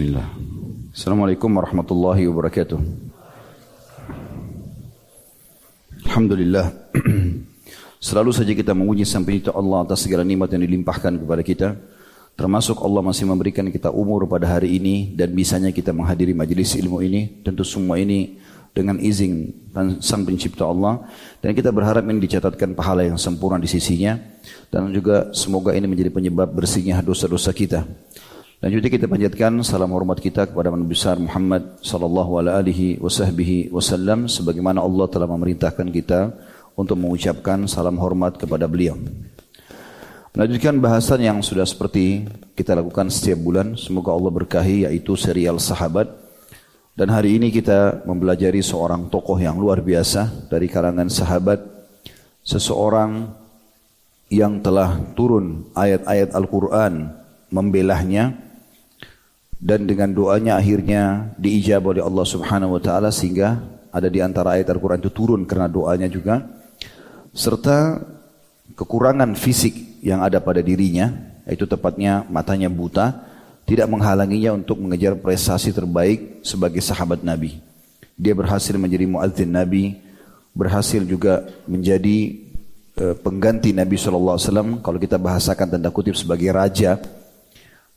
Bismillah. 0.00 0.32
Assalamualaikum 0.96 1.60
warahmatullahi 1.60 2.24
wabarakatuh. 2.24 2.80
Alhamdulillah. 6.08 6.72
Selalu 8.08 8.32
saja 8.32 8.56
kita 8.56 8.72
memuji 8.72 9.04
sampai 9.04 9.44
itu 9.44 9.52
Allah 9.52 9.84
atas 9.84 10.08
segala 10.08 10.24
nikmat 10.24 10.56
yang 10.56 10.64
dilimpahkan 10.64 11.20
kepada 11.20 11.44
kita. 11.44 11.76
Termasuk 12.32 12.80
Allah 12.80 13.04
masih 13.04 13.28
memberikan 13.28 13.68
kita 13.68 13.92
umur 13.92 14.24
pada 14.24 14.48
hari 14.48 14.80
ini 14.80 15.12
dan 15.12 15.36
bisanya 15.36 15.68
kita 15.68 15.92
menghadiri 15.92 16.32
majelis 16.32 16.80
ilmu 16.80 17.04
ini. 17.04 17.44
Tentu 17.44 17.60
semua 17.60 18.00
ini 18.00 18.40
dengan 18.72 18.96
izin 18.96 19.52
sang 20.00 20.24
pencipta 20.24 20.64
Allah 20.64 21.04
dan 21.44 21.52
kita 21.52 21.68
berharap 21.76 22.08
ini 22.08 22.24
dicatatkan 22.24 22.72
pahala 22.72 23.04
yang 23.04 23.20
sempurna 23.20 23.60
di 23.60 23.68
sisinya 23.68 24.16
dan 24.72 24.96
juga 24.96 25.28
semoga 25.36 25.76
ini 25.76 25.84
menjadi 25.84 26.08
penyebab 26.08 26.48
bersihnya 26.56 27.04
dosa-dosa 27.04 27.52
kita. 27.52 27.84
Dan 28.60 28.76
juga 28.76 28.92
kita 28.92 29.08
panjatkan 29.08 29.64
salam 29.64 29.88
hormat 29.88 30.20
kita 30.20 30.44
kepada 30.44 30.68
Nabi 30.68 30.92
besar 30.92 31.16
Muhammad 31.16 31.80
sallallahu 31.80 32.44
alaihi 32.44 33.00
wasallam 33.72 34.28
sebagaimana 34.28 34.84
Allah 34.84 35.08
telah 35.08 35.24
memerintahkan 35.24 35.88
kita 35.88 36.36
untuk 36.76 37.00
mengucapkan 37.00 37.64
salam 37.64 37.96
hormat 37.96 38.36
kepada 38.36 38.68
beliau. 38.68 39.00
Melanjutkan 40.36 40.76
bahasan 40.76 41.24
yang 41.24 41.38
sudah 41.40 41.64
seperti 41.64 42.28
kita 42.52 42.76
lakukan 42.76 43.08
setiap 43.08 43.40
bulan, 43.40 43.80
semoga 43.80 44.12
Allah 44.12 44.28
berkahi 44.28 44.84
yaitu 44.84 45.16
serial 45.16 45.56
sahabat. 45.56 46.12
Dan 46.92 47.08
hari 47.08 47.40
ini 47.40 47.48
kita 47.48 48.04
mempelajari 48.04 48.60
seorang 48.60 49.08
tokoh 49.08 49.40
yang 49.40 49.56
luar 49.56 49.80
biasa 49.80 50.52
dari 50.52 50.68
kalangan 50.68 51.08
sahabat, 51.08 51.64
seseorang 52.44 53.24
yang 54.28 54.60
telah 54.60 55.00
turun 55.16 55.64
ayat-ayat 55.72 56.36
Al-Quran 56.36 57.08
membelahnya, 57.48 58.49
dan 59.60 59.84
dengan 59.84 60.08
doanya 60.08 60.56
akhirnya 60.56 61.36
diijab 61.36 61.92
oleh 61.92 62.00
Allah 62.00 62.24
Subhanahu 62.24 62.80
wa 62.80 62.82
taala 62.82 63.12
sehingga 63.12 63.60
ada 63.92 64.08
di 64.08 64.24
antara 64.24 64.56
ayat 64.56 64.72
Al-Qur'an 64.72 65.04
itu 65.04 65.12
turun 65.12 65.44
karena 65.44 65.68
doanya 65.68 66.08
juga 66.08 66.40
serta 67.36 68.00
kekurangan 68.72 69.36
fisik 69.36 70.00
yang 70.00 70.24
ada 70.24 70.40
pada 70.40 70.64
dirinya 70.64 71.12
yaitu 71.44 71.68
tepatnya 71.68 72.24
matanya 72.32 72.72
buta 72.72 73.30
tidak 73.68 73.86
menghalanginya 73.86 74.56
untuk 74.56 74.80
mengejar 74.82 75.14
prestasi 75.14 75.70
terbaik 75.70 76.42
sebagai 76.42 76.82
sahabat 76.82 77.22
Nabi. 77.22 77.62
Dia 78.18 78.34
berhasil 78.34 78.74
menjadi 78.74 79.06
muadzin 79.06 79.46
Nabi, 79.46 79.94
berhasil 80.50 81.06
juga 81.06 81.46
menjadi 81.70 82.34
uh, 82.98 83.14
pengganti 83.14 83.70
Nabi 83.70 83.94
SAW. 83.94 84.82
Kalau 84.82 84.98
kita 84.98 85.22
bahasakan 85.22 85.78
tanda 85.78 85.94
kutip 85.94 86.18
sebagai 86.18 86.50
raja, 86.50 86.98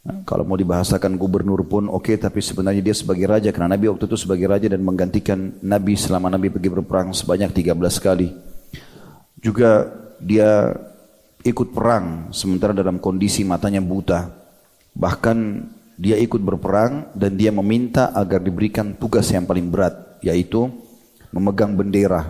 kalau 0.04 0.44
mau 0.44 0.60
dibahasakan 0.60 1.16
gubernur 1.16 1.64
pun 1.64 1.88
oke, 1.88 2.12
okay, 2.12 2.16
tapi 2.20 2.44
sebenarnya 2.44 2.84
dia 2.84 2.92
sebagai 2.92 3.24
raja 3.24 3.56
karena 3.56 3.72
Nabi 3.72 3.88
waktu 3.88 4.04
itu 4.04 4.20
sebagai 4.20 4.52
raja 4.52 4.68
dan 4.68 4.84
menggantikan 4.84 5.56
Nabi 5.64 5.96
selama 5.96 6.28
Nabi 6.28 6.52
pergi 6.52 6.68
berperang 6.68 7.16
sebanyak 7.16 7.56
13 7.56 8.04
kali. 8.04 8.28
Juga 9.40 9.88
dia 10.20 10.76
ikut 11.48 11.72
perang 11.72 12.36
sementara 12.36 12.76
dalam 12.76 13.00
kondisi 13.00 13.48
matanya 13.48 13.80
buta. 13.80 14.28
Bahkan 14.92 15.38
dia 15.96 16.20
ikut 16.20 16.44
berperang 16.44 17.16
dan 17.16 17.40
dia 17.40 17.56
meminta 17.56 18.12
agar 18.12 18.44
diberikan 18.44 19.00
tugas 19.00 19.32
yang 19.32 19.48
paling 19.48 19.72
berat 19.72 20.20
yaitu 20.20 20.68
memegang 21.32 21.80
bendera 21.80 22.28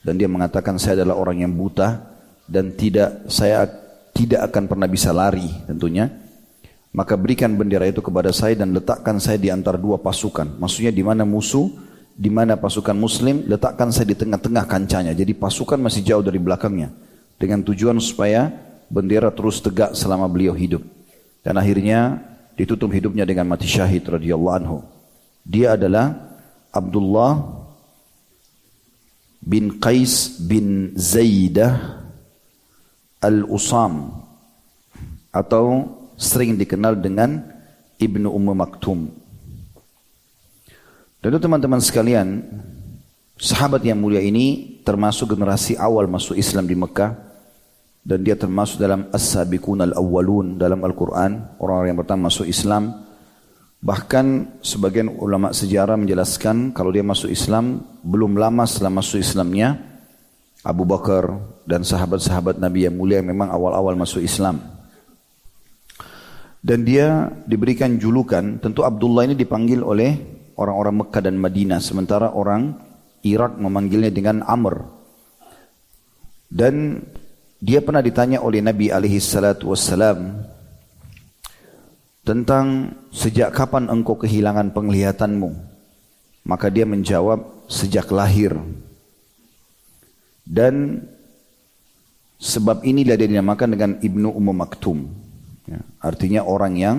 dan 0.00 0.16
dia 0.16 0.28
mengatakan 0.30 0.80
saya 0.80 1.04
adalah 1.04 1.20
orang 1.20 1.44
yang 1.44 1.52
buta 1.52 2.00
dan 2.48 2.72
tidak 2.72 3.28
saya 3.28 3.68
tidak 4.16 4.48
akan 4.48 4.64
pernah 4.66 4.88
bisa 4.88 5.12
lari 5.12 5.46
tentunya 5.68 6.29
maka 6.90 7.14
berikan 7.14 7.54
bendera 7.54 7.86
itu 7.86 8.02
kepada 8.02 8.34
saya 8.34 8.58
dan 8.58 8.74
letakkan 8.74 9.22
saya 9.22 9.38
di 9.38 9.46
antara 9.46 9.78
dua 9.78 10.02
pasukan. 10.02 10.58
Maksudnya 10.58 10.90
di 10.90 11.06
mana 11.06 11.22
musuh, 11.22 11.70
di 12.18 12.26
mana 12.26 12.58
pasukan 12.58 12.98
muslim, 12.98 13.46
letakkan 13.46 13.94
saya 13.94 14.10
di 14.10 14.18
tengah-tengah 14.18 14.66
kancanya. 14.66 15.14
Jadi 15.14 15.38
pasukan 15.38 15.78
masih 15.78 16.02
jauh 16.02 16.24
dari 16.26 16.42
belakangnya. 16.42 16.90
Dengan 17.38 17.62
tujuan 17.62 17.96
supaya 18.02 18.50
bendera 18.90 19.30
terus 19.30 19.62
tegak 19.62 19.94
selama 19.94 20.26
beliau 20.26 20.50
hidup. 20.50 20.82
Dan 21.46 21.56
akhirnya 21.56 22.18
ditutup 22.58 22.90
hidupnya 22.90 23.22
dengan 23.22 23.46
mati 23.46 23.70
syahid 23.70 24.02
radhiyallahu 24.04 24.56
anhu. 24.58 24.82
Dia 25.46 25.78
adalah 25.78 26.36
Abdullah 26.74 27.38
bin 29.40 29.78
Qais 29.78 30.42
bin 30.42 30.92
Zaidah 30.98 32.02
al-Usam 33.22 34.20
atau 35.30 35.99
sering 36.20 36.60
dikenal 36.60 37.00
dengan 37.00 37.40
Ibnu 37.96 38.28
Ummu 38.28 38.52
Maktum. 38.52 39.08
Dan 41.20 41.36
teman-teman 41.40 41.80
sekalian, 41.80 42.44
sahabat 43.40 43.80
yang 43.84 43.96
mulia 43.96 44.20
ini 44.20 44.80
termasuk 44.84 45.32
generasi 45.32 45.80
awal 45.80 46.04
masuk 46.08 46.36
Islam 46.36 46.68
di 46.68 46.76
Mekah 46.76 47.12
dan 48.00 48.24
dia 48.24 48.36
termasuk 48.36 48.80
dalam 48.80 49.08
as-sabiqun 49.12 49.84
al-awwalun 49.84 50.56
dalam 50.56 50.80
Al-Qur'an, 50.80 51.60
orang-orang 51.60 51.92
yang 51.92 52.00
pertama 52.00 52.32
masuk 52.32 52.48
Islam. 52.48 53.08
Bahkan 53.80 54.60
sebagian 54.60 55.08
ulama 55.08 55.56
sejarah 55.56 55.96
menjelaskan 55.96 56.76
kalau 56.76 56.92
dia 56.92 57.00
masuk 57.00 57.32
Islam 57.32 57.80
belum 58.04 58.36
lama 58.36 58.68
setelah 58.68 58.92
masuk 58.92 59.20
Islamnya 59.24 59.76
Abu 60.60 60.84
Bakar 60.84 61.32
dan 61.64 61.80
sahabat-sahabat 61.80 62.60
Nabi 62.60 62.84
yang 62.84 62.96
mulia 63.00 63.24
yang 63.24 63.32
memang 63.32 63.48
awal-awal 63.48 63.96
masuk 63.96 64.20
Islam. 64.20 64.79
Dan 66.60 66.84
dia 66.84 67.32
diberikan 67.48 67.96
julukan, 67.96 68.60
tentu 68.60 68.84
Abdullah 68.84 69.24
ini 69.24 69.36
dipanggil 69.36 69.80
oleh 69.80 70.12
orang-orang 70.60 71.04
Mekah 71.04 71.22
dan 71.24 71.40
Madinah, 71.40 71.80
sementara 71.80 72.36
orang 72.36 72.76
Irak 73.24 73.56
memanggilnya 73.56 74.12
dengan 74.12 74.44
Amr. 74.44 74.84
Dan 76.52 77.00
dia 77.60 77.80
pernah 77.80 78.04
ditanya 78.04 78.44
oleh 78.44 78.60
Nabi 78.60 78.92
alaihi 78.92 79.20
salatu 79.20 79.72
wassalam 79.72 80.40
tentang 82.24 82.96
sejak 83.12 83.52
kapan 83.52 83.88
engkau 83.88 84.16
kehilangan 84.20 84.72
penglihatanmu. 84.76 85.50
Maka 86.44 86.72
dia 86.72 86.88
menjawab 86.88 87.68
sejak 87.68 88.08
lahir. 88.12 88.56
Dan 90.44 91.04
sebab 92.40 92.80
inilah 92.84 93.16
dia 93.20 93.28
dinamakan 93.28 93.68
dengan 93.76 93.92
Ibnu 94.00 94.28
Ummu 94.32 94.52
Maktum. 94.56 95.19
Ya, 95.70 95.80
artinya 96.02 96.42
orang 96.42 96.74
yang 96.74 96.98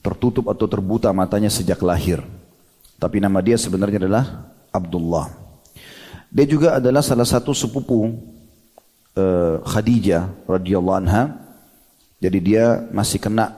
tertutup 0.00 0.48
atau 0.48 0.64
terbuta 0.64 1.12
matanya 1.12 1.52
sejak 1.52 1.76
lahir. 1.84 2.24
Tapi 2.96 3.20
nama 3.20 3.44
dia 3.44 3.60
sebenarnya 3.60 4.00
adalah 4.00 4.48
Abdullah. 4.72 5.28
Dia 6.32 6.48
juga 6.48 6.80
adalah 6.80 7.04
salah 7.04 7.28
satu 7.28 7.52
sepupu 7.52 8.16
uh, 9.12 9.60
Khadijah 9.60 10.48
radhiyallahu 10.48 10.98
anha. 11.04 11.36
Jadi 12.16 12.38
dia 12.40 12.88
masih 12.88 13.20
kena 13.20 13.52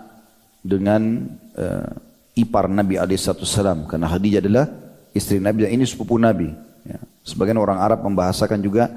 dengan 0.66 1.30
uh, 1.54 1.94
ipar 2.34 2.66
Nabi 2.66 2.98
alaihissalam 2.98 3.86
karena 3.86 4.10
Khadijah 4.10 4.42
adalah 4.42 4.66
istri 5.14 5.38
Nabi 5.38 5.70
dan 5.70 5.78
ini 5.78 5.86
sepupu 5.86 6.18
Nabi. 6.18 6.50
Ya. 6.82 6.98
Sebagian 7.22 7.62
orang 7.62 7.78
Arab 7.78 8.02
membahasakan 8.02 8.58
juga 8.58 8.90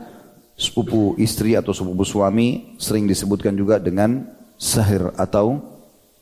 sepupu 0.58 1.13
istri 1.22 1.54
atau 1.54 1.72
sepupu 1.78 2.02
suami 2.04 2.75
sering 2.81 3.06
disebutkan 3.06 3.54
juga 3.54 3.78
dengan 3.78 4.38
sahir 4.60 5.16
atau 5.16 5.64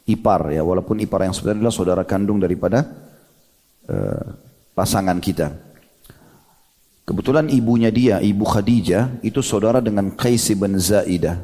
ipar 0.06 0.54
ya 0.54 0.62
walaupun 0.62 1.02
ipar 1.02 1.26
yang 1.26 1.34
sebenarnya 1.34 1.66
adalah 1.66 1.76
saudara 1.76 2.04
kandung 2.06 2.38
daripada 2.38 2.86
uh, 3.90 4.26
pasangan 4.78 5.18
kita. 5.18 5.58
Kebetulan 7.08 7.48
ibunya 7.50 7.88
dia, 7.88 8.20
ibu 8.20 8.44
Khadijah, 8.44 9.24
itu 9.24 9.40
saudara 9.40 9.80
dengan 9.80 10.12
Qais 10.12 10.52
bin 10.54 10.76
Zaidah. 10.76 11.40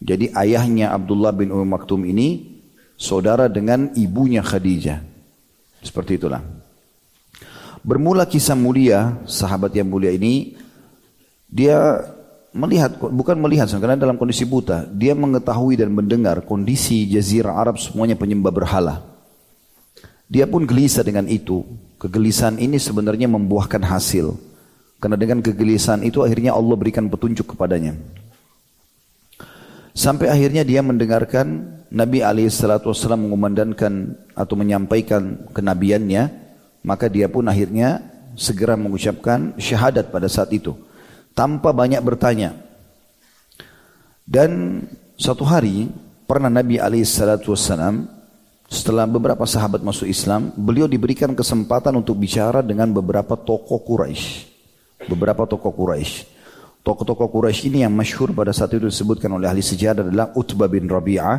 Jadi 0.00 0.32
ayahnya 0.32 0.96
Abdullah 0.96 1.30
bin 1.30 1.52
Umar 1.52 1.78
Maktum 1.78 2.02
ini 2.08 2.58
saudara 2.96 3.52
dengan 3.52 3.92
ibunya 3.94 4.40
Khadijah. 4.40 5.04
Seperti 5.84 6.16
itulah. 6.16 6.40
Bermula 7.84 8.24
kisah 8.24 8.56
mulia, 8.56 9.20
sahabat 9.28 9.76
yang 9.76 9.92
mulia 9.92 10.08
ini, 10.14 10.56
dia 11.52 12.00
melihat 12.52 13.00
bukan 13.00 13.36
melihat 13.40 13.72
karena 13.80 13.96
dalam 13.96 14.20
kondisi 14.20 14.44
buta 14.44 14.84
dia 14.84 15.16
mengetahui 15.16 15.80
dan 15.80 15.88
mendengar 15.88 16.44
kondisi 16.44 17.08
jazirah 17.08 17.56
Arab 17.56 17.80
semuanya 17.80 18.14
penyembah 18.16 18.52
berhala. 18.52 19.00
Dia 20.28 20.48
pun 20.48 20.64
gelisah 20.64 21.04
dengan 21.04 21.28
itu. 21.28 21.64
Kegelisahan 22.00 22.56
ini 22.56 22.80
sebenarnya 22.80 23.28
membuahkan 23.28 23.84
hasil. 23.84 24.32
Karena 24.96 25.20
dengan 25.20 25.44
kegelisahan 25.44 26.00
itu 26.08 26.24
akhirnya 26.24 26.56
Allah 26.56 26.72
berikan 26.72 27.04
petunjuk 27.06 27.52
kepadanya. 27.52 27.94
Sampai 29.92 30.32
akhirnya 30.32 30.64
dia 30.64 30.80
mendengarkan 30.80 31.76
Nabi 31.92 32.24
SAW 32.48 32.96
mengumandangkan 33.20 34.16
atau 34.32 34.54
menyampaikan 34.56 35.52
kenabiannya 35.52 36.32
maka 36.80 37.12
dia 37.12 37.28
pun 37.28 37.44
akhirnya 37.44 38.00
segera 38.32 38.80
mengucapkan 38.80 39.52
syahadat 39.60 40.08
pada 40.08 40.32
saat 40.32 40.48
itu 40.56 40.72
tanpa 41.32 41.72
banyak 41.72 42.00
bertanya. 42.00 42.56
Dan 44.22 44.82
satu 45.18 45.44
hari 45.44 45.90
pernah 46.24 46.48
Nabi 46.48 46.80
alaihissalatu 46.80 47.52
setelah 48.72 49.04
beberapa 49.04 49.44
sahabat 49.44 49.84
masuk 49.84 50.08
Islam, 50.08 50.48
beliau 50.56 50.88
diberikan 50.88 51.36
kesempatan 51.36 51.92
untuk 51.92 52.16
bicara 52.16 52.64
dengan 52.64 52.88
beberapa 52.88 53.36
tokoh 53.36 53.84
Quraisy. 53.84 54.48
Beberapa 55.12 55.44
tokoh 55.44 55.74
Quraisy. 55.74 56.32
Tokoh-tokoh 56.82 57.30
Quraisy 57.30 57.70
ini 57.70 57.86
yang 57.86 57.94
masyhur 57.94 58.34
pada 58.34 58.50
saat 58.50 58.74
itu 58.74 58.90
disebutkan 58.90 59.30
oleh 59.30 59.46
ahli 59.46 59.62
sejarah 59.62 60.02
adalah 60.02 60.34
Utbah 60.34 60.66
bin 60.66 60.90
Rabi'ah, 60.90 61.38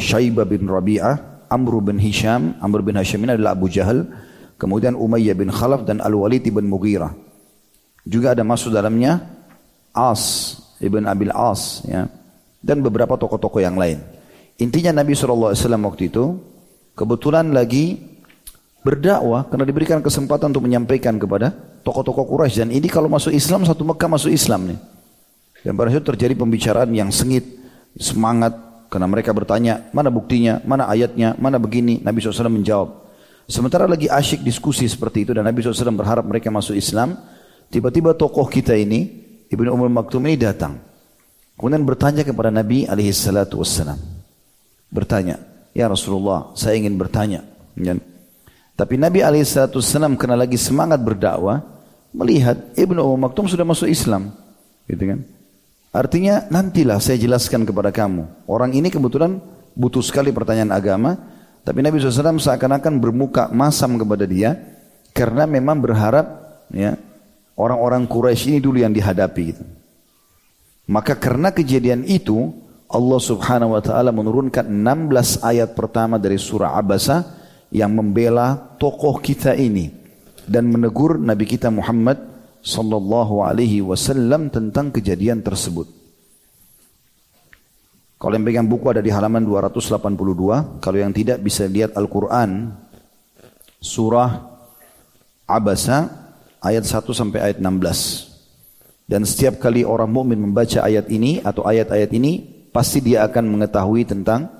Syaibah 0.00 0.48
bin 0.48 0.64
Rabi'ah, 0.64 1.44
Amr 1.52 1.84
bin 1.84 2.00
Hisham, 2.00 2.56
Amr 2.64 2.80
bin 2.80 2.96
Hisham 2.96 3.20
ini 3.28 3.36
adalah 3.36 3.52
Abu 3.52 3.68
Jahal, 3.68 4.08
kemudian 4.56 4.96
Umayyah 4.96 5.36
bin 5.36 5.52
Khalaf 5.52 5.84
dan 5.84 6.00
Al-Walid 6.00 6.48
bin 6.48 6.72
Mughirah. 6.72 7.12
Juga 8.06 8.38
ada 8.38 8.46
masuk 8.46 8.70
dalamnya 8.70 9.18
As, 9.90 10.54
Ibn 10.78 11.10
Abil 11.10 11.34
As, 11.34 11.82
ya, 11.82 12.06
dan 12.62 12.78
beberapa 12.78 13.18
tokoh-tokoh 13.18 13.58
yang 13.58 13.74
lain. 13.74 13.98
Intinya 14.62 15.02
Nabi 15.02 15.12
SAW 15.12 15.52
waktu 15.58 16.08
itu 16.08 16.38
kebetulan 16.94 17.50
lagi 17.50 17.98
berdakwah 18.86 19.50
karena 19.50 19.66
diberikan 19.66 19.98
kesempatan 19.98 20.54
untuk 20.54 20.64
menyampaikan 20.64 21.18
kepada 21.18 21.50
tokoh-tokoh 21.82 22.24
Quraisy 22.30 22.62
dan 22.62 22.70
ini 22.70 22.86
kalau 22.86 23.10
masuk 23.10 23.34
Islam 23.34 23.66
satu 23.66 23.82
Mekah 23.82 24.06
masuk 24.06 24.30
Islam 24.30 24.70
nih. 24.70 24.78
Dan 25.66 25.74
pada 25.74 25.90
saat 25.90 26.06
terjadi 26.06 26.38
pembicaraan 26.38 26.94
yang 26.94 27.10
sengit, 27.10 27.42
semangat 27.98 28.54
karena 28.86 29.10
mereka 29.10 29.34
bertanya 29.34 29.90
mana 29.90 30.14
buktinya, 30.14 30.62
mana 30.62 30.86
ayatnya, 30.86 31.34
mana 31.42 31.58
begini. 31.58 31.98
Nabi 32.06 32.22
SAW 32.22 32.46
menjawab. 32.46 33.02
Sementara 33.50 33.90
lagi 33.90 34.06
asyik 34.06 34.46
diskusi 34.46 34.86
seperti 34.86 35.26
itu 35.26 35.34
dan 35.34 35.42
Nabi 35.46 35.62
SAW 35.62 35.94
berharap 35.94 36.22
mereka 36.22 36.54
masuk 36.54 36.78
Islam, 36.78 37.18
tiba-tiba 37.70 38.16
tokoh 38.16 38.46
kita 38.46 38.74
ini, 38.74 39.08
Ibnu 39.50 39.70
Umar 39.70 39.90
Maktum 39.90 40.24
ini 40.26 40.36
datang. 40.38 40.78
Kemudian 41.56 41.82
bertanya 41.88 42.22
kepada 42.26 42.52
Nabi 42.52 42.84
alaihi 42.84 43.14
bertanya, 44.92 45.36
Ya 45.76 45.88
Rasulullah, 45.88 46.52
saya 46.56 46.76
ingin 46.76 46.96
bertanya. 46.96 47.44
Dan, 47.76 48.00
tapi 48.76 48.96
Nabi 48.96 49.20
SAW 49.20 50.16
karena 50.16 50.36
lagi 50.36 50.56
semangat 50.56 51.00
berdakwah, 51.00 51.64
melihat 52.12 52.76
Ibnu 52.76 53.00
Umar 53.00 53.28
Maktum 53.28 53.48
sudah 53.48 53.64
masuk 53.64 53.88
Islam. 53.88 54.32
Gitu 54.88 55.04
kan? 55.04 55.20
Artinya 55.96 56.44
nantilah 56.52 57.00
saya 57.00 57.16
jelaskan 57.16 57.64
kepada 57.64 57.88
kamu. 57.88 58.48
Orang 58.48 58.76
ini 58.76 58.92
kebetulan 58.92 59.40
butuh 59.72 60.04
sekali 60.04 60.28
pertanyaan 60.28 60.72
agama, 60.72 61.16
tapi 61.64 61.80
Nabi 61.80 62.00
SAW 62.00 62.36
seakan-akan 62.36 63.00
bermuka 63.00 63.48
masam 63.48 63.96
kepada 63.96 64.28
dia 64.28 64.56
karena 65.16 65.48
memang 65.48 65.80
berharap 65.80 66.26
ya 66.68 67.00
orang-orang 67.56 68.04
Quraisy 68.04 68.56
ini 68.56 68.60
dulu 68.60 68.78
yang 68.78 68.92
dihadapi 68.92 69.42
gitu. 69.50 69.64
Maka 70.86 71.18
karena 71.18 71.50
kejadian 71.50 72.06
itu 72.06 72.54
Allah 72.86 73.18
subhanahu 73.18 73.74
wa 73.74 73.82
ta'ala 73.82 74.14
menurunkan 74.14 74.62
16 74.62 75.42
ayat 75.42 75.74
pertama 75.74 76.22
dari 76.22 76.38
surah 76.38 76.78
Abasa 76.78 77.26
yang 77.74 77.90
membela 77.90 78.54
tokoh 78.78 79.18
kita 79.18 79.58
ini 79.58 79.90
dan 80.46 80.70
menegur 80.70 81.18
Nabi 81.18 81.42
kita 81.50 81.74
Muhammad 81.74 82.22
sallallahu 82.62 83.42
alaihi 83.42 83.82
wasallam 83.82 84.46
tentang 84.54 84.94
kejadian 84.94 85.42
tersebut. 85.42 85.90
Kalau 88.16 88.32
yang 88.32 88.46
pegang 88.46 88.70
buku 88.70 88.86
ada 88.88 89.02
di 89.02 89.10
halaman 89.10 89.44
282, 89.44 90.80
kalau 90.80 90.98
yang 90.98 91.12
tidak 91.12 91.42
bisa 91.42 91.68
lihat 91.68 91.92
Al-Qur'an 91.98 92.72
surah 93.82 94.54
Abasa 95.46 96.25
ayat 96.62 96.84
1 96.84 97.02
sampai 97.12 97.38
ayat 97.40 97.58
16. 97.60 99.06
Dan 99.06 99.22
setiap 99.22 99.62
kali 99.62 99.86
orang 99.86 100.10
mukmin 100.10 100.42
membaca 100.42 100.82
ayat 100.82 101.06
ini 101.06 101.38
atau 101.38 101.62
ayat-ayat 101.62 102.10
ini 102.10 102.42
pasti 102.74 102.98
dia 102.98 103.22
akan 103.22 103.44
mengetahui 103.46 104.02
tentang 104.02 104.50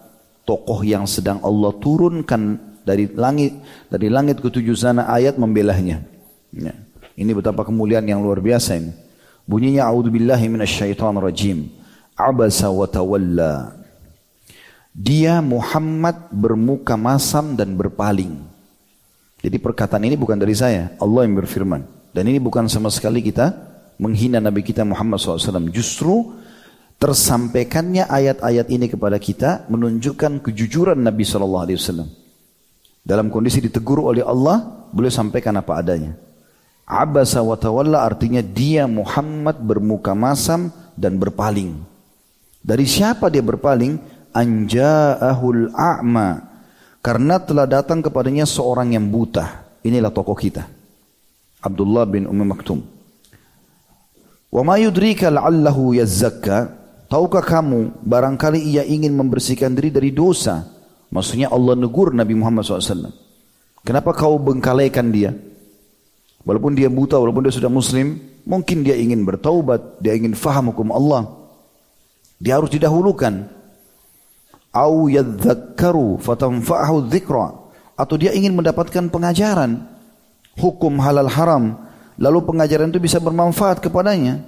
tokoh 0.46 0.86
yang 0.86 1.04
sedang 1.04 1.42
Allah 1.42 1.74
turunkan 1.82 2.56
dari 2.86 3.10
langit 3.10 3.58
dari 3.90 4.06
langit 4.06 4.38
ketujuh 4.38 4.78
sana 4.78 5.10
ayat 5.10 5.34
membelahnya. 5.34 6.06
Ya. 6.54 6.74
Ini 7.18 7.32
betapa 7.34 7.66
kemuliaan 7.66 8.06
yang 8.06 8.22
luar 8.22 8.38
biasa 8.38 8.78
ini. 8.78 8.94
Bunyinya 9.42 9.90
a'udzubillahi 9.90 10.46
rajim. 11.18 11.66
Abasa 12.14 12.70
wa 12.70 12.86
tawalla. 12.86 13.76
Dia 14.96 15.44
Muhammad 15.44 16.32
bermuka 16.32 16.96
masam 16.96 17.52
dan 17.58 17.76
berpaling. 17.76 18.55
Jadi 19.40 19.56
perkataan 19.60 20.04
ini 20.04 20.16
bukan 20.16 20.40
dari 20.40 20.56
saya, 20.56 20.96
Allah 20.96 21.28
yang 21.28 21.36
berfirman. 21.36 21.84
Dan 22.16 22.32
ini 22.32 22.40
bukan 22.40 22.64
sama 22.66 22.88
sekali 22.88 23.20
kita 23.20 23.52
menghina 24.00 24.40
Nabi 24.40 24.64
kita 24.64 24.84
Muhammad 24.84 25.20
SAW. 25.20 25.68
Justru 25.68 26.32
tersampaikannya 26.96 28.08
ayat-ayat 28.08 28.66
ini 28.72 28.88
kepada 28.88 29.20
kita 29.20 29.68
menunjukkan 29.68 30.40
kejujuran 30.40 30.96
Nabi 30.96 31.24
Wasallam. 31.28 32.08
Dalam 33.06 33.30
kondisi 33.30 33.62
ditegur 33.62 34.02
oleh 34.02 34.24
Allah, 34.24 34.88
boleh 34.90 35.12
sampaikan 35.12 35.54
apa 35.60 35.78
adanya. 35.78 36.16
Abasa 36.86 37.42
wa 37.42 37.58
tawalla 37.58 38.02
artinya 38.06 38.40
dia 38.42 38.86
Muhammad 38.86 39.58
bermuka 39.60 40.14
masam 40.14 40.72
dan 40.96 41.18
berpaling. 41.20 41.82
Dari 42.66 42.86
siapa 42.86 43.30
dia 43.30 43.44
berpaling? 43.44 43.98
Anja'ahul 44.34 45.70
a'ma. 45.70 46.55
Karena 47.06 47.38
telah 47.38 47.70
datang 47.70 48.02
kepadanya 48.02 48.42
seorang 48.42 48.98
yang 48.98 49.06
buta. 49.06 49.78
Inilah 49.86 50.10
tokoh 50.10 50.34
kita. 50.34 50.66
Abdullah 51.62 52.02
bin 52.10 52.26
Ummi 52.26 52.42
Maktum. 52.42 52.82
Wa 54.50 54.62
ma 54.66 54.74
yudrika 54.74 55.30
la'allahu 55.30 55.94
yazzakka 55.94 56.86
Tahukah 57.06 57.42
kamu 57.42 58.02
barangkali 58.02 58.58
ia 58.66 58.82
ingin 58.82 59.14
membersihkan 59.14 59.78
diri 59.78 59.94
dari 59.94 60.10
dosa. 60.10 60.66
Maksudnya 61.14 61.54
Allah 61.54 61.78
negur 61.78 62.10
Nabi 62.10 62.34
Muhammad 62.34 62.66
SAW. 62.66 63.14
Kenapa 63.86 64.10
kau 64.10 64.34
bengkalaikan 64.42 65.14
dia? 65.14 65.30
Walaupun 66.42 66.74
dia 66.74 66.90
buta, 66.90 67.14
walaupun 67.14 67.46
dia 67.46 67.54
sudah 67.54 67.70
muslim, 67.70 68.18
mungkin 68.42 68.82
dia 68.82 68.98
ingin 68.98 69.22
bertaubat, 69.22 70.02
dia 70.02 70.18
ingin 70.18 70.34
faham 70.34 70.74
hukum 70.74 70.90
Allah. 70.90 71.30
Dia 72.42 72.58
harus 72.58 72.74
didahulukan. 72.74 73.54
Au 74.76 75.08
yadzakkaru 75.08 76.20
fatanfa'ahu 76.20 77.08
dzikra. 77.08 77.48
Atau 77.96 78.20
dia 78.20 78.36
ingin 78.36 78.52
mendapatkan 78.52 79.08
pengajaran 79.08 79.80
hukum 80.60 81.00
halal 81.00 81.32
haram, 81.32 81.80
lalu 82.20 82.44
pengajaran 82.44 82.92
itu 82.92 83.00
bisa 83.00 83.16
bermanfaat 83.16 83.80
kepadanya. 83.80 84.44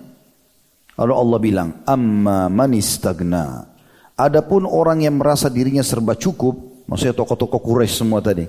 Lalu 1.01 1.15
Allah 1.17 1.39
bilang, 1.41 1.69
amma 1.89 2.53
manistagna. 2.53 3.73
Adapun 4.19 4.69
orang 4.69 5.01
yang 5.01 5.17
merasa 5.17 5.49
dirinya 5.49 5.81
serba 5.81 6.19
cukup, 6.19 6.85
maksudnya 6.91 7.15
tokoh-tokoh 7.17 7.63
Quraisy 7.63 8.03
semua 8.05 8.19
tadi. 8.21 8.45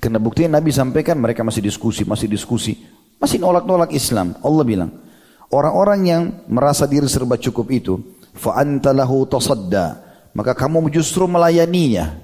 Karena 0.00 0.18
buktinya 0.18 0.58
Nabi 0.58 0.74
sampaikan 0.74 1.20
mereka 1.20 1.44
masih 1.46 1.60
diskusi, 1.60 2.02
masih 2.02 2.26
diskusi, 2.26 2.74
masih 3.20 3.38
nolak-nolak 3.38 3.92
Islam. 3.94 4.34
Allah 4.42 4.64
bilang, 4.66 4.90
orang-orang 5.52 6.00
yang 6.08 6.22
merasa 6.50 6.88
diri 6.88 7.06
serba 7.06 7.38
cukup 7.38 7.68
itu, 7.70 8.00
fa 8.32 8.58
antalahu 8.58 9.28
tasadda, 9.28 10.13
maka 10.34 10.52
kamu 10.52 10.90
justru 10.90 11.24
melayaninya. 11.30 12.18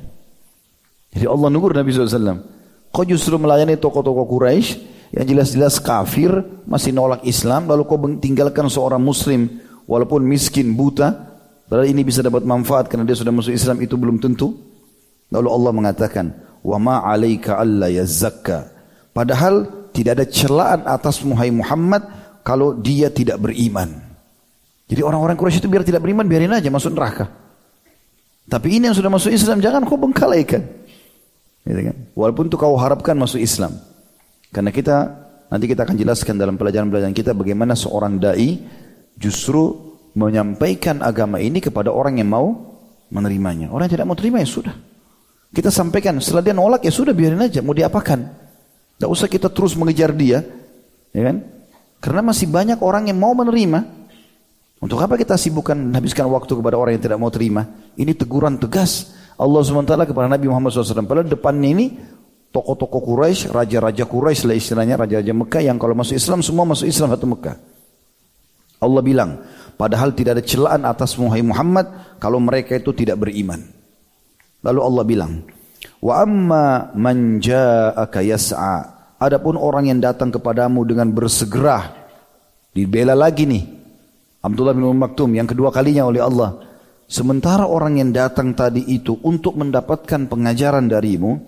Jadi 1.14 1.26
Allah 1.26 1.48
nugur 1.50 1.74
Nabi 1.74 1.90
SAW. 1.94 2.42
Kau 2.90 3.06
justru 3.06 3.38
melayani 3.38 3.78
tokoh-tokoh 3.78 4.26
Quraisy 4.26 4.82
yang 5.14 5.26
jelas-jelas 5.26 5.78
kafir, 5.78 6.30
masih 6.66 6.90
nolak 6.90 7.22
Islam, 7.22 7.70
lalu 7.70 7.86
kau 7.86 7.98
tinggalkan 8.18 8.66
seorang 8.66 8.98
muslim 8.98 9.46
walaupun 9.86 10.22
miskin, 10.22 10.74
buta, 10.74 11.14
padahal 11.70 11.86
ini 11.86 12.02
bisa 12.02 12.22
dapat 12.22 12.42
manfaat 12.46 12.90
karena 12.90 13.06
dia 13.06 13.18
sudah 13.18 13.34
masuk 13.34 13.54
Islam 13.54 13.78
itu 13.82 13.94
belum 13.94 14.18
tentu. 14.22 14.54
Lalu 15.30 15.48
Allah 15.50 15.72
mengatakan, 15.74 16.26
"Wa 16.66 16.78
ma 16.82 17.02
'alaika 17.06 17.58
alla 17.58 17.86
yazakka." 17.90 18.70
Padahal 19.14 19.86
tidak 19.94 20.18
ada 20.18 20.26
celaan 20.26 20.80
atas 20.86 21.22
Muhammad 21.22 21.62
Muhammad 21.62 22.02
kalau 22.46 22.74
dia 22.74 23.10
tidak 23.10 23.42
beriman. 23.42 23.90
Jadi 24.90 25.02
orang-orang 25.06 25.38
Quraisy 25.38 25.62
itu 25.62 25.70
biar 25.70 25.86
tidak 25.86 26.02
beriman 26.02 26.26
biarin 26.26 26.50
aja 26.50 26.66
masuk 26.70 26.94
neraka. 26.94 27.30
Tapi 28.50 28.82
ini 28.82 28.90
yang 28.90 28.96
sudah 28.98 29.08
masuk 29.08 29.30
Islam 29.30 29.62
jangan 29.62 29.86
kau 29.86 29.94
bengkalaikan. 29.94 30.66
Gitu 31.62 31.80
kan? 31.86 31.96
Walaupun 32.18 32.50
itu 32.50 32.58
kau 32.58 32.74
harapkan 32.74 33.14
masuk 33.14 33.38
Islam. 33.38 33.78
Karena 34.50 34.74
kita 34.74 34.96
nanti 35.46 35.70
kita 35.70 35.86
akan 35.86 35.94
jelaskan 35.94 36.34
dalam 36.34 36.58
pelajaran-pelajaran 36.58 37.14
kita 37.14 37.30
bagaimana 37.30 37.78
seorang 37.78 38.18
dai 38.18 38.58
justru 39.14 39.94
menyampaikan 40.18 40.98
agama 41.06 41.38
ini 41.38 41.62
kepada 41.62 41.94
orang 41.94 42.18
yang 42.18 42.26
mau 42.26 42.48
menerimanya. 43.14 43.70
Orang 43.70 43.86
yang 43.86 43.94
tidak 43.94 44.06
mau 44.10 44.18
terima 44.18 44.42
ya 44.42 44.48
sudah. 44.50 44.74
Kita 45.50 45.70
sampaikan, 45.70 46.18
setelah 46.22 46.46
dia 46.46 46.54
nolak 46.54 46.86
ya 46.86 46.94
sudah 46.94 47.10
biarin 47.10 47.42
aja, 47.42 47.58
mau 47.62 47.74
diapakan. 47.74 48.20
Tidak 48.98 49.10
usah 49.10 49.26
kita 49.26 49.50
terus 49.50 49.74
mengejar 49.74 50.14
dia, 50.14 50.46
ya 51.10 51.22
kan? 51.26 51.42
Karena 51.98 52.22
masih 52.30 52.46
banyak 52.46 52.78
orang 52.78 53.10
yang 53.10 53.18
mau 53.18 53.34
menerima. 53.34 53.99
Untuk 54.80 54.96
apa 54.96 55.20
kita 55.20 55.36
sibukkan 55.36 55.92
habiskan 55.92 56.24
waktu 56.32 56.56
kepada 56.56 56.80
orang 56.80 56.96
yang 56.96 57.04
tidak 57.04 57.20
mau 57.20 57.28
terima? 57.28 57.68
Ini 58.00 58.16
teguran 58.16 58.56
tegas 58.56 59.12
Allah 59.36 59.60
SWT 59.60 60.08
kepada 60.08 60.24
Nabi 60.28 60.48
Muhammad 60.48 60.72
SAW. 60.72 61.04
Padahal 61.04 61.28
depannya 61.28 61.68
ini 61.68 61.86
tokoh-tokoh 62.48 63.00
Quraisy, 63.04 63.52
raja-raja 63.52 64.04
Quraisy 64.08 64.48
lah 64.48 64.56
istilahnya, 64.56 64.96
raja-raja 64.96 65.36
Mekah 65.36 65.62
yang 65.68 65.76
kalau 65.76 65.92
masuk 65.92 66.16
Islam 66.16 66.40
semua 66.40 66.64
masuk 66.64 66.88
Islam 66.88 67.12
satu 67.12 67.28
Mekah. 67.28 67.56
Allah 68.80 69.02
bilang, 69.04 69.30
padahal 69.76 70.16
tidak 70.16 70.40
ada 70.40 70.44
celaan 70.44 70.82
atas 70.88 71.12
Muhammad 71.20 72.16
kalau 72.16 72.40
mereka 72.40 72.80
itu 72.80 72.96
tidak 72.96 73.20
beriman. 73.20 73.60
Lalu 74.64 74.80
Allah 74.80 75.04
bilang, 75.04 75.32
Wa 76.00 76.24
amma 76.24 76.92
man 76.96 77.40
ja'aka 77.40 78.24
yas'a. 78.24 78.76
Adapun 79.20 79.60
orang 79.60 79.92
yang 79.92 80.00
datang 80.00 80.32
kepadamu 80.32 80.80
dengan 80.88 81.12
bersegera 81.12 82.08
dibela 82.72 83.12
lagi 83.12 83.44
nih. 83.44 83.79
Abdullah 84.40 84.72
bin 84.72 84.88
Umar 84.88 85.12
Maktum 85.12 85.36
yang 85.36 85.44
kedua 85.44 85.68
kalinya 85.68 86.08
oleh 86.08 86.24
Allah. 86.24 86.60
Sementara 87.10 87.66
orang 87.66 87.98
yang 87.98 88.14
datang 88.14 88.54
tadi 88.54 88.86
itu 88.86 89.18
untuk 89.26 89.58
mendapatkan 89.58 90.30
pengajaran 90.30 90.86
darimu, 90.86 91.42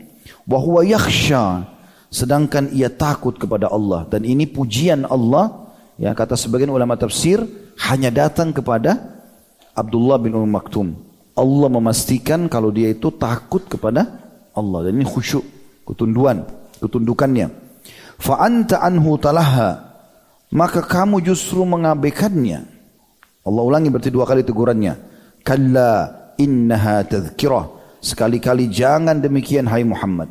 bahwa 0.47 0.83
yakhsha 0.83 1.67
sedangkan 2.13 2.69
ia 2.75 2.93
takut 2.93 3.39
kepada 3.39 3.73
Allah 3.73 4.05
dan 4.11 4.27
ini 4.27 4.45
pujian 4.45 5.09
Allah 5.09 5.73
ya 5.97 6.13
kata 6.13 6.37
sebagian 6.37 6.69
ulama 6.69 6.99
tafsir 6.99 7.41
hanya 7.89 8.13
datang 8.13 8.53
kepada 8.53 9.01
Abdullah 9.73 10.21
bin 10.21 10.37
Umar 10.37 10.61
Maktum 10.61 10.93
Allah 11.33 11.69
memastikan 11.73 12.51
kalau 12.53 12.69
dia 12.69 12.93
itu 12.93 13.09
takut 13.17 13.65
kepada 13.65 14.05
Allah 14.53 14.85
dan 14.85 15.01
ini 15.01 15.09
khusyuk, 15.09 15.41
ketunduan, 15.89 16.45
ketundukannya. 16.77 17.49
Fa 18.21 18.45
anta 18.45 18.85
anhu 18.85 19.17
talaha 19.17 19.97
maka 20.53 20.85
kamu 20.85 21.25
justru 21.25 21.65
mengabaikannya. 21.65 22.69
Allah 23.43 23.63
ulangi 23.63 23.91
berarti 23.91 24.11
dua 24.11 24.25
kali 24.27 24.47
tegurannya. 24.47 24.95
Kalla 25.43 25.91
innaha 26.39 27.03
tadhkirah. 27.03 27.99
Sekali-kali 28.03 28.71
jangan 28.71 29.19
demikian 29.23 29.67
hai 29.71 29.87
Muhammad. 29.87 30.31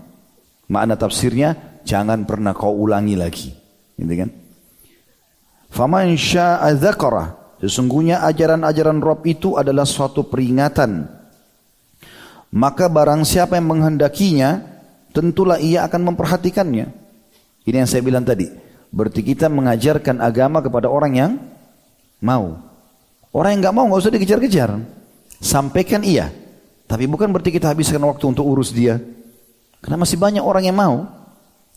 Makna 0.72 0.96
tafsirnya 0.96 1.82
jangan 1.84 2.24
pernah 2.24 2.56
kau 2.56 2.72
ulangi 2.72 3.15
lagi. 3.20 3.51
Gitu 3.96 4.13
kan? 4.15 4.30
Faman 5.72 6.20
syaa 6.20 6.68
dzakara 6.75 7.41
Sesungguhnya 7.62 8.25
ajaran-ajaran 8.25 8.98
Rob 9.06 9.22
itu 9.30 9.53
adalah 9.53 9.86
suatu 9.86 10.25
peringatan. 10.25 11.06
Maka 12.58 12.89
barang 12.89 13.22
siapa 13.22 13.53
yang 13.53 13.70
menghendakinya, 13.70 14.65
tentulah 15.13 15.62
ia 15.62 15.86
akan 15.86 16.10
memperhatikannya. 16.10 16.89
Ini 17.62 17.86
yang 17.86 17.89
saya 17.89 18.01
bilang 18.01 18.25
tadi. 18.25 18.50
Berarti 18.89 19.22
kita 19.22 19.46
mengajarkan 19.46 20.25
agama 20.25 20.65
kepada 20.65 20.89
orang 20.89 21.13
yang 21.13 21.32
mau. 22.18 22.70
Orang 23.31 23.55
yang 23.55 23.59
nggak 23.63 23.75
mau 23.75 23.88
nggak 23.88 24.01
usah 24.03 24.11
dikejar-kejar. 24.11 24.69
Sampaikan 25.39 26.03
iya. 26.03 26.29
Tapi 26.85 27.07
bukan 27.07 27.31
berarti 27.31 27.55
kita 27.55 27.71
habiskan 27.71 28.03
waktu 28.03 28.27
untuk 28.27 28.43
urus 28.43 28.75
dia. 28.75 29.00
Karena 29.79 29.97
masih 30.03 30.19
banyak 30.19 30.43
orang 30.43 30.67
yang 30.67 30.75
mau. 30.75 31.07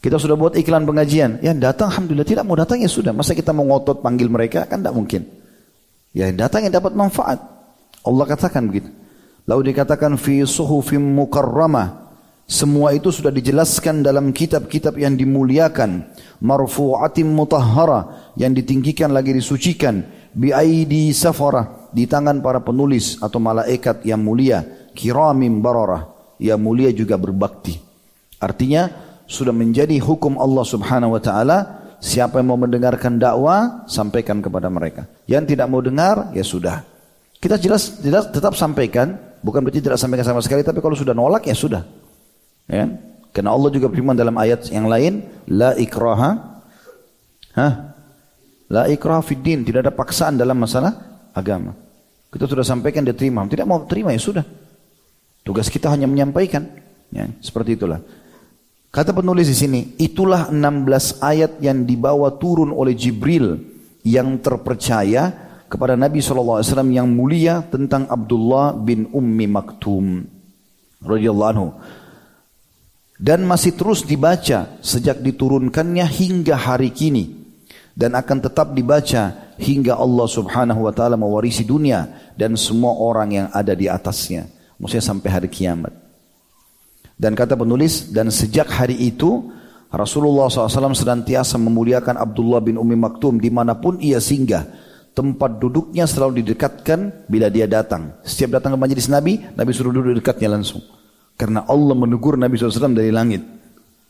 Kita 0.03 0.21
sudah 0.21 0.37
buat 0.37 0.59
iklan 0.59 0.85
pengajian. 0.85 1.41
Ya 1.41 1.55
datang 1.55 1.89
Alhamdulillah. 1.95 2.29
Tidak 2.29 2.45
mau 2.45 2.59
datang 2.59 2.83
ya 2.83 2.91
sudah. 2.91 3.15
Masa 3.15 3.33
kita 3.33 3.55
mau 3.55 3.65
ngotot 3.65 4.03
panggil 4.03 4.29
mereka? 4.29 4.67
Kan 4.67 4.83
tidak 4.83 4.93
mungkin. 4.99 5.25
Ya 6.13 6.29
datang 6.35 6.67
yang 6.67 6.75
dapat 6.75 6.93
manfaat. 6.93 7.41
Allah 8.05 8.25
katakan 8.29 8.69
begitu. 8.69 8.91
Lalu 9.49 9.73
dikatakan 9.73 10.19
fi 10.21 10.45
suhufim 10.45 11.01
mukarramah. 11.01 12.05
Semua 12.45 12.93
itu 12.93 13.09
sudah 13.09 13.33
dijelaskan 13.33 14.05
dalam 14.05 14.29
kitab-kitab 14.35 15.01
yang 15.01 15.17
dimuliakan. 15.17 16.05
Marfu'atim 16.45 17.31
mutahhara. 17.33 18.35
Yang 18.37 18.61
ditinggikan 18.61 19.09
lagi 19.15 19.33
disucikan. 19.33 20.05
Bi'aidi 20.35 21.15
safara. 21.15 21.87
Di 21.95 22.11
tangan 22.11 22.43
para 22.43 22.59
penulis 22.59 23.23
atau 23.23 23.39
malaikat 23.39 24.03
yang 24.03 24.19
mulia. 24.19 24.67
Kiramim 24.93 25.63
bararah. 25.63 26.11
Yang 26.43 26.61
mulia 26.61 26.91
juga 26.91 27.15
berbakti. 27.15 27.79
Artinya 28.43 28.91
sudah 29.25 29.55
menjadi 29.55 29.97
hukum 30.03 30.37
Allah 30.37 30.65
subhanahu 30.67 31.17
wa 31.17 31.23
ta'ala 31.23 31.59
Siapa 32.05 32.37
yang 32.37 32.53
mau 32.53 32.61
mendengarkan 32.61 33.17
dakwah, 33.17 33.89
sampaikan 33.89 34.45
kepada 34.45 34.69
mereka. 34.69 35.09
Yang 35.25 35.57
tidak 35.57 35.73
mau 35.73 35.81
dengar, 35.81 36.37
ya 36.37 36.45
sudah. 36.45 36.85
Kita 37.41 37.57
jelas, 37.57 37.97
jelas 38.05 38.29
tetap 38.29 38.53
sampaikan, 38.61 39.17
bukan 39.41 39.65
berarti 39.65 39.81
tidak 39.81 39.97
sampaikan 39.97 40.29
sama 40.29 40.45
sekali, 40.45 40.61
tapi 40.61 40.85
kalau 40.85 40.93
sudah 40.93 41.17
nolak, 41.17 41.49
ya 41.49 41.57
sudah. 41.57 41.81
Ya. 42.69 42.93
Karena 43.33 43.57
Allah 43.57 43.73
juga 43.73 43.89
firman 43.89 44.13
dalam 44.13 44.37
ayat 44.37 44.69
yang 44.69 44.85
lain, 44.85 45.25
la 45.49 45.73
ikraha, 45.81 46.61
hah? 47.57 47.94
La 48.73 48.89
ikraha 48.89 49.21
fid 49.21 49.45
din, 49.45 49.61
tidak 49.61 49.85
ada 49.85 49.93
paksaan 49.93 50.41
dalam 50.41 50.57
masalah 50.57 50.93
agama. 51.37 51.77
Kita 52.33 52.49
sudah 52.49 52.65
sampaikan 52.65 53.05
dia 53.05 53.13
terima, 53.13 53.45
tidak 53.45 53.69
mau 53.69 53.85
terima 53.85 54.11
ya 54.11 54.19
sudah. 54.19 54.45
Tugas 55.45 55.69
kita 55.69 55.93
hanya 55.93 56.09
menyampaikan, 56.09 56.65
ya, 57.13 57.29
seperti 57.45 57.77
itulah. 57.77 58.01
Kata 58.89 59.13
penulis 59.13 59.51
di 59.51 59.57
sini, 59.59 59.81
itulah 60.01 60.49
16 60.49 61.21
ayat 61.21 61.61
yang 61.61 61.85
dibawa 61.85 62.41
turun 62.41 62.73
oleh 62.73 62.97
Jibril 62.97 63.61
yang 64.07 64.41
terpercaya 64.41 65.31
kepada 65.69 65.99
Nabi 65.99 66.25
SAW 66.25 66.65
yang 66.89 67.11
mulia 67.13 67.61
tentang 67.69 68.09
Abdullah 68.09 68.73
bin 68.73 69.11
Ummi 69.13 69.47
Maktum. 69.51 70.07
Dan 73.15 73.41
masih 73.45 73.77
terus 73.77 74.09
dibaca 74.09 74.81
sejak 74.81 75.21
diturunkannya 75.21 76.07
hingga 76.09 76.57
hari 76.57 76.89
kini 76.89 77.44
dan 77.95 78.19
akan 78.19 78.39
tetap 78.43 78.75
dibaca 78.75 79.55
hingga 79.57 79.95
Allah 79.95 80.27
Subhanahu 80.27 80.91
wa 80.91 80.93
taala 80.93 81.15
mewarisi 81.15 81.63
dunia 81.63 82.11
dan 82.35 82.59
semua 82.59 82.99
orang 82.99 83.29
yang 83.31 83.47
ada 83.55 83.73
di 83.73 83.87
atasnya. 83.87 84.51
Maksudnya 84.79 85.07
sampai 85.07 85.31
hari 85.31 85.49
kiamat. 85.49 85.95
Dan 87.15 87.39
kata 87.39 87.55
penulis, 87.55 88.11
dan 88.11 88.27
sejak 88.35 88.67
hari 88.67 88.99
itu 88.99 89.55
Rasulullah 89.95 90.51
SAW 90.51 90.99
senantiasa 90.99 91.55
memuliakan 91.63 92.19
Abdullah 92.19 92.59
bin 92.59 92.75
Umi 92.75 92.99
Maktum 92.99 93.39
di 93.39 93.55
mana 93.55 93.79
pun 93.79 94.03
ia 94.03 94.19
singgah. 94.19 94.67
Tempat 95.15 95.63
duduknya 95.63 96.11
selalu 96.11 96.43
didekatkan 96.43 97.31
bila 97.31 97.47
dia 97.47 97.71
datang. 97.71 98.19
Setiap 98.27 98.59
datang 98.59 98.75
ke 98.75 98.79
majelis 98.83 99.07
Nabi, 99.07 99.39
Nabi 99.55 99.71
suruh 99.71 99.95
duduk 99.95 100.19
dekatnya 100.19 100.59
langsung. 100.59 100.83
Karena 101.39 101.63
Allah 101.71 101.95
menegur 101.95 102.35
Nabi 102.35 102.59
SAW 102.59 102.91
dari 102.91 103.15
langit. 103.15 103.47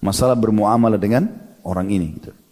Masalah 0.00 0.32
bermuamalah 0.32 0.96
dengan 0.96 1.28
orang 1.60 1.92
ini. 1.92 2.08
Gitu. 2.16 2.43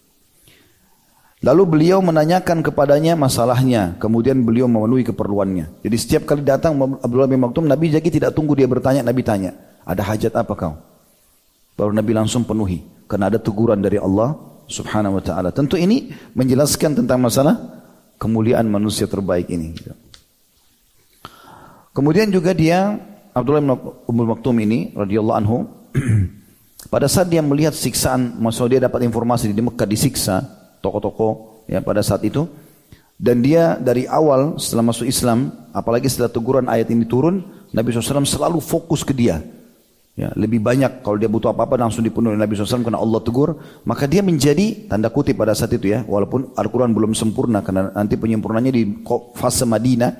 Lalu 1.43 1.63
beliau 1.67 1.99
menanyakan 1.99 2.63
kepadanya 2.63 3.19
masalahnya. 3.19 3.99
Kemudian 3.99 4.47
beliau 4.47 4.71
memenuhi 4.71 5.03
keperluannya. 5.03 5.83
Jadi 5.83 5.97
setiap 5.99 6.23
kali 6.23 6.47
datang 6.47 6.79
Abdullah 6.79 7.27
bin 7.27 7.43
Maktum, 7.43 7.67
Nabi 7.67 7.91
jadi 7.91 8.07
tidak 8.07 8.31
tunggu 8.39 8.55
dia 8.55 8.71
bertanya, 8.71 9.03
Nabi 9.03 9.27
tanya. 9.27 9.51
Ada 9.83 10.07
hajat 10.07 10.33
apa 10.39 10.55
kau? 10.55 10.79
Baru 11.75 11.91
Nabi 11.91 12.15
langsung 12.15 12.47
penuhi. 12.47 12.87
Karena 13.11 13.27
ada 13.27 13.43
teguran 13.43 13.83
dari 13.83 13.99
Allah 13.99 14.39
subhanahu 14.71 15.19
wa 15.19 15.23
ta'ala. 15.23 15.51
Tentu 15.51 15.75
ini 15.75 16.15
menjelaskan 16.39 17.03
tentang 17.03 17.19
masalah 17.19 17.59
kemuliaan 18.23 18.71
manusia 18.71 19.11
terbaik 19.11 19.51
ini. 19.51 19.75
Kemudian 21.91 22.31
juga 22.31 22.55
dia, 22.55 23.03
Abdullah 23.35 23.61
bin 23.61 23.75
Ummul 24.07 24.29
Maktum 24.31 24.57
ini, 24.63 24.95
radhiyallahu 24.95 25.39
anhu, 25.43 25.67
pada 26.95 27.11
saat 27.11 27.27
dia 27.29 27.43
melihat 27.43 27.75
siksaan, 27.75 28.39
maksudnya 28.39 28.79
dia 28.79 28.87
dapat 28.87 29.05
informasi 29.11 29.51
di 29.51 29.61
Mekah 29.61 29.91
disiksa, 29.91 30.62
toko-toko 30.83 31.63
ya 31.71 31.81
pada 31.81 32.03
saat 32.03 32.27
itu, 32.27 32.51
dan 33.23 33.39
dia 33.39 33.79
dari 33.79 34.11
awal 34.11 34.59
setelah 34.59 34.91
masuk 34.91 35.07
Islam, 35.07 35.55
apalagi 35.71 36.11
setelah 36.11 36.35
teguran 36.35 36.67
ayat 36.67 36.91
ini 36.91 37.07
turun, 37.07 37.47
Nabi 37.71 37.95
SAW 37.95 38.27
selalu 38.27 38.59
fokus 38.59 39.07
ke 39.07 39.15
dia. 39.15 39.39
Ya, 40.13 40.29
lebih 40.37 40.61
banyak 40.61 41.01
kalau 41.01 41.17
dia 41.17 41.25
butuh 41.25 41.57
apa-apa 41.57 41.81
langsung 41.81 42.05
dipenuhi 42.05 42.37
Nabi 42.37 42.53
SAW 42.53 42.85
karena 42.85 43.01
Allah 43.01 43.23
tegur. 43.25 43.57
Maka 43.89 44.05
dia 44.05 44.21
menjadi 44.21 44.85
tanda 44.85 45.09
kutip 45.09 45.41
pada 45.41 45.57
saat 45.57 45.73
itu 45.73 45.89
ya. 45.89 46.05
Walaupun 46.05 46.53
Al-Quran 46.53 46.93
belum 46.93 47.17
sempurna 47.17 47.65
karena 47.65 47.89
nanti 47.97 48.21
penyempurnanya 48.21 48.77
di 48.77 49.01
fase 49.33 49.65
Madinah. 49.65 50.13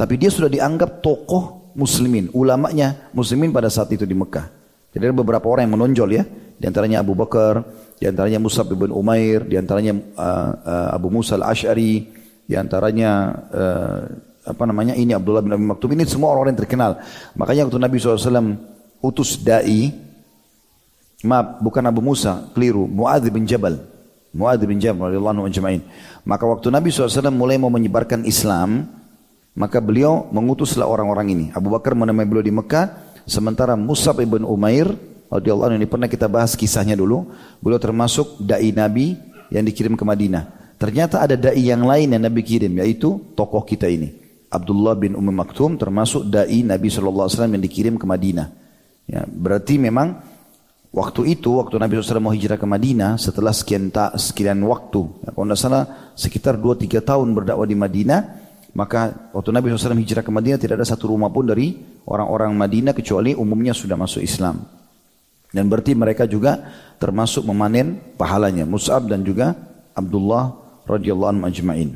Tapi 0.00 0.16
dia 0.16 0.32
sudah 0.32 0.48
dianggap 0.48 1.04
tokoh 1.04 1.74
muslimin. 1.76 2.32
Ulamanya 2.32 3.12
muslimin 3.12 3.52
pada 3.52 3.68
saat 3.68 3.92
itu 3.92 4.08
di 4.08 4.16
Mekah. 4.16 4.48
Jadi 4.96 5.12
ada 5.12 5.12
beberapa 5.12 5.44
orang 5.44 5.68
yang 5.68 5.76
menonjol 5.76 6.08
ya. 6.08 6.24
Di 6.56 6.64
antaranya 6.64 7.04
Abu 7.04 7.12
Bakar, 7.12 7.60
di 8.04 8.12
antaranya 8.12 8.36
Musab 8.36 8.68
bin 8.68 8.92
Umair, 8.92 9.48
di 9.48 9.56
antaranya 9.56 9.96
uh, 9.96 10.52
uh, 10.60 10.88
Abu 10.92 11.08
Musa 11.08 11.40
al-Ash'ari, 11.40 12.04
di 12.44 12.52
antaranya 12.52 13.32
uh, 13.48 14.00
apa 14.44 14.62
namanya 14.68 14.92
ini 14.92 15.16
Abdullah 15.16 15.40
bin 15.40 15.56
Abi 15.56 15.64
Maktum. 15.64 15.88
Ini 15.96 16.04
semua 16.04 16.36
orang-orang 16.36 16.52
yang 16.52 16.62
terkenal. 16.68 16.92
Makanya 17.32 17.64
waktu 17.64 17.80
Nabi 17.80 17.96
SAW 17.96 18.60
utus 19.00 19.40
dai 19.40 19.88
maaf 21.24 21.64
bukan 21.64 21.80
Abu 21.88 22.04
Musa 22.04 22.52
keliru 22.52 22.84
Muadz 22.84 23.24
bin 23.32 23.48
Jabal 23.48 23.80
Muadz 24.36 24.60
bin 24.68 24.76
Jabal 24.76 25.08
radhiyallahu 25.08 25.48
anhu 25.48 25.80
maka 26.28 26.44
waktu 26.44 26.68
Nabi 26.68 26.92
SAW 26.92 27.32
mulai 27.32 27.56
mau 27.56 27.72
menyebarkan 27.72 28.28
Islam 28.28 28.84
maka 29.56 29.80
beliau 29.80 30.28
mengutuslah 30.28 30.84
orang-orang 30.84 31.32
ini 31.32 31.46
Abu 31.56 31.72
Bakar 31.72 31.96
menemui 31.96 32.28
beliau 32.28 32.44
di 32.44 32.52
Mekah 32.52 33.16
sementara 33.24 33.72
Musab 33.76 34.20
ibn 34.20 34.44
Umair 34.44 34.92
radhiyallahu 35.34 35.74
anhu 35.74 35.78
ini 35.82 35.88
pernah 35.90 36.06
kita 36.06 36.30
bahas 36.30 36.54
kisahnya 36.54 36.94
dulu. 36.94 37.26
Beliau 37.58 37.82
termasuk 37.82 38.38
dai 38.38 38.70
Nabi 38.70 39.18
yang 39.50 39.66
dikirim 39.66 39.98
ke 39.98 40.04
Madinah. 40.06 40.76
Ternyata 40.78 41.22
ada 41.22 41.34
dai 41.34 41.58
yang 41.58 41.82
lain 41.82 42.14
yang 42.14 42.22
Nabi 42.22 42.46
kirim 42.46 42.70
yaitu 42.78 43.18
tokoh 43.34 43.66
kita 43.66 43.90
ini. 43.90 44.14
Abdullah 44.54 44.94
bin 44.94 45.18
Umar 45.18 45.42
Maktum 45.46 45.74
termasuk 45.74 46.30
dai 46.30 46.62
Nabi 46.62 46.86
SAW 46.86 47.26
yang 47.26 47.62
dikirim 47.62 47.98
ke 47.98 48.06
Madinah. 48.06 48.46
Ya, 49.04 49.26
berarti 49.26 49.76
memang 49.76 50.22
waktu 50.94 51.34
itu, 51.34 51.58
waktu 51.58 51.76
Nabi 51.76 51.98
SAW 51.98 52.22
mau 52.22 52.32
hijrah 52.32 52.56
ke 52.56 52.64
Madinah, 52.64 53.18
setelah 53.18 53.50
sekian, 53.50 53.90
ta, 53.90 54.14
sekian 54.14 54.62
waktu, 54.64 55.02
ya, 55.26 55.34
kalau 55.34 55.44
tidak 55.50 55.60
salah 55.60 55.82
sekitar 56.14 56.54
2-3 56.56 57.02
tahun 57.02 57.28
berdakwah 57.34 57.66
di 57.66 57.76
Madinah, 57.76 58.20
maka 58.72 59.30
waktu 59.34 59.50
Nabi 59.52 59.74
SAW 59.74 59.98
hijrah 59.98 60.24
ke 60.24 60.32
Madinah 60.32 60.58
tidak 60.58 60.80
ada 60.80 60.86
satu 60.86 61.10
rumah 61.10 61.28
pun 61.28 61.44
dari 61.46 61.74
orang-orang 62.06 62.54
Madinah 62.54 62.92
kecuali 62.94 63.34
umumnya 63.34 63.74
sudah 63.74 63.98
masuk 63.98 64.22
Islam. 64.22 64.83
Dan 65.54 65.70
berarti 65.70 65.94
mereka 65.94 66.26
juga 66.26 66.66
termasuk 66.98 67.46
memanen 67.46 68.02
pahalanya. 68.18 68.66
Mus'ab 68.66 69.06
dan 69.06 69.22
juga 69.22 69.54
Abdullah 69.94 70.50
radhiyallahu 70.82 71.30
anhu 71.38 71.46
ajma'in. 71.46 71.90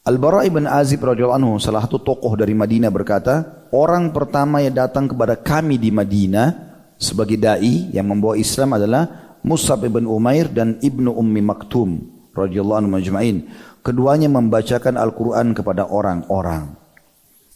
Al-Bara 0.00 0.48
ibn 0.48 0.64
Azib 0.64 1.04
radhiyallahu 1.04 1.36
anhu 1.36 1.52
salah 1.60 1.84
satu 1.84 2.00
tokoh 2.00 2.32
dari 2.40 2.56
Madinah 2.56 2.88
berkata, 2.88 3.68
orang 3.68 4.16
pertama 4.16 4.64
yang 4.64 4.72
datang 4.72 5.04
kepada 5.12 5.36
kami 5.36 5.76
di 5.76 5.92
Madinah 5.92 6.56
sebagai 6.96 7.36
dai 7.36 7.92
yang 7.92 8.08
membawa 8.08 8.32
Islam 8.40 8.80
adalah 8.80 9.36
Mus'ab 9.44 9.84
ibn 9.84 10.08
Umair 10.08 10.48
dan 10.48 10.80
Ibnu 10.80 11.12
Ummi 11.12 11.44
Maktum 11.44 12.00
radhiyallahu 12.32 12.80
anhu 12.80 12.96
ajma'in. 12.96 13.44
Keduanya 13.84 14.32
membacakan 14.32 14.96
Al-Qur'an 14.96 15.52
kepada 15.52 15.84
orang-orang. 15.84 16.79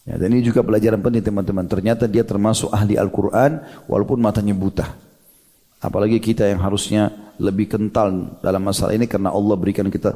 Ya, 0.05 0.21
dan 0.21 0.37
ini 0.37 0.45
juga 0.45 0.61
pelajaran 0.61 1.01
penting 1.01 1.25
teman-teman. 1.25 1.65
Ternyata 1.65 2.05
dia 2.05 2.21
termasuk 2.29 2.69
ahli 2.69 3.01
Al-Quran 3.01 3.61
walaupun 3.89 4.21
matanya 4.21 4.53
buta. 4.53 4.93
Apalagi 5.81 6.21
kita 6.21 6.45
yang 6.49 6.61
harusnya 6.61 7.09
lebih 7.41 7.73
kental 7.73 8.41
dalam 8.45 8.63
masalah 8.65 8.93
ini 8.93 9.09
karena 9.09 9.33
Allah 9.33 9.57
berikan 9.57 9.89
kita 9.89 10.13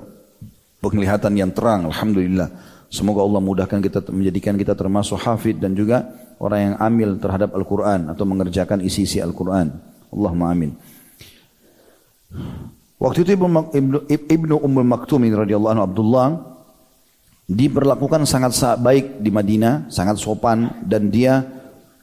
penglihatan 0.84 1.32
yang 1.36 1.50
terang. 1.56 1.88
Alhamdulillah. 1.88 2.76
Semoga 2.88 3.20
Allah 3.20 3.40
mudahkan 3.44 3.80
kita 3.84 4.00
menjadikan 4.12 4.56
kita 4.56 4.72
termasuk 4.72 5.20
hafid 5.20 5.60
dan 5.60 5.76
juga 5.76 6.08
orang 6.40 6.72
yang 6.72 6.74
amil 6.80 7.10
terhadap 7.20 7.52
Al-Quran 7.52 8.08
atau 8.12 8.24
mengerjakan 8.24 8.80
isi-isi 8.80 9.20
Al-Quran. 9.20 9.72
Allahumma 10.08 10.52
amin. 10.52 10.72
Waktu 12.96 13.28
itu 13.28 13.30
Ibnu, 13.36 14.08
Ibnu, 14.08 14.54
Ummul 14.56 14.88
Maktum 14.88 15.20
radhiyallahu 15.28 15.72
anhu 15.76 15.84
Abdullah 15.84 16.26
diperlakukan 17.48 18.28
sangat 18.28 18.52
baik 18.76 19.24
di 19.24 19.32
Madinah, 19.32 19.88
sangat 19.88 20.20
sopan 20.20 20.84
dan 20.84 21.08
dia 21.08 21.40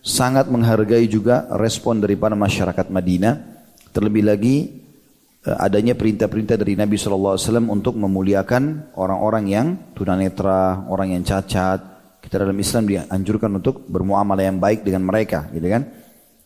sangat 0.01 0.49
menghargai 0.49 1.05
juga 1.05 1.45
respon 1.53 2.01
daripada 2.01 2.33
masyarakat 2.33 2.89
Madinah. 2.89 3.33
Terlebih 3.93 4.25
lagi 4.25 4.55
eh, 5.45 5.57
adanya 5.61 5.93
perintah-perintah 5.93 6.57
dari 6.57 6.73
Nabi 6.73 6.97
SAW 6.97 7.37
untuk 7.69 7.93
memuliakan 7.95 8.93
orang-orang 8.97 9.45
yang 9.45 9.67
tunanetra, 9.93 10.89
orang 10.89 11.13
yang 11.13 11.21
cacat. 11.21 11.93
Kita 12.25 12.41
dalam 12.41 12.57
Islam 12.57 12.89
dianjurkan 12.89 13.53
untuk 13.53 13.85
bermuamalah 13.85 14.49
yang 14.49 14.57
baik 14.57 14.81
dengan 14.81 15.05
mereka, 15.05 15.45
gitu 15.53 15.69
kan? 15.69 15.85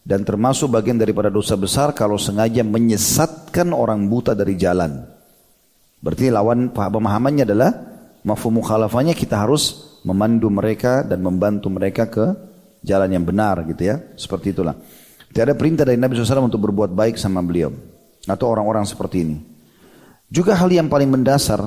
Dan 0.04 0.28
termasuk 0.28 0.76
bagian 0.76 1.00
daripada 1.00 1.32
dosa 1.32 1.56
besar 1.56 1.96
kalau 1.96 2.20
sengaja 2.20 2.68
menyesatkan 2.68 3.72
orang 3.72 4.12
buta 4.12 4.36
dari 4.36 4.60
jalan. 4.60 5.08
Berarti 6.04 6.32
lawan 6.32 6.76
pemahamannya 6.76 7.44
adalah 7.48 7.72
mafhum 8.30 8.62
mukhalafahnya 8.62 9.18
kita 9.18 9.42
harus 9.42 9.98
memandu 10.06 10.54
mereka 10.54 11.02
dan 11.02 11.26
membantu 11.26 11.68
mereka 11.74 12.06
ke 12.06 12.26
jalan 12.86 13.10
yang 13.10 13.26
benar 13.26 13.66
gitu 13.66 13.90
ya. 13.90 13.98
Seperti 14.16 14.54
itulah. 14.54 14.78
Tidak 15.30 15.44
ada 15.46 15.56
perintah 15.58 15.86
dari 15.86 15.98
Nabi 15.98 16.18
SAW 16.18 16.50
untuk 16.50 16.70
berbuat 16.70 16.94
baik 16.94 17.18
sama 17.18 17.42
beliau. 17.42 17.74
Atau 18.26 18.50
orang-orang 18.50 18.86
seperti 18.86 19.26
ini. 19.26 19.38
Juga 20.30 20.54
hal 20.54 20.70
yang 20.70 20.90
paling 20.90 21.10
mendasar, 21.10 21.66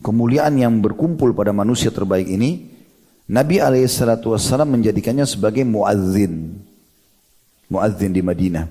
kemuliaan 0.00 0.56
yang 0.56 0.80
berkumpul 0.80 1.36
pada 1.36 1.52
manusia 1.52 1.92
terbaik 1.92 2.24
ini, 2.28 2.72
Nabi 3.28 3.60
SAW 3.60 4.64
menjadikannya 4.64 5.28
sebagai 5.28 5.64
muazzin. 5.64 6.56
Muazzin 7.68 8.12
di 8.12 8.20
Madinah. 8.24 8.68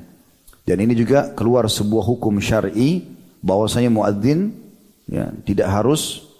Dan 0.62 0.78
ini 0.86 0.94
juga 0.94 1.34
keluar 1.34 1.66
sebuah 1.66 2.06
hukum 2.06 2.38
syar'i 2.38 3.02
bahwasanya 3.42 3.90
muazzin 3.90 4.54
ya, 5.10 5.34
tidak 5.42 5.74
harus 5.74 6.31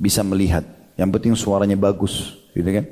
bisa 0.00 0.24
melihat. 0.24 0.64
Yang 0.96 1.10
penting 1.20 1.34
suaranya 1.36 1.76
bagus, 1.76 2.40
gitu 2.56 2.66
kan? 2.66 2.88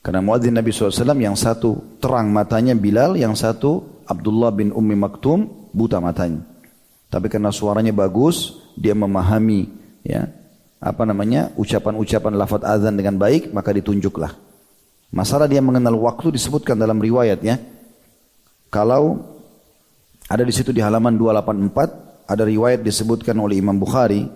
Karena 0.00 0.24
muadzin 0.24 0.54
Nabi 0.56 0.72
SAW 0.72 1.18
yang 1.20 1.36
satu 1.36 1.98
terang 2.00 2.32
matanya 2.32 2.72
Bilal, 2.72 3.20
yang 3.20 3.36
satu 3.36 4.00
Abdullah 4.08 4.54
bin 4.54 4.72
Ummi 4.72 4.96
Maktum 4.96 5.68
buta 5.76 6.00
matanya. 6.00 6.46
Tapi 7.12 7.28
karena 7.28 7.52
suaranya 7.52 7.92
bagus, 7.92 8.56
dia 8.78 8.94
memahami 8.94 9.68
ya 10.06 10.30
apa 10.78 11.02
namanya 11.02 11.50
ucapan-ucapan 11.58 12.32
lafaz 12.38 12.62
azan 12.62 12.94
dengan 12.94 13.18
baik, 13.18 13.50
maka 13.50 13.74
ditunjuklah. 13.74 14.30
Masalah 15.10 15.50
dia 15.50 15.62
mengenal 15.62 15.98
waktu 15.98 16.34
disebutkan 16.34 16.78
dalam 16.78 17.02
riwayat 17.02 17.42
ya. 17.42 17.58
Kalau 18.70 19.22
ada 20.26 20.42
di 20.42 20.54
situ 20.54 20.74
di 20.74 20.82
halaman 20.82 21.14
284 21.18 22.30
ada 22.30 22.42
riwayat 22.42 22.82
disebutkan 22.82 23.38
oleh 23.38 23.62
Imam 23.62 23.78
Bukhari 23.78 24.26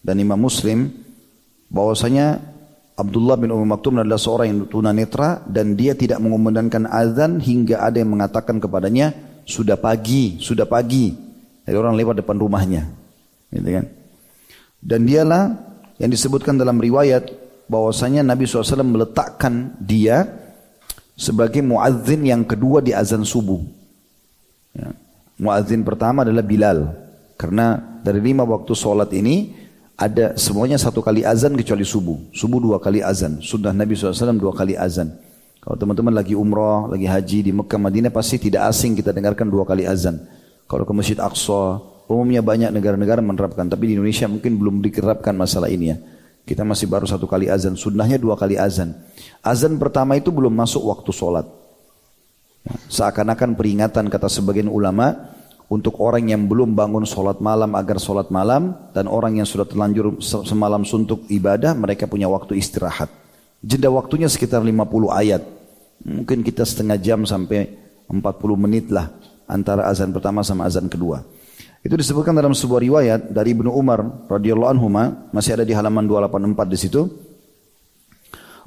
dan 0.00 0.16
Imam 0.20 0.40
Muslim 0.40 0.88
bahwasanya 1.68 2.40
Abdullah 3.00 3.40
bin 3.40 3.48
Umar 3.48 3.78
Maktum 3.78 3.96
adalah 3.96 4.20
seorang 4.20 4.46
yang 4.52 4.60
tunanetra 4.68 5.40
dan 5.48 5.72
dia 5.72 5.96
tidak 5.96 6.20
mengumandangkan 6.20 6.84
azan 6.84 7.40
hingga 7.40 7.80
ada 7.80 7.96
yang 7.96 8.12
mengatakan 8.12 8.60
kepadanya 8.60 9.16
sudah 9.48 9.80
pagi, 9.80 10.36
sudah 10.36 10.68
pagi. 10.68 11.16
Jadi 11.64 11.76
orang 11.76 11.96
lewat 11.96 12.20
depan 12.20 12.36
rumahnya. 12.36 12.84
Gitu 13.48 13.68
kan? 13.72 13.86
Dan 14.80 15.08
dialah 15.08 15.44
yang 15.96 16.10
disebutkan 16.12 16.60
dalam 16.60 16.76
riwayat 16.76 17.32
bahwasanya 17.68 18.20
Nabi 18.20 18.44
SAW 18.44 18.84
meletakkan 18.84 19.76
dia 19.80 20.26
sebagai 21.16 21.60
muadzin 21.60 22.24
yang 22.24 22.42
kedua 22.44 22.80
di 22.80 22.96
azan 22.96 23.24
subuh. 23.24 23.60
Ya. 24.76 24.92
Muadzin 25.40 25.84
pertama 25.84 26.24
adalah 26.24 26.44
Bilal. 26.44 26.96
Karena 27.40 27.80
dari 28.04 28.20
lima 28.20 28.44
waktu 28.44 28.72
sholat 28.76 29.08
ini 29.16 29.59
ada 30.00 30.32
semuanya 30.40 30.80
satu 30.80 31.04
kali 31.04 31.28
azan 31.28 31.52
kecuali 31.52 31.84
subuh. 31.84 32.16
Subuh 32.32 32.56
dua 32.56 32.80
kali 32.80 33.04
azan. 33.04 33.44
Sudah 33.44 33.76
Nabi 33.76 33.92
SAW 33.92 34.32
dua 34.40 34.56
kali 34.56 34.72
azan. 34.72 35.12
Kalau 35.60 35.76
teman-teman 35.76 36.16
lagi 36.16 36.32
umrah, 36.32 36.88
lagi 36.88 37.04
haji 37.04 37.44
di 37.44 37.52
Mekah, 37.52 37.76
Madinah 37.76 38.08
pasti 38.08 38.40
tidak 38.40 38.72
asing 38.72 38.96
kita 38.96 39.12
dengarkan 39.12 39.52
dua 39.52 39.68
kali 39.68 39.84
azan. 39.84 40.16
Kalau 40.64 40.88
ke 40.88 40.92
Masjid 40.96 41.20
Aqsa, 41.20 41.84
umumnya 42.08 42.40
banyak 42.40 42.72
negara-negara 42.72 43.20
menerapkan. 43.20 43.68
Tapi 43.68 43.92
di 43.92 44.00
Indonesia 44.00 44.24
mungkin 44.24 44.56
belum 44.56 44.80
diterapkan 44.80 45.36
masalah 45.36 45.68
ini 45.68 45.92
ya. 45.92 46.00
Kita 46.48 46.64
masih 46.64 46.88
baru 46.88 47.04
satu 47.04 47.28
kali 47.28 47.52
azan. 47.52 47.76
Sunnahnya 47.76 48.16
dua 48.16 48.40
kali 48.40 48.56
azan. 48.56 48.96
Azan 49.44 49.76
pertama 49.76 50.16
itu 50.16 50.32
belum 50.32 50.56
masuk 50.56 50.80
waktu 50.80 51.12
sholat. 51.12 51.44
Seakan-akan 52.88 53.52
peringatan 53.52 54.08
kata 54.08 54.32
sebagian 54.32 54.72
ulama, 54.72 55.28
untuk 55.70 56.02
orang 56.02 56.26
yang 56.26 56.50
belum 56.50 56.74
bangun 56.74 57.06
sholat 57.06 57.38
malam 57.38 57.78
agar 57.78 58.02
sholat 58.02 58.26
malam 58.34 58.74
dan 58.90 59.06
orang 59.06 59.38
yang 59.38 59.46
sudah 59.46 59.62
terlanjur 59.62 60.18
semalam 60.18 60.82
suntuk 60.82 61.30
ibadah 61.30 61.78
mereka 61.78 62.10
punya 62.10 62.26
waktu 62.26 62.58
istirahat. 62.58 63.06
Jeda 63.62 63.86
waktunya 63.86 64.26
sekitar 64.26 64.66
50 64.66 64.74
ayat. 65.14 65.46
Mungkin 66.02 66.42
kita 66.42 66.66
setengah 66.66 66.98
jam 66.98 67.22
sampai 67.22 67.70
40 68.10 68.18
menit 68.58 68.90
lah 68.90 69.14
antara 69.46 69.86
azan 69.86 70.10
pertama 70.10 70.42
sama 70.42 70.66
azan 70.66 70.90
kedua. 70.90 71.22
Itu 71.86 71.94
disebutkan 71.94 72.34
dalam 72.34 72.50
sebuah 72.50 72.80
riwayat 72.82 73.20
dari 73.30 73.54
Ibnu 73.54 73.70
Umar 73.70 74.26
radhiyallahu 74.26 74.70
anhu 74.74 74.90
masih 75.30 75.54
ada 75.54 75.62
di 75.62 75.72
halaman 75.72 76.02
284 76.04 76.66
di 76.66 76.78
situ. 76.82 77.02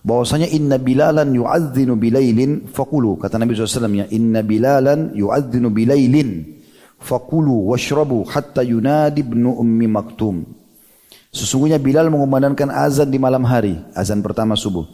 Bahwasanya 0.03 0.47
inna 0.51 0.79
bilalan 0.79 1.35
yu'adzinu 1.35 1.99
bilailin 1.99 2.67
faqulu 2.71 3.19
kata 3.19 3.39
Nabi 3.39 3.55
SAW 3.55 3.91
ya 3.91 4.07
inna 4.11 4.43
bilalan 4.43 5.15
yu'adzinu 5.15 5.71
bilailin 5.71 6.62
fakulu 7.03 7.75
washrabu 7.75 8.23
hatta 8.23 8.63
yunadi 8.63 9.21
ibnu 9.21 9.51
ummi 9.59 9.87
maktum. 9.91 10.47
Sesungguhnya 11.33 11.81
Bilal 11.81 12.07
mengumandangkan 12.13 12.69
azan 12.71 13.09
di 13.09 13.19
malam 13.19 13.43
hari, 13.43 13.75
azan 13.97 14.23
pertama 14.23 14.55
subuh. 14.55 14.87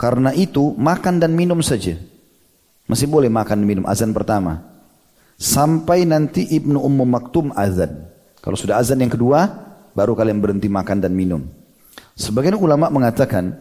Karena 0.00 0.32
itu 0.32 0.72
makan 0.78 1.20
dan 1.20 1.36
minum 1.36 1.60
saja. 1.60 1.98
Masih 2.88 3.06
boleh 3.06 3.28
makan 3.28 3.62
dan 3.62 3.66
minum 3.68 3.84
azan 3.86 4.10
pertama. 4.10 4.62
Sampai 5.38 6.06
nanti 6.06 6.46
Ibnu 6.54 6.78
Ummu 6.78 7.04
Maktum 7.06 7.50
azan. 7.54 8.08
Kalau 8.38 8.54
sudah 8.54 8.78
azan 8.78 9.02
yang 9.02 9.10
kedua, 9.10 9.46
baru 9.94 10.14
kalian 10.14 10.38
berhenti 10.38 10.70
makan 10.70 11.02
dan 11.02 11.14
minum. 11.14 11.46
Sebagian 12.14 12.58
ulama 12.58 12.90
mengatakan, 12.90 13.58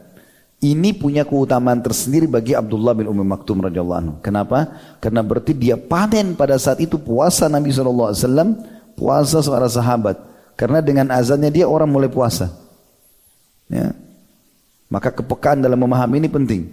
ini 0.62 0.94
punya 0.94 1.26
keutamaan 1.26 1.82
tersendiri 1.82 2.30
bagi 2.30 2.54
Abdullah 2.54 2.94
bin 2.94 3.10
Ummi 3.10 3.26
Maktum 3.26 3.66
radhiyallahu 3.66 4.00
anhu. 4.00 4.14
Kenapa? 4.22 4.70
Karena 5.02 5.26
berarti 5.26 5.58
dia 5.58 5.74
panen 5.74 6.38
pada 6.38 6.54
saat 6.62 6.78
itu 6.78 7.02
puasa 7.02 7.50
Nabi 7.50 7.74
SAW, 7.74 8.14
puasa 8.94 9.42
para 9.42 9.66
sahabat. 9.66 10.22
Karena 10.54 10.78
dengan 10.86 11.10
azannya 11.10 11.50
dia 11.50 11.66
orang 11.66 11.90
mulai 11.90 12.14
puasa. 12.14 12.54
Ya. 13.74 13.90
Maka 14.86 15.10
kepekaan 15.10 15.66
dalam 15.66 15.82
memahami 15.82 16.22
ini 16.22 16.30
penting. 16.30 16.70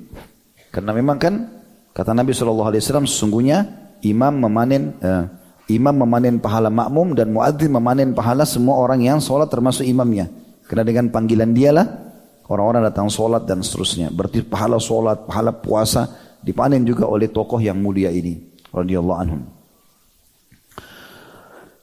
Karena 0.68 0.92
memang 0.92 1.16
kan 1.16 1.48
kata 1.96 2.12
Nabi 2.12 2.37
SAW 2.37 2.68
sesungguhnya 3.09 3.64
imam 4.05 4.37
memanen 4.37 5.01
eh, 5.01 5.24
imam 5.72 5.96
memanen 5.96 6.37
pahala 6.37 6.68
makmum 6.68 7.16
dan 7.16 7.33
muadzin 7.33 7.72
memanen 7.72 8.12
pahala 8.12 8.44
semua 8.44 8.77
orang 8.77 9.01
yang 9.01 9.16
sholat 9.16 9.48
termasuk 9.48 9.88
imamnya. 9.88 10.29
Karena 10.68 10.85
dengan 10.85 11.09
panggilan 11.09 11.57
dialah 11.57 12.08
Orang-orang 12.49 12.89
datang 12.89 13.13
sholat 13.13 13.45
dan 13.45 13.61
seterusnya. 13.61 14.09
Berarti 14.09 14.41
pahala 14.41 14.81
sholat, 14.81 15.29
pahala 15.29 15.53
puasa 15.53 16.09
dipanen 16.41 16.81
juga 16.81 17.05
oleh 17.05 17.29
tokoh 17.29 17.61
yang 17.61 17.77
mulia 17.77 18.09
ini. 18.09 18.49
radhiyallahu 18.69 19.21
anhum. 19.21 19.41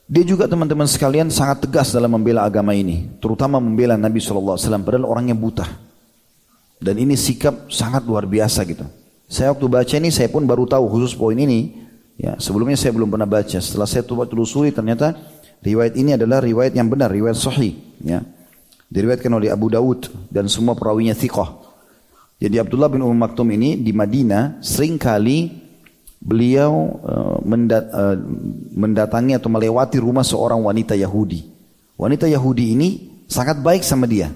Dia 0.05 0.21
juga 0.21 0.45
teman-teman 0.45 0.85
sekalian 0.85 1.33
sangat 1.33 1.65
tegas 1.65 1.89
dalam 1.89 2.13
membela 2.13 2.45
agama 2.45 2.77
ini. 2.77 3.09
Terutama 3.17 3.57
membela 3.57 3.97
Nabi 3.97 4.21
SAW. 4.21 4.57
Padahal 4.85 5.05
orangnya 5.05 5.33
buta. 5.33 5.65
Dan 6.77 7.01
ini 7.01 7.17
sikap 7.17 7.73
sangat 7.73 8.05
luar 8.05 8.29
biasa 8.29 8.61
gitu. 8.69 8.85
Saya 9.25 9.49
waktu 9.49 9.65
baca 9.65 9.95
ini 9.97 10.13
saya 10.13 10.29
pun 10.29 10.45
baru 10.45 10.69
tahu 10.69 10.85
khusus 10.93 11.17
poin 11.17 11.33
ini. 11.33 11.73
Ya, 12.21 12.37
sebelumnya 12.37 12.77
saya 12.77 12.93
belum 12.93 13.09
pernah 13.09 13.25
baca. 13.25 13.57
Setelah 13.57 13.89
saya 13.89 14.05
coba 14.05 14.29
telusuri 14.29 14.69
ternyata 14.69 15.17
riwayat 15.65 15.97
ini 15.97 16.13
adalah 16.13 16.37
riwayat 16.37 16.77
yang 16.77 16.85
benar, 16.85 17.09
riwayat 17.09 17.37
sahih. 17.37 17.73
Ya. 18.05 18.21
Diriwayatkan 18.85 19.33
oleh 19.33 19.49
Abu 19.49 19.73
Dawud 19.73 20.29
dan 20.29 20.45
semua 20.45 20.77
perawinya 20.77 21.17
thiqah. 21.17 21.63
Jadi 22.37 22.59
Abdullah 22.59 22.91
bin 22.91 23.01
Umar 23.01 23.29
Maktum 23.29 23.47
ini 23.55 23.79
di 23.79 23.95
Madinah 23.95 24.59
sering 24.59 24.99
kali 24.99 25.63
beliau 26.19 26.99
mendat, 27.45 27.85
uh, 27.93 28.17
mendatangi 28.75 29.37
atau 29.37 29.47
melewati 29.47 29.97
rumah 30.01 30.25
seorang 30.25 30.59
wanita 30.61 30.97
Yahudi. 30.97 31.45
Wanita 31.95 32.27
Yahudi 32.27 32.75
ini 32.75 32.89
sangat 33.29 33.63
baik 33.63 33.81
sama 33.87 34.03
dia. 34.03 34.33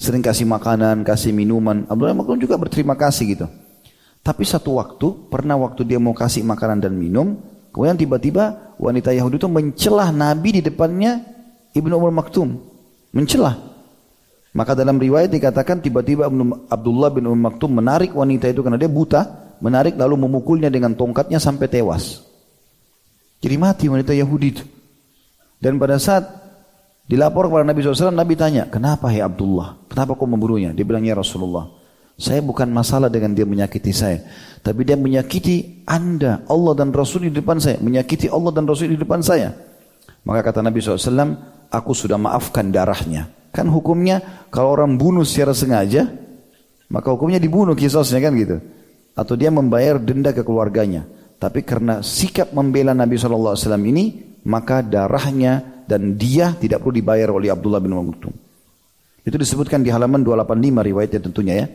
Sering 0.00 0.24
kasih 0.24 0.48
makanan, 0.48 1.04
kasih 1.06 1.30
minuman. 1.30 1.86
Abdullah 1.86 2.16
Maktum 2.16 2.40
juga 2.40 2.56
berterima 2.56 2.96
kasih 2.96 3.36
gitu. 3.36 3.46
Tapi 4.20 4.44
satu 4.44 4.76
waktu, 4.76 5.32
pernah 5.32 5.56
waktu 5.60 5.86
dia 5.86 5.96
mau 5.96 6.12
kasih 6.12 6.44
makanan 6.44 6.82
dan 6.82 6.92
minum, 6.96 7.36
kemudian 7.72 7.96
tiba-tiba 7.96 8.76
wanita 8.76 9.12
Yahudi 9.12 9.40
itu 9.40 9.48
mencelah 9.48 10.12
Nabi 10.12 10.60
di 10.60 10.62
depannya 10.64 11.24
Ibnu 11.72 11.94
Umar 11.94 12.12
Maktum. 12.12 12.58
Mencelah. 13.12 13.69
Maka 14.50 14.74
dalam 14.74 14.98
riwayat 14.98 15.30
dikatakan 15.30 15.78
tiba-tiba 15.78 16.26
Abdullah 16.66 17.10
bin 17.14 17.30
Umar 17.30 17.54
Maktum 17.54 17.70
menarik 17.70 18.10
wanita 18.10 18.50
itu 18.50 18.66
karena 18.66 18.74
dia 18.74 18.90
buta, 18.90 19.54
menarik 19.62 19.94
lalu 19.94 20.26
memukulnya 20.26 20.66
dengan 20.66 20.98
tongkatnya 20.98 21.38
sampai 21.38 21.70
tewas. 21.70 22.26
Jadi 23.38 23.56
mati 23.56 23.86
wanita 23.86 24.10
Yahudi 24.10 24.48
itu. 24.50 24.64
Dan 25.60 25.78
pada 25.78 25.96
saat 26.02 26.26
dilapor 27.06 27.46
kepada 27.46 27.62
Nabi 27.62 27.78
SAW, 27.80 28.10
Nabi 28.10 28.34
tanya, 28.34 28.66
kenapa 28.66 29.08
hai 29.08 29.22
Abdullah? 29.22 29.86
Kenapa 29.86 30.18
kau 30.18 30.26
membunuhnya? 30.26 30.74
Dia 30.74 30.82
bilang, 30.82 31.06
ya 31.06 31.14
Rasulullah, 31.14 31.70
saya 32.20 32.44
bukan 32.44 32.68
masalah 32.68 33.08
dengan 33.08 33.32
dia 33.32 33.46
menyakiti 33.48 33.92
saya. 33.94 34.20
Tapi 34.60 34.84
dia 34.84 34.98
menyakiti 34.98 35.86
anda, 35.88 36.44
Allah 36.50 36.74
dan 36.76 36.90
Rasul 36.92 37.30
di 37.30 37.32
depan 37.32 37.56
saya. 37.62 37.80
Menyakiti 37.80 38.28
Allah 38.28 38.52
dan 38.52 38.68
Rasul 38.68 38.92
di 38.92 38.98
depan 39.00 39.24
saya. 39.24 39.56
Maka 40.26 40.52
kata 40.52 40.60
Nabi 40.60 40.84
SAW, 40.84 41.38
aku 41.72 41.92
sudah 41.96 42.20
maafkan 42.20 42.68
darahnya. 42.68 43.39
Kan 43.50 43.66
hukumnya 43.70 44.46
kalau 44.50 44.74
orang 44.78 44.94
bunuh 44.94 45.26
secara 45.26 45.50
sengaja, 45.54 46.06
maka 46.90 47.10
hukumnya 47.10 47.38
dibunuh 47.38 47.74
kisosnya 47.74 48.22
kan 48.22 48.34
gitu. 48.38 48.58
Atau 49.14 49.34
dia 49.34 49.50
membayar 49.50 49.98
denda 49.98 50.30
ke 50.30 50.46
keluarganya. 50.46 51.06
Tapi 51.40 51.64
karena 51.64 52.04
sikap 52.04 52.52
membela 52.52 52.92
Nabi 52.92 53.16
SAW 53.16 53.56
ini, 53.80 54.36
maka 54.44 54.84
darahnya 54.84 55.84
dan 55.88 56.14
dia 56.14 56.54
tidak 56.54 56.84
perlu 56.84 56.94
dibayar 57.00 57.28
oleh 57.34 57.50
Abdullah 57.50 57.82
bin 57.82 57.96
Maktum. 57.96 58.32
Itu 59.26 59.36
disebutkan 59.36 59.82
di 59.82 59.90
halaman 59.92 60.22
285 60.22 60.88
riwayatnya 60.90 61.20
tentunya 61.20 61.54
ya. 61.64 61.66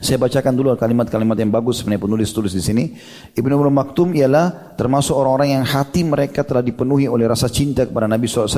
Saya 0.00 0.16
bacakan 0.16 0.56
dulu 0.56 0.72
kalimat-kalimat 0.80 1.36
yang 1.36 1.52
bagus 1.52 1.84
sebenarnya 1.84 2.08
penulis 2.08 2.32
tulis 2.32 2.56
di 2.56 2.64
sini. 2.64 2.96
Ibnu 3.36 3.52
Umar 3.52 3.84
Maktum 3.84 4.16
ialah 4.16 4.72
termasuk 4.72 5.12
orang-orang 5.12 5.60
yang 5.60 5.64
hati 5.68 6.08
mereka 6.08 6.40
telah 6.40 6.64
dipenuhi 6.64 7.04
oleh 7.04 7.28
rasa 7.28 7.52
cinta 7.52 7.84
kepada 7.84 8.08
Nabi 8.08 8.24
SAW. 8.24 8.48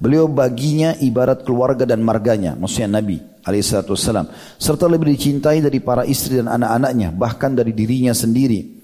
Beliau 0.00 0.24
baginya 0.24 0.96
ibarat 0.96 1.44
keluarga 1.44 1.84
dan 1.84 2.00
marganya, 2.00 2.56
maksudnya 2.56 2.96
Nabi 2.96 3.20
SAW. 3.44 4.32
Serta 4.56 4.88
lebih 4.88 5.12
dicintai 5.12 5.60
dari 5.60 5.84
para 5.84 6.08
istri 6.08 6.40
dan 6.40 6.48
anak-anaknya, 6.48 7.12
bahkan 7.12 7.52
dari 7.52 7.76
dirinya 7.76 8.16
sendiri. 8.16 8.80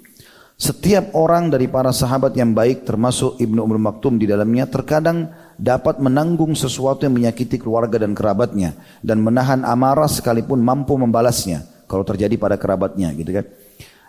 Setiap 0.60 1.16
orang 1.16 1.48
dari 1.48 1.64
para 1.72 1.96
sahabat 1.96 2.36
yang 2.36 2.52
baik 2.52 2.84
termasuk 2.84 3.40
Ibnu 3.40 3.64
Umar 3.64 3.80
Maktum 3.80 4.20
di 4.20 4.28
dalamnya 4.28 4.68
terkadang 4.68 5.32
dapat 5.56 5.96
menanggung 5.96 6.52
sesuatu 6.52 7.08
yang 7.08 7.16
menyakiti 7.16 7.56
keluarga 7.56 7.96
dan 7.96 8.12
kerabatnya 8.12 8.76
dan 9.00 9.24
menahan 9.24 9.64
amarah 9.64 10.08
sekalipun 10.08 10.60
mampu 10.60 10.96
membalasnya 11.00 11.75
kalau 11.86 12.04
terjadi 12.06 12.34
pada 12.38 12.58
kerabatnya 12.60 13.10
gitu 13.14 13.30
kan. 13.30 13.46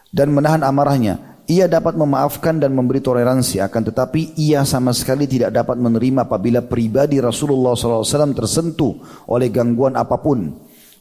Dan 0.10 0.34
menahan 0.34 0.62
amarahnya. 0.66 1.38
Ia 1.48 1.64
dapat 1.64 1.96
memaafkan 1.96 2.60
dan 2.60 2.76
memberi 2.76 3.00
toleransi 3.00 3.64
akan 3.64 3.82
tetapi 3.88 4.36
ia 4.36 4.68
sama 4.68 4.92
sekali 4.92 5.32
tidak 5.32 5.56
dapat 5.56 5.80
menerima 5.80 6.28
apabila 6.28 6.60
pribadi 6.60 7.24
Rasulullah 7.24 7.72
SAW 7.72 8.36
tersentuh 8.36 9.24
oleh 9.32 9.48
gangguan 9.48 9.96
apa 9.96 10.20
pun. 10.20 10.52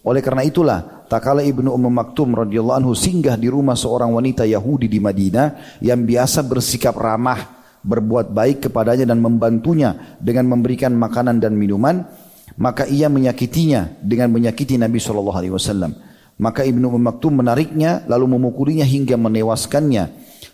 Oleh 0.06 0.22
karena 0.22 0.46
itulah 0.46 1.02
tak 1.10 1.26
kala 1.26 1.42
Ibnu 1.42 1.66
Umm 1.66 1.90
Maktum 1.90 2.30
radhiyallahu 2.38 2.78
anhu 2.78 2.94
singgah 2.94 3.34
di 3.34 3.50
rumah 3.50 3.74
seorang 3.74 4.14
wanita 4.14 4.46
Yahudi 4.46 4.86
di 4.86 5.02
Madinah 5.02 5.82
yang 5.82 6.06
biasa 6.06 6.46
bersikap 6.46 6.94
ramah 6.94 7.58
berbuat 7.82 8.30
baik 8.30 8.70
kepadanya 8.70 9.10
dan 9.10 9.18
membantunya 9.18 10.18
dengan 10.22 10.46
memberikan 10.46 10.94
makanan 10.94 11.42
dan 11.42 11.58
minuman 11.58 12.06
maka 12.54 12.86
ia 12.86 13.10
menyakitinya 13.10 13.98
dengan 13.98 14.30
menyakiti 14.30 14.78
Nabi 14.78 15.02
Shallallahu 15.02 15.38
alaihi 15.38 15.54
wasallam 15.54 15.90
maka 16.37 16.64
Ibnu 16.64 16.92
Maktum 17.01 17.40
menariknya 17.40 18.05
lalu 18.05 18.37
memukulinya 18.37 18.85
hingga 18.85 19.16
menewaskannya. 19.16 20.05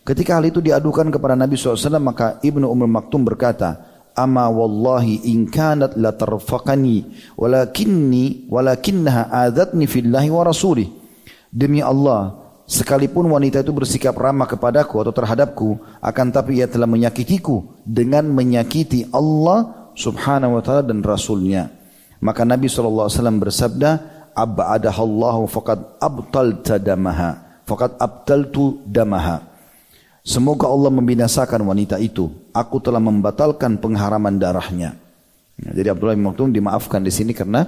Ketika 0.02 0.38
hal 0.38 0.46
itu 0.46 0.58
diadukan 0.58 1.10
kepada 1.10 1.34
Nabi 1.34 1.54
SAW 1.54 1.98
maka 2.02 2.38
Ibnu 2.42 2.66
Umar 2.66 2.90
Maktum 2.90 3.26
berkata, 3.26 3.90
Ama 4.12 4.44
wallahi 4.52 5.24
in 5.32 5.48
kanat 5.48 5.96
la 5.96 6.12
tarfaqani 6.12 7.32
walakinni 7.32 8.44
walakinnaha 8.52 9.32
adatni 9.32 9.88
fillahi 9.88 10.28
wa 10.28 10.44
rasulih. 10.44 10.88
Demi 11.48 11.80
Allah, 11.80 12.36
sekalipun 12.68 13.24
wanita 13.32 13.64
itu 13.64 13.72
bersikap 13.72 14.12
ramah 14.20 14.44
kepadaku 14.44 15.00
atau 15.00 15.12
terhadapku, 15.16 15.80
akan 16.04 16.26
tapi 16.28 16.60
ia 16.60 16.68
telah 16.68 16.84
menyakitiku 16.84 17.80
dengan 17.88 18.28
menyakiti 18.28 19.08
Allah 19.16 19.92
subhanahu 19.96 20.60
wa 20.60 20.62
ta'ala 20.64 20.84
dan 20.84 21.00
Rasulnya. 21.00 21.72
Maka 22.20 22.44
Nabi 22.44 22.68
SAW 22.68 23.08
bersabda, 23.40 24.11
abadahallahu 24.32 25.48
faqad 25.48 26.00
abtalta 26.00 26.76
damaha 26.80 27.60
faqad 27.64 27.96
abtaltu 28.00 28.80
damaha 28.88 29.52
Semoga 30.22 30.70
Allah 30.70 30.94
membinasakan 30.94 31.66
wanita 31.66 31.98
itu. 31.98 32.30
Aku 32.54 32.78
telah 32.78 33.02
membatalkan 33.02 33.74
pengharaman 33.82 34.38
darahnya. 34.38 34.94
Ya, 35.58 35.70
jadi 35.74 35.98
Abdullah 35.98 36.14
bin 36.14 36.22
Maktum 36.22 36.54
dimaafkan 36.54 37.02
di 37.02 37.10
sini 37.10 37.34
karena 37.34 37.66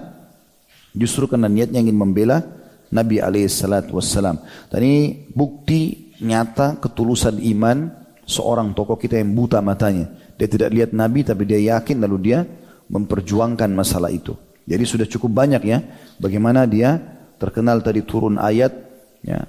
justru 0.95 1.27
karena 1.27 1.51
niatnya 1.51 1.83
ingin 1.83 1.99
membela 1.99 2.47
Nabi 2.95 3.19
alaihissalatu 3.19 3.99
wassalam. 3.99 4.39
Dan 4.71 4.81
ini 4.87 5.27
bukti 5.35 6.15
nyata 6.23 6.79
ketulusan 6.79 7.43
iman 7.43 7.91
seorang 8.23 8.71
tokoh 8.71 9.03
kita 9.03 9.19
yang 9.19 9.35
buta 9.35 9.59
matanya. 9.59 10.15
Dia 10.39 10.47
tidak 10.47 10.71
lihat 10.71 10.91
Nabi 10.95 11.27
tapi 11.27 11.43
dia 11.51 11.59
yakin 11.59 12.07
lalu 12.07 12.19
dia 12.23 12.47
memperjuangkan 12.87 13.71
masalah 13.75 14.15
itu. 14.15 14.39
Jadi 14.65 14.85
sudah 14.89 15.07
cukup 15.09 15.45
banyak 15.45 15.63
ya 15.65 15.85
bagaimana 16.17 16.65
dia 16.65 16.97
terkenal 17.37 17.85
tadi 17.85 18.01
turun 18.05 18.41
ayat 18.41 18.73
ya. 19.21 19.45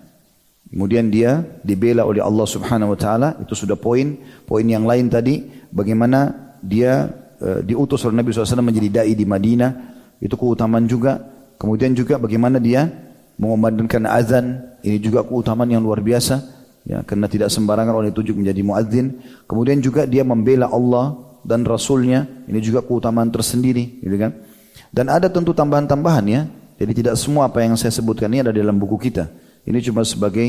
Kemudian 0.66 1.08
dia 1.14 1.46
dibela 1.62 2.04
oleh 2.04 2.20
Allah 2.20 2.44
Subhanahu 2.44 2.98
wa 2.98 3.00
taala, 3.00 3.30
itu 3.40 3.54
sudah 3.54 3.78
poin. 3.78 4.18
Poin 4.44 4.66
yang 4.66 4.84
lain 4.84 5.08
tadi 5.08 5.46
bagaimana 5.72 6.34
dia 6.60 7.08
e, 7.38 7.64
diutus 7.64 8.04
oleh 8.04 8.20
Nabi 8.20 8.34
SAW 8.34 8.66
menjadi 8.66 8.90
dai 8.90 9.14
di 9.14 9.24
Madinah, 9.24 9.72
itu 10.20 10.36
keutamaan 10.36 10.90
juga. 10.90 11.22
Kemudian 11.56 11.96
juga 11.96 12.20
bagaimana 12.20 12.60
dia 12.60 12.92
mengumandangkan 13.40 14.04
azan, 14.10 14.68
ini 14.82 14.98
juga 15.00 15.24
keutamaan 15.24 15.70
yang 15.70 15.86
luar 15.86 16.02
biasa. 16.02 16.44
Ya, 16.86 17.02
karena 17.02 17.26
tidak 17.26 17.50
sembarangan 17.50 17.96
oleh 17.96 18.12
tujuh 18.12 18.36
menjadi 18.36 18.62
muadzin. 18.62 19.22
Kemudian 19.48 19.80
juga 19.80 20.04
dia 20.06 20.22
membela 20.22 20.70
Allah 20.70 21.18
dan 21.46 21.64
Rasulnya, 21.64 22.26
ini 22.50 22.58
juga 22.60 22.82
keutamaan 22.82 23.30
tersendiri, 23.30 24.02
gitu 24.02 24.18
kan? 24.18 24.34
Dan 24.92 25.12
ada 25.12 25.28
tentu 25.28 25.52
tambahan-tambahan 25.52 26.26
ya. 26.28 26.42
Jadi 26.76 26.92
tidak 27.04 27.16
semua 27.16 27.48
apa 27.48 27.64
yang 27.64 27.80
saya 27.80 27.92
sebutkan 27.92 28.28
ini 28.32 28.44
ada 28.44 28.52
dalam 28.52 28.76
buku 28.76 29.00
kita. 29.00 29.32
Ini 29.64 29.80
cuma 29.80 30.04
sebagai 30.04 30.46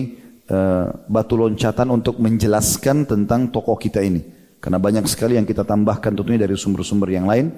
uh, 0.50 0.90
batu 1.06 1.38
loncatan 1.38 1.86
untuk 1.94 2.18
menjelaskan 2.18 3.06
tentang 3.06 3.50
tokoh 3.50 3.78
kita 3.78 4.02
ini. 4.02 4.22
Karena 4.58 4.82
banyak 4.82 5.06
sekali 5.06 5.38
yang 5.38 5.46
kita 5.46 5.62
tambahkan 5.62 6.10
tentunya 6.16 6.42
dari 6.42 6.58
sumber-sumber 6.58 7.14
yang 7.14 7.30
lain. 7.30 7.54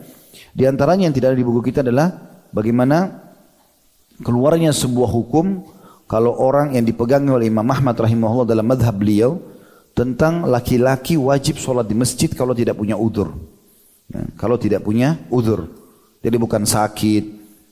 Di 0.53 0.69
antaranya 0.69 1.09
yang 1.09 1.17
tidak 1.17 1.33
ada 1.33 1.39
di 1.41 1.47
buku 1.47 1.73
kita 1.73 1.81
adalah 1.81 2.13
bagaimana 2.53 3.25
keluarnya 4.21 4.77
sebuah 4.77 5.09
hukum 5.09 5.65
kalau 6.09 6.37
orang 6.37 6.77
yang 6.77 6.85
dipegang 6.85 7.25
oleh 7.29 7.49
Imam 7.49 7.65
Ahmad 7.69 7.97
rahimahullah 7.97 8.49
dalam 8.49 8.67
madhab 8.69 8.97
beliau 8.97 9.41
tentang 9.93 10.47
laki-laki 10.47 11.19
wajib 11.19 11.59
sholat 11.61 11.89
di 11.89 11.97
masjid 11.97 12.31
kalau 12.33 12.53
tidak 12.53 12.77
punya 12.77 12.97
udur. 12.97 13.35
Nah, 14.09 14.25
kalau 14.41 14.57
tidak 14.57 14.87
punya 14.87 15.21
udur. 15.29 15.69
Jadi 16.19 16.37
bukan 16.37 16.67
sakit, 16.67 17.25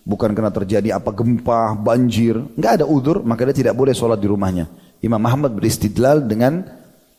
bukan 0.06 0.30
karena 0.30 0.54
terjadi 0.54 0.88
apa 0.94 1.10
gempa, 1.10 1.74
banjir, 1.74 2.38
nggak 2.54 2.72
ada 2.82 2.86
udur, 2.86 3.26
maka 3.26 3.42
dia 3.50 3.66
tidak 3.66 3.74
boleh 3.74 3.90
sholat 3.90 4.22
di 4.22 4.30
rumahnya. 4.30 4.70
Imam 5.02 5.18
Muhammad 5.18 5.58
beristidlal 5.58 6.22
dengan 6.22 6.62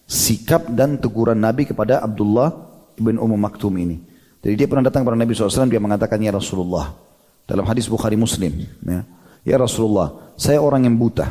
sikap 0.08 0.72
dan 0.72 0.96
teguran 0.98 1.36
Nabi 1.36 1.68
kepada 1.68 2.00
Abdullah 2.00 2.56
bin 2.96 3.20
Ummu 3.20 3.36
Maktum 3.36 3.76
ini. 3.76 4.00
Jadi 4.40 4.56
dia 4.56 4.68
pernah 4.72 4.88
datang 4.88 5.04
kepada 5.04 5.20
Nabi 5.20 5.36
SAW, 5.36 5.68
dia 5.68 5.84
mengatakan, 5.84 6.24
Ya 6.24 6.32
Rasulullah, 6.32 6.96
dalam 7.44 7.68
hadis 7.68 7.92
Bukhari 7.92 8.16
Muslim, 8.16 8.63
ya, 8.88 9.04
ya 9.44 9.56
Rasulullah, 9.60 10.32
saya 10.40 10.63
orang 10.63 10.88
yang 10.88 10.96
buta, 10.96 11.28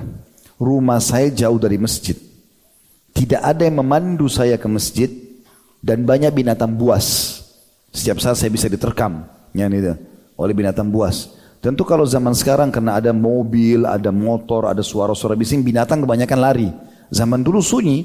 rumah 0.61 1.00
saya 1.00 1.32
jauh 1.32 1.56
dari 1.56 1.80
masjid, 1.80 2.14
tidak 3.16 3.40
ada 3.40 3.64
yang 3.64 3.80
memandu 3.80 4.28
saya 4.28 4.61
ke 4.61 4.68
masjid, 4.68 5.09
dan 5.80 6.04
banyak 6.04 6.28
binatang 6.37 6.76
buas. 6.76 7.40
Setiap 7.96 8.20
saat 8.20 8.37
saya 8.37 8.52
bisa 8.52 8.68
diterkam 8.68 9.24
ya 9.56 9.66
itu 9.72 9.96
oleh 10.36 10.52
binatang 10.52 10.92
buas. 10.92 11.32
Tentu 11.64 11.82
kalau 11.82 12.04
zaman 12.04 12.36
sekarang 12.36 12.68
karena 12.68 13.00
ada 13.00 13.10
mobil, 13.10 13.88
ada 13.88 14.12
motor, 14.12 14.68
ada 14.68 14.84
suara-suara 14.84 15.34
bising, 15.34 15.64
binatang 15.64 16.04
kebanyakan 16.04 16.38
lari. 16.38 16.68
Zaman 17.10 17.40
dulu 17.40 17.58
sunyi, 17.64 18.04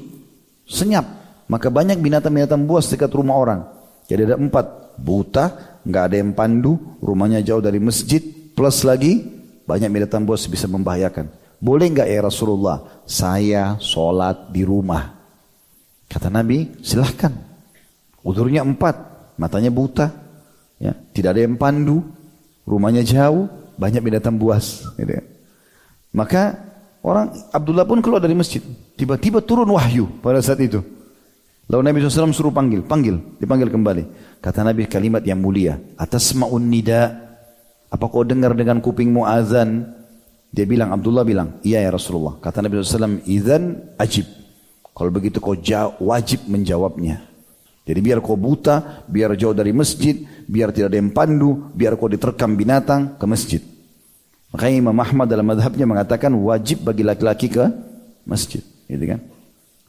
Senyap. 0.66 1.04
Maka 1.50 1.68
banyak 1.68 2.00
binatang-binatang 2.00 2.64
buas 2.64 2.88
dekat 2.88 3.12
rumah 3.12 3.36
orang. 3.36 3.60
Jadi 4.08 4.30
ada 4.30 4.38
empat. 4.38 4.66
Buta, 4.92 5.78
nggak 5.88 6.04
ada 6.04 6.16
yang 6.20 6.36
pandu, 6.36 6.76
rumahnya 7.00 7.40
jauh 7.40 7.64
dari 7.64 7.80
masjid, 7.80 8.20
plus 8.52 8.84
lagi 8.84 9.24
banyak 9.64 9.88
binatang 9.88 10.28
buas 10.28 10.44
bisa 10.44 10.68
membahayakan. 10.68 11.32
Boleh 11.56 11.88
nggak 11.88 12.08
ya 12.12 12.20
Rasulullah? 12.20 13.02
Saya 13.08 13.80
sholat 13.80 14.52
di 14.52 14.68
rumah. 14.68 15.16
Kata 16.12 16.28
Nabi, 16.28 16.76
silahkan. 16.84 17.32
Udurnya 18.20 18.60
empat, 18.60 18.94
matanya 19.40 19.72
buta, 19.72 20.12
ya, 20.82 20.92
tidak 21.14 21.38
ada 21.38 21.46
yang 21.46 21.54
pandu, 21.54 22.02
rumahnya 22.66 23.06
jauh, 23.06 23.46
banyak 23.78 24.02
binatang 24.02 24.34
buas. 24.34 24.82
Gitu 24.98 25.12
ya. 25.14 25.22
Maka 26.12 26.58
orang 27.00 27.30
Abdullah 27.54 27.86
pun 27.86 28.02
keluar 28.02 28.18
dari 28.18 28.34
masjid. 28.34 28.60
Tiba-tiba 28.98 29.40
turun 29.40 29.70
wahyu 29.70 30.10
pada 30.20 30.42
saat 30.42 30.60
itu. 30.60 30.82
Lalu 31.70 31.82
Nabi 31.88 31.96
SAW 32.04 32.36
suruh 32.36 32.52
panggil, 32.52 32.84
panggil, 32.84 33.16
dipanggil 33.40 33.72
kembali. 33.72 34.04
Kata 34.44 34.60
Nabi 34.66 34.84
kalimat 34.90 35.24
yang 35.24 35.40
mulia. 35.40 35.80
Atas 35.96 36.34
ma'un 36.36 36.68
nida. 36.68 37.32
Apa 37.88 38.12
kau 38.12 38.26
dengar 38.26 38.52
dengan 38.52 38.82
kupingmu 38.82 39.24
azan? 39.24 39.88
Dia 40.52 40.68
bilang, 40.68 40.92
Abdullah 40.92 41.24
bilang, 41.24 41.64
iya 41.64 41.80
ya 41.80 41.88
Rasulullah. 41.88 42.36
Kata 42.36 42.60
Nabi 42.60 42.76
SAW, 42.76 43.24
izan 43.24 43.80
ajib. 43.96 44.28
Kalau 44.92 45.08
begitu 45.08 45.40
kau 45.40 45.56
wajib 46.04 46.44
menjawabnya. 46.44 47.24
Jadi 47.88 47.98
biar 48.04 48.20
kau 48.20 48.36
buta, 48.36 49.08
biar 49.08 49.32
jauh 49.34 49.56
dari 49.56 49.72
masjid, 49.72 50.22
biar 50.52 50.68
tidak 50.68 50.92
ada 50.92 50.98
yang 51.00 51.08
pandu, 51.16 51.72
biar 51.72 51.96
kau 51.96 52.12
diterkam 52.12 52.52
binatang 52.52 53.16
ke 53.16 53.24
masjid. 53.24 53.64
Makanya 54.52 54.76
Imam 54.84 54.98
Ahmad 55.00 55.24
dalam 55.32 55.48
madhabnya 55.48 55.88
mengatakan 55.88 56.28
wajib 56.36 56.84
bagi 56.84 57.00
laki-laki 57.00 57.48
ke 57.48 57.64
masjid. 58.28 58.60
Gitu 58.84 59.00
kan? 59.08 59.24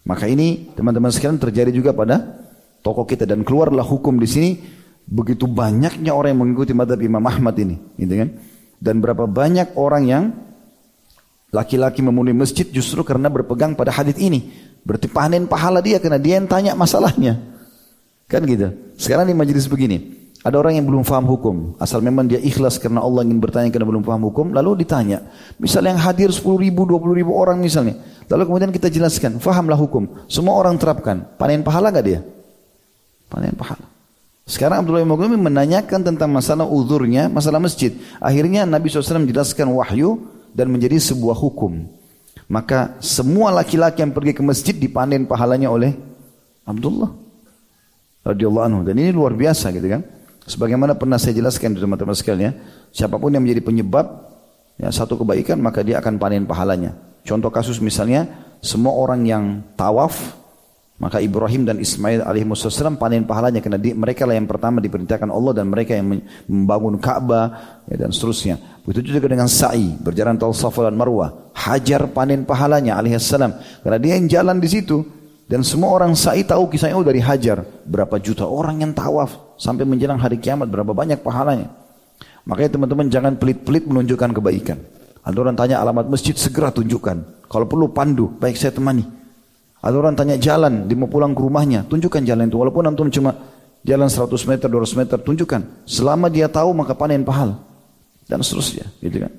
Maka 0.07 0.31
ini 0.31 0.71
teman-teman 0.71 1.11
sekalian 1.11 1.35
terjadi 1.35 1.75
juga 1.75 1.91
pada 1.91 2.47
tokoh 2.79 3.03
kita 3.03 3.27
dan 3.27 3.43
keluarlah 3.43 3.83
hukum 3.83 4.15
di 4.15 4.27
sini 4.27 4.51
begitu 5.03 5.51
banyaknya 5.51 6.15
orang 6.15 6.31
yang 6.31 6.41
mengikuti 6.47 6.71
madhab 6.71 6.99
Imam 7.03 7.23
Ahmad 7.27 7.59
ini, 7.59 7.75
gitu 7.99 8.23
kan? 8.23 8.29
Dan 8.79 9.03
berapa 9.03 9.27
banyak 9.27 9.75
orang 9.75 10.03
yang 10.07 10.23
laki-laki 11.51 11.99
memenuhi 11.99 12.35
masjid 12.35 12.63
justru 12.71 13.03
karena 13.03 13.27
berpegang 13.27 13.75
pada 13.75 13.91
hadis 13.91 14.15
ini. 14.15 14.47
Berarti 14.83 15.11
panen 15.11 15.47
pahala 15.47 15.83
dia 15.83 15.99
karena 15.99 16.19
dia 16.19 16.39
yang 16.39 16.47
tanya 16.47 16.71
masalahnya. 16.75 17.39
Kan 18.31 18.47
gitu. 18.47 18.71
Sekarang 18.95 19.27
di 19.27 19.35
majelis 19.35 19.67
begini, 19.67 20.22
ada 20.43 20.59
orang 20.59 20.75
yang 20.75 20.83
belum 20.83 21.07
faham 21.07 21.23
hukum, 21.23 21.79
asal 21.79 22.03
memang 22.03 22.27
dia 22.27 22.35
ikhlas 22.35 22.75
karena 22.75 22.99
Allah 22.99 23.23
ingin 23.23 23.39
bertanya 23.39 23.71
karena 23.71 23.87
belum 23.87 24.03
paham 24.03 24.27
hukum, 24.27 24.51
lalu 24.51 24.83
ditanya. 24.83 25.23
Misalnya 25.55 25.95
yang 25.95 26.03
hadir 26.03 26.29
10 26.35 26.43
ribu, 26.59 26.83
20 26.83 27.15
ribu 27.15 27.31
orang 27.31 27.63
misalnya. 27.63 27.95
Lalu 28.27 28.51
kemudian 28.51 28.71
kita 28.75 28.91
jelaskan, 28.91 29.39
fahamlah 29.39 29.79
hukum. 29.79 30.27
Semua 30.27 30.59
orang 30.59 30.75
terapkan. 30.75 31.23
Panen 31.39 31.63
pahala 31.63 31.95
gak 31.95 32.03
dia? 32.03 32.19
Panen 33.31 33.55
pahala. 33.55 33.87
Sekarang 34.43 34.83
Abdullah 34.83 35.07
bin 35.07 35.39
menanyakan 35.39 36.03
tentang 36.03 36.27
masalah 36.27 36.67
uzurnya, 36.67 37.31
masalah 37.31 37.63
masjid. 37.63 37.95
Akhirnya 38.19 38.67
Nabi 38.67 38.91
SAW 38.91 39.23
menjelaskan 39.23 39.71
wahyu 39.71 40.27
dan 40.51 40.67
menjadi 40.67 40.99
sebuah 40.99 41.39
hukum. 41.39 41.87
Maka 42.51 42.99
semua 42.99 43.55
laki-laki 43.55 44.03
yang 44.03 44.11
pergi 44.11 44.35
ke 44.35 44.43
masjid 44.43 44.75
dipanen 44.75 45.23
pahalanya 45.23 45.71
oleh 45.71 45.95
Abdullah 46.67 47.15
radhiyallahu 48.27 48.65
anhu. 48.67 48.79
Dan 48.83 48.99
ini 48.99 49.15
luar 49.15 49.31
biasa 49.31 49.71
gitu 49.71 49.87
kan. 49.87 50.03
Sebagaimana 50.43 50.99
pernah 50.99 51.15
saya 51.15 51.39
jelaskan 51.39 51.75
teman-teman 51.75 52.15
sekalian, 52.15 52.51
siapa 52.91 53.15
pun 53.15 53.31
yang 53.31 53.43
menjadi 53.43 53.63
penyebab 53.63 54.05
ya, 54.75 54.91
satu 54.91 55.15
kebaikan 55.15 55.59
maka 55.63 55.79
dia 55.83 56.03
akan 56.03 56.19
panen 56.19 56.43
pahalanya. 56.43 56.95
Contoh 57.23 57.47
kasus 57.47 57.79
misalnya 57.79 58.27
semua 58.59 58.91
orang 58.91 59.23
yang 59.23 59.43
tawaf 59.79 60.43
maka 61.01 61.19
Ibrahim 61.19 61.67
dan 61.67 61.81
Ismail 61.81 62.23
alaihissalam 62.23 62.95
panen 62.95 63.27
pahalanya 63.27 63.59
karena 63.59 63.75
di, 63.75 63.91
mereka 63.91 64.23
lah 64.29 64.37
yang 64.37 64.47
pertama 64.47 64.79
diperintahkan 64.79 65.27
Allah 65.27 65.51
dan 65.51 65.67
mereka 65.67 65.97
yang 65.97 66.21
membangun 66.47 66.95
Ka'bah 67.01 67.79
ya, 67.89 67.99
dan 67.99 68.13
seterusnya. 68.13 68.55
Begitu 68.87 69.15
juga 69.15 69.27
dengan 69.27 69.49
sa'i 69.51 69.99
berjalan 69.99 70.39
tol 70.39 70.55
Safa 70.55 70.87
dan 70.87 70.95
Marwah. 70.95 71.51
Hajar 71.55 72.07
panen 72.11 72.47
pahalanya 72.47 72.99
alaihissalam 72.99 73.51
karena 73.83 73.99
dia 73.99 74.13
yang 74.15 74.27
jalan 74.31 74.59
di 74.63 74.69
situ 74.69 75.03
dan 75.53 75.61
semua 75.61 75.93
orang 75.93 76.17
sa'i 76.17 76.41
tahu 76.41 76.65
kisahnya 76.65 76.97
oh 76.97 77.05
dari 77.05 77.21
Hajar 77.21 77.61
berapa 77.85 78.17
juta 78.17 78.41
orang 78.41 78.81
yang 78.81 78.89
tawaf 78.89 79.53
sampai 79.61 79.85
menjelang 79.85 80.17
hari 80.17 80.41
kiamat 80.41 80.65
berapa 80.65 80.97
banyak 80.97 81.21
pahalanya. 81.21 81.69
Makanya 82.49 82.73
teman-teman 82.73 83.05
jangan 83.13 83.37
pelit-pelit 83.37 83.85
menunjukkan 83.85 84.33
kebaikan. 84.33 84.81
Ada 85.21 85.37
orang 85.37 85.53
tanya 85.53 85.77
alamat 85.77 86.09
masjid 86.09 86.33
segera 86.33 86.73
tunjukkan. 86.73 87.45
Kalau 87.45 87.69
perlu 87.69 87.93
pandu, 87.93 88.33
baik 88.33 88.57
saya 88.57 88.73
temani. 88.73 89.05
Ada 89.77 89.93
orang 89.93 90.17
tanya 90.17 90.41
jalan, 90.41 90.89
dia 90.89 90.97
mau 90.97 91.05
pulang 91.05 91.37
ke 91.37 91.41
rumahnya, 91.45 91.85
tunjukkan 91.85 92.25
jalan 92.25 92.49
itu. 92.49 92.57
Walaupun 92.57 92.89
antum 92.89 93.13
cuma 93.13 93.37
jalan 93.85 94.09
100 94.09 94.33
meter, 94.49 94.65
200 94.65 94.99
meter, 95.05 95.17
tunjukkan. 95.21 95.61
Selama 95.85 96.33
dia 96.33 96.49
tahu 96.49 96.73
maka 96.73 96.97
panen 96.97 97.21
pahala. 97.21 97.61
Dan 98.25 98.41
seterusnya, 98.41 98.89
gitu 99.05 99.21
kan. 99.21 99.31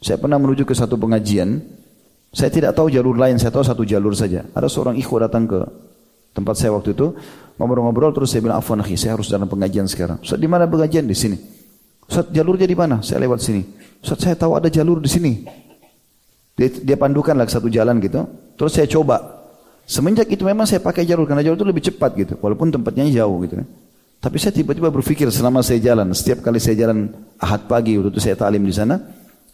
Saya 0.00 0.16
pernah 0.16 0.40
menuju 0.40 0.64
ke 0.64 0.72
satu 0.72 0.96
pengajian, 0.96 1.60
saya 2.30 2.50
tidak 2.50 2.78
tahu 2.78 2.90
jalur 2.90 3.18
lain, 3.18 3.38
saya 3.38 3.50
tahu 3.50 3.66
satu 3.66 3.82
jalur 3.82 4.14
saja. 4.14 4.46
Ada 4.54 4.70
seorang 4.70 4.94
ikhwah 4.98 5.26
datang 5.26 5.50
ke 5.50 5.58
tempat 6.30 6.54
saya 6.54 6.70
waktu 6.74 6.94
itu, 6.94 7.14
Ngobrol-ngobrol 7.60 8.16
terus 8.16 8.32
saya 8.32 8.40
bilang, 8.40 8.56
afwan 8.56 8.80
akhi, 8.80 8.96
saya 8.96 9.20
harus 9.20 9.28
dalam 9.28 9.44
pengajian 9.44 9.84
sekarang. 9.84 10.16
Ustaz, 10.24 10.40
di 10.40 10.48
mana 10.48 10.64
pengajian? 10.64 11.04
Di 11.04 11.12
sini. 11.12 11.36
Ustaz, 12.08 12.32
jalurnya 12.32 12.64
di 12.64 12.72
mana? 12.72 13.04
Saya 13.04 13.20
lewat 13.20 13.44
sini. 13.44 13.60
Ustaz, 14.00 14.24
saya 14.24 14.32
tahu 14.32 14.56
ada 14.56 14.72
jalur 14.72 14.96
di 14.96 15.12
sini. 15.12 15.44
Dia, 16.56 16.72
dia 16.72 16.96
pandukan 16.96 17.36
lah 17.36 17.44
satu 17.44 17.68
jalan 17.68 18.00
gitu. 18.00 18.24
Terus 18.56 18.72
saya 18.72 18.88
coba. 18.88 19.44
Semenjak 19.84 20.32
itu 20.32 20.40
memang 20.40 20.64
saya 20.64 20.80
pakai 20.80 21.04
jalur, 21.04 21.28
karena 21.28 21.44
jalur 21.44 21.60
itu 21.60 21.68
lebih 21.68 21.84
cepat 21.84 22.10
gitu. 22.16 22.34
Walaupun 22.40 22.72
tempatnya 22.72 23.04
jauh 23.12 23.44
gitu 23.44 23.60
kan. 23.60 23.68
Tapi 24.24 24.36
saya 24.40 24.56
tiba-tiba 24.56 24.88
berpikir 24.88 25.28
selama 25.28 25.60
saya 25.60 25.84
jalan, 25.84 26.16
setiap 26.16 26.40
kali 26.40 26.56
saya 26.56 26.80
jalan 26.80 27.12
ahad 27.36 27.68
pagi, 27.68 28.00
waktu 28.00 28.08
itu 28.08 28.20
saya 28.24 28.40
talim 28.40 28.64
di 28.64 28.72
sana, 28.72 29.00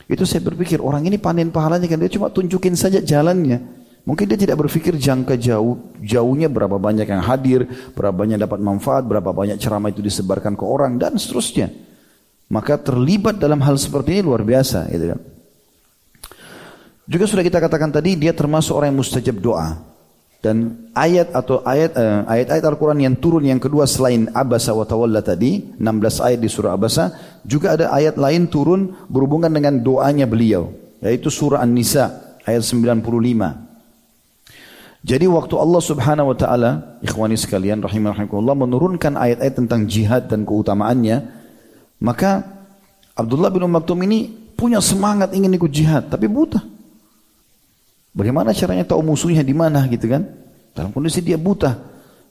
itu 0.07 0.23
saya 0.23 0.43
berpikir 0.47 0.79
orang 0.79 1.03
ini 1.03 1.19
panen 1.19 1.51
pahalanya 1.51 1.91
kan 1.91 1.99
dia 1.99 2.11
cuma 2.11 2.31
tunjukin 2.31 2.79
saja 2.79 3.03
jalannya. 3.03 3.87
Mungkin 4.07 4.31
dia 4.31 4.39
tidak 4.39 4.63
berpikir 4.63 4.95
jangka 4.95 5.35
jauh, 5.35 5.99
jauhnya 5.99 6.47
berapa 6.47 6.79
banyak 6.79 7.11
yang 7.11 7.27
hadir, 7.27 7.67
berapa 7.91 8.15
banyak 8.15 8.39
dapat 8.39 8.63
manfaat, 8.63 9.03
berapa 9.03 9.35
banyak 9.35 9.59
ceramah 9.59 9.91
itu 9.91 9.99
disebarkan 9.99 10.55
ke 10.55 10.63
orang 10.63 10.95
dan 10.95 11.19
seterusnya. 11.19 11.75
Maka 12.47 12.79
terlibat 12.79 13.43
dalam 13.43 13.59
hal 13.67 13.75
seperti 13.75 14.15
ini 14.15 14.31
luar 14.31 14.47
biasa, 14.47 14.87
gitu 14.95 15.11
kan. 15.11 15.21
Juga 17.11 17.25
sudah 17.27 17.43
kita 17.43 17.59
katakan 17.59 17.91
tadi 17.91 18.15
dia 18.15 18.31
termasuk 18.31 18.79
orang 18.79 18.95
yang 18.95 19.03
mustajab 19.03 19.43
doa. 19.43 19.75
Dan 20.45 20.89
ayat 20.95 21.33
atau 21.35 21.65
ayat 21.67 21.97
eh, 21.97 22.21
ayat-ayat 22.29 22.65
Al-Qur'an 22.65 23.01
yang 23.01 23.17
turun 23.19 23.43
yang 23.43 23.59
kedua 23.59 23.89
selain 23.89 24.31
Abasa 24.31 24.71
wa 24.77 24.87
Tawalla 24.87 25.25
tadi, 25.25 25.75
16 25.75 25.83
ayat 26.23 26.39
di 26.39 26.47
surah 26.47 26.77
Abasa, 26.77 27.11
juga 27.43 27.75
ada 27.75 27.91
ayat 27.91 28.15
lain 28.21 28.47
turun 28.47 28.95
berhubungan 29.11 29.51
dengan 29.51 29.81
doanya 29.81 30.29
beliau, 30.29 30.71
yaitu 31.03 31.33
surah 31.33 31.65
An-Nisa 31.65 32.39
ayat 32.47 32.63
95. 32.63 33.67
Jadi 35.07 35.27
waktu 35.31 35.55
Allah 35.55 35.83
Subhanahu 35.83 36.35
wa 36.35 36.37
taala, 36.37 36.71
ikhwani 36.99 37.39
sekalian 37.39 37.79
rahimakumullah 37.79 38.59
menurunkan 38.59 39.15
ayat-ayat 39.15 39.55
tentang 39.55 39.87
jihad 39.87 40.27
dan 40.27 40.43
keutamaannya, 40.43 41.23
maka 42.03 42.43
Abdullah 43.15 43.55
bin 43.55 43.65
Maktum 43.71 44.03
ini 44.03 44.29
punya 44.59 44.83
semangat 44.83 45.31
ingin 45.31 45.55
ikut 45.55 45.71
jihad, 45.71 46.11
tapi 46.11 46.27
buta. 46.27 46.76
Bagaimana 48.17 48.57
caranya 48.57 48.89
tahu 48.89 49.05
musuhnya 49.05 49.45
di 49.45 49.53
mana 49.53 49.85
gitu 49.93 50.09
kan? 50.09 50.25
Dalam 50.73 50.89
kondisi 50.89 51.21
dia 51.21 51.37
buta, 51.37 51.77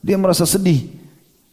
dia 0.02 0.18
merasa 0.18 0.42
sedih. 0.42 0.90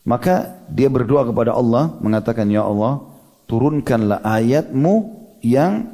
Maka 0.02 0.58
dia 0.74 0.90
berdoa 0.90 1.22
kepada 1.30 1.54
Allah 1.54 1.94
mengatakan, 2.02 2.50
Ya 2.50 2.66
Allah, 2.66 3.06
turunkanlah 3.46 4.26
ayatmu 4.26 5.22
yang 5.46 5.86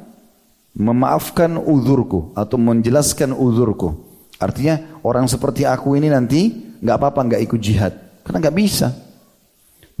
memaafkan 0.72 1.60
uzurku 1.60 2.32
atau 2.32 2.56
menjelaskan 2.56 3.36
uzurku. 3.36 4.08
Artinya 4.40 4.80
orang 5.04 5.28
seperti 5.28 5.68
aku 5.68 6.00
ini 6.00 6.08
nanti 6.08 6.72
nggak 6.80 6.96
apa-apa 6.96 7.20
nggak 7.28 7.42
ikut 7.44 7.60
jihad 7.60 7.92
karena 8.24 8.48
nggak 8.48 8.56
bisa. 8.56 8.88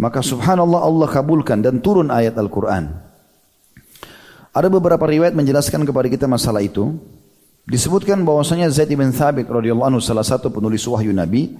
Maka 0.00 0.24
subhanallah 0.24 0.80
Allah 0.80 1.08
kabulkan 1.12 1.60
dan 1.60 1.84
turun 1.84 2.08
ayat 2.08 2.32
Al-Quran. 2.40 2.88
Ada 4.50 4.68
beberapa 4.72 5.04
riwayat 5.04 5.36
menjelaskan 5.36 5.84
kepada 5.84 6.08
kita 6.08 6.24
masalah 6.24 6.64
itu. 6.64 6.96
Disebutkan 7.68 8.24
bahwasanya 8.24 8.68
Zaid 8.72 8.92
bin 8.92 9.12
Thabit 9.12 9.48
radhiyallahu 9.48 9.96
anhu 9.96 10.02
salah 10.02 10.24
satu 10.24 10.48
penulis 10.48 10.84
wahyu 10.88 11.12
Nabi 11.12 11.52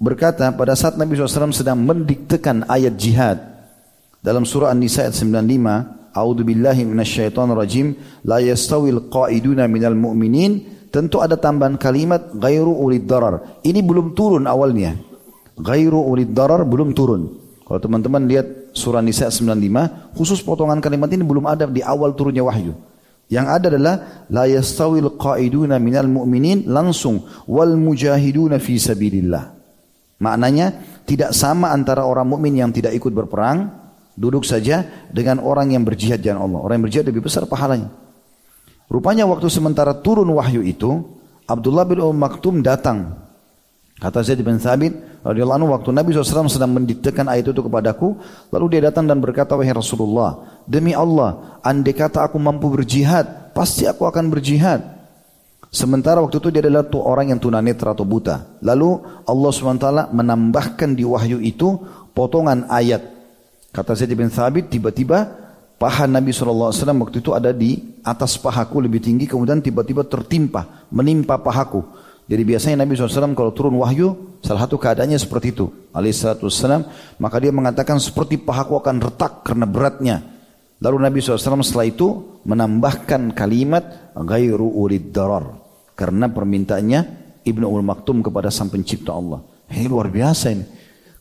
berkata 0.00 0.50
pada 0.52 0.74
saat 0.74 0.96
Nabi 0.98 1.14
SAW 1.14 1.54
sedang 1.54 1.78
mendiktekan 1.80 2.66
ayat 2.66 2.94
jihad 2.96 3.38
dalam 4.24 4.48
surah 4.48 4.72
An-Nisa 4.72 5.06
ayat 5.06 5.14
95 5.14 6.04
A'udzu 6.14 6.46
billahi 6.46 6.86
minasyaitonir 6.86 7.58
rajim 7.58 7.98
la 8.22 8.38
yastawil 8.38 9.10
qa'iduna 9.10 9.66
minal 9.66 9.98
mu'minin 9.98 10.86
tentu 10.94 11.18
ada 11.18 11.34
tambahan 11.34 11.74
kalimat 11.74 12.30
ghairu 12.38 12.70
ulid 12.70 13.10
darar. 13.10 13.58
Ini 13.66 13.82
belum 13.82 14.14
turun 14.14 14.46
awalnya. 14.46 14.94
Ghairu 15.58 15.98
ulid 15.98 16.30
darar 16.30 16.62
belum 16.62 16.94
turun. 16.94 17.34
Kalau 17.66 17.80
teman-teman 17.82 18.30
lihat 18.30 18.70
surah 18.78 19.02
Nisa 19.02 19.26
95, 19.26 20.14
khusus 20.14 20.38
potongan 20.46 20.78
kalimat 20.78 21.10
ini 21.10 21.26
belum 21.26 21.50
ada 21.50 21.66
di 21.66 21.82
awal 21.82 22.14
turunnya 22.14 22.46
wahyu. 22.46 22.78
Yang 23.34 23.46
ada 23.50 23.66
adalah 23.66 23.96
la 24.30 24.46
yastawil 24.46 25.18
qaiduna 25.18 25.82
minal 25.82 26.06
mu'minin 26.06 26.70
langsung 26.70 27.26
wal 27.50 27.74
mujahiduna 27.74 28.62
fi 28.62 28.78
sabilillah. 28.78 29.50
Maknanya 30.22 30.66
tidak 31.02 31.34
sama 31.34 31.74
antara 31.74 32.06
orang 32.06 32.30
mukmin 32.30 32.54
yang 32.54 32.70
tidak 32.70 32.94
ikut 32.94 33.10
berperang 33.10 33.74
duduk 34.14 34.46
saja 34.46 34.86
dengan 35.10 35.42
orang 35.42 35.74
yang 35.74 35.82
berjihad 35.82 36.22
jalan 36.22 36.46
Allah. 36.46 36.60
Orang 36.62 36.74
yang 36.78 36.86
berjihad 36.86 37.06
lebih 37.10 37.26
besar 37.26 37.42
pahalanya. 37.50 37.90
Rupanya 38.86 39.26
waktu 39.26 39.50
sementara 39.50 39.98
turun 39.98 40.30
wahyu 40.30 40.62
itu, 40.62 41.02
Abdullah 41.50 41.82
bin 41.82 41.98
Umm 41.98 42.14
Maktum 42.14 42.62
datang. 42.62 43.23
Kata 44.04 44.20
Zaid 44.20 44.44
bin 44.44 44.60
Thabit 44.60 45.24
radhiyallahu 45.24 45.64
anhu 45.64 45.72
waktu 45.72 45.88
Nabi 45.88 46.12
SAW 46.12 46.44
sedang 46.44 46.76
mendiktekan 46.76 47.24
ayat 47.24 47.48
itu 47.48 47.64
kepadaku, 47.64 48.20
lalu 48.52 48.76
dia 48.76 48.92
datang 48.92 49.08
dan 49.08 49.16
berkata, 49.16 49.56
"Wahai 49.56 49.72
Rasulullah, 49.72 50.60
demi 50.68 50.92
Allah, 50.92 51.56
andai 51.64 51.96
kata 51.96 52.20
aku 52.20 52.36
mampu 52.36 52.68
berjihad, 52.68 53.56
pasti 53.56 53.88
aku 53.88 54.04
akan 54.04 54.28
berjihad." 54.28 54.84
Sementara 55.72 56.20
waktu 56.20 56.36
itu 56.36 56.52
dia 56.52 56.60
adalah 56.60 56.84
tu 56.84 57.00
orang 57.00 57.32
yang 57.32 57.40
tunanetra 57.40 57.96
atau 57.96 58.04
buta. 58.04 58.60
Lalu 58.60 59.24
Allah 59.24 59.50
SWT 59.50 60.12
menambahkan 60.12 60.92
di 60.92 61.02
wahyu 61.08 61.40
itu 61.40 61.72
potongan 62.12 62.68
ayat. 62.68 63.08
Kata 63.72 63.96
Zaid 63.96 64.12
bin 64.12 64.28
Thabit 64.28 64.68
tiba-tiba 64.68 65.32
paha 65.80 66.04
Nabi 66.04 66.28
SAW 66.30 66.76
waktu 66.76 67.24
itu 67.24 67.32
ada 67.32 67.56
di 67.56 67.96
atas 68.04 68.36
pahaku 68.36 68.84
lebih 68.84 69.00
tinggi 69.00 69.24
kemudian 69.24 69.64
tiba-tiba 69.64 70.04
tertimpa, 70.04 70.84
menimpa 70.92 71.40
pahaku. 71.40 72.03
Jadi 72.24 72.42
biasanya 72.42 72.84
Nabi 72.84 72.96
SAW 72.96 73.36
kalau 73.36 73.52
turun 73.52 73.76
wahyu 73.76 74.40
salah 74.40 74.64
satu 74.64 74.80
keadaannya 74.80 75.20
seperti 75.20 75.52
itu. 75.52 75.68
Alaihissalam 75.92 76.88
maka 77.20 77.36
dia 77.36 77.52
mengatakan 77.52 78.00
seperti 78.00 78.40
pahaku 78.40 78.80
akan 78.80 78.96
retak 79.04 79.44
karena 79.44 79.68
beratnya. 79.68 80.16
Lalu 80.80 80.96
Nabi 81.04 81.18
SAW 81.20 81.60
setelah 81.60 81.88
itu 81.88 82.40
menambahkan 82.48 83.36
kalimat 83.36 84.12
gairu 84.16 84.68
urid 84.72 85.12
darar. 85.12 85.60
Karena 85.94 86.26
permintaannya 86.32 87.00
Ibnu 87.44 87.66
Ul 87.68 87.84
Maktum 87.84 88.24
kepada 88.24 88.48
sang 88.48 88.72
pencipta 88.72 89.12
Allah. 89.12 89.44
Ini 89.68 89.86
luar 89.86 90.08
biasa 90.08 90.46
ini. 90.48 90.64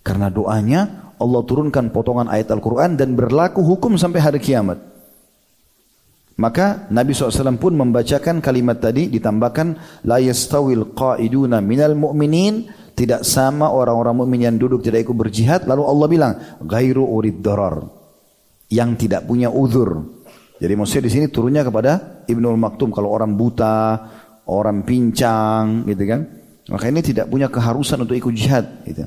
Karena 0.03 0.31
doanya 0.31 1.13
Allah 1.19 1.41
turunkan 1.47 1.91
potongan 1.91 2.27
ayat 2.31 2.51
Al-Quran 2.51 2.99
dan 2.99 3.15
berlaku 3.15 3.63
hukum 3.63 3.95
sampai 3.95 4.19
hari 4.19 4.39
kiamat. 4.39 4.92
Maka 6.33 6.89
Nabi 6.89 7.13
SAW 7.13 7.61
pun 7.61 7.77
membacakan 7.77 8.41
kalimat 8.41 8.81
tadi 8.81 9.05
ditambahkan 9.05 10.01
la 10.09 10.17
yastawil 10.17 10.97
qaiduna 10.97 11.61
minal 11.61 11.93
mu'minin 11.93 12.65
tidak 12.97 13.21
sama 13.25 13.69
orang-orang 13.69 14.15
mukmin 14.17 14.41
yang 14.49 14.57
duduk 14.57 14.81
tidak 14.81 15.05
ikut 15.05 15.17
berjihad 15.17 15.65
lalu 15.65 15.83
Allah 15.85 16.07
bilang 16.09 16.33
gairu 16.65 17.05
urid 17.05 17.37
darar 17.41 17.85
yang 18.69 18.97
tidak 18.97 19.29
punya 19.29 19.53
uzur. 19.53 20.21
Jadi 20.57 20.73
maksudnya 20.73 21.03
di 21.05 21.11
sini 21.11 21.25
turunnya 21.29 21.61
kepada 21.61 22.25
Ibnu 22.25 22.55
Maktum 22.57 22.89
kalau 22.89 23.13
orang 23.13 23.37
buta, 23.37 23.99
orang 24.49 24.81
pincang 24.81 25.85
gitu 25.85 26.03
kan. 26.09 26.21
Maka 26.73 26.85
ini 26.89 27.01
tidak 27.03 27.27
punya 27.27 27.51
keharusan 27.51 28.07
untuk 28.07 28.15
ikut 28.17 28.33
jihad 28.33 28.65
gitu. 28.87 29.05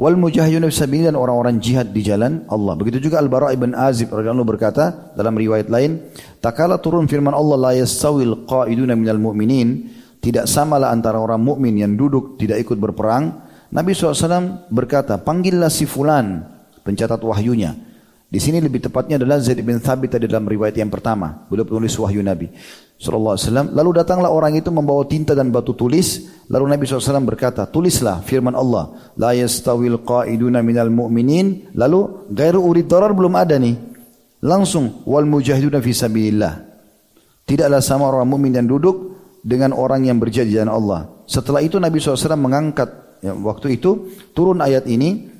Wal 0.00 0.16
mujahidun 0.16 0.72
fi 0.72 0.98
dan 1.04 1.12
orang-orang 1.12 1.60
jihad 1.60 1.92
di 1.92 2.00
jalan 2.00 2.48
Allah. 2.48 2.72
Begitu 2.72 3.04
juga 3.04 3.20
Al-Bara' 3.20 3.52
ibn 3.52 3.76
Azib 3.76 4.08
radhiyallahu 4.08 4.48
berkata 4.48 5.12
dalam 5.12 5.36
riwayat 5.36 5.68
lain, 5.68 6.00
"Takala 6.40 6.80
turun 6.80 7.04
firman 7.04 7.36
Allah 7.36 7.68
la 7.68 7.72
yastawil 7.76 8.48
qa'iduna 8.48 8.96
minal 8.96 9.20
mu'minin." 9.20 10.00
Tidak 10.24 10.48
samalah 10.48 10.88
antara 10.88 11.20
orang 11.20 11.40
mukmin 11.40 11.76
yang 11.76 12.00
duduk 12.00 12.40
tidak 12.40 12.64
ikut 12.64 12.76
berperang. 12.80 13.44
Nabi 13.72 13.96
SAW 13.96 14.68
berkata, 14.68 15.16
panggillah 15.16 15.72
si 15.72 15.88
fulan, 15.88 16.44
pencatat 16.84 17.20
wahyunya. 17.24 17.72
Di 18.28 18.36
sini 18.36 18.60
lebih 18.60 18.84
tepatnya 18.84 19.16
adalah 19.16 19.40
Zaid 19.40 19.64
bin 19.64 19.80
Thabit 19.80 20.20
tadi 20.20 20.28
dalam 20.28 20.44
riwayat 20.44 20.76
yang 20.76 20.92
pertama. 20.92 21.48
Beliau 21.48 21.64
penulis 21.64 21.96
wahyu 21.96 22.20
Nabi 22.20 22.52
sallallahu. 23.00 23.72
Lalu 23.72 23.90
datanglah 23.96 24.28
orang 24.28 24.60
itu 24.60 24.68
membawa 24.68 25.08
tinta 25.08 25.32
dan 25.32 25.48
batu 25.48 25.72
tulis. 25.72 26.28
Lalu 26.52 26.76
Nabi 26.76 26.84
SAW 26.84 27.24
berkata, 27.24 27.64
tulislah 27.64 28.20
firman 28.20 28.52
Allah. 28.52 28.92
La 29.16 29.32
yastawil 29.32 30.04
qaiduna 30.04 30.60
minal 30.60 30.92
mu'minin. 30.92 31.72
Lalu 31.72 32.28
gairu 32.28 32.60
urid 32.60 32.86
darar 32.86 33.16
belum 33.16 33.32
ada 33.40 33.56
nih. 33.56 33.74
Langsung 34.44 35.00
wal 35.08 35.24
mujahiduna 35.24 35.80
fi 35.80 35.92
sabilillah. 35.96 36.54
Tidaklah 37.48 37.80
sama 37.80 38.12
orang 38.12 38.28
mukmin 38.28 38.54
yang 38.54 38.68
duduk 38.68 39.16
dengan 39.40 39.72
orang 39.72 40.04
yang 40.04 40.20
berjihad 40.20 40.46
di 40.46 40.60
jalan 40.60 40.70
Allah. 40.70 41.00
Setelah 41.24 41.64
itu 41.64 41.80
Nabi 41.80 41.98
SAW 41.98 42.36
mengangkat 42.36 43.18
ya, 43.24 43.32
waktu 43.32 43.80
itu 43.80 44.12
turun 44.36 44.60
ayat 44.60 44.84
ini 44.84 45.30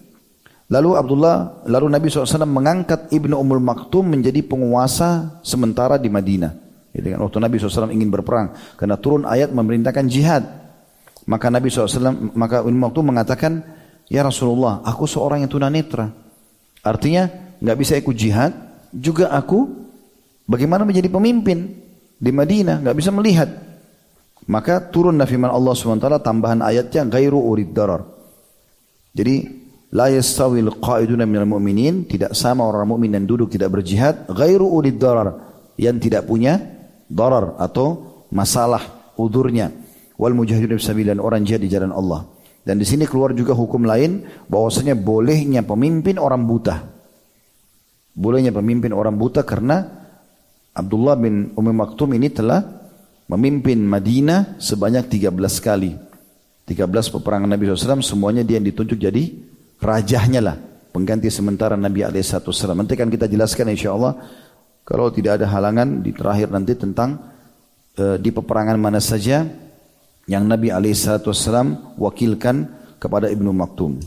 Lalu 0.70 0.94
Abdullah, 0.94 1.66
lalu 1.66 1.90
Nabi 1.90 2.07
SAW 2.07 2.46
mengangkat 2.46 3.11
Ibnu 3.11 3.35
Ummul 3.35 3.59
Maktum 3.59 4.07
menjadi 4.07 4.38
penguasa 4.46 5.42
sementara 5.42 5.99
di 5.99 6.07
Madinah. 6.07 6.69
Gitu 6.90 7.07
kan? 7.07 7.18
Waktu 7.22 7.38
Nabi 7.38 7.55
SAW 7.57 7.94
ingin 7.94 8.11
berperang. 8.11 8.55
Karena 8.74 8.98
turun 8.98 9.26
ayat 9.26 9.55
memerintahkan 9.55 10.07
jihad. 10.11 10.42
Maka 11.29 11.46
Nabi 11.53 11.70
SAW, 11.70 12.35
maka 12.35 12.64
Maktum 12.66 13.07
mengatakan, 13.14 13.62
Ya 14.11 14.26
Rasulullah, 14.26 14.83
aku 14.83 15.07
seorang 15.07 15.46
yang 15.46 15.50
tunanetra. 15.53 16.11
Artinya, 16.83 17.31
nggak 17.62 17.79
bisa 17.79 17.94
ikut 17.94 18.16
jihad. 18.18 18.50
Juga 18.90 19.31
aku, 19.31 19.70
bagaimana 20.50 20.83
menjadi 20.83 21.07
pemimpin 21.07 21.79
di 22.18 22.31
Madinah, 22.35 22.83
nggak 22.83 22.96
bisa 22.98 23.14
melihat. 23.14 23.46
Maka 24.50 24.83
turun 24.90 25.14
firman 25.22 25.53
Allah 25.53 25.70
SWT 25.79 26.11
tambahan 26.26 26.59
ayatnya, 26.66 27.07
Gairu 27.07 27.38
urid 27.38 27.70
darar. 27.70 28.03
Jadi 29.14 29.61
La 29.90 30.07
yastawil 30.07 30.70
qaiduna 30.79 31.26
minal 31.26 31.50
mu'minin 31.50 32.07
tidak 32.07 32.38
sama 32.38 32.62
orang 32.62 32.94
mukmin 32.94 33.11
yang 33.11 33.26
duduk 33.26 33.50
tidak 33.50 33.74
berjihad 33.74 34.31
ghairu 34.31 34.62
ulid 34.62 35.03
darar 35.03 35.35
yang 35.74 35.98
tidak 35.98 36.31
punya 36.31 36.62
darar 37.11 37.59
atau 37.59 38.23
masalah 38.31 39.12
udurnya. 39.18 39.75
Wal 40.14 40.33
mujahidin 40.33 40.79
fisabilillah 40.79 41.18
orang 41.18 41.42
jihad 41.42 41.61
di 41.61 41.68
jalan 41.68 41.90
Allah. 41.90 42.31
Dan 42.62 42.79
di 42.79 42.87
sini 42.87 43.09
keluar 43.09 43.35
juga 43.35 43.57
hukum 43.57 43.83
lain 43.83 44.23
bahwasanya 44.46 44.94
bolehnya 44.94 45.66
pemimpin 45.66 46.20
orang 46.20 46.46
buta. 46.46 46.87
Bolehnya 48.14 48.55
pemimpin 48.55 48.92
orang 48.94 49.16
buta 49.16 49.42
karena 49.42 49.81
Abdullah 50.77 51.16
bin 51.18 51.51
Umi 51.57 51.73
Maktum 51.73 52.14
ini 52.14 52.31
telah 52.31 52.62
memimpin 53.27 53.81
Madinah 53.81 54.61
sebanyak 54.61 55.09
13 55.09 55.35
kali. 55.59 55.96
13 56.68 56.87
peperangan 56.87 57.51
Nabi 57.51 57.66
SAW 57.66 58.05
semuanya 58.05 58.46
dia 58.46 58.61
yang 58.61 58.68
ditunjuk 58.68 59.01
jadi 59.01 59.35
rajahnya 59.81 60.40
lah 60.44 60.57
pengganti 60.92 61.33
sementara 61.33 61.75
Nabi 61.75 62.07
Alaihissalam. 62.07 62.77
Nanti 62.77 62.94
akan 62.94 63.11
kita 63.11 63.27
jelaskan 63.27 63.73
insya 63.73 63.96
Allah 63.96 64.20
kalau 64.90 65.07
tidak 65.14 65.38
ada 65.38 65.46
halangan 65.46 66.03
di 66.03 66.11
terakhir 66.11 66.50
nanti 66.50 66.74
tentang 66.74 67.14
e, 67.94 68.18
di 68.18 68.35
peperangan 68.35 68.74
mana 68.74 68.98
saja 68.98 69.46
yang 70.26 70.50
Nabi 70.50 70.74
Alaihissalam 70.74 71.94
wakilkan 71.94 72.66
kepada 72.98 73.31
Ibnu 73.31 73.55
Maktum 73.55 74.03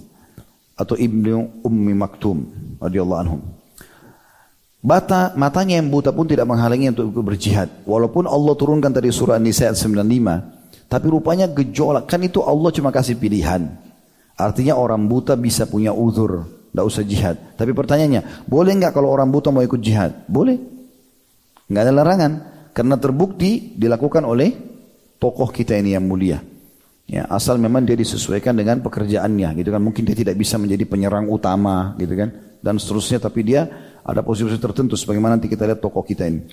atau 0.76 1.00
Ibnu 1.00 1.63
Ummi 1.63 1.93
Maktum 1.96 2.43
radhiyallahu 2.84 3.22
anhum. 3.24 3.41
Bata, 4.84 5.32
matanya 5.39 5.80
yang 5.80 5.88
buta 5.88 6.12
pun 6.12 6.28
tidak 6.28 6.44
menghalangi 6.44 6.92
untuk 6.92 7.15
berjihad. 7.23 7.71
Walaupun 7.88 8.27
Allah 8.27 8.52
turunkan 8.52 8.92
tadi 8.92 9.08
surah 9.15 9.40
An-Nisa 9.40 9.71
ayat 9.71 9.79
95. 9.79 10.92
Tapi 10.92 11.06
rupanya 11.08 11.48
gejolak. 11.48 12.12
Kan 12.12 12.27
itu 12.27 12.44
Allah 12.44 12.67
cuma 12.75 12.92
kasih 12.92 13.15
pilihan. 13.15 13.71
Artinya 14.36 14.75
orang 14.75 15.08
buta 15.08 15.40
bisa 15.40 15.63
punya 15.71 15.96
uzur, 15.96 16.44
tidak 16.75 16.84
usah 16.84 17.04
jihad. 17.08 17.36
Tapi 17.56 17.71
pertanyaannya, 17.71 18.44
boleh 18.44 18.75
nggak 18.75 18.92
kalau 18.92 19.08
orang 19.08 19.31
buta 19.31 19.56
mau 19.56 19.63
ikut 19.63 19.79
jihad? 19.79 20.27
Boleh. 20.27 20.73
Nggak 21.74 21.84
ada 21.90 21.94
larangan. 21.94 22.32
Karena 22.74 22.96
terbukti 23.02 23.74
dilakukan 23.74 24.21
oleh 24.21 24.54
tokoh 25.17 25.50
kita 25.50 25.74
ini 25.74 25.98
yang 25.98 26.06
mulia. 26.06 26.42
Ya, 27.04 27.28
asal 27.28 27.60
memang 27.60 27.84
dia 27.84 28.00
disesuaikan 28.00 28.56
dengan 28.56 28.80
pekerjaannya, 28.80 29.50
gitu 29.60 29.69
kan. 29.74 29.82
Mungkin 29.82 30.08
dia 30.08 30.15
tidak 30.15 30.40
bisa 30.40 30.56
menjadi 30.62 30.86
penyerang 30.88 31.28
utama, 31.28 31.98
gitu 32.00 32.13
kan. 32.15 32.30
Dan 32.63 32.80
seterusnya, 32.80 33.19
tapi 33.19 33.44
dia 33.44 33.67
ada 34.06 34.24
posisi 34.24 34.56
tertentu. 34.56 34.96
Sebagaimana 34.96 35.36
nanti 35.36 35.52
kita 35.52 35.67
lihat 35.67 35.84
tokoh 35.84 36.02
kita 36.06 36.30
ini. 36.30 36.48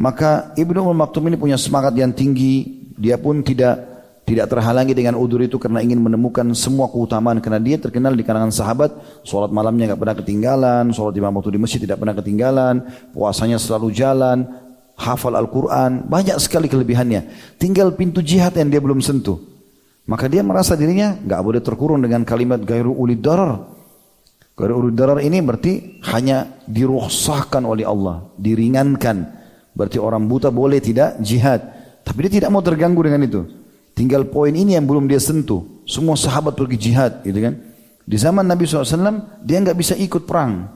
Maka 0.00 0.56
Ibnu 0.56 0.80
Maktum 0.94 1.28
ini 1.28 1.36
punya 1.36 1.58
semangat 1.60 1.92
yang 1.98 2.14
tinggi. 2.14 2.86
Dia 2.96 3.20
pun 3.20 3.44
tidak 3.44 3.99
tidak 4.30 4.46
terhalangi 4.46 4.94
dengan 4.94 5.18
udur 5.18 5.42
itu 5.42 5.58
karena 5.58 5.82
ingin 5.82 5.98
menemukan 5.98 6.46
semua 6.54 6.86
keutamaan 6.86 7.42
karena 7.42 7.58
dia 7.58 7.82
terkenal 7.82 8.14
di 8.14 8.22
kalangan 8.22 8.54
sahabat. 8.54 8.94
Sholat 9.26 9.50
malamnya 9.50 9.90
nggak 9.90 9.98
pernah 9.98 10.14
ketinggalan 10.14 10.94
sholat 10.94 11.18
imam 11.18 11.34
waktu 11.34 11.58
di 11.58 11.58
masjid 11.58 11.82
tidak 11.82 11.98
pernah 11.98 12.14
ketinggalan 12.14 12.86
puasanya 13.10 13.58
selalu 13.58 13.90
jalan 13.90 14.46
hafal 14.94 15.34
Al-Quran 15.34 16.06
banyak 16.06 16.38
sekali 16.38 16.70
kelebihannya. 16.70 17.26
Tinggal 17.58 17.98
pintu 17.98 18.22
jihad 18.22 18.54
yang 18.54 18.70
dia 18.70 18.78
belum 18.78 19.02
sentuh. 19.02 19.42
Maka 20.06 20.30
dia 20.30 20.46
merasa 20.46 20.78
dirinya 20.78 21.18
nggak 21.18 21.42
boleh 21.42 21.60
terkurung 21.66 21.98
dengan 21.98 22.22
kalimat 22.22 22.62
gairu 22.62 22.94
ulid 22.94 23.18
darar 23.18 23.66
gairu 24.54 24.86
ulid 24.86 24.94
darar 24.94 25.18
ini 25.18 25.42
berarti 25.42 25.98
hanya 26.06 26.54
diruhsahkan 26.70 27.66
oleh 27.66 27.82
Allah 27.82 28.30
diringankan. 28.38 29.42
Berarti 29.74 29.98
orang 29.98 30.30
buta 30.30 30.54
boleh 30.54 30.78
tidak 30.78 31.18
jihad. 31.18 31.66
Tapi 32.06 32.30
dia 32.30 32.42
tidak 32.42 32.54
mau 32.54 32.62
terganggu 32.62 33.02
dengan 33.02 33.26
itu 33.26 33.59
Tinggal 34.00 34.32
poin 34.32 34.56
ini 34.56 34.80
yang 34.80 34.88
belum 34.88 35.04
dia 35.04 35.20
sentuh. 35.20 35.84
Semua 35.84 36.16
sahabat 36.16 36.56
pergi 36.56 36.88
jihad, 36.88 37.20
gitu 37.20 37.36
kan? 37.36 37.52
Di 38.08 38.16
zaman 38.16 38.48
Nabi 38.48 38.64
SAW, 38.64 39.44
dia 39.44 39.60
nggak 39.60 39.76
bisa 39.76 39.92
ikut 39.92 40.24
perang. 40.24 40.72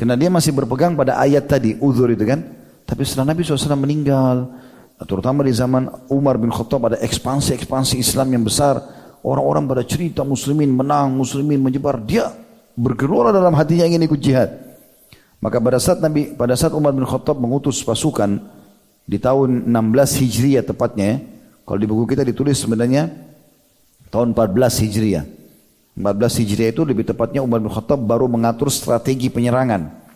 Karena 0.00 0.16
dia 0.16 0.32
masih 0.32 0.56
berpegang 0.56 0.96
pada 0.96 1.20
ayat 1.20 1.44
tadi, 1.44 1.76
uzur 1.76 2.08
itu 2.08 2.24
kan. 2.24 2.40
Tapi 2.88 3.04
setelah 3.04 3.36
Nabi 3.36 3.44
SAW 3.44 3.76
meninggal, 3.76 4.48
terutama 5.04 5.44
di 5.44 5.52
zaman 5.52 5.92
Umar 6.08 6.40
bin 6.40 6.48
Khattab 6.48 6.88
ada 6.88 6.96
ekspansi-ekspansi 7.04 8.00
Islam 8.00 8.32
yang 8.32 8.48
besar. 8.48 8.80
Orang-orang 9.20 9.68
pada 9.68 9.84
cerita 9.84 10.24
muslimin 10.24 10.72
menang, 10.72 11.12
muslimin 11.12 11.60
menyebar. 11.60 12.00
Dia 12.00 12.32
bergelora 12.80 13.28
dalam 13.28 13.52
hatinya 13.52 13.84
ingin 13.84 14.08
ikut 14.08 14.20
jihad. 14.24 14.56
Maka 15.36 15.60
pada 15.60 15.76
saat 15.76 16.00
Nabi, 16.00 16.32
pada 16.32 16.56
saat 16.56 16.72
Umar 16.72 16.96
bin 16.96 17.04
Khattab 17.04 17.36
mengutus 17.36 17.84
pasukan 17.84 18.40
di 19.04 19.20
tahun 19.20 19.68
16 19.68 20.24
Hijriah 20.24 20.64
tepatnya, 20.64 21.35
kalau 21.66 21.78
di 21.82 21.86
buku 21.90 22.14
kita 22.14 22.22
ditulis 22.22 22.62
sebenarnya 22.62 23.10
tahun 24.14 24.38
14 24.38 24.86
Hijriah. 24.86 25.24
14 25.98 26.40
Hijriah 26.40 26.70
itu 26.70 26.86
lebih 26.86 27.02
tepatnya 27.02 27.42
Umar 27.42 27.58
bin 27.58 27.74
Khattab 27.74 27.98
baru 27.98 28.30
mengatur 28.30 28.70
strategi 28.70 29.26
penyerangan. 29.26 30.06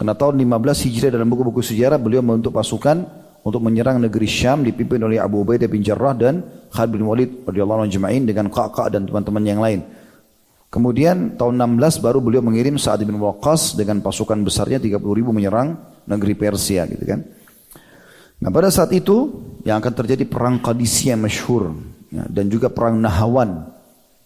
Karena 0.00 0.14
tahun 0.16 0.40
15 0.40 0.88
Hijriah 0.88 1.12
dalam 1.12 1.28
buku-buku 1.28 1.60
sejarah 1.60 2.00
beliau 2.00 2.24
membentuk 2.24 2.56
pasukan 2.56 3.04
untuk 3.44 3.60
menyerang 3.60 4.00
negeri 4.00 4.24
Syam 4.24 4.64
dipimpin 4.64 4.96
oleh 5.04 5.20
Abu 5.20 5.44
Ubaidah 5.44 5.68
bin 5.68 5.84
Jarrah 5.84 6.16
dan 6.16 6.40
Khalid 6.72 6.90
bin 6.96 7.04
Walid 7.04 7.30
radhiyallahu 7.44 7.84
anhu 7.84 7.92
jema'in 7.92 8.24
dengan 8.24 8.48
Kakak 8.48 8.88
dan 8.88 9.04
teman-teman 9.04 9.44
yang 9.44 9.60
lain. 9.60 9.84
Kemudian 10.72 11.36
tahun 11.38 11.60
16 11.78 12.02
baru 12.02 12.18
beliau 12.18 12.42
mengirim 12.42 12.80
Sa'ad 12.80 13.04
bin 13.04 13.14
Waqqas 13.20 13.78
dengan 13.78 14.02
pasukan 14.02 14.40
besarnya 14.42 14.80
30 14.82 14.98
ribu 14.98 15.30
menyerang 15.30 15.78
negeri 16.08 16.34
Persia 16.34 16.88
gitu 16.88 17.04
kan. 17.06 17.22
Nah 18.44 18.52
pada 18.52 18.68
saat 18.68 18.92
itu 18.92 19.32
yang 19.64 19.80
akan 19.80 20.04
terjadi 20.04 20.28
perang 20.28 20.60
Qadisiyah 20.60 21.16
masyhur 21.16 21.72
ya, 22.12 22.28
dan 22.28 22.52
juga 22.52 22.68
perang 22.68 23.00
Nahawan. 23.00 23.72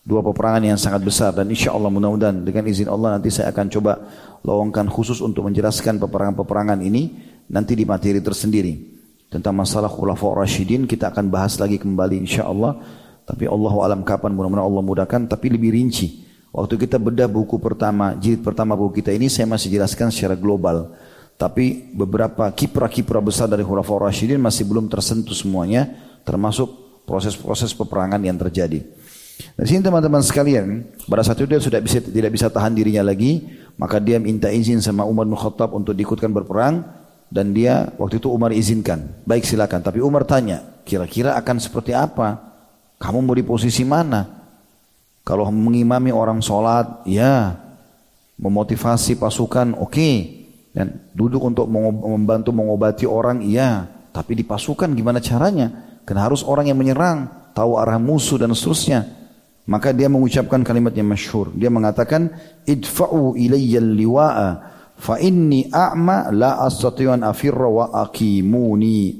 Dua 0.02 0.24
peperangan 0.24 0.64
yang 0.64 0.80
sangat 0.80 1.04
besar 1.04 1.36
dan 1.36 1.52
insya 1.52 1.70
Allah 1.76 1.92
mudah-mudahan 1.92 2.40
dengan 2.40 2.64
izin 2.64 2.88
Allah 2.88 3.20
nanti 3.20 3.28
saya 3.28 3.52
akan 3.52 3.66
coba 3.68 3.92
lowongkan 4.40 4.88
khusus 4.88 5.20
untuk 5.20 5.44
menjelaskan 5.44 6.00
peperangan-peperangan 6.00 6.80
ini 6.80 7.12
nanti 7.52 7.76
di 7.76 7.84
materi 7.84 8.18
tersendiri. 8.18 8.98
Tentang 9.28 9.52
masalah 9.52 9.92
khulafa 9.92 10.32
rasyidin 10.32 10.88
kita 10.88 11.12
akan 11.12 11.28
bahas 11.28 11.60
lagi 11.60 11.76
kembali 11.76 12.24
insya 12.24 12.48
Allah 12.48 12.80
tapi 13.28 13.44
Allah 13.44 13.74
alam 13.84 14.00
kapan 14.00 14.32
mudah-mudahan 14.32 14.64
Allah 14.64 14.82
mudahkan 14.82 15.20
tapi 15.28 15.52
lebih 15.52 15.76
rinci. 15.76 16.24
Waktu 16.56 16.88
kita 16.88 16.96
bedah 16.96 17.28
buku 17.28 17.60
pertama 17.60 18.16
jilid 18.16 18.40
pertama 18.40 18.72
buku 18.72 19.04
kita 19.04 19.12
ini 19.12 19.28
saya 19.28 19.44
masih 19.44 19.76
jelaskan 19.76 20.08
secara 20.08 20.40
global 20.40 20.88
tapi 21.38 21.94
beberapa 21.94 22.50
kiprah-kiprah 22.50 23.22
besar 23.22 23.46
dari 23.46 23.62
khulafa 23.62 24.10
rasyidin 24.10 24.42
masih 24.42 24.66
belum 24.66 24.90
tersentuh 24.90 25.32
semuanya 25.32 25.86
termasuk 26.26 26.66
proses-proses 27.06 27.72
peperangan 27.72 28.20
yang 28.20 28.36
terjadi. 28.36 28.84
Di 29.54 29.66
sini 29.70 29.80
teman-teman 29.80 30.20
sekalian, 30.20 30.82
pada 31.06 31.22
saat 31.22 31.38
itu 31.38 31.46
dia 31.46 31.62
sudah 31.62 31.78
bisa, 31.78 32.02
tidak 32.02 32.34
bisa 32.34 32.50
tahan 32.50 32.74
dirinya 32.74 33.06
lagi, 33.06 33.46
maka 33.78 34.02
dia 34.02 34.18
minta 34.18 34.50
izin 34.50 34.82
sama 34.82 35.06
Umar 35.06 35.24
bin 35.24 35.38
Khattab 35.38 35.72
untuk 35.72 35.94
diikutkan 35.94 36.34
berperang 36.34 36.82
dan 37.30 37.54
dia 37.54 37.94
waktu 37.96 38.18
itu 38.18 38.28
Umar 38.28 38.50
izinkan. 38.50 39.22
Baik 39.22 39.46
silakan, 39.46 39.80
tapi 39.80 40.02
Umar 40.02 40.26
tanya, 40.26 40.82
kira-kira 40.82 41.38
akan 41.38 41.62
seperti 41.62 41.94
apa? 41.94 42.38
Kamu 42.98 43.22
mau 43.22 43.32
di 43.38 43.46
posisi 43.46 43.86
mana? 43.86 44.26
Kalau 45.22 45.46
mengimami 45.54 46.10
orang 46.10 46.42
sholat, 46.42 47.06
ya. 47.06 47.54
Memotivasi 48.38 49.18
pasukan, 49.18 49.78
oke. 49.78 49.94
Okay. 49.94 50.37
Dan 50.78 51.10
duduk 51.10 51.42
untuk 51.42 51.66
membantu 51.66 52.54
mengobati 52.54 53.02
orang, 53.02 53.42
iya. 53.42 53.82
Tapi 54.14 54.38
di 54.38 54.46
pasukan 54.46 54.94
gimana 54.94 55.18
caranya? 55.18 55.98
Karena 56.06 56.30
harus 56.30 56.46
orang 56.46 56.70
yang 56.70 56.78
menyerang, 56.78 57.50
tahu 57.50 57.82
arah 57.82 57.98
musuh 57.98 58.38
dan 58.38 58.54
seterusnya. 58.54 59.02
Maka 59.66 59.90
dia 59.90 60.06
mengucapkan 60.06 60.62
kalimat 60.62 60.94
yang 60.94 61.10
masyhur. 61.10 61.50
Dia 61.58 61.66
mengatakan, 61.66 62.30
"Idfa'u 62.62 63.34
ilayya 63.34 63.82
liwa'a 63.82 64.48
fa 64.94 65.18
inni 65.18 65.66
a'ma 65.66 66.30
la 66.30 66.62
astati'u 66.62 67.10
an 67.10 67.26
afirra 67.26 67.66
wa 67.66 67.90
aqimuni." 68.06 69.18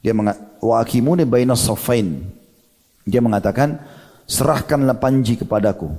Dia 0.00 0.16
mengatakan, 0.16 0.56
"Wa 0.64 0.80
aqimuni 0.80 1.28
baina 1.28 1.52
safain." 1.52 2.32
Dia 3.04 3.20
mengatakan, 3.20 3.76
"Serahkanlah 4.24 4.96
panji 4.96 5.36
kepadaku." 5.36 5.92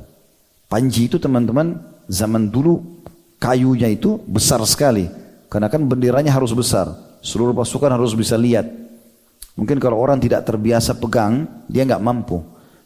Panji 0.66 1.06
itu 1.06 1.22
teman-teman 1.22 1.78
zaman 2.10 2.50
dulu 2.50 2.99
kayunya 3.40 3.90
itu 3.90 4.20
besar 4.28 4.62
sekali. 4.68 5.10
Karena 5.50 5.72
kan 5.72 5.82
benderanya 5.82 6.30
harus 6.30 6.54
besar. 6.54 6.94
Seluruh 7.26 7.58
pasukan 7.58 7.90
harus 7.90 8.14
bisa 8.14 8.38
lihat. 8.38 8.70
Mungkin 9.58 9.82
kalau 9.82 9.98
orang 10.00 10.22
tidak 10.22 10.46
terbiasa 10.46 10.96
pegang, 10.96 11.66
dia 11.66 11.84
nggak 11.84 12.00
mampu. 12.00 12.40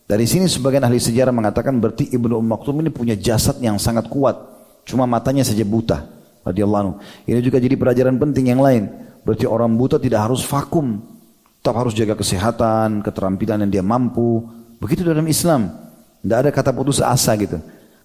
Dari 0.08 0.26
sini 0.26 0.48
sebagian 0.48 0.86
ahli 0.88 0.98
sejarah 0.98 1.36
mengatakan 1.36 1.78
berarti 1.78 2.10
Ibnu 2.12 2.40
Umm 2.40 2.48
Maktum 2.50 2.80
ini 2.82 2.90
punya 2.90 3.14
jasad 3.14 3.60
yang 3.60 3.78
sangat 3.78 4.08
kuat. 4.08 4.36
Cuma 4.88 5.04
matanya 5.06 5.44
saja 5.44 5.64
buta. 5.64 6.08
Radiyallahu 6.44 7.00
Ini 7.24 7.40
juga 7.40 7.56
jadi 7.56 7.76
pelajaran 7.80 8.20
penting 8.20 8.52
yang 8.52 8.60
lain. 8.60 8.92
Berarti 9.24 9.48
orang 9.48 9.72
buta 9.80 9.96
tidak 9.96 10.28
harus 10.28 10.44
vakum. 10.44 11.00
Tetap 11.64 11.76
harus 11.80 11.96
jaga 11.96 12.20
kesehatan, 12.20 13.00
keterampilan 13.00 13.64
yang 13.64 13.72
dia 13.72 13.84
mampu. 13.86 14.44
Begitu 14.84 15.08
dalam 15.08 15.24
Islam. 15.32 15.72
Tidak 16.20 16.38
ada 16.44 16.50
kata 16.52 16.76
putus 16.76 17.00
asa 17.00 17.32
gitu. 17.40 17.64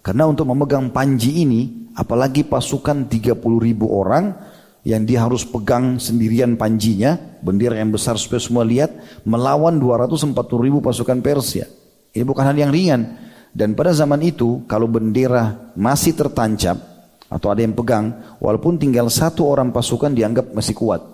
Karena 0.09 0.25
untuk 0.25 0.49
memegang 0.49 0.89
panji 0.89 1.45
ini, 1.45 1.93
apalagi 1.93 2.41
pasukan 2.41 3.13
30 3.13 3.45
ribu 3.61 3.93
orang, 3.93 4.33
yang 4.81 5.05
dia 5.05 5.29
harus 5.29 5.45
pegang 5.45 6.01
sendirian 6.01 6.57
panjinya, 6.57 7.37
bendera 7.45 7.77
yang 7.77 7.93
besar 7.93 8.17
supaya 8.17 8.41
semua 8.41 8.65
lihat, 8.65 8.89
melawan 9.29 9.77
240 9.77 10.33
ribu 10.65 10.81
pasukan 10.81 11.21
Persia. 11.21 11.69
Ini 12.17 12.25
bukan 12.25 12.41
hal 12.41 12.57
yang 12.57 12.73
ringan. 12.73 13.21
Dan 13.53 13.77
pada 13.77 13.93
zaman 13.93 14.25
itu 14.25 14.65
kalau 14.65 14.89
bendera 14.89 15.77
masih 15.77 16.17
tertancap 16.17 16.81
atau 17.29 17.53
ada 17.53 17.61
yang 17.61 17.77
pegang, 17.77 18.41
walaupun 18.41 18.81
tinggal 18.81 19.13
satu 19.13 19.45
orang 19.45 19.77
pasukan 19.77 20.17
dianggap 20.17 20.57
masih 20.57 20.73
kuat. 20.73 21.05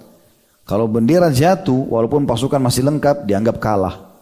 Kalau 0.62 0.86
bendera 0.86 1.34
jatuh, 1.34 1.90
walaupun 1.90 2.30
pasukan 2.30 2.62
masih 2.62 2.86
lengkap, 2.86 3.26
dianggap 3.26 3.58
kalah. 3.58 4.13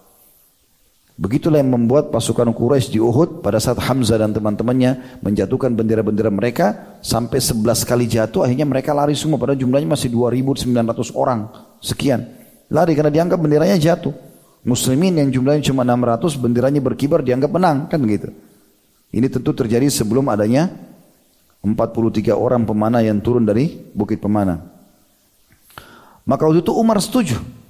Begitulah 1.12 1.60
yang 1.60 1.76
membuat 1.76 2.08
pasukan 2.08 2.56
Quraisy 2.56 2.96
di 2.96 3.00
Uhud 3.00 3.44
pada 3.44 3.60
saat 3.60 3.76
Hamzah 3.76 4.16
dan 4.16 4.32
teman-temannya 4.32 5.20
menjatuhkan 5.20 5.76
bendera-bendera 5.76 6.32
mereka 6.32 6.96
sampai 7.04 7.36
11 7.36 7.84
kali 7.84 8.08
jatuh 8.08 8.48
akhirnya 8.48 8.64
mereka 8.64 8.96
lari 8.96 9.12
semua 9.12 9.36
pada 9.36 9.52
jumlahnya 9.52 9.92
masih 9.92 10.08
2900 10.08 11.12
orang 11.12 11.52
sekian. 11.84 12.24
Lari 12.72 12.96
karena 12.96 13.12
dianggap 13.12 13.38
benderanya 13.38 13.76
jatuh. 13.76 14.16
Muslimin 14.64 15.20
yang 15.20 15.28
jumlahnya 15.28 15.68
cuma 15.68 15.84
600 15.84 16.38
benderanya 16.40 16.80
berkibar 16.80 17.20
dianggap 17.20 17.50
menang 17.52 17.92
kan 17.92 18.00
begitu. 18.00 18.32
Ini 19.12 19.28
tentu 19.28 19.52
terjadi 19.52 19.92
sebelum 19.92 20.32
adanya 20.32 20.72
43 21.60 22.32
orang 22.32 22.64
pemanah 22.64 23.04
yang 23.04 23.20
turun 23.20 23.44
dari 23.44 23.68
bukit 23.92 24.16
pemanah. 24.16 24.64
Maka 26.24 26.42
waktu 26.48 26.64
itu 26.64 26.72
Umar 26.72 26.96
setuju. 26.98 27.61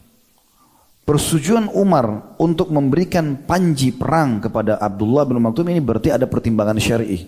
Persetujuan 1.02 1.66
Umar 1.74 2.38
untuk 2.38 2.70
memberikan 2.70 3.42
panji 3.42 3.90
perang 3.90 4.38
kepada 4.38 4.78
Abdullah 4.78 5.26
bin 5.26 5.42
Maktum 5.42 5.66
ini 5.66 5.82
berarti 5.82 6.14
ada 6.14 6.30
pertimbangan 6.30 6.78
syar'i. 6.78 7.26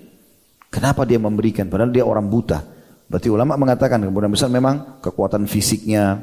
Kenapa 0.71 1.03
dia 1.03 1.19
memberikan? 1.19 1.67
Padahal 1.67 1.91
dia 1.91 2.07
orang 2.07 2.31
buta. 2.31 2.63
Berarti 3.11 3.29
ulama 3.31 3.59
mengatakan 3.59 3.99
kemudian 3.99 4.31
misal 4.31 4.47
memang 4.47 5.03
kekuatan 5.03 5.51
fisiknya, 5.51 6.23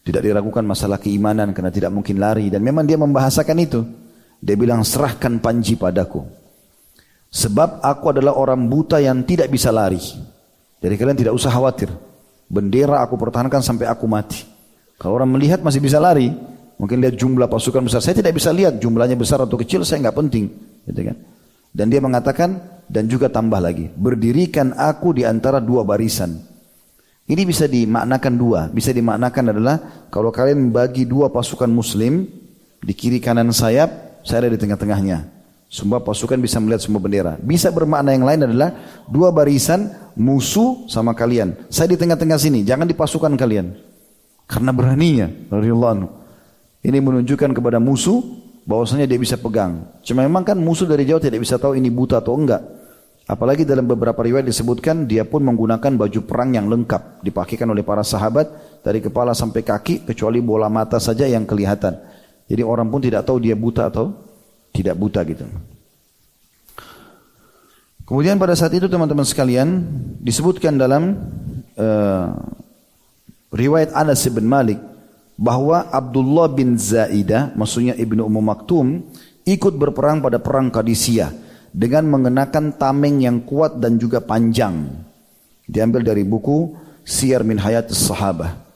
tidak 0.00 0.24
diragukan 0.24 0.64
masalah 0.64 0.96
keimanan 0.96 1.52
karena 1.52 1.68
tidak 1.68 1.92
mungkin 1.92 2.16
lari. 2.16 2.48
Dan 2.48 2.64
memang 2.64 2.88
dia 2.88 2.96
membahasakan 2.96 3.56
itu. 3.60 3.80
Dia 4.40 4.56
bilang 4.56 4.80
serahkan 4.80 5.36
panji 5.44 5.76
padaku. 5.76 6.24
Sebab 7.28 7.84
aku 7.84 8.16
adalah 8.16 8.32
orang 8.32 8.64
buta 8.64 8.96
yang 8.96 9.28
tidak 9.28 9.52
bisa 9.52 9.68
lari. 9.68 10.00
Jadi 10.80 10.94
kalian 10.96 11.20
tidak 11.20 11.36
usah 11.36 11.52
khawatir. 11.52 11.92
Bendera 12.48 13.04
aku 13.04 13.20
pertahankan 13.20 13.60
sampai 13.60 13.90
aku 13.92 14.08
mati. 14.08 14.55
Kalau 14.96 15.20
orang 15.20 15.30
melihat 15.32 15.60
masih 15.60 15.80
bisa 15.80 16.00
lari. 16.00 16.32
Mungkin 16.76 17.00
lihat 17.00 17.16
jumlah 17.16 17.48
pasukan 17.48 17.88
besar. 17.88 18.04
Saya 18.04 18.20
tidak 18.20 18.36
bisa 18.36 18.52
lihat 18.52 18.76
jumlahnya 18.76 19.16
besar 19.16 19.40
atau 19.40 19.56
kecil. 19.56 19.80
Saya 19.84 20.04
nggak 20.08 20.16
penting. 20.16 20.52
Gitu 20.84 21.00
kan. 21.08 21.16
Dan 21.72 21.92
dia 21.92 22.00
mengatakan 22.00 22.60
dan 22.88 23.08
juga 23.08 23.32
tambah 23.32 23.60
lagi. 23.60 23.88
Berdirikan 23.96 24.76
aku 24.76 25.16
di 25.16 25.24
antara 25.24 25.60
dua 25.60 25.84
barisan. 25.84 26.36
Ini 27.26 27.42
bisa 27.42 27.66
dimaknakan 27.66 28.34
dua. 28.38 28.60
Bisa 28.70 28.94
dimaknakan 28.94 29.44
adalah 29.56 29.76
kalau 30.12 30.30
kalian 30.30 30.70
bagi 30.70 31.08
dua 31.08 31.32
pasukan 31.32 31.68
muslim 31.68 32.28
di 32.78 32.92
kiri 32.94 33.18
kanan 33.18 33.50
sayap, 33.50 34.22
saya 34.22 34.46
ada 34.46 34.54
di 34.54 34.60
tengah-tengahnya. 34.60 35.26
Semua 35.66 35.98
pasukan 35.98 36.38
bisa 36.38 36.62
melihat 36.62 36.86
semua 36.86 37.02
bendera. 37.02 37.34
Bisa 37.42 37.74
bermakna 37.74 38.14
yang 38.14 38.22
lain 38.22 38.46
adalah 38.46 38.70
dua 39.10 39.34
barisan 39.34 39.90
musuh 40.14 40.86
sama 40.86 41.10
kalian. 41.18 41.58
Saya 41.66 41.90
di 41.90 41.98
tengah-tengah 41.98 42.38
sini, 42.38 42.62
jangan 42.62 42.86
di 42.86 42.94
pasukan 42.94 43.34
kalian. 43.34 43.74
Karena 44.46 44.70
beraninya, 44.70 45.26
radhiyallahu 45.50 46.06
Ini 46.86 46.98
menunjukkan 47.02 47.50
kepada 47.50 47.82
musuh 47.82 48.22
bahwasanya 48.62 49.10
dia 49.10 49.18
bisa 49.18 49.34
pegang. 49.34 49.98
Cuma 50.06 50.22
memang 50.22 50.46
kan 50.46 50.54
musuh 50.54 50.86
dari 50.86 51.02
jauh 51.02 51.18
tidak 51.18 51.42
bisa 51.42 51.58
tahu 51.58 51.74
ini 51.74 51.90
buta 51.90 52.22
atau 52.22 52.38
enggak. 52.38 52.62
Apalagi 53.26 53.66
dalam 53.66 53.90
beberapa 53.90 54.22
riwayat 54.22 54.46
disebutkan 54.46 55.10
dia 55.10 55.26
pun 55.26 55.42
menggunakan 55.42 55.98
baju 55.98 56.20
perang 56.22 56.54
yang 56.54 56.70
lengkap 56.70 57.26
dipakaikan 57.26 57.66
oleh 57.74 57.82
para 57.82 58.06
sahabat 58.06 58.78
dari 58.86 59.02
kepala 59.02 59.34
sampai 59.34 59.66
kaki 59.66 60.06
kecuali 60.06 60.38
bola 60.38 60.70
mata 60.70 61.02
saja 61.02 61.26
yang 61.26 61.42
kelihatan. 61.42 61.98
Jadi 62.46 62.62
orang 62.62 62.86
pun 62.86 63.02
tidak 63.02 63.26
tahu 63.26 63.42
dia 63.42 63.58
buta 63.58 63.90
atau 63.90 64.14
tidak 64.70 64.94
buta 64.94 65.26
gitu. 65.26 65.42
Kemudian 68.06 68.38
pada 68.38 68.54
saat 68.54 68.70
itu 68.70 68.86
teman-teman 68.86 69.26
sekalian 69.26 69.82
disebutkan 70.22 70.78
dalam 70.78 71.18
uh, 71.74 72.30
riwayat 73.52 73.94
Anas 73.94 74.26
bin 74.30 74.46
Malik 74.46 74.80
bahwa 75.36 75.92
Abdullah 75.92 76.48
bin 76.48 76.80
Zaidah, 76.80 77.52
maksudnya 77.52 77.92
Ibnu 77.94 78.24
Ummu 78.24 78.40
Maktum, 78.40 79.04
ikut 79.44 79.74
berperang 79.76 80.24
pada 80.24 80.40
perang 80.40 80.72
Qadisiyah 80.72 81.30
dengan 81.70 82.08
mengenakan 82.08 82.74
tameng 82.80 83.20
yang 83.20 83.44
kuat 83.44 83.76
dan 83.76 84.00
juga 84.00 84.24
panjang. 84.24 84.88
Diambil 85.68 86.00
dari 86.00 86.24
buku 86.24 86.72
Siyar 87.04 87.44
min 87.44 87.60
Hayat 87.60 87.92
Sahabah. 87.92 88.66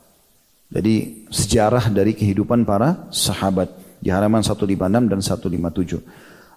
Jadi 0.71 1.27
sejarah 1.27 1.91
dari 1.91 2.15
kehidupan 2.15 2.63
para 2.63 3.11
sahabat 3.11 3.75
di 3.99 4.07
halaman 4.07 4.39
156 4.39 5.11
dan 5.11 5.19
157. 5.19 5.99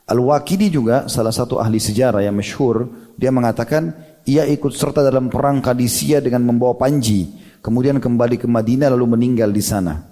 Al-Waqidi 0.06 0.70
juga 0.70 1.10
salah 1.10 1.34
satu 1.34 1.58
ahli 1.58 1.82
sejarah 1.82 2.22
yang 2.22 2.38
masyhur, 2.38 2.92
dia 3.18 3.34
mengatakan 3.34 3.96
ia 4.30 4.46
ikut 4.46 4.70
serta 4.76 5.02
dalam 5.02 5.34
perang 5.34 5.64
Qadisiyah 5.66 6.22
dengan 6.22 6.46
membawa 6.46 6.78
panji, 6.78 7.26
kemudian 7.64 7.98
kembali 8.04 8.36
ke 8.36 8.46
Madinah 8.46 8.92
lalu 8.92 9.16
meninggal 9.16 9.50
di 9.50 9.64
sana. 9.64 10.04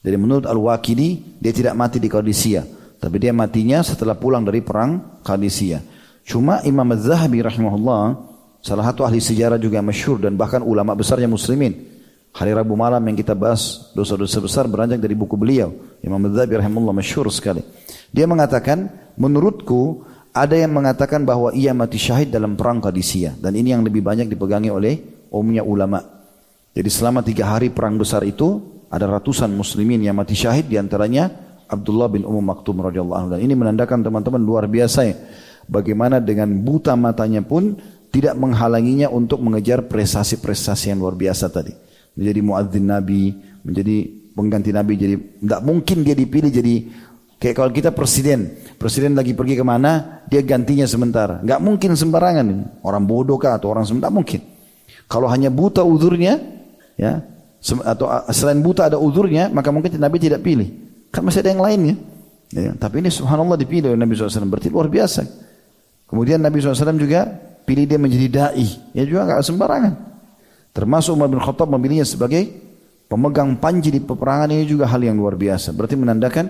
Jadi 0.00 0.16
menurut 0.16 0.48
Al-Waqidi 0.48 1.38
dia 1.38 1.52
tidak 1.52 1.76
mati 1.76 2.00
di 2.00 2.08
Qadisiyah, 2.08 2.96
tapi 2.96 3.20
dia 3.20 3.36
matinya 3.36 3.84
setelah 3.84 4.16
pulang 4.16 4.42
dari 4.42 4.64
perang 4.64 5.20
Qadisiyah. 5.20 5.84
Cuma 6.24 6.64
Imam 6.64 6.88
Az-Zahabi 6.96 7.44
rahimahullah 7.44 8.02
salah 8.64 8.84
satu 8.88 9.04
ahli 9.04 9.20
sejarah 9.20 9.60
juga 9.60 9.84
masyhur 9.84 10.18
dan 10.18 10.34
bahkan 10.34 10.64
ulama 10.64 10.96
besarnya 10.96 11.28
muslimin 11.28 11.98
Hari 12.38 12.54
Rabu 12.54 12.76
malam 12.76 13.00
yang 13.02 13.16
kita 13.16 13.32
bahas 13.32 13.90
dosa-dosa 13.96 14.38
besar 14.38 14.64
beranjak 14.68 15.02
dari 15.02 15.16
buku 15.16 15.34
beliau. 15.34 15.74
Imam 16.04 16.22
Madzhabi 16.22 16.60
rahimahullah 16.60 16.94
masyhur 16.94 17.26
sekali. 17.32 17.64
Dia 18.14 18.28
mengatakan, 18.28 18.86
menurutku 19.18 20.06
ada 20.30 20.54
yang 20.54 20.70
mengatakan 20.70 21.24
bahwa 21.26 21.50
ia 21.56 21.74
mati 21.74 21.98
syahid 21.98 22.30
dalam 22.30 22.54
perang 22.54 22.78
Qadisiyah. 22.78 23.40
Dan 23.40 23.56
ini 23.58 23.74
yang 23.74 23.82
lebih 23.82 24.04
banyak 24.04 24.30
dipegangi 24.30 24.70
oleh 24.70 25.26
umumnya 25.34 25.64
ulama. 25.64 26.17
Jadi 26.72 26.90
selama 26.92 27.20
tiga 27.24 27.52
hari 27.52 27.72
perang 27.72 27.96
besar 27.96 28.22
itu, 28.22 28.60
ada 28.88 29.04
ratusan 29.08 29.52
muslimin 29.52 30.00
yang 30.00 30.16
mati 30.16 30.32
syahid 30.32 30.68
di 30.68 30.80
antaranya 30.80 31.28
Abdullah 31.68 32.08
bin 32.08 32.24
Ummu 32.24 32.42
Maktum 32.42 32.80
radhiyallahu. 32.80 33.36
Dan 33.36 33.38
ini 33.44 33.52
menandakan 33.52 34.00
teman-teman 34.00 34.40
luar 34.40 34.64
biasa 34.70 35.00
ya. 35.04 35.16
Bagaimana 35.68 36.18
dengan 36.24 36.48
buta 36.64 36.96
matanya 36.96 37.44
pun 37.44 37.76
tidak 38.08 38.40
menghalanginya 38.40 39.12
untuk 39.12 39.44
mengejar 39.44 39.84
prestasi-prestasi 39.84 40.96
yang 40.96 41.04
luar 41.04 41.12
biasa 41.12 41.52
tadi 41.52 41.88
menjadi 42.18 42.40
muadzin 42.42 42.86
Nabi, 42.90 43.22
menjadi 43.62 43.96
pengganti 44.34 44.70
Nabi. 44.74 44.92
Jadi 44.98 45.14
tidak 45.38 45.60
mungkin 45.62 45.96
dia 46.02 46.18
dipilih 46.18 46.50
jadi 46.50 46.74
kayak 47.38 47.54
kalau 47.54 47.70
kita 47.70 47.94
presiden, 47.94 48.58
presiden 48.74 49.14
lagi 49.14 49.38
pergi 49.38 49.54
ke 49.54 49.62
mana, 49.62 50.24
dia 50.26 50.42
gantinya 50.42 50.84
sementara. 50.90 51.38
Nggak 51.46 51.60
mungkin 51.62 51.90
sembarangan. 51.94 52.46
Orang 52.82 53.06
bodoh 53.06 53.38
kah 53.38 53.54
atau 53.54 53.70
orang 53.70 53.86
sementara 53.86 54.10
mungkin. 54.10 54.42
Kalau 55.06 55.30
hanya 55.30 55.48
buta 55.48 55.86
udurnya, 55.86 56.57
ya 56.98 57.22
atau 57.62 58.06
selain 58.30 58.62
buta 58.62 58.86
ada 58.86 58.96
udurnya, 58.96 59.50
maka 59.50 59.74
mungkin 59.74 59.98
Nabi 59.98 60.22
tidak 60.22 60.46
pilih. 60.46 60.68
Kan 61.10 61.26
masih 61.26 61.42
ada 61.42 61.50
yang 61.50 61.62
lainnya. 61.62 61.96
Ya, 62.48 62.72
tapi 62.78 63.04
ini 63.04 63.10
subhanallah 63.12 63.58
dipilih 63.60 63.92
oleh 63.92 64.00
Nabi 64.00 64.14
SAW. 64.16 64.48
Berarti 64.48 64.70
luar 64.72 64.88
biasa. 64.88 65.26
Kemudian 66.08 66.40
Nabi 66.40 66.62
SAW 66.62 66.96
juga 66.96 67.28
pilih 67.66 67.84
dia 67.84 67.98
menjadi 68.00 68.26
da'i. 68.30 68.96
Ya 68.96 69.04
juga 69.04 69.28
nggak 69.28 69.42
sembarangan. 69.44 69.92
Termasuk 70.72 71.18
Umar 71.18 71.28
bin 71.28 71.42
Khattab 71.42 71.68
memilihnya 71.68 72.06
sebagai 72.06 72.46
pemegang 73.10 73.58
panji 73.58 73.90
di 73.90 74.00
peperangan 74.00 74.48
ini 74.54 74.64
juga 74.64 74.86
hal 74.88 75.02
yang 75.02 75.18
luar 75.18 75.34
biasa. 75.34 75.74
Berarti 75.74 75.98
menandakan 75.98 76.46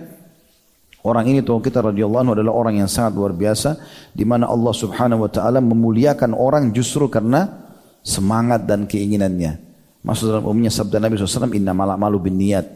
orang 1.03 1.25
ini 1.33 1.41
tuh 1.41 1.59
kita 1.65 1.83
radhiyallahu 1.83 2.23
anhu 2.29 2.35
adalah 2.37 2.53
orang 2.53 2.85
yang 2.85 2.91
sangat 2.91 3.17
luar 3.17 3.33
biasa 3.33 3.81
di 4.13 4.23
mana 4.29 4.47
Allah 4.47 4.75
Subhanahu 4.77 5.25
wa 5.27 5.31
taala 5.33 5.59
memuliakan 5.65 6.37
orang 6.37 6.71
justru 6.71 7.09
karena 7.11 7.49
semangat 8.05 8.69
dan 8.69 8.87
keinginannya. 8.87 9.68
Maksud 10.03 10.31
dalam 10.31 10.45
umumnya 10.47 10.71
sabda 10.71 11.03
Nabi 11.03 11.19
SAW, 11.19 11.51
inna 11.55 11.75
malak 11.75 11.99
malu 11.99 12.23
bin 12.23 12.39
niat. 12.39 12.67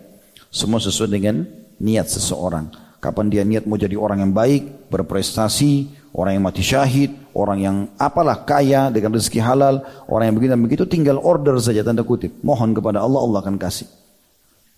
Semua 0.53 0.83
sesuai 0.83 1.09
dengan 1.09 1.47
niat 1.81 2.11
seseorang. 2.11 2.69
Kapan 3.03 3.27
dia 3.31 3.43
niat 3.43 3.67
mau 3.67 3.75
jadi 3.75 3.99
orang 3.99 4.23
yang 4.23 4.33
baik, 4.35 4.91
berprestasi, 4.91 5.91
orang 6.15 6.39
yang 6.39 6.45
mati 6.45 6.63
syahid, 6.63 7.11
orang 7.35 7.59
yang 7.59 7.77
apalah 7.99 8.47
kaya 8.47 8.93
dengan 8.95 9.19
rezeki 9.19 9.41
halal, 9.43 9.83
orang 10.07 10.31
yang 10.31 10.37
begini 10.39 10.51
dan 10.55 10.63
begitu 10.63 10.85
tinggal 10.87 11.19
order 11.19 11.59
saja 11.59 11.83
tanda 11.83 12.07
kutip. 12.07 12.31
Mohon 12.47 12.79
kepada 12.79 13.03
Allah, 13.03 13.21
Allah 13.25 13.39
akan 13.43 13.57
kasih. 13.59 13.89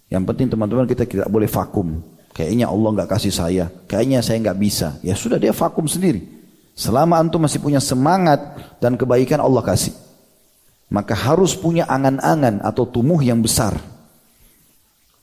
Yang 0.08 0.24
penting 0.30 0.46
teman-teman 0.52 0.86
kita 0.88 1.04
tidak 1.04 1.28
boleh 1.28 1.50
vakum. 1.50 2.00
Kayaknya 2.34 2.66
Allah 2.66 2.90
nggak 2.98 3.10
kasih 3.14 3.32
saya, 3.34 3.64
kayaknya 3.86 4.18
saya 4.18 4.42
nggak 4.42 4.58
bisa. 4.58 4.88
Ya 5.06 5.14
sudah 5.14 5.38
dia 5.38 5.54
vakum 5.54 5.86
sendiri. 5.86 6.24
Selama 6.74 7.22
antum 7.22 7.38
masih 7.38 7.62
punya 7.62 7.78
semangat 7.78 8.40
dan 8.82 8.98
kebaikan 8.98 9.38
Allah 9.38 9.62
kasih. 9.62 9.94
Maka 10.92 11.16
harus 11.16 11.56
punya 11.56 11.88
angan-angan 11.88 12.60
atau 12.60 12.84
tumuh 12.84 13.20
yang 13.24 13.40
besar. 13.40 13.76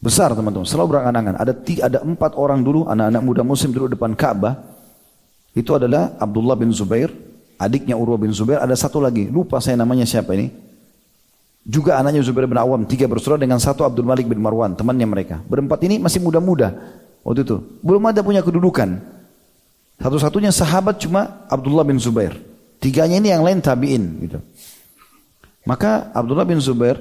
Besar 0.01 0.33
teman-teman, 0.33 0.65
selalu 0.65 0.97
berangan-angan. 0.97 1.35
Ada 1.37 1.53
ada 1.85 1.99
empat 2.01 2.33
orang 2.33 2.65
dulu, 2.65 2.89
anak-anak 2.89 3.21
muda 3.21 3.41
muslim 3.45 3.69
dulu 3.69 3.85
depan 3.85 4.17
Ka'bah 4.17 4.71
itu 5.51 5.71
adalah 5.75 6.15
Abdullah 6.15 6.55
bin 6.55 6.71
Zubair, 6.71 7.11
adiknya 7.59 7.99
Urwah 7.99 8.15
bin 8.15 8.31
Zubair, 8.31 8.63
ada 8.63 8.71
satu 8.73 9.03
lagi, 9.03 9.27
lupa 9.27 9.59
saya 9.59 9.75
namanya 9.75 10.07
siapa 10.07 10.31
ini. 10.31 10.47
Juga 11.61 12.01
anaknya 12.01 12.25
Zubair 12.25 12.49
bin 12.49 12.57
Awam, 12.57 12.87
tiga 12.89 13.05
bersaudara 13.05 13.45
dengan 13.45 13.61
satu 13.61 13.85
Abdul 13.85 14.07
Malik 14.07 14.25
bin 14.25 14.41
Marwan, 14.41 14.73
temannya 14.73 15.05
mereka. 15.05 15.37
Berempat 15.45 15.85
ini 15.85 16.01
masih 16.01 16.23
muda-muda 16.23 16.73
waktu 17.21 17.45
itu. 17.45 17.61
Belum 17.85 18.01
ada 18.09 18.25
punya 18.25 18.41
kedudukan. 18.41 18.97
Satu-satunya 20.01 20.49
sahabat 20.49 20.97
cuma 20.97 21.45
Abdullah 21.45 21.85
bin 21.85 22.01
Zubair. 22.01 22.33
Tiganya 22.81 23.21
ini 23.21 23.29
yang 23.29 23.45
lain 23.45 23.61
tabi'in 23.61 24.03
gitu. 24.25 24.41
Maka 25.65 26.09
Abdullah 26.13 26.47
bin 26.47 26.57
Zubair 26.57 26.97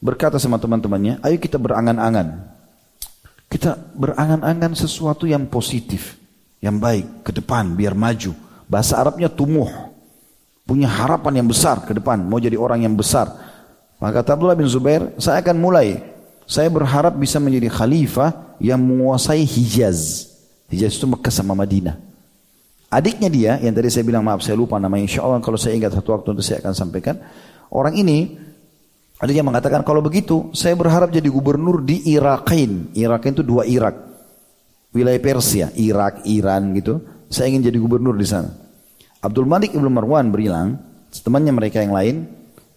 berkata 0.00 0.40
sama 0.40 0.56
teman-temannya, 0.56 1.20
ayo 1.20 1.36
kita 1.36 1.60
berangan-angan. 1.60 2.52
Kita 3.48 3.76
berangan-angan 3.94 4.72
sesuatu 4.74 5.28
yang 5.28 5.46
positif 5.46 6.16
yang 6.64 6.80
baik 6.80 7.22
ke 7.22 7.30
depan 7.30 7.76
biar 7.76 7.92
maju. 7.92 8.32
Bahasa 8.64 8.96
Arabnya 8.96 9.28
tumuh. 9.28 9.68
Punya 10.64 10.88
harapan 10.88 11.44
yang 11.44 11.48
besar 11.52 11.84
ke 11.84 11.92
depan, 11.92 12.24
mau 12.24 12.40
jadi 12.40 12.56
orang 12.56 12.88
yang 12.88 12.96
besar. 12.96 13.28
Maka 14.00 14.24
kata 14.24 14.32
Abdullah 14.32 14.56
bin 14.56 14.64
Zubair, 14.64 15.12
saya 15.20 15.44
akan 15.44 15.60
mulai. 15.60 16.00
Saya 16.48 16.72
berharap 16.72 17.12
bisa 17.20 17.36
menjadi 17.36 17.68
khalifah 17.68 18.56
yang 18.64 18.80
menguasai 18.80 19.44
Hijaz. 19.44 20.32
Hijaz 20.72 20.96
itu 20.96 21.04
Mekah 21.04 21.32
sama 21.32 21.52
Madinah. 21.52 22.00
Adiknya 22.88 23.28
dia, 23.28 23.52
yang 23.60 23.76
tadi 23.76 23.92
saya 23.92 24.08
bilang 24.08 24.24
maaf 24.24 24.40
saya 24.40 24.56
lupa 24.56 24.80
namanya, 24.80 25.04
insya 25.04 25.20
Allah 25.20 25.42
kalau 25.44 25.60
saya 25.60 25.76
ingat 25.76 25.92
satu 25.92 26.16
waktu 26.16 26.32
nanti 26.32 26.44
saya 26.48 26.64
akan 26.64 26.72
sampaikan. 26.72 27.16
Orang 27.74 27.98
ini, 27.98 28.38
adiknya 29.18 29.42
mengatakan 29.42 29.82
kalau 29.82 29.98
begitu 29.98 30.54
saya 30.54 30.78
berharap 30.78 31.10
jadi 31.10 31.26
gubernur 31.26 31.82
di 31.82 32.06
Iraqin. 32.14 32.94
Iraqin 32.94 33.34
itu 33.34 33.42
dua 33.42 33.66
Irak 33.66 34.14
wilayah 34.94 35.18
Persia, 35.18 35.74
Irak, 35.74 36.22
Iran 36.24 36.70
gitu. 36.78 37.02
Saya 37.26 37.50
ingin 37.50 37.66
jadi 37.66 37.78
gubernur 37.82 38.14
di 38.14 38.24
sana. 38.24 38.46
Abdul 39.18 39.50
Malik 39.50 39.74
ibn 39.74 39.90
Marwan 39.90 40.30
bilang, 40.30 40.78
temannya 41.10 41.50
mereka 41.50 41.82
yang 41.82 41.90
lain, 41.90 42.30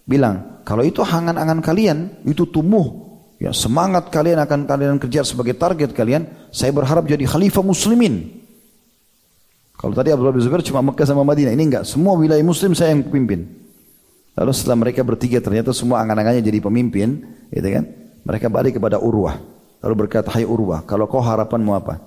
bilang, 0.09 0.65
kalau 0.65 0.81
itu 0.81 1.05
angan-angan 1.05 1.61
kalian, 1.61 2.25
itu 2.25 2.49
tumbuh. 2.49 3.05
Ya, 3.37 3.53
semangat 3.53 4.09
kalian 4.09 4.41
akan 4.41 4.65
kalian 4.65 4.97
kerja 4.97 5.21
sebagai 5.21 5.53
target 5.53 5.93
kalian, 5.93 6.49
saya 6.49 6.73
berharap 6.73 7.05
jadi 7.05 7.21
khalifah 7.29 7.61
muslimin. 7.61 8.33
Kalau 9.77 9.93
tadi 9.93 10.09
Abdullah 10.09 10.33
bin 10.33 10.41
Zubair 10.41 10.65
cuma 10.65 10.81
Mekah 10.81 11.05
sama 11.05 11.21
Madinah, 11.21 11.53
ini 11.53 11.69
enggak. 11.69 11.85
Semua 11.85 12.17
wilayah 12.17 12.41
muslim 12.41 12.73
saya 12.73 12.97
yang 12.97 13.05
pimpin. 13.05 13.66
Lalu 14.37 14.51
setelah 14.53 14.77
mereka 14.77 15.01
bertiga 15.01 15.41
ternyata 15.41 15.73
semua 15.73 15.97
angan-angannya 16.05 16.45
jadi 16.45 16.61
pemimpin, 16.61 17.25
gitu 17.49 17.67
kan? 17.73 17.83
Mereka 18.21 18.53
balik 18.53 18.77
kepada 18.77 19.01
Urwah. 19.01 19.41
Lalu 19.81 20.05
berkata, 20.05 20.29
hai 20.37 20.45
Urwah, 20.45 20.85
kalau 20.85 21.09
kau 21.09 21.17
harapanmu 21.17 21.73
apa? 21.73 21.97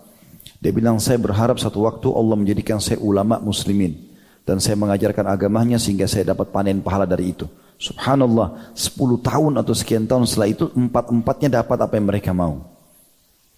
Dia 0.62 0.70
bilang, 0.70 1.03
saya 1.03 1.18
berharap 1.18 1.59
satu 1.59 1.83
waktu 1.91 2.07
Allah 2.07 2.37
menjadikan 2.39 2.78
saya 2.78 3.03
ulama 3.03 3.43
muslimin. 3.43 4.14
Dan 4.47 4.62
saya 4.62 4.78
mengajarkan 4.78 5.26
agamanya 5.26 5.76
sehingga 5.76 6.07
saya 6.07 6.31
dapat 6.31 6.55
panen 6.55 6.78
pahala 6.78 7.05
dari 7.05 7.35
itu. 7.35 7.51
Subhanallah, 7.81 8.76
10 8.78 8.95
tahun 9.26 9.53
atau 9.59 9.74
sekian 9.74 10.05
tahun 10.07 10.28
setelah 10.28 10.49
itu, 10.55 10.70
empat-empatnya 10.70 11.64
dapat 11.64 11.78
apa 11.83 11.95
yang 11.99 12.07
mereka 12.07 12.31
mau. 12.31 12.62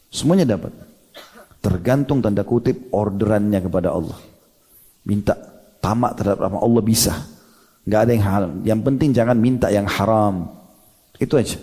Semuanya 0.08 0.56
dapat. 0.56 0.72
Tergantung 1.60 2.24
tanda 2.24 2.40
kutip 2.46 2.88
orderannya 2.88 3.60
kepada 3.62 3.92
Allah. 3.92 4.18
Minta 5.04 5.34
tamak 5.82 6.16
terhadap 6.16 6.54
Allah 6.56 6.82
bisa. 6.84 7.14
Gak 7.82 8.00
ada 8.06 8.10
yang 8.14 8.24
haram. 8.24 8.52
Yang 8.62 8.80
penting 8.86 9.10
jangan 9.10 9.36
minta 9.38 9.66
yang 9.70 9.86
haram. 9.86 10.46
Itu 11.18 11.34
aja. 11.38 11.58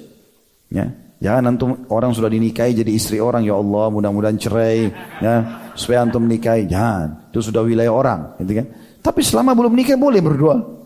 Ya. 0.67 0.85
Jangan 1.19 1.51
antum 1.51 1.69
orang 1.91 2.15
sudah 2.15 2.31
dinikahi 2.31 2.75
jadi 2.75 2.91
istri 2.91 3.19
orang. 3.19 3.43
Ya 3.43 3.55
Allah 3.55 3.87
mudah-mudahan 3.91 4.35
cerai. 4.35 4.91
Ya. 5.23 5.35
Supaya 5.75 6.03
antum 6.03 6.27
menikahi 6.27 6.67
jangan. 6.67 7.31
Itu 7.31 7.39
sudah 7.39 7.63
wilayah 7.63 7.91
orang. 7.91 8.39
Gitu 8.43 8.59
kan. 8.59 8.67
Tapi 8.99 9.23
selama 9.23 9.55
belum 9.55 9.71
nikah 9.75 9.95
boleh 9.95 10.19
berdoa 10.19 10.79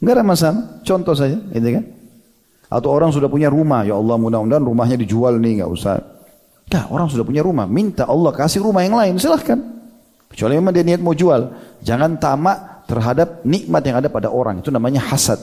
nggak 0.00 0.14
ada 0.16 0.24
masalah. 0.24 0.62
Contoh 0.82 1.14
saja. 1.14 1.36
Gitu 1.52 1.68
kan. 1.76 1.84
Atau 2.70 2.90
orang 2.94 3.12
sudah 3.12 3.28
punya 3.28 3.52
rumah. 3.52 3.84
Ya 3.84 3.94
Allah 3.94 4.16
mudah-mudahan 4.16 4.64
rumahnya 4.64 4.96
dijual 4.96 5.36
nih. 5.38 5.62
Nggak 5.62 5.70
usah. 5.70 5.94
Nah, 6.70 6.84
orang 6.88 7.10
sudah 7.10 7.26
punya 7.26 7.42
rumah. 7.42 7.66
Minta 7.66 8.06
Allah 8.06 8.30
kasih 8.30 8.62
rumah 8.64 8.86
yang 8.86 8.96
lain. 8.96 9.18
Silahkan. 9.18 9.58
Kecuali 10.30 10.54
memang 10.56 10.72
dia 10.72 10.86
niat 10.86 11.02
mau 11.02 11.12
jual. 11.12 11.50
Jangan 11.82 12.16
tamak 12.22 12.79
terhadap 12.90 13.46
nikmat 13.46 13.86
yang 13.86 14.02
ada 14.02 14.10
pada 14.10 14.26
orang 14.26 14.58
itu 14.58 14.74
namanya 14.74 14.98
hasad 14.98 15.38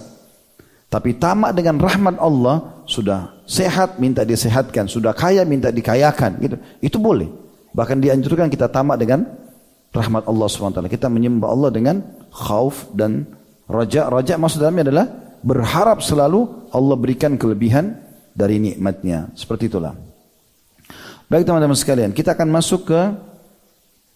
Tapi 0.87 1.19
tamak 1.19 1.51
dengan 1.51 1.79
rahmat 1.83 2.15
Allah 2.15 2.83
sudah 2.87 3.43
sehat 3.43 3.99
minta 3.99 4.23
disehatkan, 4.23 4.87
sudah 4.87 5.11
kaya 5.11 5.43
minta 5.43 5.67
dikayakan 5.67 6.39
gitu. 6.39 6.55
Itu 6.79 6.97
boleh. 7.03 7.27
Bahkan 7.75 7.99
dianjurkan 7.99 8.47
kita 8.47 8.71
tamak 8.71 8.95
dengan 8.95 9.27
rahmat 9.91 10.23
Allah 10.23 10.47
SWT. 10.47 10.79
Kita 10.87 11.11
menyembah 11.11 11.51
Allah 11.51 11.69
dengan 11.75 11.99
khauf 12.31 12.87
dan 12.95 13.27
raja. 13.67 14.07
Raja 14.07 14.39
maksud 14.39 14.63
dalamnya 14.63 14.87
adalah 14.87 15.05
berharap 15.43 15.99
selalu 15.99 16.71
Allah 16.71 16.95
berikan 16.95 17.35
kelebihan 17.35 17.99
dari 18.31 18.55
nikmatnya. 18.55 19.35
Seperti 19.35 19.67
itulah. 19.67 19.91
Baik 21.27 21.43
teman-teman 21.43 21.75
sekalian, 21.75 22.15
kita 22.15 22.31
akan 22.31 22.47
masuk 22.47 22.87
ke 22.87 23.01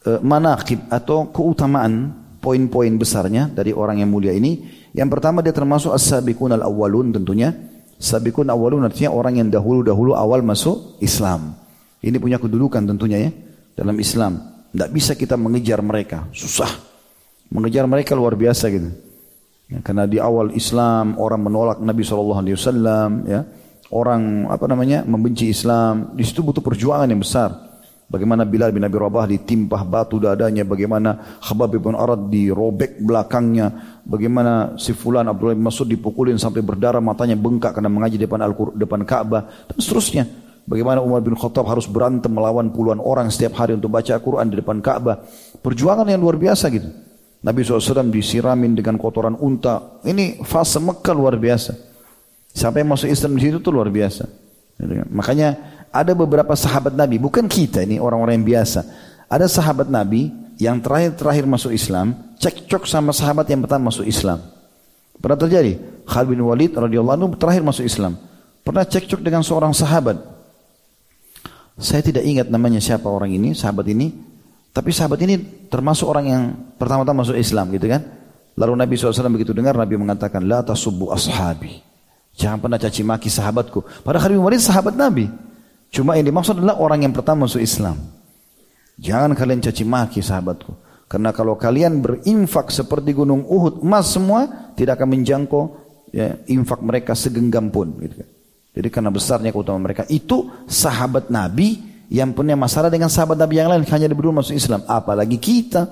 uh, 0.08 0.20
manaqib 0.24 0.88
atau 0.88 1.28
keutamaan 1.28 2.16
poin-poin 2.42 2.92
besarnya 2.98 3.48
dari 3.54 3.72
orang 3.72 4.02
yang 4.02 4.10
mulia 4.10 4.34
ini 4.34 4.82
yang 4.92 5.08
pertama 5.08 5.39
dia 5.39 5.56
termasuk 5.56 5.96
as-sabiqun 5.96 6.52
al-awwalun 6.60 7.16
tentunya. 7.16 7.56
Sabiqun 8.02 8.50
awwalun 8.50 8.84
artinya 8.84 9.14
orang 9.14 9.39
yang 9.39 9.48
dahulu-dahulu 9.54 10.18
awal 10.18 10.42
masuk 10.44 11.00
Islam. 11.00 11.56
Ini 12.02 12.18
punya 12.18 12.42
kedudukan 12.42 12.82
tentunya 12.84 13.30
ya 13.30 13.32
dalam 13.78 13.96
Islam. 14.02 14.42
Tidak 14.74 14.89
bisa 14.89 15.14
kita 15.14 15.38
mengejar 15.38 15.80
mereka, 15.86 16.28
susah. 16.34 16.68
Mengejar 17.52 17.86
mereka 17.86 18.18
luar 18.18 18.34
biasa 18.36 18.72
gitu. 18.74 18.89
Ya, 19.72 19.80
karena 19.86 20.10
di 20.10 20.20
awal 20.20 20.52
Islam 20.56 21.16
orang 21.20 21.48
menolak 21.48 21.78
Nabi 21.80 22.04
saw, 22.04 22.20
ya 23.28 23.42
orang 23.92 24.50
apa 24.50 24.66
namanya 24.68 25.08
membenci 25.08 25.48
Islam. 25.52 26.12
Di 26.18 26.24
situ 26.26 26.44
butuh 26.44 26.64
perjuangan 26.64 27.08
yang 27.08 27.22
besar. 27.22 27.70
Bagaimana 28.12 28.43
Bilal 28.43 28.76
bin 28.76 28.84
Abi 28.84 28.99
Rabah 28.99 29.24
ditimpah 29.24 29.88
batu 29.88 30.20
dadanya, 30.20 30.68
bagaimana 30.68 31.39
Khabab 31.39 31.72
bin 31.80 31.95
Arad 31.95 32.28
dirobek 32.28 32.99
belakangnya, 32.99 33.72
bagaimana 34.03 34.76
si 34.76 34.91
fulan 34.91 35.32
Abdullah 35.32 35.55
bin 35.55 35.64
Mas'ud 35.64 35.88
dipukulin 35.88 36.36
sampai 36.36 36.59
berdarah 36.59 36.99
matanya 36.99 37.39
bengkak 37.39 37.72
karena 37.72 37.88
mengaji 37.88 38.20
depan 38.20 38.43
Al 38.43 38.51
depan 38.76 39.07
Ka'bah 39.07 39.47
dan 39.72 39.78
seterusnya. 39.80 40.28
Bagaimana 40.68 40.99
Umar 40.99 41.24
bin 41.24 41.39
Khattab 41.39 41.64
harus 41.72 41.88
berantem 41.88 42.30
melawan 42.30 42.70
puluhan 42.76 42.99
orang 42.99 43.32
setiap 43.32 43.57
hari 43.64 43.80
untuk 43.80 43.89
baca 43.89 44.12
Al-Quran 44.12 44.51
di 44.51 44.59
depan 44.59 44.84
Ka'bah. 44.84 45.24
Perjuangan 45.64 46.05
yang 46.05 46.20
luar 46.20 46.36
biasa 46.36 46.68
gitu. 46.68 46.91
Nabi 47.41 47.66
SAW 47.66 48.12
disiramin 48.14 48.78
dengan 48.78 48.99
kotoran 49.01 49.39
unta. 49.39 50.03
Ini 50.05 50.45
fase 50.45 50.78
Mekah 50.78 51.16
luar 51.18 51.39
biasa. 51.41 51.74
Sampai 52.53 52.86
masuk 52.86 53.09
Islam 53.09 53.39
di 53.39 53.41
situ 53.49 53.57
tuh 53.64 53.74
luar 53.74 53.89
biasa. 53.89 54.30
Gitu 54.78 54.93
kan. 55.01 55.07
Makanya 55.09 55.49
ada 55.92 56.16
beberapa 56.16 56.56
sahabat 56.56 56.96
Nabi, 56.96 57.20
bukan 57.20 57.46
kita 57.52 57.84
ini 57.84 58.00
orang-orang 58.00 58.39
yang 58.39 58.48
biasa. 58.48 58.80
Ada 59.28 59.52
sahabat 59.52 59.92
Nabi 59.92 60.32
yang 60.56 60.80
terakhir-terakhir 60.80 61.44
masuk 61.44 61.76
Islam, 61.76 62.36
cekcok 62.39 62.88
sama 62.88 63.12
sahabat 63.12 63.48
yang 63.52 63.60
pertama 63.64 63.92
masuk 63.92 64.08
Islam. 64.08 64.39
Pernah 65.20 65.38
terjadi? 65.38 65.78
Khalid 66.08 66.34
bin 66.34 66.42
Walid 66.42 66.72
radhiyallahu 66.74 67.16
anhu 67.20 67.28
terakhir 67.38 67.62
masuk 67.62 67.86
Islam. 67.86 68.18
Pernah 68.64 68.88
cekcok 68.88 69.22
dengan 69.22 69.46
seorang 69.46 69.76
sahabat. 69.76 70.18
Saya 71.78 72.02
tidak 72.02 72.26
ingat 72.26 72.48
namanya 72.50 72.82
siapa 72.82 73.06
orang 73.06 73.30
ini, 73.34 73.54
sahabat 73.54 73.86
ini. 73.92 74.10
Tapi 74.72 74.89
sahabat 74.96 75.20
ini 75.28 75.68
termasuk 75.68 76.08
orang 76.08 76.26
yang 76.26 76.44
pertama-tama 76.80 77.28
masuk 77.28 77.36
Islam 77.36 77.68
gitu 77.76 77.92
kan. 77.92 78.02
Lalu 78.56 78.74
Nabi 78.80 78.94
SAW 78.96 79.32
begitu 79.32 79.52
dengar, 79.52 79.76
Nabi 79.76 79.96
mengatakan, 80.00 80.44
La 80.44 80.64
tasubbu 80.64 81.12
ashabi. 81.12 81.84
Jangan 82.36 82.58
pernah 82.64 82.80
caci 82.80 83.04
maki 83.04 83.28
sahabatku. 83.28 83.84
Padahal 84.08 84.24
Khalid 84.24 84.36
bin 84.39 84.44
Walid 84.46 84.62
sahabat 84.64 84.96
Nabi. 84.96 85.51
Cuma 85.92 86.16
yang 86.16 86.32
dimaksud 86.32 86.58
adalah 86.58 86.80
orang 86.80 87.04
yang 87.04 87.14
pertama 87.14 87.46
masuk 87.46 87.60
Islam. 87.60 88.00
Jangan 88.96 89.36
kalian 89.36 89.60
caci 89.60 89.84
maki 89.84 90.24
sahabatku. 90.24 90.72
Karena 91.12 91.36
kalau 91.36 91.60
kalian 91.60 92.00
berinfak 92.00 92.72
seperti 92.72 93.12
gunung 93.12 93.44
Uhud 93.44 93.84
emas 93.84 94.16
semua 94.16 94.72
tidak 94.80 95.04
akan 95.04 95.20
menjangkau 95.20 95.64
ya, 96.16 96.39
infak 96.48 96.80
mereka 96.80 97.12
segenggam 97.12 97.68
pun. 97.68 97.92
Gitu. 98.00 98.24
Kan. 98.24 98.30
Jadi 98.72 98.88
karena 98.88 99.12
besarnya 99.12 99.52
keutamaan 99.52 99.84
mereka 99.84 100.08
itu 100.08 100.48
sahabat 100.72 101.28
Nabi 101.28 101.84
yang 102.08 102.32
punya 102.32 102.56
masalah 102.56 102.88
dengan 102.88 103.12
sahabat 103.12 103.36
Nabi 103.36 103.60
yang 103.60 103.68
lain 103.68 103.84
hanya 103.84 104.08
berdua 104.16 104.39
masuk 104.39 104.56
Islam. 104.56 104.88
Apalagi 104.88 105.36
kita 105.36 105.92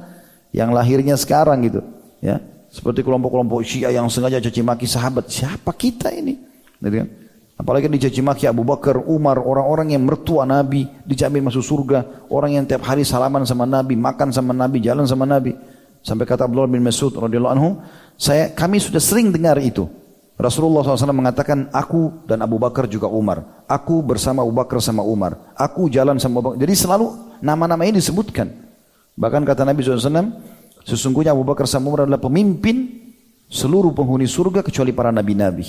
yang 0.55 0.71
lahirnya 0.71 1.19
sekarang 1.19 1.59
gitu. 1.67 1.83
Ya 2.23 2.39
seperti 2.69 3.01
kelompok-kelompok 3.01 3.65
Syiah 3.65 3.97
yang 3.97 4.07
sengaja 4.07 4.37
caci 4.37 4.61
maki 4.61 4.85
sahabat. 4.85 5.27
Siapa 5.27 5.73
kita 5.73 6.13
ini? 6.13 6.37
Gitu 6.79 6.95
kan? 7.01 7.07
Apalagi 7.59 7.91
dicaci 7.91 8.23
maki 8.23 8.47
Abu 8.47 8.63
Bakar, 8.63 8.95
Umar, 9.03 9.35
orang-orang 9.35 9.91
yang 9.91 10.07
mertua 10.07 10.47
Nabi, 10.47 10.87
dijamin 11.03 11.43
masuk 11.43 11.59
surga. 11.59 12.23
Orang 12.31 12.55
yang 12.55 12.63
tiap 12.63 12.87
hari 12.87 13.03
salaman 13.03 13.43
sama 13.43 13.67
Nabi, 13.67 13.99
makan 13.99 14.31
sama 14.31 14.55
Nabi, 14.55 14.79
jalan 14.79 15.03
sama 15.03 15.27
Nabi. 15.27 15.51
Sampai 15.99 16.23
kata 16.23 16.47
Abdullah 16.47 16.71
bin 16.71 16.79
Mas'ud 16.79 17.11
radhiyallahu 17.11 17.53
anhu, 17.59 17.83
saya 18.15 18.55
kami 18.55 18.79
sudah 18.79 19.03
sering 19.03 19.35
dengar 19.35 19.59
itu. 19.59 19.91
Rasulullah 20.39 20.87
SAW 20.87 21.11
mengatakan, 21.11 21.67
aku 21.75 22.23
dan 22.23 22.39
Abu 22.39 22.55
Bakar 22.55 22.87
juga 22.87 23.11
Umar. 23.11 23.67
Aku 23.67 23.99
bersama 24.07 24.39
Abu 24.39 24.55
Bakar 24.55 24.79
sama 24.79 25.03
Umar. 25.03 25.51
Aku 25.59 25.91
jalan 25.91 26.15
sama 26.15 26.39
Abu 26.39 26.55
Bakar. 26.55 26.63
Jadi 26.63 26.73
selalu 26.79 27.11
nama-nama 27.43 27.83
ini 27.83 27.99
disebutkan. 27.99 28.47
Bahkan 29.19 29.43
kata 29.43 29.67
Nabi 29.67 29.83
SAW, 29.83 30.31
sesungguhnya 30.87 31.35
Abu 31.35 31.43
Bakar 31.43 31.67
sama 31.67 31.91
Umar 31.91 32.07
adalah 32.07 32.23
pemimpin 32.23 32.87
seluruh 33.51 33.91
penghuni 33.91 34.31
surga 34.31 34.63
kecuali 34.63 34.95
para 34.95 35.11
nabi-nabi. 35.11 35.67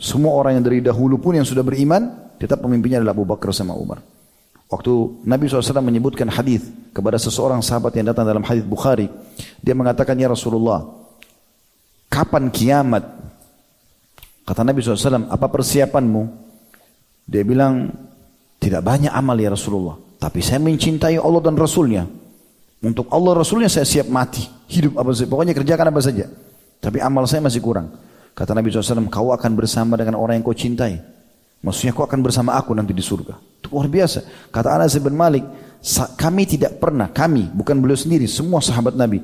Semua 0.00 0.32
orang 0.32 0.56
yang 0.56 0.64
dari 0.64 0.80
dahulu 0.80 1.20
pun 1.20 1.36
yang 1.36 1.44
sudah 1.44 1.60
beriman, 1.60 2.32
tetap 2.40 2.64
pemimpinnya 2.64 3.04
adalah 3.04 3.12
Abu 3.12 3.28
Bakar 3.28 3.52
sama 3.52 3.76
Umar. 3.76 4.00
Waktu 4.72 5.26
Nabi 5.28 5.44
SAW 5.44 5.84
menyebutkan 5.84 6.24
hadis 6.32 6.64
kepada 6.96 7.20
seseorang 7.20 7.60
sahabat 7.60 7.92
yang 8.00 8.08
datang 8.08 8.24
dalam 8.24 8.40
hadis 8.40 8.64
Bukhari, 8.64 9.12
dia 9.60 9.76
mengatakan 9.76 10.16
ya 10.16 10.32
Rasulullah, 10.32 10.88
kapan 12.08 12.48
kiamat? 12.48 13.04
Kata 14.48 14.64
Nabi 14.64 14.80
SAW, 14.80 15.28
apa 15.28 15.46
persiapanmu? 15.52 16.22
Dia 17.28 17.44
bilang, 17.44 17.92
tidak 18.56 18.80
banyak 18.80 19.12
amal 19.12 19.36
ya 19.36 19.52
Rasulullah, 19.52 20.00
tapi 20.16 20.40
saya 20.40 20.64
mencintai 20.64 21.20
Allah 21.20 21.42
dan 21.44 21.60
Rasulnya. 21.60 22.08
Untuk 22.80 23.12
Allah 23.12 23.36
Rasulnya 23.36 23.68
saya 23.68 23.84
siap 23.84 24.08
mati, 24.08 24.48
hidup 24.72 24.96
apa 24.96 25.12
saja, 25.12 25.28
pokoknya 25.28 25.52
kerjakan 25.52 25.92
apa 25.92 26.00
saja. 26.00 26.24
Tapi 26.80 26.98
amal 27.04 27.28
saya 27.28 27.44
masih 27.44 27.60
kurang. 27.60 27.92
Kata 28.32 28.56
Nabi 28.56 28.72
SAW, 28.72 29.10
kau 29.12 29.34
akan 29.34 29.52
bersama 29.52 29.98
dengan 30.00 30.16
orang 30.16 30.40
yang 30.40 30.44
kau 30.46 30.56
cintai. 30.56 30.96
Maksudnya 31.60 31.92
kau 31.92 32.08
akan 32.08 32.20
bersama 32.24 32.56
aku 32.56 32.72
nanti 32.72 32.96
di 32.96 33.04
surga. 33.04 33.36
Itu 33.60 33.76
luar 33.76 33.88
biasa. 33.92 34.48
Kata 34.48 34.68
Anas 34.72 34.96
bin 34.96 35.12
Malik, 35.12 35.44
kami 36.16 36.48
tidak 36.48 36.80
pernah, 36.80 37.12
kami, 37.12 37.52
bukan 37.52 37.76
beliau 37.76 38.00
sendiri, 38.00 38.24
semua 38.24 38.64
sahabat 38.64 38.96
Nabi. 38.96 39.20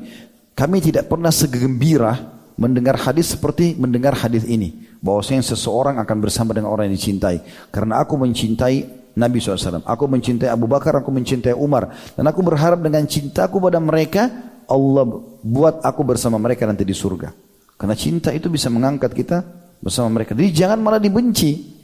Kami 0.52 0.78
tidak 0.84 1.08
pernah 1.08 1.32
segembira 1.32 2.16
mendengar 2.56 2.96
hadis 3.00 3.32
seperti 3.32 3.76
mendengar 3.76 4.16
hadis 4.16 4.44
ini. 4.44 4.84
Bahwasanya 5.00 5.44
seseorang 5.44 6.00
akan 6.00 6.16
bersama 6.20 6.56
dengan 6.56 6.72
orang 6.72 6.88
yang 6.88 6.96
dicintai. 6.96 7.40
Karena 7.68 8.00
aku 8.00 8.16
mencintai 8.20 9.08
Nabi 9.16 9.40
SAW. 9.40 9.84
Aku 9.84 10.04
mencintai 10.08 10.48
Abu 10.52 10.68
Bakar, 10.68 10.96
aku 11.00 11.08
mencintai 11.08 11.56
Umar. 11.56 11.88
Dan 12.12 12.28
aku 12.28 12.44
berharap 12.44 12.80
dengan 12.84 13.04
cintaku 13.08 13.60
pada 13.60 13.80
mereka, 13.80 14.28
Allah 14.68 15.04
buat 15.40 15.80
aku 15.80 16.04
bersama 16.04 16.36
mereka 16.36 16.68
nanti 16.68 16.84
di 16.84 16.92
surga. 16.92 17.45
Karena 17.76 17.94
cinta 17.96 18.32
itu 18.32 18.48
bisa 18.48 18.72
mengangkat 18.72 19.12
kita 19.12 19.44
bersama 19.80 20.20
mereka. 20.20 20.32
Jadi 20.32 20.50
jangan 20.52 20.80
malah 20.80 21.00
dibenci. 21.00 21.76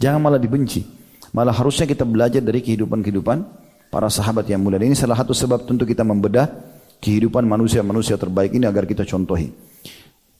Jangan 0.00 0.20
malah 0.20 0.40
dibenci. 0.40 0.80
Malah 1.36 1.52
harusnya 1.52 1.84
kita 1.84 2.08
belajar 2.08 2.40
dari 2.40 2.64
kehidupan-kehidupan 2.64 3.38
para 3.92 4.08
sahabat 4.08 4.48
yang 4.48 4.64
mulia. 4.64 4.80
Ini 4.80 4.96
salah 4.96 5.20
satu 5.20 5.36
sebab 5.36 5.68
tentu 5.68 5.84
kita 5.84 6.00
membedah 6.00 6.48
kehidupan 6.98 7.44
manusia-manusia 7.44 8.16
terbaik 8.16 8.56
ini 8.56 8.64
agar 8.64 8.88
kita 8.88 9.04
contohi. 9.04 9.52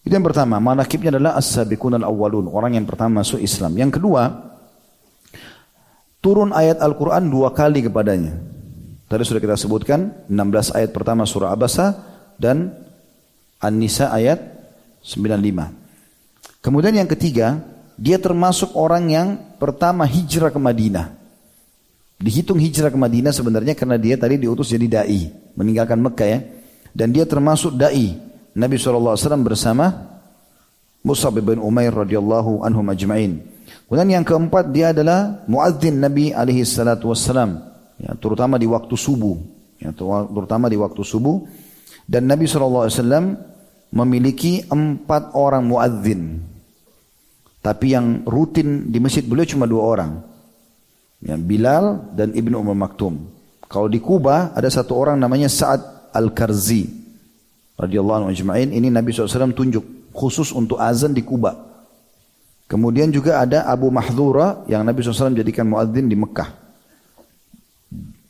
Itu 0.03 0.13
yang 0.17 0.25
pertama, 0.25 0.57
manakibnya 0.57 1.13
adalah 1.13 1.37
as-sabiqun 1.37 2.01
al-awwalun, 2.01 2.49
orang 2.49 2.81
yang 2.81 2.87
pertama 2.89 3.21
masuk 3.21 3.43
Islam. 3.45 3.77
Yang 3.77 4.01
kedua, 4.01 4.57
turun 6.25 6.55
ayat 6.57 6.81
Al-Quran 6.81 7.29
dua 7.29 7.53
kali 7.53 7.85
kepadanya. 7.85 8.33
Tadi 9.09 9.23
sudah 9.25 9.41
kita 9.41 9.57
sebutkan, 9.57 10.29
16 10.29 10.77
ayat 10.77 10.91
pertama 10.97 11.25
surah 11.29 11.53
Abasa 11.53 11.97
dan 12.37 12.73
An-Nisa 13.61 14.13
ayat 14.13 14.58
95. 15.03 16.65
Kemudian 16.65 16.95
yang 16.95 17.09
ketiga, 17.09 17.63
dia 17.99 18.19
termasuk 18.19 18.75
orang 18.79 19.05
yang 19.11 19.29
pertama 19.59 20.07
hijrah 20.07 20.55
ke 20.55 20.61
Madinah. 20.63 21.19
Dihitung 22.19 22.59
hijrah 22.59 22.91
ke 22.91 22.99
Madinah 22.99 23.31
sebenarnya 23.31 23.79
karena 23.79 23.95
dia 23.95 24.19
tadi 24.19 24.43
diutus 24.43 24.75
jadi 24.75 25.03
dai, 25.03 25.31
meninggalkan 25.55 26.03
Mekah 26.03 26.29
ya. 26.29 26.41
Dan 26.91 27.15
dia 27.15 27.27
termasuk 27.27 27.79
dai. 27.79 28.19
Nabi 28.59 28.75
SAW 28.75 29.15
bersama 29.47 30.19
Musab 31.07 31.39
bin 31.39 31.63
Umair 31.63 31.95
radhiyallahu 31.95 32.67
anhu 32.67 32.83
majma'in. 32.83 33.39
Kemudian 33.87 34.21
yang 34.21 34.25
keempat 34.27 34.75
dia 34.75 34.91
adalah 34.91 35.47
muadzin 35.47 36.03
Nabi 36.03 36.35
alaihi 36.35 36.67
salatu 36.67 37.15
wassalam. 37.15 37.55
Ya, 38.03 38.19
terutama 38.19 38.59
di 38.59 38.67
waktu 38.67 38.95
subuh. 38.99 39.39
Ya, 39.79 39.95
terutama 39.95 40.67
di 40.67 40.75
waktu 40.75 41.03
subuh. 41.07 41.47
Dan 42.03 42.27
Nabi 42.27 42.51
SAW 42.51 42.91
memiliki 43.93 44.65
empat 44.69 45.33
orang 45.33 45.65
muadzin. 45.65 46.43
Tapi 47.59 47.93
yang 47.93 48.23
rutin 48.25 48.89
di 48.89 48.99
masjid 49.03 49.25
beliau 49.25 49.49
cuma 49.49 49.67
dua 49.67 49.83
orang. 49.85 50.13
Ya, 51.19 51.35
Bilal 51.35 52.15
dan 52.15 52.31
Ibnu 52.31 52.55
Umar 52.63 52.79
Maktum. 52.79 53.19
Kalau 53.67 53.91
di 53.91 53.99
Kuba 53.99 54.55
ada 54.55 54.71
satu 54.71 54.95
orang 54.97 55.19
namanya 55.19 55.51
Sa'ad 55.51 56.15
Al-Karzi. 56.15 56.97
radhiyallahu 57.79 58.27
anhu 58.27 58.31
ajma'in. 58.35 58.75
Ini 58.75 58.91
Nabi 58.91 59.15
SAW 59.15 59.55
tunjuk 59.55 60.11
khusus 60.11 60.51
untuk 60.51 60.83
azan 60.83 61.15
di 61.15 61.23
Kuba. 61.23 61.55
Kemudian 62.67 63.15
juga 63.15 63.39
ada 63.39 63.71
Abu 63.71 63.89
Mahdura 63.89 64.67
yang 64.67 64.83
Nabi 64.83 65.01
SAW 65.01 65.33
jadikan 65.33 65.65
muadzin 65.71 66.11
di 66.11 66.19
Mekah. 66.19 66.51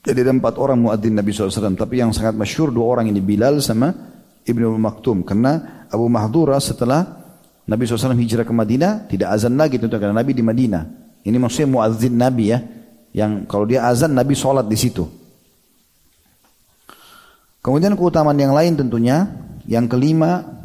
Jadi 0.05 0.19
ada 0.21 0.33
empat 0.37 0.61
orang 0.61 0.79
muadzin 0.79 1.17
Nabi 1.17 1.33
SAW. 1.33 1.75
Tapi 1.75 2.01
yang 2.01 2.13
sangat 2.13 2.37
masyur 2.37 2.69
dua 2.69 2.87
orang 2.87 3.09
ini 3.09 3.25
Bilal 3.25 3.59
sama 3.65 3.89
Ibnu 4.49 4.81
Maktum. 4.81 5.23
Karena 5.23 5.85
Abu 5.93 6.09
Mahdura 6.09 6.57
setelah 6.59 7.05
Nabi 7.69 7.85
SAW 7.85 8.17
hijrah 8.17 8.49
ke 8.49 8.55
Madinah 8.57 9.07
tidak 9.13 9.29
azan 9.37 9.55
lagi 9.61 9.77
tentu 9.77 10.01
karena 10.01 10.17
Nabi 10.17 10.33
di 10.33 10.41
Madinah. 10.41 10.83
Ini 11.23 11.37
maksudnya 11.37 11.69
muadzin 11.69 12.17
Nabi 12.17 12.45
ya. 12.49 12.59
Yang 13.13 13.45
kalau 13.45 13.69
dia 13.69 13.85
azan 13.85 14.17
Nabi 14.17 14.33
sholat 14.33 14.65
di 14.65 14.77
situ. 14.81 15.05
Kemudian 17.61 17.93
keutamaan 17.93 18.41
yang 18.41 18.57
lain 18.57 18.81
tentunya. 18.81 19.29
Yang 19.69 19.93
kelima 19.93 20.59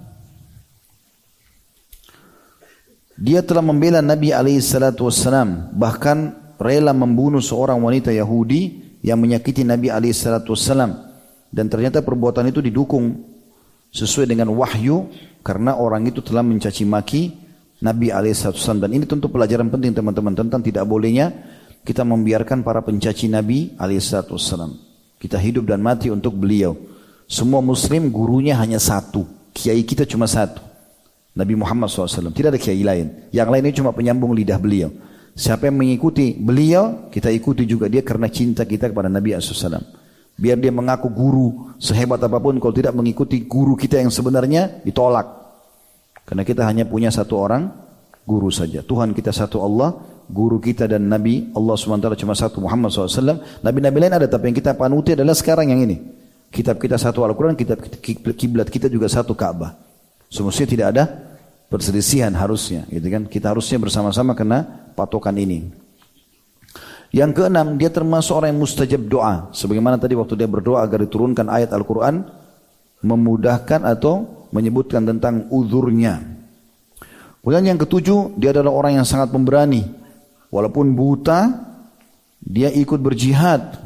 Dia 3.24 3.46
telah 3.46 3.62
membela 3.62 4.02
Nabi 4.02 4.34
alaihissalatu 4.34 5.06
wassalam, 5.06 5.72
bahkan 5.78 6.34
rela 6.60 6.92
membunuh 6.92 7.40
seorang 7.40 7.78
wanita 7.80 8.10
Yahudi 8.10 8.84
yang 9.06 9.22
menyakiti 9.22 9.62
Nabi 9.62 9.94
alaihissalatu 9.94 10.52
wassalam. 10.52 10.98
Dan 11.54 11.70
ternyata 11.70 12.02
perbuatan 12.02 12.50
itu 12.52 12.60
didukung 12.60 13.33
sesuai 13.94 14.26
dengan 14.26 14.50
wahyu 14.52 15.08
karena 15.46 15.78
orang 15.78 16.10
itu 16.10 16.20
telah 16.26 16.42
mencaci 16.42 16.84
maki 16.84 17.32
Nabi 17.86 18.10
alaihissalatu 18.10 18.58
wassalam. 18.58 18.82
Dan 18.90 18.92
ini 18.98 19.06
tentu 19.06 19.30
pelajaran 19.30 19.70
penting 19.70 19.94
teman-teman 19.94 20.34
tentang 20.34 20.66
tidak 20.66 20.84
bolehnya 20.90 21.30
kita 21.86 22.02
membiarkan 22.02 22.66
para 22.66 22.82
pencaci 22.82 23.30
Nabi 23.30 23.78
alaihissalatu 23.78 24.34
wassalam. 24.34 24.74
Kita 25.22 25.38
hidup 25.40 25.70
dan 25.70 25.80
mati 25.80 26.10
untuk 26.10 26.36
beliau. 26.36 26.76
Semua 27.30 27.64
muslim 27.64 28.12
gurunya 28.12 28.60
hanya 28.60 28.82
satu. 28.82 29.24
Kiai 29.56 29.86
kita 29.86 30.04
cuma 30.04 30.28
satu. 30.28 30.60
Nabi 31.34 31.58
Muhammad 31.58 31.90
SAW. 31.90 32.34
Tidak 32.34 32.50
ada 32.54 32.60
kiai 32.60 32.84
lain. 32.84 33.30
Yang 33.34 33.50
lain 33.50 33.64
ini 33.64 33.74
cuma 33.74 33.92
penyambung 33.96 34.36
lidah 34.36 34.60
beliau. 34.60 34.92
Siapa 35.34 35.66
yang 35.66 35.82
mengikuti 35.82 36.38
beliau, 36.38 37.10
kita 37.10 37.34
ikuti 37.34 37.66
juga 37.66 37.90
dia 37.90 38.06
karena 38.06 38.30
cinta 38.30 38.70
kita 38.70 38.94
kepada 38.94 39.10
Nabi 39.10 39.34
SAW. 39.34 40.03
Biar 40.34 40.58
dia 40.58 40.74
mengaku 40.74 41.14
guru 41.14 41.78
sehebat 41.78 42.18
apa 42.18 42.42
pun, 42.42 42.58
kalau 42.58 42.74
tidak 42.74 42.94
mengikuti 42.98 43.46
guru 43.46 43.78
kita 43.78 44.02
yang 44.02 44.10
sebenarnya, 44.10 44.82
ditolak. 44.82 45.30
Karena 46.26 46.42
kita 46.42 46.66
hanya 46.66 46.90
punya 46.90 47.14
satu 47.14 47.38
orang 47.38 47.70
guru 48.26 48.50
saja. 48.50 48.82
Tuhan 48.82 49.14
kita 49.14 49.30
satu 49.30 49.62
Allah, 49.62 49.94
guru 50.26 50.58
kita 50.58 50.88
dan 50.88 51.06
Nabi 51.06 51.52
Allah 51.54 51.76
SWT 51.76 52.18
cuma 52.18 52.34
satu 52.34 52.64
Muhammad 52.64 52.90
SAW. 52.90 53.62
Nabi-Nabi 53.62 53.98
lain 54.08 54.16
ada, 54.16 54.26
tapi 54.26 54.50
yang 54.50 54.58
kita 54.58 54.74
panuti 54.74 55.14
adalah 55.14 55.36
sekarang 55.36 55.70
yang 55.70 55.84
ini. 55.84 56.00
Kitab 56.54 56.80
kita 56.80 56.98
satu 56.98 57.26
Al-Quran, 57.26 57.58
kitab 57.58 57.82
kiblat 58.38 58.70
kita 58.70 58.90
juga 58.90 59.10
satu 59.10 59.34
Ka'bah. 59.34 59.74
Semestinya 60.30 60.70
tidak 60.70 60.88
ada 60.98 61.04
perselisihan 61.70 62.34
harusnya, 62.34 62.86
gitu 62.90 63.06
kan? 63.10 63.26
Kita 63.30 63.54
harusnya 63.54 63.78
bersama-sama 63.82 64.34
kena 64.34 64.90
patokan 64.98 65.34
ini. 65.38 65.83
Yang 67.14 67.32
keenam, 67.38 67.78
dia 67.78 67.94
termasuk 67.94 68.34
orang 68.34 68.58
yang 68.58 68.62
mustajab 68.66 69.02
doa. 69.06 69.54
Sebagaimana 69.54 70.02
tadi 70.02 70.18
waktu 70.18 70.34
dia 70.34 70.50
berdoa 70.50 70.82
agar 70.82 71.06
diturunkan 71.06 71.46
ayat 71.46 71.70
Al-Quran, 71.70 72.26
memudahkan 73.06 73.86
atau 73.86 74.48
menyebutkan 74.50 75.06
tentang 75.06 75.46
uzurnya. 75.54 76.20
Kemudian 77.46 77.76
yang 77.76 77.80
ketujuh, 77.80 78.34
dia 78.42 78.50
adalah 78.50 78.74
orang 78.74 78.98
yang 78.98 79.06
sangat 79.06 79.30
pemberani. 79.30 79.86
Walaupun 80.50 80.98
buta, 80.98 81.54
dia 82.42 82.74
ikut 82.74 82.98
berjihad. 82.98 83.78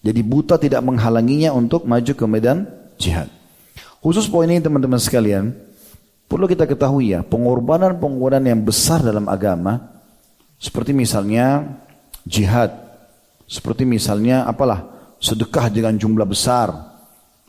Jadi 0.00 0.20
buta 0.24 0.56
tidak 0.56 0.80
menghalanginya 0.80 1.52
untuk 1.52 1.84
maju 1.84 2.12
ke 2.16 2.24
medan 2.24 2.64
jihad. 2.96 3.28
Khusus 4.00 4.24
poin 4.24 4.48
ini 4.48 4.64
teman-teman 4.64 5.00
sekalian, 5.00 5.52
Perlu 6.24 6.48
kita 6.48 6.64
ketahui 6.64 7.12
ya, 7.12 7.20
pengorbanan-pengorbanan 7.20 8.48
yang 8.48 8.62
besar 8.64 9.04
dalam 9.04 9.28
agama, 9.28 10.00
seperti 10.56 10.96
misalnya 10.96 11.78
jihad, 12.26 12.72
seperti 13.46 13.84
misalnya 13.84 14.48
apalah, 14.48 14.84
sedekah 15.20 15.68
dengan 15.68 15.96
jumlah 15.96 16.26
besar, 16.26 16.72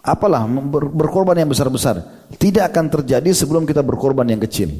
apalah 0.03 0.45
ber 0.45 0.91
berkorban 0.91 1.41
yang 1.41 1.49
besar-besar, 1.49 2.27
tidak 2.37 2.71
akan 2.71 2.91
terjadi 2.91 3.31
sebelum 3.33 3.65
kita 3.65 3.81
berkorban 3.81 4.27
yang 4.29 4.39
kecil. 4.43 4.71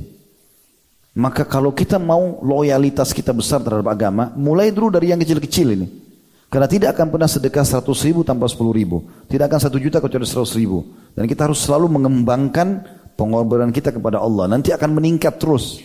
Maka 1.16 1.48
kalau 1.48 1.72
kita 1.72 1.96
mau 1.96 2.44
loyalitas 2.44 3.16
kita 3.16 3.32
besar 3.32 3.64
terhadap 3.64 3.88
agama, 3.88 4.36
mulai 4.36 4.68
dulu 4.76 4.92
dari 4.92 5.16
yang 5.16 5.20
kecil-kecil 5.24 5.68
ini. 5.72 5.88
Karena 6.52 6.68
tidak 6.68 6.96
akan 6.96 7.08
pernah 7.08 7.28
sedekah 7.32 7.64
100 7.64 7.88
ribu 8.04 8.22
tanpa 8.28 8.52
10 8.52 8.60
ribu. 8.76 9.04
Tidak 9.32 9.48
akan 9.48 9.60
1 9.60 9.80
juta 9.80 10.04
kecuali 10.04 10.28
100 10.28 10.60
ribu. 10.60 10.84
Dan 11.16 11.24
kita 11.24 11.48
harus 11.48 11.64
selalu 11.64 11.88
mengembangkan 12.00 12.84
pengorbanan 13.16 13.72
kita 13.72 13.96
kepada 13.96 14.20
Allah 14.20 14.52
nanti 14.52 14.76
akan 14.76 14.92
meningkat 14.92 15.40
terus. 15.40 15.80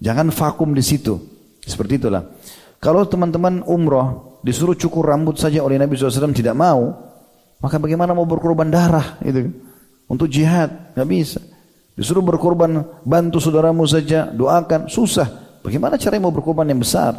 Jangan 0.00 0.32
vakum 0.32 0.72
di 0.72 0.80
situ. 0.80 1.20
Seperti 1.60 2.00
itulah. 2.00 2.24
Kalau 2.80 3.04
teman-teman 3.04 3.60
umroh 3.68 4.40
disuruh 4.40 4.72
cukur 4.72 5.04
rambut 5.04 5.36
saja 5.36 5.60
oleh 5.60 5.76
Nabi 5.76 6.00
SAW 6.00 6.32
tidak 6.32 6.56
mau, 6.56 6.96
maka 7.60 7.76
bagaimana 7.76 8.16
mau 8.16 8.24
berkorban 8.24 8.72
darah 8.72 9.20
itu 9.20 9.52
untuk 10.08 10.32
jihad 10.32 10.96
nggak 10.96 11.08
bisa. 11.12 11.40
Disuruh 11.92 12.24
berkorban 12.24 12.80
bantu 13.04 13.36
saudaramu 13.36 13.84
saja 13.84 14.32
doakan 14.32 14.88
susah. 14.88 15.60
Bagaimana 15.60 16.00
cara 16.00 16.16
mau 16.16 16.32
berkorban 16.32 16.64
yang 16.72 16.80
besar? 16.80 17.12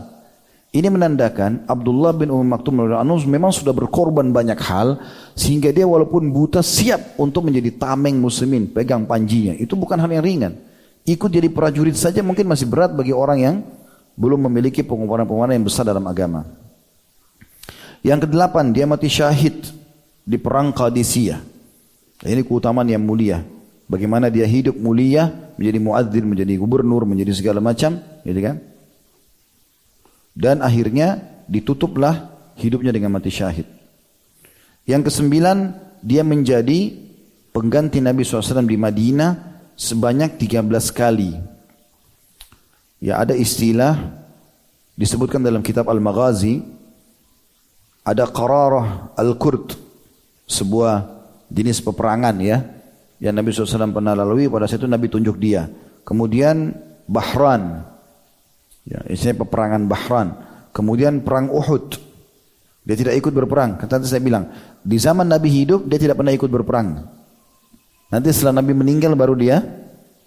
Ini 0.71 0.87
menandakan 0.89 1.69
Abdullah 1.69 2.15
bin 2.15 2.33
Umar 2.33 2.57
Maktum 2.57 2.81
memang 3.29 3.51
sudah 3.53 3.75
berkorban 3.75 4.33
banyak 4.33 4.57
hal 4.65 4.97
sehingga 5.37 5.69
dia 5.69 5.85
walaupun 5.85 6.31
buta 6.33 6.63
siap 6.63 7.21
untuk 7.21 7.45
menjadi 7.45 7.75
tameng 7.75 8.17
muslimin, 8.17 8.71
pegang 8.71 9.05
panjinya. 9.05 9.53
Itu 9.53 9.77
bukan 9.77 10.01
hal 10.01 10.09
yang 10.09 10.25
ringan. 10.25 10.53
Ikut 11.05 11.29
jadi 11.29 11.51
prajurit 11.53 11.93
saja 11.93 12.25
mungkin 12.25 12.49
masih 12.49 12.65
berat 12.65 12.95
bagi 12.95 13.13
orang 13.13 13.37
yang 13.37 13.55
belum 14.21 14.45
memiliki 14.45 14.85
pengorbanan-pengorbanan 14.85 15.57
yang 15.57 15.65
besar 15.65 15.81
dalam 15.81 16.05
agama. 16.05 16.45
Yang 18.05 18.29
kedelapan, 18.29 18.69
dia 18.69 18.85
mati 18.85 19.09
syahid 19.09 19.65
di 20.21 20.37
perang 20.37 20.69
Qadisiyah. 20.69 21.41
Ini 22.21 22.45
keutamaan 22.45 22.85
yang 22.85 23.01
mulia. 23.01 23.41
Bagaimana 23.89 24.29
dia 24.29 24.45
hidup 24.45 24.77
mulia, 24.77 25.25
menjadi 25.57 25.79
muadzin, 25.81 26.25
menjadi 26.29 26.53
gubernur, 26.61 27.01
menjadi 27.09 27.33
segala 27.33 27.57
macam, 27.57 27.97
gitu 28.21 28.39
kan? 28.45 28.61
Dan 30.37 30.61
akhirnya 30.61 31.17
ditutuplah 31.49 32.29
hidupnya 32.61 32.93
dengan 32.93 33.17
mati 33.17 33.33
syahid. 33.33 33.65
Yang 34.85 35.09
kesembilan, 35.09 35.57
dia 36.05 36.21
menjadi 36.21 36.93
pengganti 37.49 37.99
Nabi 37.99 38.21
SAW 38.21 38.69
di 38.69 38.77
Madinah 38.77 39.31
sebanyak 39.73 40.37
13 40.37 40.93
kali. 40.93 41.50
Ya 43.01 43.17
ada 43.17 43.33
istilah 43.33 43.97
disebutkan 44.93 45.41
dalam 45.41 45.65
kitab 45.65 45.89
Al-Maghazi 45.89 46.61
ada 48.05 48.29
Qararah 48.29 49.17
Al-Kurd 49.17 49.73
sebuah 50.45 51.09
jenis 51.49 51.81
peperangan 51.81 52.37
ya 52.37 52.61
yang 53.17 53.33
Nabi 53.33 53.49
SAW 53.49 53.89
pernah 53.89 54.13
lalui 54.13 54.45
pada 54.47 54.69
saat 54.69 54.85
itu 54.85 54.89
Nabi 54.89 55.09
tunjuk 55.09 55.41
dia. 55.41 55.65
Kemudian 56.05 56.73
Bahran 57.09 57.91
Ya, 58.87 58.99
isinya 59.09 59.45
peperangan 59.45 59.85
Bahran. 59.85 60.27
Kemudian 60.73 61.21
perang 61.21 61.51
Uhud. 61.51 61.99
Dia 62.81 62.97
tidak 62.97 63.13
ikut 63.21 63.33
berperang. 63.35 63.77
Kata 63.77 64.01
saya 64.01 64.23
bilang, 64.23 64.49
di 64.81 64.97
zaman 64.97 65.29
Nabi 65.29 65.53
hidup 65.53 65.85
dia 65.85 66.01
tidak 66.01 66.17
pernah 66.17 66.33
ikut 66.33 66.49
berperang. 66.49 67.05
Nanti 68.09 68.27
setelah 68.33 68.59
Nabi 68.59 68.73
meninggal 68.73 69.13
baru 69.13 69.37
dia 69.37 69.61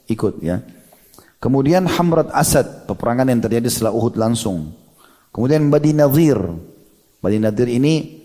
ikut 0.07 0.39
ya. 0.39 0.62
Kemudian 1.45 1.84
Hamrat 1.84 2.32
Asad, 2.32 2.88
peperangan 2.88 3.28
yang 3.28 3.45
terjadi 3.45 3.68
setelah 3.68 3.92
Uhud 3.92 4.16
langsung. 4.16 4.72
Kemudian 5.28 5.68
Badi 5.68 5.92
Nadir. 5.92 6.40
Badi 7.20 7.36
Nadir 7.36 7.68
ini 7.68 8.24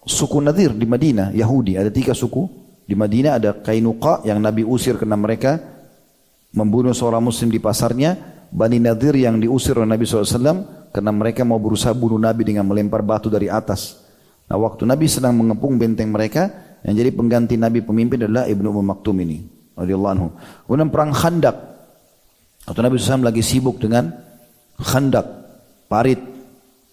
suku 0.00 0.40
Nadir 0.40 0.72
di 0.72 0.88
Madinah, 0.88 1.36
Yahudi. 1.36 1.76
Ada 1.76 1.92
tiga 1.92 2.16
suku. 2.16 2.48
Di 2.88 2.96
Madinah 2.96 3.36
ada 3.36 3.50
Kainuqa 3.60 4.24
yang 4.24 4.40
Nabi 4.40 4.64
usir 4.64 4.96
karena 4.96 5.20
mereka 5.20 5.60
membunuh 6.56 6.96
seorang 6.96 7.20
muslim 7.20 7.52
di 7.52 7.60
pasarnya. 7.60 8.16
Bani 8.48 8.80
Nadir 8.80 9.12
yang 9.20 9.36
diusir 9.36 9.76
oleh 9.76 9.92
Nabi 9.92 10.08
SAW 10.08 10.88
karena 10.96 11.12
mereka 11.12 11.44
mau 11.44 11.60
berusaha 11.60 11.92
bunuh 11.92 12.16
Nabi 12.16 12.40
dengan 12.40 12.64
melempar 12.64 13.04
batu 13.04 13.28
dari 13.28 13.52
atas. 13.52 14.00
Nah 14.48 14.56
waktu 14.56 14.88
Nabi 14.88 15.04
sedang 15.12 15.36
mengepung 15.36 15.76
benteng 15.76 16.08
mereka, 16.08 16.48
yang 16.88 16.96
jadi 16.96 17.12
pengganti 17.12 17.60
Nabi 17.60 17.84
pemimpin 17.84 18.24
adalah 18.24 18.48
Ibnu 18.48 18.72
Umar 18.72 18.96
Maktum 18.96 19.20
ini. 19.20 19.44
anhu. 19.76 20.32
Kemudian 20.64 20.88
perang 20.88 21.12
Khandak. 21.12 21.75
Waktu 22.66 22.80
Nabi 22.82 22.98
SAW 22.98 23.22
lagi 23.22 23.42
sibuk 23.46 23.78
dengan 23.78 24.10
Khandak, 24.76 25.26
parit, 25.86 26.18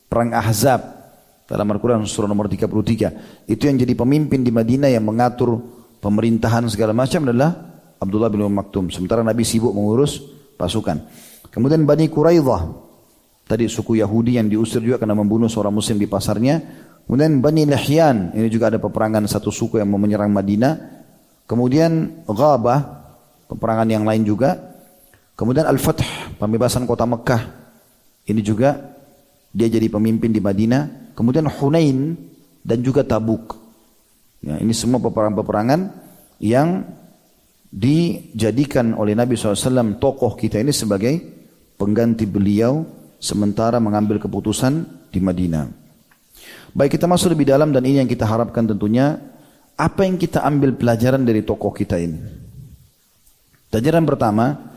perang 0.05 0.32
Ahzab. 0.32 1.01
Dalam 1.43 1.67
Al-Quran 1.76 2.07
surah 2.07 2.30
nomor 2.30 2.47
33. 2.47 3.49
Itu 3.49 3.67
yang 3.67 3.78
jadi 3.82 3.93
pemimpin 3.97 4.45
di 4.45 4.53
Madinah 4.53 4.88
yang 4.88 5.03
mengatur 5.03 5.59
pemerintahan 5.99 6.71
segala 6.71 6.95
macam 6.95 7.28
adalah 7.28 7.51
Abdullah 7.99 8.32
bin 8.32 8.45
Umar 8.45 8.63
Maktum. 8.63 8.93
Sementara 8.93 9.26
Nabi 9.26 9.43
sibuk 9.43 9.76
mengurus 9.76 10.24
pasukan. 10.55 11.03
Kemudian 11.51 11.84
Bani 11.84 12.07
Quraidah, 12.07 12.63
tadi 13.45 13.67
suku 13.67 13.99
Yahudi 13.99 14.39
yang 14.39 14.47
diusir 14.47 14.80
juga 14.82 15.03
karena 15.03 15.13
membunuh 15.19 15.51
seorang 15.51 15.76
muslim 15.76 15.99
di 15.99 16.07
pasarnya. 16.07 16.63
Kemudian 17.03 17.43
Bani 17.43 17.67
Lihyan, 17.67 18.32
ini 18.34 18.47
juga 18.47 18.71
ada 18.71 18.80
peperangan 18.80 19.28
satu 19.28 19.51
suku 19.51 19.78
yang 19.78 19.91
mau 19.91 19.99
menyerang 19.99 20.32
Madinah. 20.32 20.74
Kemudian 21.43 22.24
Ghabah, 22.24 22.80
peperangan 23.51 23.88
yang 23.91 24.07
lain 24.07 24.24
juga. 24.24 24.72
Kemudian 25.34 25.66
Al-Fath, 25.66 26.38
pembebasan 26.38 26.86
kota 26.86 27.10
Mekah. 27.10 27.42
Ini 28.30 28.42
juga 28.46 28.78
dia 29.50 29.68
jadi 29.70 29.90
pemimpin 29.90 30.30
di 30.30 30.42
Madinah. 30.42 31.14
Kemudian 31.18 31.50
Hunain 31.50 32.18
dan 32.62 32.80
juga 32.86 33.02
Tabuk. 33.06 33.58
Ya, 34.44 34.60
ini 34.60 34.76
semua 34.76 35.00
peperangan-peperangan 35.02 35.80
yang 36.44 36.84
dijadikan 37.74 38.94
oleh 38.94 39.18
Nabi 39.18 39.34
SAW 39.34 39.98
tokoh 39.98 40.38
kita 40.38 40.62
ini 40.62 40.70
sebagai 40.70 41.18
pengganti 41.80 42.30
beliau 42.30 42.86
sementara 43.18 43.82
mengambil 43.82 44.22
keputusan 44.22 44.86
di 45.10 45.18
Madinah. 45.18 45.66
Baik 46.74 46.98
kita 46.98 47.10
masuk 47.10 47.34
lebih 47.34 47.50
dalam 47.50 47.74
dan 47.74 47.82
ini 47.86 48.02
yang 48.02 48.10
kita 48.10 48.26
harapkan 48.26 48.66
tentunya 48.66 49.18
apa 49.74 50.06
yang 50.06 50.22
kita 50.22 50.46
ambil 50.46 50.78
pelajaran 50.78 51.26
dari 51.26 51.42
tokoh 51.42 51.74
kita 51.74 51.98
ini. 51.98 52.20
Pelajaran 53.74 54.06
pertama 54.06 54.72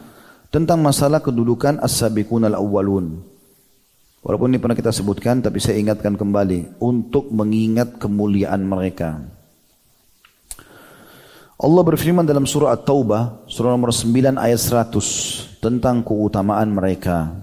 tentang 0.57 0.81
masalah 0.81 1.21
kedudukan 1.21 1.85
as-sabiqun 1.85 2.49
al-awwalun. 2.49 3.21
Walaupun 4.25 4.49
ini 4.49 4.57
pernah 4.57 4.73
kita 4.73 4.89
sebutkan 4.89 5.45
tapi 5.45 5.61
saya 5.61 5.77
ingatkan 5.77 6.17
kembali 6.17 6.81
untuk 6.81 7.29
mengingat 7.29 8.01
kemuliaan 8.01 8.65
mereka. 8.65 9.21
Allah 11.61 11.83
berfirman 11.85 12.25
dalam 12.25 12.49
surah 12.49 12.73
At-Taubah, 12.73 13.45
surah 13.45 13.77
nomor 13.77 13.93
9 13.93 14.41
ayat 14.41 14.57
100 14.97 15.61
tentang 15.61 16.01
keutamaan 16.01 16.73
mereka. 16.73 17.37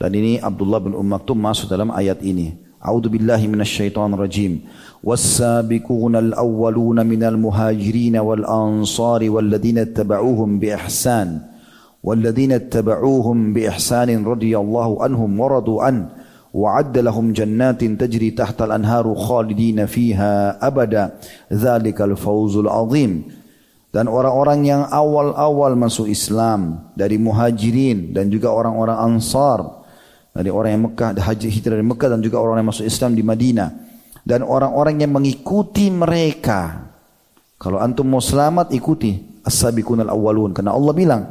Dan 0.00 0.16
ini 0.16 0.40
Abdullah 0.40 0.80
bin 0.80 0.96
Umm 0.96 1.12
Maktum 1.12 1.36
masuk 1.36 1.68
dalam 1.68 1.92
ayat 1.92 2.24
ini. 2.24 2.56
A'udzu 2.80 3.12
billahi 3.12 3.44
minasyaitonir 3.44 4.16
rajim. 4.16 4.64
Was-sabiquna 5.04 6.24
al-awwaluna 6.32 7.04
minal 7.04 7.36
muhajirin 7.36 8.16
wal 8.24 8.48
ansari 8.48 9.28
walladzina 9.28 9.84
ittaba'uuhum 9.84 10.56
bi 10.56 10.72
ihsan. 12.01 12.05
Walladzina 12.07 12.55
ittaba'uuhum 12.61 13.53
bi 13.53 13.67
ihsan 13.67 14.13
radhiyallahu 14.13 15.01
anhum 15.03 15.29
wa 15.37 15.47
radu 15.49 15.81
an. 15.81 15.97
وعد 16.57 16.97
لهم 16.97 17.37
جنات 17.37 17.83
تجري 17.83 18.33
تحت 18.33 18.57
الأنهار 18.61 19.05
خالدين 19.15 19.85
فيها 19.85 20.57
أبدا 20.67 21.03
ذلك 21.53 22.01
الفوز 22.01 22.55
العظيم 22.65 23.11
dan 23.87 24.11
orang-orang 24.11 24.67
yang 24.67 24.81
awal-awal 24.89 25.73
masuk 25.73 26.11
Islam 26.11 26.91
dari 26.93 27.15
muhajirin 27.17 28.11
dan 28.11 28.27
juga 28.27 28.51
orang-orang 28.51 28.97
ansar 28.99 29.63
dari 30.35 30.51
orang 30.51 30.69
yang 30.75 30.83
Mekah 30.91 31.09
haji 31.17 31.47
hijrah 31.49 31.79
dari 31.79 31.85
Mekah 31.87 32.09
dan 32.13 32.21
juga 32.21 32.37
orang 32.41 32.61
yang 32.61 32.69
masuk 32.69 32.85
Islam 32.85 33.15
di 33.15 33.23
Madinah 33.23 33.69
dan 34.27 34.43
orang-orang 34.43 35.01
yang 35.01 35.13
mengikuti 35.13 35.87
mereka 35.87 36.93
kalau 37.57 37.79
antum 37.79 38.05
mau 38.05 38.21
selamat 38.21 38.75
ikuti 38.75 39.41
as-sabiqun 39.41 40.03
al-awwalun 40.03 40.51
karena 40.51 40.75
Allah 40.75 40.93
bilang 40.93 41.21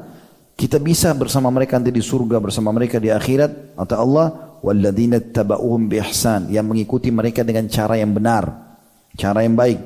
kita 0.55 0.77
bisa 0.77 1.11
bersama 1.17 1.49
mereka 1.49 1.79
nanti 1.79 1.89
di 1.89 2.03
surga 2.03 2.37
bersama 2.37 2.69
mereka 2.69 3.01
di 3.01 3.09
akhirat 3.09 3.75
atau 3.75 3.97
Allah 3.97 4.25
walladzina 4.61 5.17
tabauhum 5.17 5.89
biihsan 5.89 6.53
yang 6.53 6.69
mengikuti 6.69 7.09
mereka 7.09 7.41
dengan 7.41 7.65
cara 7.67 7.97
yang 7.97 8.13
benar, 8.13 8.77
cara 9.17 9.41
yang 9.41 9.57
baik. 9.57 9.79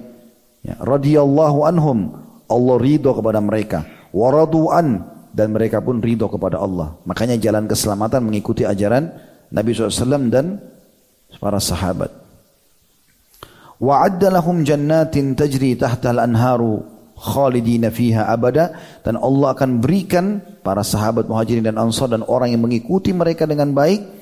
Ya, 0.66 0.76
radhiyallahu 0.82 1.60
anhum, 1.64 1.98
Allah 2.50 2.76
ridho 2.82 3.14
kepada 3.16 3.40
mereka. 3.40 3.86
Waradu'an 4.16 5.04
dan 5.36 5.52
mereka 5.52 5.84
pun 5.84 6.00
ridho 6.00 6.32
kepada 6.32 6.60
Allah. 6.60 6.96
Makanya 7.04 7.36
jalan 7.40 7.68
keselamatan 7.68 8.24
mengikuti 8.24 8.64
ajaran 8.64 9.12
Nabi 9.52 9.76
SAW 9.76 10.32
dan 10.32 10.60
para 11.38 11.60
sahabat. 11.60 12.12
Wa'adda 13.76 14.32
lahum 14.32 14.64
jannatin 14.64 15.36
tajri 15.36 15.76
tahta 15.76 16.16
al-anharu 16.16 16.95
khalidina 17.16 17.90
fiha 17.90 18.28
abada 18.28 18.76
dan 19.02 19.16
Allah 19.16 19.56
akan 19.56 19.80
berikan 19.80 20.44
para 20.62 20.84
sahabat 20.84 21.26
muhajirin 21.26 21.66
dan 21.66 21.80
ansar 21.80 22.12
dan 22.12 22.22
orang 22.28 22.52
yang 22.52 22.62
mengikuti 22.62 23.16
mereka 23.16 23.48
dengan 23.48 23.72
baik 23.72 24.16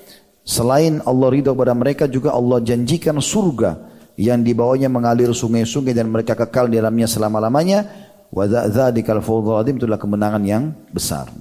Selain 0.44 1.00
Allah 1.08 1.32
ridho 1.32 1.56
kepada 1.56 1.72
mereka 1.72 2.04
juga 2.04 2.36
Allah 2.36 2.60
janjikan 2.60 3.16
surga 3.24 3.80
yang 4.20 4.44
di 4.44 4.52
bawahnya 4.52 4.92
mengalir 4.92 5.32
sungai-sungai 5.32 5.96
dan 5.96 6.12
mereka 6.12 6.36
kekal 6.36 6.68
di 6.68 6.78
dalamnya 6.78 7.08
selama-lamanya. 7.08 7.80
Wa 8.28 8.44
dzadzikal 8.44 9.24
fawzul 9.24 9.64
itulah 9.64 9.96
kemenangan 9.96 10.44
yang 10.44 10.76
besar. 10.92 11.32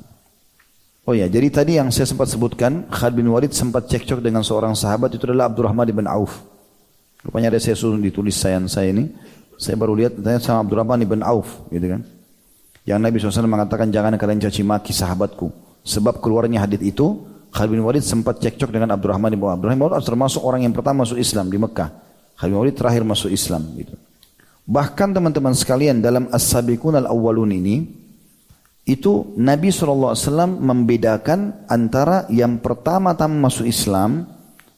Oh 1.03 1.19
ya, 1.19 1.27
jadi 1.27 1.51
tadi 1.51 1.83
yang 1.83 1.91
saya 1.91 2.07
sempat 2.07 2.31
sebutkan, 2.31 2.87
Khalid 2.87 3.19
bin 3.19 3.27
Walid 3.27 3.51
sempat 3.51 3.91
cekcok 3.91 4.23
dengan 4.23 4.47
seorang 4.47 4.79
sahabat 4.79 5.11
itu 5.11 5.27
adalah 5.27 5.51
Abdurrahman 5.51 5.91
bin 5.91 6.07
Auf. 6.07 6.47
Rupanya 7.27 7.51
ada 7.51 7.59
saya 7.59 7.75
suruh 7.75 7.99
ditulis 7.99 8.39
sayang 8.39 8.71
saya 8.71 8.95
ini. 8.95 9.11
Saya 9.63 9.79
baru 9.79 9.95
lihat 9.95 10.19
tanya 10.19 10.43
sama 10.43 10.67
Abdurrahman 10.67 11.07
bin 11.07 11.23
Auf, 11.23 11.71
gitu 11.71 11.87
kan. 11.87 12.03
Yang 12.83 12.99
Nabi 12.99 13.15
SAW 13.23 13.47
mengatakan 13.47 13.95
jangan 13.95 14.19
kalian 14.19 14.43
caci 14.43 14.67
maki 14.67 14.91
sahabatku. 14.91 15.55
Sebab 15.87 16.19
keluarnya 16.19 16.67
hadis 16.67 16.83
itu 16.83 17.23
Khalid 17.55 17.71
bin 17.79 17.87
Walid 17.87 18.03
sempat 18.03 18.43
cekcok 18.43 18.75
dengan 18.75 18.91
Abdurrahman 18.99 19.31
bin 19.31 19.47
Auf. 19.47 19.63
Abdurrahman 19.63 19.87
bin 19.87 19.95
Auf 19.95 20.03
termasuk 20.03 20.43
orang 20.43 20.67
yang 20.67 20.75
pertama 20.75 21.07
masuk 21.07 21.15
Islam 21.15 21.47
di 21.47 21.63
Mekah. 21.63 21.95
Khalid 22.35 22.51
bin 22.51 22.59
Walid 22.59 22.75
terakhir 22.75 23.07
masuk 23.07 23.31
Islam 23.31 23.63
gitu. 23.79 23.95
Bahkan 24.67 25.15
teman-teman 25.15 25.55
sekalian 25.55 26.03
dalam 26.03 26.27
As-Sabiqun 26.35 26.99
al-Awwalun 26.99 27.55
ini 27.55 27.87
itu 28.83 29.39
Nabi 29.39 29.71
SAW 29.71 30.19
membedakan 30.59 31.71
antara 31.71 32.27
yang 32.35 32.59
pertama-tama 32.59 33.47
masuk 33.47 33.71
Islam 33.71 34.27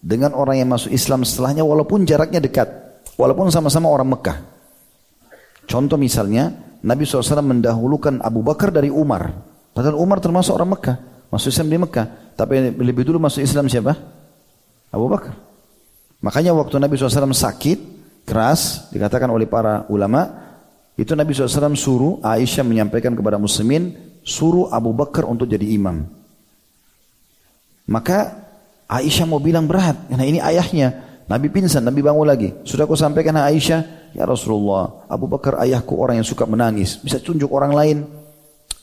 dengan 0.04 0.36
orang 0.36 0.60
yang 0.60 0.68
masuk 0.68 0.92
Islam 0.92 1.24
setelahnya 1.24 1.64
walaupun 1.64 2.04
jaraknya 2.04 2.36
dekat. 2.36 2.68
Walaupun 3.16 3.48
sama-sama 3.48 3.88
orang 3.88 4.12
Mekah. 4.12 4.53
Contoh 5.64 5.96
misalnya 5.96 6.52
Nabi 6.84 7.08
SAW 7.08 7.40
mendahulukan 7.40 8.20
Abu 8.20 8.44
Bakar 8.44 8.68
dari 8.68 8.92
Umar. 8.92 9.32
Padahal 9.72 9.96
Umar 9.96 10.20
termasuk 10.20 10.52
orang 10.52 10.76
Mekah. 10.76 10.96
Masuk 11.32 11.50
Islam 11.50 11.68
di 11.72 11.78
Mekah. 11.80 12.06
Tapi 12.36 12.76
lebih 12.76 13.02
dulu 13.08 13.18
masuk 13.18 13.40
Islam 13.40 13.66
siapa? 13.66 13.96
Abu 14.92 15.08
Bakar. 15.10 15.34
Makanya 16.20 16.54
waktu 16.56 16.78
Nabi 16.80 16.96
SAW 16.96 17.34
sakit, 17.34 17.78
keras, 18.24 18.88
dikatakan 18.94 19.28
oleh 19.28 19.44
para 19.44 19.84
ulama, 19.92 20.44
itu 20.94 21.12
Nabi 21.12 21.34
SAW 21.34 21.74
suruh 21.74 22.12
Aisyah 22.22 22.62
menyampaikan 22.62 23.12
kepada 23.12 23.36
muslimin, 23.36 23.92
suruh 24.22 24.70
Abu 24.70 24.94
Bakar 24.94 25.26
untuk 25.26 25.50
jadi 25.50 25.66
imam. 25.74 26.06
Maka 27.90 28.46
Aisyah 28.88 29.26
mau 29.28 29.40
bilang 29.40 29.68
berat, 29.68 29.96
karena 30.08 30.24
ini 30.24 30.38
ayahnya. 30.40 31.02
Nabi 31.24 31.48
pingsan, 31.48 31.84
Nabi 31.84 32.04
bangun 32.04 32.28
lagi. 32.28 32.52
Sudah 32.68 32.84
aku 32.84 32.96
sampaikan 32.96 33.36
Aisyah, 33.36 34.03
ya 34.14 34.24
Rasulullah, 34.24 35.04
Abu 35.10 35.26
Bakar 35.26 35.58
ayahku 35.60 35.98
orang 35.98 36.22
yang 36.22 36.26
suka 36.26 36.46
menangis. 36.46 36.96
Bisa 37.02 37.18
tunjuk 37.18 37.50
orang 37.50 37.74
lain. 37.74 37.98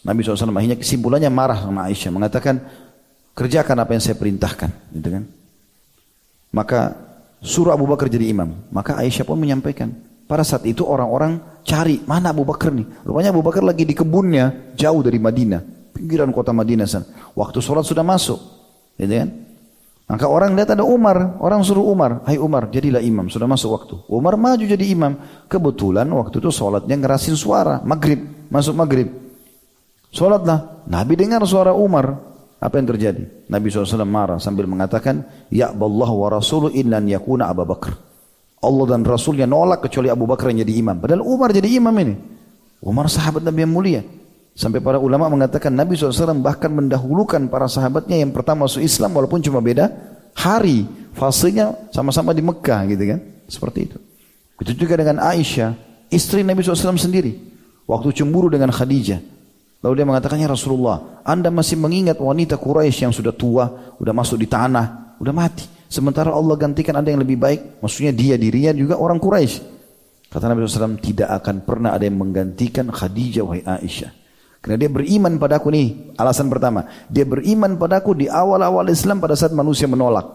Nabi 0.02 0.22
SAW 0.22 0.52
akhirnya 0.52 0.78
kesimpulannya 0.78 1.32
marah 1.32 1.64
sama 1.64 1.88
Aisyah. 1.88 2.12
Mengatakan, 2.12 2.60
kerjakan 3.34 3.78
apa 3.80 3.92
yang 3.96 4.04
saya 4.04 4.20
perintahkan. 4.20 4.70
Gitu 4.92 5.10
kan? 5.10 5.24
Maka 6.52 6.80
suruh 7.40 7.72
Abu 7.72 7.88
Bakar 7.88 8.12
jadi 8.12 8.30
imam. 8.30 8.68
Maka 8.70 9.00
Aisyah 9.00 9.24
pun 9.24 9.40
menyampaikan 9.40 9.90
pada 10.28 10.44
saat 10.44 10.68
itu 10.68 10.84
orang-orang 10.84 11.40
cari 11.64 12.04
mana 12.04 12.36
Abu 12.36 12.44
Bakar 12.44 12.76
nih? 12.76 13.08
Rupanya 13.08 13.32
Abu 13.32 13.42
Bakar 13.44 13.64
lagi 13.64 13.88
di 13.88 13.96
kebunnya 13.96 14.76
jauh 14.76 15.00
dari 15.00 15.18
Madinah. 15.18 15.62
Pinggiran 15.92 16.32
kota 16.32 16.56
Madinah 16.56 16.88
sana 16.88 17.08
waktu 17.36 17.60
sholat 17.60 17.84
sudah 17.84 18.04
masuk. 18.04 18.40
Gitu 18.96 19.12
kan 19.12 19.51
maka 20.12 20.28
orang 20.28 20.52
lihat 20.60 20.76
ada 20.76 20.84
Umar 20.84 21.40
orang 21.40 21.64
suruh 21.64 21.88
Umar 21.88 22.28
hai 22.28 22.36
Umar 22.36 22.68
jadilah 22.68 23.00
imam 23.00 23.32
sudah 23.32 23.48
masuk 23.48 23.70
waktu 23.72 23.96
Umar 24.12 24.36
maju 24.36 24.60
jadi 24.60 24.84
imam 24.92 25.16
kebetulan 25.48 26.12
waktu 26.12 26.44
itu 26.44 26.52
sholatnya 26.52 27.00
ngerasin 27.00 27.40
suara 27.40 27.80
maghrib 27.88 28.20
masuk 28.52 28.76
maghrib 28.76 29.08
sholatlah 30.12 30.84
Nabi 30.92 31.16
dengar 31.16 31.40
suara 31.48 31.72
Umar 31.72 32.32
apa 32.62 32.78
yang 32.78 32.94
terjadi? 32.94 33.50
Nabi 33.50 33.74
SAW 33.74 34.06
marah 34.06 34.38
sambil 34.38 34.70
mengatakan, 34.70 35.26
Ya 35.50 35.74
Allah 35.74 36.10
wa 36.14 36.28
Rasuluh 36.30 36.70
inlan 36.78 37.10
yakuna 37.10 37.50
Abu 37.50 37.66
Bakar. 37.66 37.98
Allah 38.62 38.86
dan 38.94 39.02
Rasulnya 39.02 39.50
nolak 39.50 39.90
kecuali 39.90 40.14
Abu 40.14 40.30
Bakar 40.30 40.54
yang 40.54 40.62
jadi 40.62 40.78
imam. 40.78 41.02
Padahal 41.02 41.26
Umar 41.26 41.50
jadi 41.50 41.66
imam 41.82 41.96
ini. 41.98 42.14
Umar 42.86 43.10
sahabat 43.10 43.42
Nabi 43.42 43.66
yang 43.66 43.74
mulia. 43.74 44.02
Sampai 44.52 44.84
para 44.84 45.00
ulama 45.00 45.32
mengatakan 45.32 45.72
Nabi 45.72 45.96
SAW 45.96 46.44
bahkan 46.44 46.70
mendahulukan 46.70 47.48
para 47.48 47.72
sahabatnya 47.72 48.20
yang 48.20 48.36
pertama 48.36 48.68
masuk 48.68 48.84
Islam 48.84 49.16
walaupun 49.16 49.40
cuma 49.40 49.64
beda 49.64 49.92
hari. 50.36 50.88
Fasenya 51.12 51.92
sama-sama 51.92 52.32
di 52.32 52.40
Mekah 52.40 52.88
gitu 52.88 53.04
kan. 53.04 53.20
Seperti 53.52 53.80
itu. 53.84 53.98
Begitu 54.56 54.88
juga 54.88 54.96
dengan 55.04 55.20
Aisyah, 55.20 55.76
istri 56.08 56.40
Nabi 56.46 56.64
SAW 56.64 56.96
sendiri. 56.96 57.36
Waktu 57.84 58.16
cemburu 58.16 58.48
dengan 58.48 58.72
Khadijah. 58.72 59.20
Lalu 59.82 59.94
dia 59.98 60.06
mengatakan, 60.06 60.38
ya 60.38 60.46
Rasulullah, 60.46 61.20
anda 61.26 61.50
masih 61.50 61.76
mengingat 61.82 62.22
wanita 62.22 62.56
Quraisy 62.62 63.10
yang 63.10 63.12
sudah 63.12 63.34
tua, 63.34 63.98
sudah 63.98 64.14
masuk 64.14 64.38
di 64.38 64.46
tanah, 64.46 65.18
sudah 65.18 65.34
mati. 65.34 65.66
Sementara 65.90 66.30
Allah 66.30 66.54
gantikan 66.56 66.94
anda 66.94 67.10
yang 67.10 67.26
lebih 67.26 67.42
baik, 67.42 67.82
maksudnya 67.82 68.14
dia 68.14 68.38
dirinya 68.38 68.72
juga 68.78 69.02
orang 69.02 69.18
Quraisy. 69.18 69.58
Kata 70.30 70.48
Nabi 70.48 70.64
SAW, 70.64 71.02
tidak 71.02 71.34
akan 71.42 71.66
pernah 71.66 71.98
ada 71.98 72.06
yang 72.06 72.16
menggantikan 72.16 72.88
Khadijah 72.94 73.44
wahai 73.44 73.66
Aisyah. 73.66 74.21
Karena 74.62 74.78
dia 74.78 74.92
beriman 74.94 75.42
padaku 75.42 75.74
nih, 75.74 76.14
alasan 76.22 76.46
pertama. 76.46 76.86
Dia 77.10 77.26
beriman 77.26 77.82
padaku 77.82 78.14
di 78.14 78.30
awal-awal 78.30 78.86
Islam 78.94 79.18
pada 79.18 79.34
saat 79.34 79.58
manusia 79.58 79.90
menolak. 79.90 80.30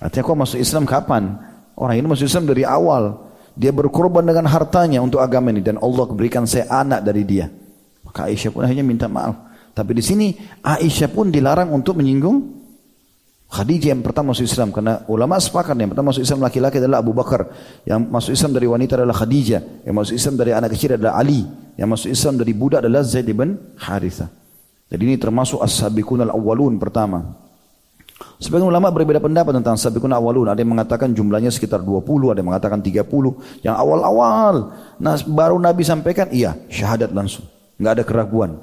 Artinya 0.00 0.24
kok 0.24 0.38
masuk 0.40 0.58
Islam 0.58 0.88
kapan? 0.88 1.36
Orang 1.76 2.00
ini 2.00 2.08
masuk 2.08 2.24
Islam 2.24 2.48
dari 2.48 2.64
awal. 2.64 3.28
Dia 3.52 3.68
berkorban 3.68 4.24
dengan 4.24 4.48
hartanya 4.48 5.04
untuk 5.04 5.20
agama 5.20 5.52
ini. 5.52 5.60
Dan 5.60 5.76
Allah 5.76 6.08
berikan 6.08 6.48
saya 6.48 6.64
anak 6.72 7.04
dari 7.04 7.28
dia. 7.28 7.52
Maka 8.08 8.32
Aisyah 8.32 8.50
pun 8.56 8.64
akhirnya 8.64 8.88
minta 8.88 9.04
maaf. 9.04 9.36
Tapi 9.76 9.92
di 10.00 10.04
sini 10.04 10.32
Aisyah 10.64 11.12
pun 11.12 11.28
dilarang 11.28 11.68
untuk 11.76 12.00
menyinggung 12.00 12.61
Khadijah 13.52 13.92
yang 13.92 14.00
pertama 14.00 14.32
masuk 14.32 14.48
Islam 14.48 14.72
karena 14.72 15.04
ulama 15.12 15.36
sepakat 15.36 15.76
yang 15.76 15.92
pertama 15.92 16.08
masuk 16.08 16.24
Islam 16.24 16.40
laki-laki 16.40 16.80
adalah 16.80 17.04
Abu 17.04 17.12
Bakar, 17.12 17.52
yang 17.84 18.00
masuk 18.08 18.32
Islam 18.32 18.56
dari 18.56 18.64
wanita 18.64 18.96
adalah 18.96 19.12
Khadijah, 19.12 19.84
yang 19.84 19.92
masuk 19.92 20.16
Islam 20.16 20.34
dari 20.40 20.56
anak 20.56 20.72
kecil 20.72 20.96
adalah 20.96 21.20
Ali, 21.20 21.44
yang 21.76 21.92
masuk 21.92 22.08
Islam 22.08 22.40
dari 22.40 22.56
budak 22.56 22.80
adalah 22.80 23.04
Zaid 23.04 23.28
bin 23.28 23.60
Haritha. 23.76 24.32
Jadi 24.88 25.02
ini 25.04 25.20
termasuk 25.20 25.60
as-sabiqun 25.60 26.24
al-awwalun 26.24 26.80
pertama. 26.80 27.42
Sebagian 28.40 28.72
ulama 28.72 28.88
berbeda 28.88 29.20
pendapat 29.20 29.52
tentang 29.60 29.76
sabiqun 29.76 30.10
awalun. 30.10 30.48
Ada 30.48 30.64
yang 30.64 30.72
mengatakan 30.72 31.12
jumlahnya 31.12 31.52
sekitar 31.52 31.84
20, 31.84 32.32
ada 32.32 32.38
yang 32.40 32.50
mengatakan 32.50 32.80
30. 32.80 33.04
Yang 33.62 33.76
awal-awal. 33.76 34.56
Nah 34.98 35.14
baru 35.26 35.56
Nabi 35.60 35.82
sampaikan, 35.84 36.30
iya 36.32 36.56
syahadat 36.72 37.10
langsung. 37.14 37.46
Nggak 37.76 37.92
ada 38.00 38.04
keraguan. 38.06 38.58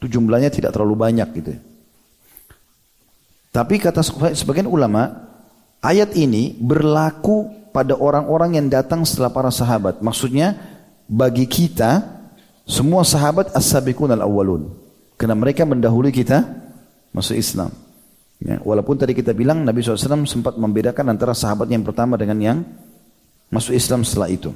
Itu 0.00 0.18
jumlahnya 0.18 0.48
tidak 0.48 0.72
terlalu 0.72 0.96
banyak 0.96 1.28
gitu. 1.36 1.69
Tapi 3.50 3.82
kata 3.82 4.02
sebagian 4.34 4.70
ulama, 4.70 5.26
ayat 5.82 6.14
ini 6.14 6.54
berlaku 6.54 7.50
pada 7.74 7.98
orang-orang 7.98 8.58
yang 8.58 8.66
datang 8.70 9.02
setelah 9.02 9.30
para 9.34 9.50
sahabat. 9.50 9.98
Maksudnya 9.98 10.54
bagi 11.10 11.50
kita 11.50 12.06
semua 12.62 13.02
sahabat 13.02 13.50
as-sabiqun 13.50 14.14
al-awwalun. 14.14 14.70
Karena 15.18 15.34
mereka 15.34 15.66
mendahului 15.66 16.14
kita 16.14 16.46
masuk 17.10 17.34
Islam. 17.34 17.74
Ya, 18.40 18.56
walaupun 18.62 18.96
tadi 18.96 19.12
kita 19.12 19.36
bilang 19.36 19.66
Nabi 19.66 19.84
SAW 19.84 20.24
sempat 20.24 20.56
membedakan 20.56 21.12
antara 21.12 21.36
sahabat 21.36 21.68
yang 21.68 21.84
pertama 21.84 22.16
dengan 22.16 22.38
yang 22.40 22.58
masuk 23.52 23.76
Islam 23.76 24.00
setelah 24.06 24.30
itu. 24.32 24.54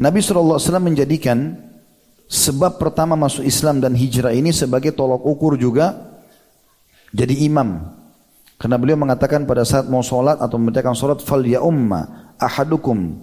Nabi 0.00 0.18
SAW 0.22 0.58
menjadikan 0.80 1.54
sebab 2.28 2.80
pertama 2.80 3.14
masuk 3.14 3.44
Islam 3.44 3.78
dan 3.78 3.92
hijrah 3.92 4.32
ini 4.32 4.50
sebagai 4.50 4.92
tolok 4.92 5.22
ukur 5.24 5.54
juga 5.60 6.14
jadi 7.14 7.46
imam. 7.46 7.94
Karena 8.58 8.80
beliau 8.80 8.98
mengatakan 8.98 9.46
pada 9.46 9.62
saat 9.62 9.86
mau 9.86 10.02
sholat 10.02 10.42
atau 10.42 10.58
membacakan 10.58 10.94
sholat 10.98 11.18
fal 11.22 11.42
ya 11.46 11.62
umma 11.62 12.34
ahadukum. 12.40 13.18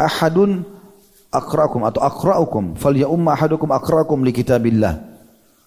Ahadun 0.00 0.64
akrakum 1.28 1.84
atau 1.84 2.00
akraukum. 2.00 2.76
Fal 2.76 2.96
ya 2.96 3.08
umma 3.08 3.36
ahadukum 3.36 3.68
akrakum 3.72 4.24
li 4.24 4.32
kitabillah. 4.32 5.08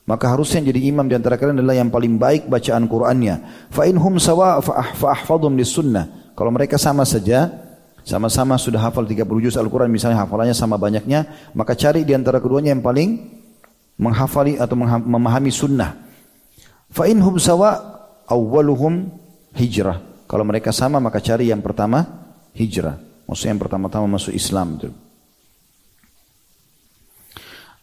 Maka 0.03 0.27
harusnya 0.27 0.59
yang 0.59 0.75
jadi 0.75 0.81
imam 0.91 1.05
di 1.07 1.15
antara 1.15 1.39
kalian 1.39 1.63
adalah 1.63 1.79
yang 1.79 1.87
paling 1.87 2.19
baik 2.19 2.51
bacaan 2.51 2.83
Qur'annya. 2.91 3.35
Fa 3.71 3.87
in 3.87 3.95
hum 3.95 4.19
sawa 4.19 4.59
fa 4.59 4.91
ahfadhum 5.15 5.55
lis 5.55 5.71
sunnah. 5.71 6.35
Kalau 6.35 6.51
mereka 6.51 6.75
sama 6.75 7.07
saja 7.07 7.62
sama-sama 8.03 8.59
sudah 8.59 8.83
hafal 8.83 9.07
30 9.07 9.23
juz 9.43 9.55
Al-Quran 9.55 9.87
misalnya 9.87 10.23
hafalannya 10.23 10.55
sama 10.55 10.75
banyaknya 10.75 11.51
maka 11.55 11.75
cari 11.75 12.03
di 12.03 12.11
antara 12.11 12.43
keduanya 12.43 12.75
yang 12.75 12.83
paling 12.83 13.19
menghafali 13.97 14.59
atau 14.59 14.75
memahami 14.79 15.51
sunnah. 15.51 15.95
Fa 16.91 17.07
inhum 17.07 17.39
sawa 17.39 17.79
awwaluhum 18.27 19.09
hijrah. 19.55 20.27
Kalau 20.27 20.43
mereka 20.43 20.73
sama 20.75 20.97
maka 20.99 21.23
cari 21.23 21.49
yang 21.49 21.63
pertama 21.63 22.03
hijrah. 22.53 22.99
Maksudnya 23.23 23.55
yang 23.55 23.61
pertama-tama 23.63 24.05
masuk 24.19 24.35
Islam 24.35 24.77
itu 24.77 24.91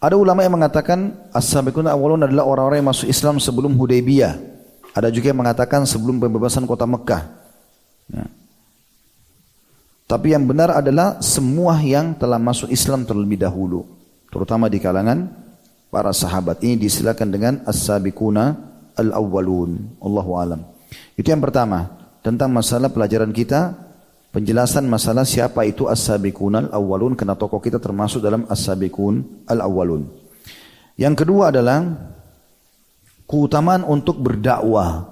ada 0.00 0.16
ulama 0.16 0.40
yang 0.40 0.56
mengatakan 0.56 1.28
as-sabiqun 1.28 1.84
awwalun 1.84 2.24
adalah 2.24 2.48
orang-orang 2.48 2.80
yang 2.80 2.88
masuk 2.88 3.04
Islam 3.04 3.36
sebelum 3.36 3.76
Hudaybiyah. 3.76 4.32
Ada 4.96 5.12
juga 5.12 5.28
yang 5.28 5.44
mengatakan 5.44 5.84
sebelum 5.84 6.16
pembebasan 6.16 6.64
kota 6.64 6.88
Mekah. 6.88 7.28
Ya. 8.08 8.24
Tapi 10.10 10.34
yang 10.34 10.42
benar 10.42 10.74
adalah 10.74 11.22
semua 11.22 11.78
yang 11.78 12.18
telah 12.18 12.34
masuk 12.34 12.66
Islam 12.66 13.06
terlebih 13.06 13.38
dahulu. 13.38 13.86
Terutama 14.26 14.66
di 14.66 14.82
kalangan 14.82 15.30
para 15.86 16.10
sahabat. 16.10 16.58
Ini 16.66 16.74
disilakan 16.74 17.28
dengan 17.30 17.54
as-sabiquna 17.62 18.58
al-awwalun. 18.98 20.02
Allahu 20.02 20.32
alam. 20.34 20.66
Itu 21.14 21.30
yang 21.30 21.38
pertama. 21.38 21.94
Tentang 22.26 22.50
masalah 22.50 22.90
pelajaran 22.90 23.30
kita. 23.30 23.86
Penjelasan 24.34 24.90
masalah 24.90 25.22
siapa 25.22 25.62
itu 25.62 25.86
as-sabiquna 25.86 26.74
al-awwalun. 26.74 27.14
Karena 27.14 27.38
tokoh 27.38 27.62
kita 27.62 27.78
termasuk 27.78 28.18
dalam 28.18 28.50
as-sabiqun 28.50 29.46
al-awwalun. 29.46 30.10
Yang 30.98 31.22
kedua 31.22 31.54
adalah 31.54 31.86
keutamaan 33.30 33.86
untuk 33.86 34.18
berdakwah 34.18 35.06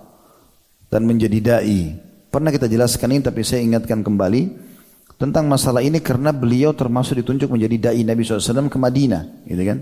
dan 0.90 1.06
menjadi 1.06 1.38
dai. 1.38 1.94
Pernah 2.34 2.50
kita 2.50 2.66
jelaskan 2.66 3.14
ini 3.14 3.22
tapi 3.22 3.46
saya 3.46 3.62
ingatkan 3.62 4.02
kembali 4.02 4.67
tentang 5.18 5.50
masalah 5.50 5.82
ini 5.82 5.98
karena 5.98 6.30
beliau 6.30 6.70
termasuk 6.70 7.18
ditunjuk 7.18 7.50
menjadi 7.50 7.90
dai 7.90 8.06
Nabi 8.06 8.22
SAW 8.22 8.70
ke 8.70 8.78
Madinah, 8.78 9.44
gitu 9.44 9.62
kan? 9.66 9.78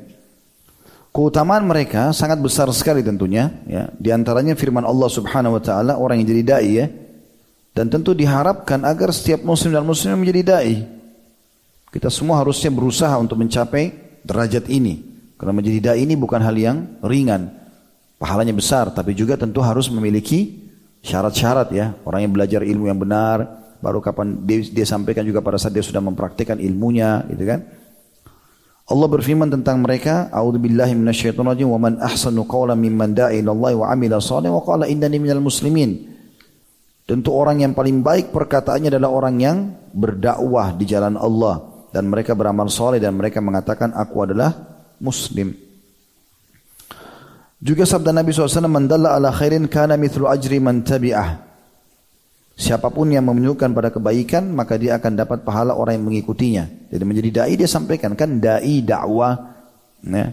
Keutamaan 1.12 1.64
mereka 1.64 2.12
sangat 2.12 2.40
besar 2.40 2.68
sekali 2.72 3.04
tentunya, 3.04 3.52
ya. 3.68 3.88
Di 3.96 4.12
antaranya 4.12 4.56
firman 4.56 4.84
Allah 4.84 5.08
Subhanahu 5.12 5.60
wa 5.60 5.62
taala 5.64 6.00
orang 6.00 6.20
yang 6.20 6.28
jadi 6.32 6.42
dai 6.44 6.70
ya. 6.72 6.86
Dan 7.76 7.92
tentu 7.92 8.16
diharapkan 8.16 8.80
agar 8.88 9.12
setiap 9.12 9.44
muslim 9.44 9.76
dan 9.76 9.84
muslim 9.84 10.16
menjadi 10.16 10.56
dai. 10.56 10.88
Kita 11.92 12.08
semua 12.08 12.40
harusnya 12.40 12.72
berusaha 12.72 13.12
untuk 13.20 13.36
mencapai 13.36 13.92
derajat 14.24 14.68
ini. 14.72 15.04
Karena 15.36 15.52
menjadi 15.52 15.78
dai 15.92 16.04
ini 16.04 16.16
bukan 16.16 16.40
hal 16.40 16.56
yang 16.56 17.00
ringan. 17.04 17.52
Pahalanya 18.16 18.56
besar, 18.56 18.88
tapi 18.96 19.12
juga 19.12 19.36
tentu 19.36 19.60
harus 19.60 19.92
memiliki 19.92 20.68
syarat-syarat 21.04 21.68
ya. 21.72 21.92
Orang 22.08 22.24
yang 22.24 22.32
belajar 22.32 22.64
ilmu 22.64 22.88
yang 22.88 22.96
benar, 22.96 23.65
baru 23.80 24.00
kapan 24.00 24.44
dia, 24.44 24.62
dia 24.62 24.86
sampaikan 24.86 25.22
juga 25.26 25.40
pada 25.44 25.56
saat 25.60 25.72
dia 25.72 25.84
sudah 25.84 26.00
mempraktikkan 26.00 26.60
ilmunya 26.60 27.24
gitu 27.30 27.44
kan. 27.44 27.60
Allah 28.86 29.08
berfirman 29.10 29.50
tentang 29.50 29.82
mereka 29.82 30.30
a'udzubillahi 30.30 30.94
minasyaitonirrajim 30.94 31.66
wa 31.66 31.80
man 31.82 31.98
ahsanu 31.98 32.46
qawlan 32.46 32.78
mimman 32.78 33.18
da'a 33.18 33.34
ila 33.34 33.50
Allah 33.50 33.72
wa 33.82 33.86
'amila 33.90 34.22
salih 34.22 34.54
wa 34.54 34.62
qala 34.62 34.86
innani 34.86 35.18
minal 35.18 35.42
muslimin. 35.42 36.14
Tentu 37.06 37.30
orang 37.30 37.62
yang 37.62 37.74
paling 37.74 38.02
baik 38.02 38.34
perkataannya 38.34 38.90
adalah 38.90 39.10
orang 39.14 39.34
yang 39.38 39.56
berdakwah 39.94 40.74
di 40.74 40.86
jalan 40.90 41.14
Allah. 41.14 41.86
Dan 41.94 42.10
mereka 42.10 42.34
beramal 42.34 42.66
soleh 42.66 42.98
dan 42.98 43.14
mereka 43.14 43.38
mengatakan 43.38 43.94
aku 43.94 44.26
adalah 44.26 44.50
muslim. 44.98 45.54
Juga 47.62 47.88
sabda 47.88 48.10
Nabi 48.12 48.34
SAW, 48.34 48.68
Mandalla 48.68 49.16
ala 49.16 49.30
khairin 49.32 49.70
kana 49.70 49.96
mithlu 49.96 50.28
ajri 50.28 50.60
man 50.60 50.82
tabi'ah. 50.82 51.45
Siapa 52.56 52.88
pun 52.88 53.12
yang 53.12 53.28
menunjukkan 53.28 53.76
pada 53.76 53.92
kebaikan 53.92 54.48
maka 54.48 54.80
dia 54.80 54.96
akan 54.96 55.12
dapat 55.12 55.44
pahala 55.44 55.76
orang 55.76 56.00
yang 56.00 56.08
mengikutinya. 56.08 56.88
Jadi 56.88 57.04
menjadi 57.04 57.28
dai 57.44 57.52
dia 57.52 57.68
sampaikan 57.68 58.16
kan 58.16 58.40
dai 58.40 58.80
dakwah 58.80 59.36
ya. 60.00 60.26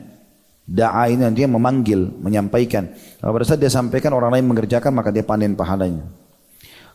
Da'a 0.63 1.11
ini 1.11 1.27
dia 1.35 1.43
memanggil, 1.51 2.23
menyampaikan. 2.23 2.87
Kalau 3.19 3.35
pada 3.35 3.43
saat 3.43 3.59
dia 3.59 3.67
sampaikan 3.67 4.15
orang 4.15 4.39
lain 4.39 4.47
mengerjakan 4.47 4.95
maka 4.95 5.11
dia 5.11 5.27
panen 5.27 5.59
pahalanya. 5.59 6.07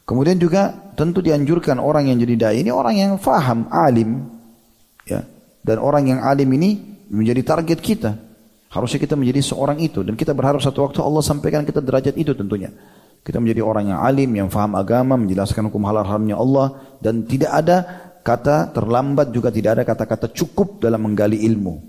Kemudian 0.09 0.41
juga 0.41 0.73
tentu 0.97 1.21
dianjurkan 1.21 1.77
orang 1.77 2.09
yang 2.09 2.17
jadi 2.25 2.49
dai 2.49 2.65
ini 2.65 2.73
orang 2.73 2.97
yang 2.97 3.13
faham, 3.21 3.69
alim. 3.69 4.25
Ya. 5.05 5.29
Dan 5.61 5.85
orang 5.85 6.09
yang 6.09 6.25
alim 6.25 6.49
ini 6.57 6.81
menjadi 7.13 7.45
target 7.45 7.85
kita. 7.85 8.17
Harusnya 8.73 9.05
kita 9.05 9.21
menjadi 9.21 9.45
seorang 9.45 9.77
itu 9.85 10.01
dan 10.01 10.17
kita 10.17 10.33
berharap 10.33 10.65
satu 10.65 10.89
waktu 10.89 11.05
Allah 11.05 11.21
sampaikan 11.21 11.69
kita 11.69 11.85
derajat 11.85 12.17
itu 12.17 12.33
tentunya. 12.33 12.73
Kita 13.23 13.43
menjadi 13.43 13.61
orang 13.61 13.93
yang 13.93 14.01
alim, 14.01 14.31
yang 14.33 14.49
faham 14.49 14.73
agama, 14.79 15.19
menjelaskan 15.21 15.69
hukum 15.69 15.85
halal 15.85 16.07
haramnya 16.07 16.41
Allah 16.41 16.97
dan 17.03 17.29
tidak 17.29 17.53
ada 17.53 17.77
kata 18.25 18.73
terlambat 18.73 19.33
juga 19.33 19.49
tidak 19.49 19.81
ada 19.81 19.83
kata-kata 19.85 20.33
cukup 20.33 20.81
dalam 20.81 21.05
menggali 21.05 21.45
ilmu. 21.45 21.81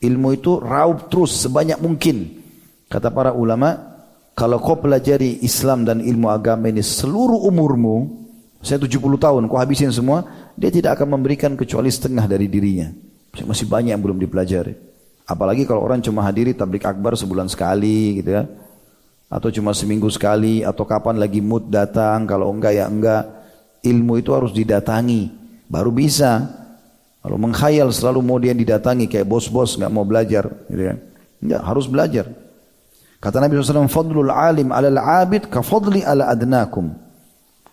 Ilmu 0.00 0.28
itu 0.32 0.56
raup 0.60 1.12
terus 1.12 1.36
sebanyak 1.44 1.76
mungkin. 1.80 2.40
Kata 2.88 3.12
para 3.12 3.36
ulama, 3.36 3.76
kalau 4.32 4.56
kau 4.56 4.80
pelajari 4.80 5.44
Islam 5.44 5.84
dan 5.84 6.00
ilmu 6.00 6.32
agama 6.32 6.72
ini 6.72 6.80
seluruh 6.80 7.44
umurmu, 7.44 8.24
saya 8.64 8.80
70 8.80 9.20
tahun, 9.20 9.42
kau 9.52 9.60
habisin 9.60 9.92
semua, 9.92 10.24
dia 10.56 10.72
tidak 10.72 10.96
akan 10.96 11.20
memberikan 11.20 11.52
kecuali 11.60 11.92
setengah 11.92 12.24
dari 12.24 12.48
dirinya. 12.48 12.88
Masih 13.44 13.68
banyak 13.68 13.92
yang 13.92 14.02
belum 14.02 14.16
dipelajari. 14.16 14.74
Apalagi 15.28 15.68
kalau 15.68 15.84
orang 15.84 16.02
cuma 16.02 16.24
hadiri 16.26 16.56
tablik 16.56 16.82
akbar 16.88 17.14
sebulan 17.14 17.46
sekali 17.46 18.18
gitu 18.18 18.34
ya 18.34 18.42
atau 19.30 19.48
cuma 19.54 19.70
seminggu 19.70 20.10
sekali 20.10 20.66
atau 20.66 20.82
kapan 20.82 21.14
lagi 21.14 21.38
mood 21.38 21.70
datang 21.70 22.26
kalau 22.26 22.50
enggak 22.50 22.74
ya 22.74 22.90
enggak. 22.90 23.38
Ilmu 23.80 24.20
itu 24.20 24.34
harus 24.36 24.52
didatangi 24.52 25.30
baru 25.70 25.94
bisa. 25.94 26.58
Kalau 27.22 27.38
mengkhayal 27.40 27.88
selalu 27.94 28.20
mau 28.20 28.36
dia 28.36 28.52
didatangi 28.52 29.06
kayak 29.08 29.24
bos-bos 29.24 29.78
nggak 29.78 29.92
mau 29.94 30.04
belajar 30.04 30.50
gitu 30.68 30.82
kan. 30.82 30.98
Enggak 31.40 31.62
harus 31.64 31.86
belajar. 31.86 32.26
Kata 33.20 33.36
Nabi 33.40 33.56
SAW 33.56 33.88
fadlul 33.88 34.32
alim 34.32 34.74
alal 34.74 34.98
abid 34.98 35.48
ka 35.48 35.62
fadli 35.64 36.02
ala 36.04 36.28
adnakum. 36.28 36.92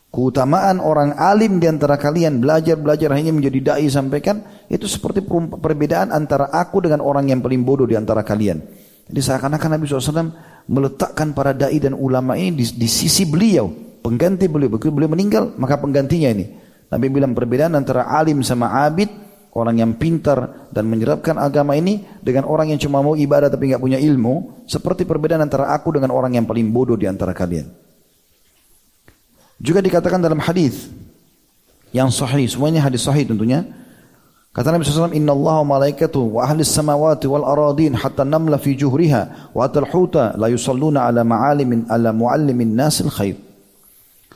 Keutamaan 0.08 0.80
orang 0.80 1.16
alim 1.20 1.60
di 1.60 1.68
antara 1.68 1.99
kalian 1.99 2.39
belajar-belajar 2.39 3.12
hanya 3.12 3.36
menjadi 3.36 3.76
dai 3.76 3.88
sampaikan 3.91 4.39
itu 4.72 4.88
seperti 4.88 5.20
perbedaan 5.60 6.16
antara 6.16 6.47
aku 6.51 6.84
dengan 6.84 7.03
orang 7.03 7.28
yang 7.28 7.43
paling 7.43 7.64
bodoh 7.68 7.88
di 7.88 7.99
antara 7.99 8.24
kalian. 8.24 8.64
Jadi 9.08 9.20
seakan-akan 9.24 9.70
Nabi 9.76 9.84
SAW 9.88 10.32
meletakkan 10.68 11.32
para 11.32 11.55
dai 11.55 11.80
dan 11.80 11.95
ulama 11.95 12.36
ini 12.36 12.61
di, 12.61 12.65
di 12.76 12.88
sisi 12.91 13.24
beliau, 13.24 13.72
pengganti 14.03 14.45
beliau. 14.51 14.72
Begitu 14.76 14.91
beliau 14.91 15.11
meninggal, 15.11 15.55
maka 15.55 15.80
penggantinya 15.80 16.30
ini. 16.32 16.45
Nabi 16.88 17.07
bilang 17.11 17.36
perbedaan 17.36 17.76
antara 17.76 18.07
alim 18.07 18.43
sama 18.43 18.72
abid, 18.88 19.11
orang 19.55 19.80
yang 19.82 19.91
pintar 19.95 20.70
dan 20.72 20.88
menyerapkan 20.88 21.36
agama 21.36 21.76
ini 21.76 22.03
dengan 22.24 22.47
orang 22.47 22.72
yang 22.72 22.80
cuma 22.80 23.03
mau 23.03 23.18
ibadah 23.18 23.51
tapi 23.51 23.72
nggak 23.72 23.82
punya 23.82 23.99
ilmu, 23.99 24.63
seperti 24.68 25.03
perbedaan 25.03 25.43
antara 25.43 25.72
aku 25.76 25.95
dengan 25.95 26.15
orang 26.15 26.39
yang 26.39 26.45
paling 26.47 26.72
bodoh 26.72 26.95
di 26.95 27.07
antara 27.07 27.36
kalian. 27.36 27.68
Juga 29.57 29.82
dikatakan 29.82 30.22
dalam 30.22 30.38
hadis 30.38 30.88
yang 31.89 32.13
sahih, 32.13 32.45
semuanya 32.45 32.86
hadis 32.86 33.03
sahih 33.07 33.26
tentunya. 33.26 33.65
Kata 34.54 34.74
Nabi 34.74 34.84
SAW, 34.84 35.14
Inna 35.14 35.38
Allah 35.38 35.56
wa 35.62 35.78
malaikatu 35.78 36.38
wa 36.38 36.41
ahli 36.41 36.66
samawati 36.66 37.30
wal 37.30 37.45
aradin 37.45 37.93
hatta 37.93 38.26
namla 38.26 38.58
fi 38.58 38.74
juhriha 38.74 39.54
wa 39.54 39.62
atal 39.62 39.86
la 40.34 40.48
yusalluna 40.50 41.06
ala 41.06 41.22
ma'alimin 41.22 41.86
ala 41.88 42.10
muallimin 42.10 42.74
nasil 42.74 43.14
khair. 43.14 43.38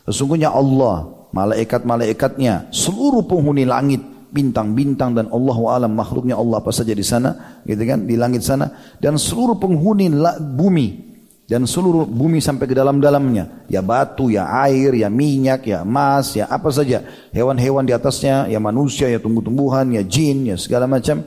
Sesungguhnya 0.05 0.53
Allah, 0.53 1.09
malaikat-malaikatnya, 1.33 2.69
seluruh 2.69 3.25
penghuni 3.25 3.65
langit, 3.65 4.01
bintang-bintang 4.31 5.11
dan 5.11 5.27
Allah 5.27 5.57
alam 5.75 5.91
makhluknya 5.91 6.39
Allah 6.39 6.63
apa 6.63 6.71
saja 6.71 6.95
di 6.95 7.03
sana, 7.03 7.61
gitu 7.67 7.83
kan, 7.83 8.07
di 8.07 8.15
langit 8.15 8.47
sana 8.47 8.95
dan 8.97 9.19
seluruh 9.19 9.59
penghuni 9.59 10.07
bumi 10.39 11.10
dan 11.51 11.67
seluruh 11.67 12.07
bumi 12.07 12.39
sampai 12.39 12.63
ke 12.63 12.71
dalam-dalamnya. 12.71 13.67
Ya 13.67 13.83
batu, 13.83 14.31
ya 14.31 14.47
air, 14.63 14.95
ya 14.95 15.11
minyak, 15.11 15.67
ya 15.67 15.83
emas, 15.83 16.31
ya 16.31 16.47
apa 16.47 16.71
saja. 16.71 17.03
Hewan-hewan 17.35 17.83
di 17.83 17.91
atasnya, 17.91 18.47
ya 18.47 18.55
manusia, 18.63 19.11
ya 19.11 19.19
tumbuh-tumbuhan, 19.19 19.91
ya 19.91 19.99
jin, 19.99 20.47
ya 20.47 20.55
segala 20.55 20.87
macam. 20.87 21.19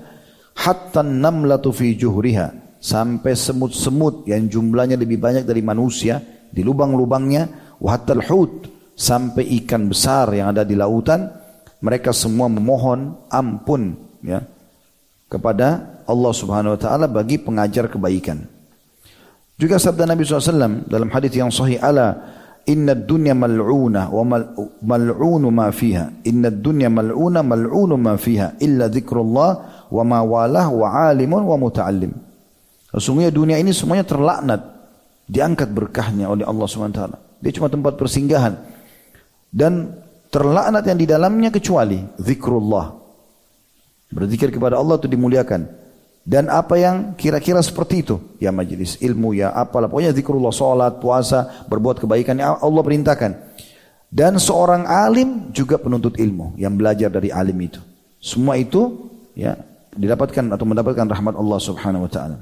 Hatta 0.57 1.05
namlatu 1.05 1.77
fi 1.77 1.93
juhriha. 1.93 2.81
Sampai 2.81 3.37
semut-semut 3.37 4.25
yang 4.25 4.49
jumlahnya 4.49 4.97
lebih 4.97 5.20
banyak 5.20 5.45
dari 5.45 5.61
manusia. 5.61 6.25
Di 6.49 6.64
lubang-lubangnya. 6.64 7.77
Wahatal 7.77 8.25
hut. 8.25 8.53
Sampai 8.97 9.45
ikan 9.61 9.93
besar 9.93 10.33
yang 10.33 10.57
ada 10.57 10.64
di 10.64 10.72
lautan. 10.72 11.29
Mereka 11.85 12.16
semua 12.16 12.49
memohon 12.49 13.29
ampun 13.29 13.93
ya 14.25 14.41
kepada 15.29 16.01
Allah 16.09 16.33
subhanahu 16.33 16.77
wa 16.77 16.81
ta'ala 16.81 17.12
bagi 17.12 17.37
pengajar 17.37 17.93
kebaikan. 17.93 18.53
Juga 19.55 19.78
sabda 19.78 20.05
Nabi 20.09 20.26
SAW 20.26 20.86
dalam 20.90 21.09
hadis 21.14 21.32
yang 21.38 21.50
sahih 21.55 21.78
ala 21.78 22.34
inna 22.66 22.98
dunya 22.98 23.38
mal'una 23.38 24.11
wa 24.11 24.22
mal'unu 24.82 25.48
ma 25.55 25.70
fiha. 25.70 26.26
Inna 26.26 26.50
dunya 26.50 26.90
mal'una 26.90 27.46
mal'unu 27.46 27.94
ma 27.94 28.18
fiha 28.18 28.59
illa 28.59 28.90
dzikrullah 28.90 29.50
wa 29.94 30.02
ma 30.02 30.18
walah 30.26 30.66
wa 30.74 31.11
alimun 31.11 31.46
wa 31.46 31.55
muta'allim. 31.55 32.11
Sesungguhnya 32.90 33.30
dunia 33.30 33.59
ini 33.59 33.70
semuanya 33.70 34.07
terlaknat 34.07 34.61
diangkat 35.30 35.70
berkahnya 35.70 36.30
oleh 36.30 36.46
Allah 36.46 36.66
SWT 36.66 37.24
dia 37.44 37.52
cuma 37.52 37.68
tempat 37.68 38.00
persinggahan. 38.00 38.57
Dan 39.52 40.00
terlaknat 40.32 40.88
yang 40.88 40.96
di 40.96 41.05
dalamnya 41.05 41.52
kecuali 41.52 42.00
zikrullah. 42.16 42.96
Berzikir 44.09 44.48
kepada 44.48 44.80
Allah 44.80 44.96
itu 44.96 45.07
dimuliakan 45.12 45.84
dan 46.25 46.49
apa 46.49 46.81
yang 46.81 47.12
kira-kira 47.20 47.61
seperti 47.61 48.01
itu? 48.01 48.16
Ya 48.41 48.49
majelis 48.49 48.97
ilmu 48.97 49.37
ya 49.37 49.53
apalah. 49.53 49.93
Pokoknya 49.93 50.16
zikrullah 50.16 50.57
salat 50.57 50.97
puasa 50.97 51.68
berbuat 51.68 52.01
kebaikan 52.01 52.41
yang 52.41 52.57
Allah 52.64 52.81
perintahkan. 52.81 53.33
Dan 54.09 54.41
seorang 54.41 54.89
alim 54.89 55.53
juga 55.53 55.77
penuntut 55.77 56.16
ilmu 56.16 56.57
yang 56.57 56.81
belajar 56.81 57.12
dari 57.12 57.29
alim 57.29 57.61
itu. 57.61 57.77
Semua 58.25 58.57
itu 58.57 59.12
ya 59.37 59.53
didapatkan 59.93 60.49
atau 60.49 60.64
mendapatkan 60.64 61.05
rahmat 61.05 61.37
Allah 61.37 61.59
Subhanahu 61.61 62.09
wa 62.09 62.11
taala. 62.11 62.41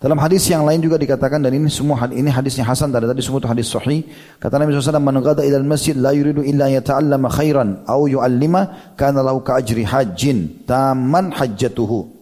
Dalam 0.00 0.16
hadis 0.16 0.48
yang 0.48 0.64
lain 0.64 0.80
juga 0.80 0.96
dikatakan 0.96 1.40
dan 1.40 1.52
ini 1.52 1.68
semua 1.68 2.08
ini 2.08 2.28
hadisnya 2.32 2.64
Hasan 2.64 2.88
dari 2.88 3.04
tadi 3.04 3.20
semua 3.20 3.40
itu 3.40 3.48
hadis 3.52 3.68
sahih. 3.68 4.00
Kata 4.40 4.56
Nabi 4.56 4.72
SAW, 4.72 5.00
"Man 5.00 5.20
ghada 5.20 5.44
ila 5.44 5.60
al-masjid 5.60 5.96
la 5.96 6.12
yuridu 6.12 6.40
illa 6.40 6.72
yata'allama 6.72 7.28
khairan 7.32 7.84
aw 7.84 8.04
yu'allima 8.04 8.92
kana 8.96 9.20
lahu 9.20 9.44
ka 9.44 9.60
ajri 9.60 9.84
hajjin 9.84 10.64
tamman 10.64 11.32
hajjatuhu." 11.36 12.15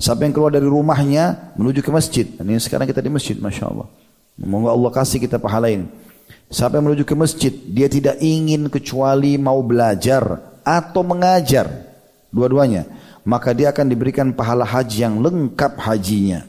Siapa 0.00 0.24
yang 0.24 0.32
keluar 0.32 0.48
dari 0.48 0.64
rumahnya 0.64 1.52
menuju 1.60 1.84
ke 1.84 1.92
masjid. 1.92 2.24
Ini 2.24 2.56
sekarang 2.56 2.88
kita 2.88 3.04
di 3.04 3.12
masjid, 3.12 3.36
Masya 3.36 3.68
Allah. 3.68 3.84
Semoga 4.40 4.72
Allah 4.72 4.90
kasih 4.96 5.20
kita 5.20 5.36
pahala 5.36 5.68
ini. 5.68 5.84
Yang 6.48 6.80
menuju 6.80 7.04
ke 7.04 7.12
masjid, 7.12 7.52
dia 7.52 7.84
tidak 7.84 8.16
ingin 8.24 8.72
kecuali 8.72 9.36
mau 9.36 9.60
belajar 9.60 10.56
atau 10.64 11.04
mengajar. 11.04 11.68
Dua-duanya. 12.32 12.88
Maka 13.28 13.52
dia 13.52 13.76
akan 13.76 13.92
diberikan 13.92 14.32
pahala 14.32 14.64
haji 14.64 15.04
yang 15.04 15.20
lengkap 15.20 15.76
hajinya. 15.76 16.48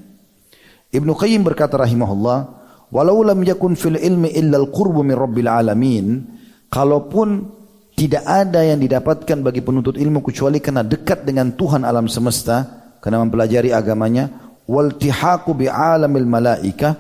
Ibnu 0.96 1.12
Qayyim 1.12 1.44
berkata 1.44 1.76
rahimahullah, 1.76 2.40
walau 2.88 3.20
lam 3.20 3.44
yakun 3.44 3.76
fil 3.76 4.00
ilmi 4.00 4.32
illa 4.32 4.64
al-qurbu 4.64 5.04
min 5.04 5.20
rabbil 5.20 5.52
alamin, 5.52 6.24
kalaupun 6.72 7.52
tidak 8.00 8.24
ada 8.24 8.64
yang 8.64 8.80
didapatkan 8.80 9.44
bagi 9.44 9.60
penuntut 9.60 10.00
ilmu 10.00 10.24
kecuali 10.24 10.64
karena 10.64 10.88
dekat 10.88 11.28
dengan 11.28 11.52
Tuhan 11.52 11.84
alam 11.84 12.08
semesta, 12.08 12.81
karena 13.02 13.18
mempelajari 13.26 13.74
agamanya 13.74 14.30
waltihaku 14.70 15.58
bi 15.58 15.68
alamil 15.68 16.30
malaika 16.30 16.96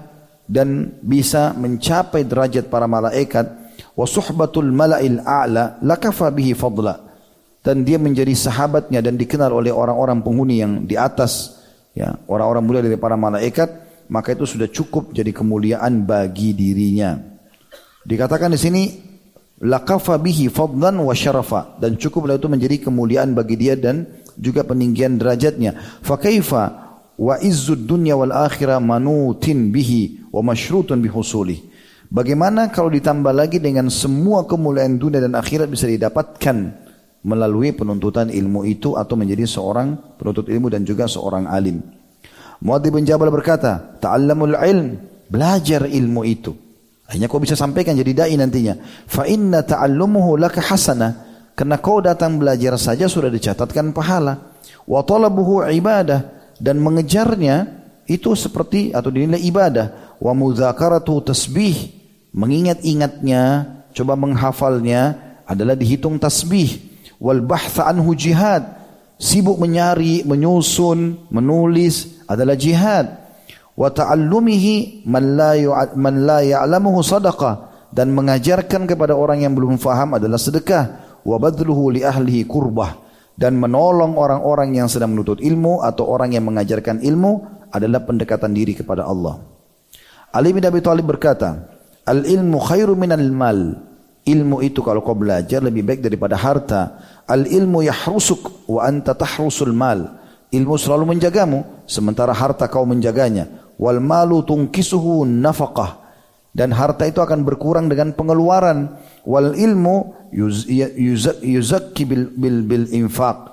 dan 0.49 0.97
bisa 0.99 1.55
mencapai 1.55 2.27
derajat 2.27 2.67
para 2.67 2.89
malaikat 2.89 3.47
wa 3.95 4.03
suhbatul 4.03 4.67
malail 4.73 5.23
a'la 5.23 5.79
lakafa 5.79 6.27
bihi 6.33 6.57
fadla. 6.57 7.07
Dan 7.61 7.85
dia 7.85 8.01
menjadi 8.01 8.33
sahabatnya 8.33 9.05
dan 9.05 9.21
dikenal 9.21 9.53
oleh 9.53 9.69
orang-orang 9.69 10.25
penghuni 10.25 10.65
yang 10.65 10.81
di 10.89 10.97
atas 10.97 11.61
ya 11.93 12.09
orang-orang 12.25 12.63
mulia 12.65 12.81
dari 12.81 12.97
para 12.97 13.13
malaikat 13.13 13.69
maka 14.09 14.33
itu 14.33 14.49
sudah 14.49 14.65
cukup 14.67 15.13
jadi 15.13 15.29
kemuliaan 15.29 16.03
bagi 16.03 16.57
dirinya. 16.57 17.15
Dikatakan 18.01 18.51
di 18.51 18.59
sini 18.59 18.83
lakafa 19.61 20.17
bihi 20.17 20.49
fadlan 20.49 20.99
wa 20.99 21.13
syarafa. 21.13 21.77
Dan 21.77 21.95
cukuplah 21.95 22.35
itu 22.35 22.49
menjadi 22.49 22.81
kemuliaan 22.81 23.37
bagi 23.37 23.55
dia 23.55 23.77
dan 23.77 24.20
juga 24.41 24.65
peninggian 24.65 25.21
derajatnya. 25.21 26.01
Fakaifa 26.01 26.63
wa 27.21 27.37
izzud 27.37 27.85
dunya 27.85 28.17
wal 28.17 28.33
akhirah 28.33 28.81
manutin 28.81 29.69
bihi 29.69 30.33
wa 30.33 30.41
masyrutun 30.41 30.99
bihusuli. 30.99 31.69
Bagaimana 32.11 32.73
kalau 32.73 32.91
ditambah 32.91 33.31
lagi 33.31 33.63
dengan 33.63 33.87
semua 33.87 34.43
kemuliaan 34.43 34.99
dunia 34.99 35.23
dan 35.23 35.37
akhirat 35.37 35.71
bisa 35.71 35.87
didapatkan 35.87 36.75
melalui 37.23 37.71
penuntutan 37.71 38.27
ilmu 38.27 38.67
itu 38.67 38.97
atau 38.99 39.15
menjadi 39.15 39.47
seorang 39.47 40.17
penuntut 40.19 40.49
ilmu 40.51 40.67
dan 40.67 40.83
juga 40.83 41.07
seorang 41.07 41.47
alim. 41.47 41.79
Muadz 42.61 42.91
bin 42.91 43.07
Jabal 43.07 43.31
berkata, 43.31 43.95
"Ta'allamul 44.01 44.59
ilm, 44.59 44.87
belajar 45.31 45.87
ilmu 45.87 46.21
itu." 46.27 46.51
Hanya 47.07 47.31
kau 47.31 47.39
bisa 47.39 47.55
sampaikan 47.55 47.95
jadi 47.95 48.11
dai 48.11 48.35
nantinya. 48.35 48.75
Fa 49.07 49.23
inna 49.27 49.63
ta'allumuhu 49.63 50.35
laka 50.35 50.59
hasanah 50.59 51.30
karena 51.61 51.77
kau 51.77 52.01
datang 52.01 52.41
belajar 52.41 52.73
saja 52.81 53.05
sudah 53.05 53.29
dicatatkan 53.29 53.93
pahala. 53.93 54.57
Wa 54.89 55.05
talabuhu 55.05 55.61
ibadah 55.69 56.25
dan 56.57 56.81
mengejarnya 56.81 57.69
itu 58.09 58.33
seperti 58.33 58.89
atau 58.89 59.13
dinilai 59.13 59.37
ibadah. 59.45 60.17
Wa 60.17 60.33
mudzakaratu 60.33 61.21
tasbih 61.21 61.93
mengingat-ingatnya, 62.33 63.77
coba 63.93 64.17
menghafalnya 64.17 65.21
adalah 65.45 65.77
dihitung 65.77 66.17
tasbih. 66.17 66.81
Wal 67.21 67.45
bahtha 67.45 67.85
anhu 67.85 68.17
jihad 68.17 68.65
sibuk 69.21 69.61
menyari, 69.61 70.25
menyusun, 70.25 71.29
menulis 71.29 72.25
adalah 72.25 72.57
jihad. 72.57 73.21
Wa 73.77 73.93
ta'allumihi 73.93 75.05
man 75.05 75.37
la 75.37 76.41
ya'lamuhu 76.41 77.05
sadaqah 77.05 77.69
dan 77.93 78.09
mengajarkan 78.17 78.89
kepada 78.89 79.13
orang 79.13 79.45
yang 79.45 79.53
belum 79.53 79.77
faham 79.77 80.17
adalah 80.17 80.41
sedekah 80.41 81.10
wa 81.25 81.35
badluhu 81.37 81.93
li 81.93 82.01
ahlihi 82.05 82.45
kurbah 82.45 82.97
dan 83.37 83.57
menolong 83.57 84.17
orang-orang 84.17 84.77
yang 84.77 84.87
sedang 84.91 85.15
menuntut 85.15 85.41
ilmu 85.41 85.81
atau 85.81 86.05
orang 86.09 86.35
yang 86.35 86.45
mengajarkan 86.45 87.01
ilmu 87.01 87.31
adalah 87.71 88.03
pendekatan 88.03 88.51
diri 88.51 88.75
kepada 88.75 89.07
Allah. 89.07 89.39
Ali 90.31 90.55
bin 90.55 90.63
Abi 90.63 90.79
Thalib 90.79 91.07
berkata, 91.07 91.71
"Al 92.07 92.23
ilmu 92.23 92.57
khairu 92.59 92.95
minal 92.95 93.27
mal." 93.31 93.59
Ilmu 94.21 94.61
itu 94.61 94.85
kalau 94.85 95.01
kau 95.01 95.17
belajar 95.17 95.65
lebih 95.65 95.81
baik 95.81 96.05
daripada 96.05 96.37
harta. 96.37 96.81
Al 97.25 97.49
ilmu 97.49 97.81
yahrusuk 97.81 98.69
wa 98.69 98.85
anta 98.85 99.17
tahrusul 99.17 99.73
mal. 99.73 100.21
Ilmu 100.53 100.77
selalu 100.77 101.17
menjagamu 101.17 101.89
sementara 101.89 102.29
harta 102.29 102.69
kau 102.69 102.85
menjaganya. 102.85 103.73
Wal 103.81 103.97
malu 103.97 104.45
tungkisuhu 104.45 105.25
nafaqah. 105.25 106.05
Dan 106.53 106.69
harta 106.69 107.09
itu 107.09 107.17
akan 107.17 107.41
berkurang 107.41 107.89
dengan 107.89 108.13
pengeluaran. 108.13 108.93
Wal 109.27 109.53
ilmu 109.53 110.13
yuzakki 110.31 112.03
bil, 112.07 112.31
bil, 112.33 112.57
bil 112.65 112.85
infak 112.95 113.51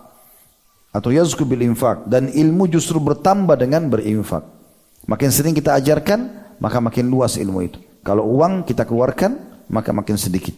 atau 0.94 1.12
yazku 1.12 1.44
bil 1.44 1.60
infak 1.66 2.08
dan 2.08 2.32
ilmu 2.32 2.66
justru 2.70 2.96
bertambah 3.02 3.58
dengan 3.60 3.86
berinfak. 3.92 4.44
Makin 5.08 5.30
sering 5.32 5.54
kita 5.56 5.76
ajarkan, 5.76 6.52
maka 6.60 6.78
makin 6.80 7.08
luas 7.08 7.36
ilmu 7.36 7.60
itu. 7.64 7.78
Kalau 8.04 8.24
uang 8.28 8.64
kita 8.64 8.84
keluarkan, 8.84 9.64
maka 9.68 9.92
makin 9.92 10.16
sedikit. 10.16 10.56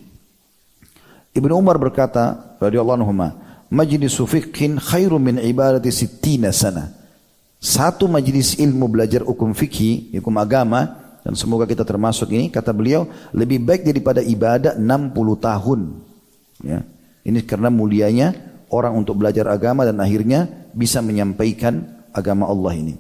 Ibnu 1.31 1.55
Umar 1.55 1.78
berkata, 1.78 2.59
radhiyallahu 2.59 2.99
anhu, 2.99 3.15
majlis 3.70 4.19
fiqhin 4.19 4.82
khairu 4.82 5.23
min 5.23 5.39
ibadati 5.39 5.95
sittina 5.95 6.51
sana. 6.51 6.91
Satu 7.61 8.11
majlis 8.11 8.59
ilmu 8.59 8.91
belajar 8.91 9.23
hukum 9.23 9.55
fikih, 9.55 10.19
hukum 10.19 10.35
agama, 10.41 10.99
dan 11.20 11.36
semoga 11.36 11.68
kita 11.68 11.84
termasuk 11.84 12.32
ini, 12.32 12.48
kata 12.48 12.72
beliau, 12.72 13.05
lebih 13.36 13.60
baik 13.60 13.84
daripada 13.84 14.24
ibadah 14.24 14.76
60 14.76 15.36
tahun. 15.36 15.80
Ya. 16.64 16.80
Ini 17.20 17.44
karena 17.44 17.68
mulianya 17.68 18.32
orang 18.72 18.97
untuk 19.05 19.20
belajar 19.20 19.44
agama 19.52 19.84
dan 19.84 20.01
akhirnya 20.01 20.48
bisa 20.72 21.05
menyampaikan 21.05 22.05
agama 22.16 22.48
Allah 22.48 22.72
ini. 22.72 22.94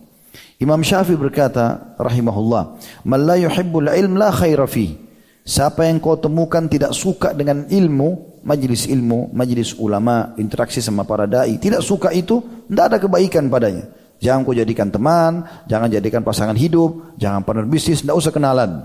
Imam 0.60 0.84
Syafi'i 0.84 1.16
berkata 1.16 1.96
rahimahullah, 1.96 2.76
"Man 3.08 3.20
la 3.24 3.36
yuhibbul 3.40 3.88
ilm 3.88 4.20
la 4.20 4.28
khaira 4.28 4.68
fi." 4.68 4.92
Siapa 5.40 5.88
yang 5.88 6.04
kau 6.04 6.20
temukan 6.20 6.68
tidak 6.68 6.92
suka 6.92 7.32
dengan 7.32 7.64
ilmu, 7.64 8.40
majlis 8.44 8.84
ilmu, 8.84 9.32
majlis 9.32 9.72
ulama, 9.80 10.36
interaksi 10.36 10.84
sama 10.84 11.08
para 11.08 11.24
dai, 11.24 11.56
tidak 11.56 11.80
suka 11.80 12.12
itu, 12.12 12.44
tidak 12.68 12.84
ada 12.92 12.96
kebaikan 13.00 13.48
padanya. 13.48 13.88
Jangan 14.20 14.44
kau 14.44 14.52
jadikan 14.52 14.92
teman, 14.92 15.48
jangan 15.64 15.88
jadikan 15.88 16.20
pasangan 16.20 16.52
hidup, 16.52 17.16
jangan 17.16 17.40
partner 17.40 17.64
bisnis, 17.64 18.04
tidak 18.04 18.20
usah 18.20 18.28
kenalan. 18.28 18.84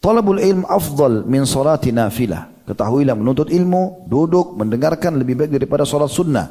Talabul 0.00 0.40
ilm 0.40 0.64
afdal 0.66 1.28
min 1.28 1.44
salati 1.44 1.92
nafilah. 1.92 2.64
Ketahuilah 2.64 3.12
menuntut 3.12 3.52
ilmu, 3.52 4.08
duduk, 4.08 4.56
mendengarkan 4.56 5.20
lebih 5.20 5.36
baik 5.36 5.52
daripada 5.52 5.84
salat 5.84 6.08
sunnah. 6.08 6.48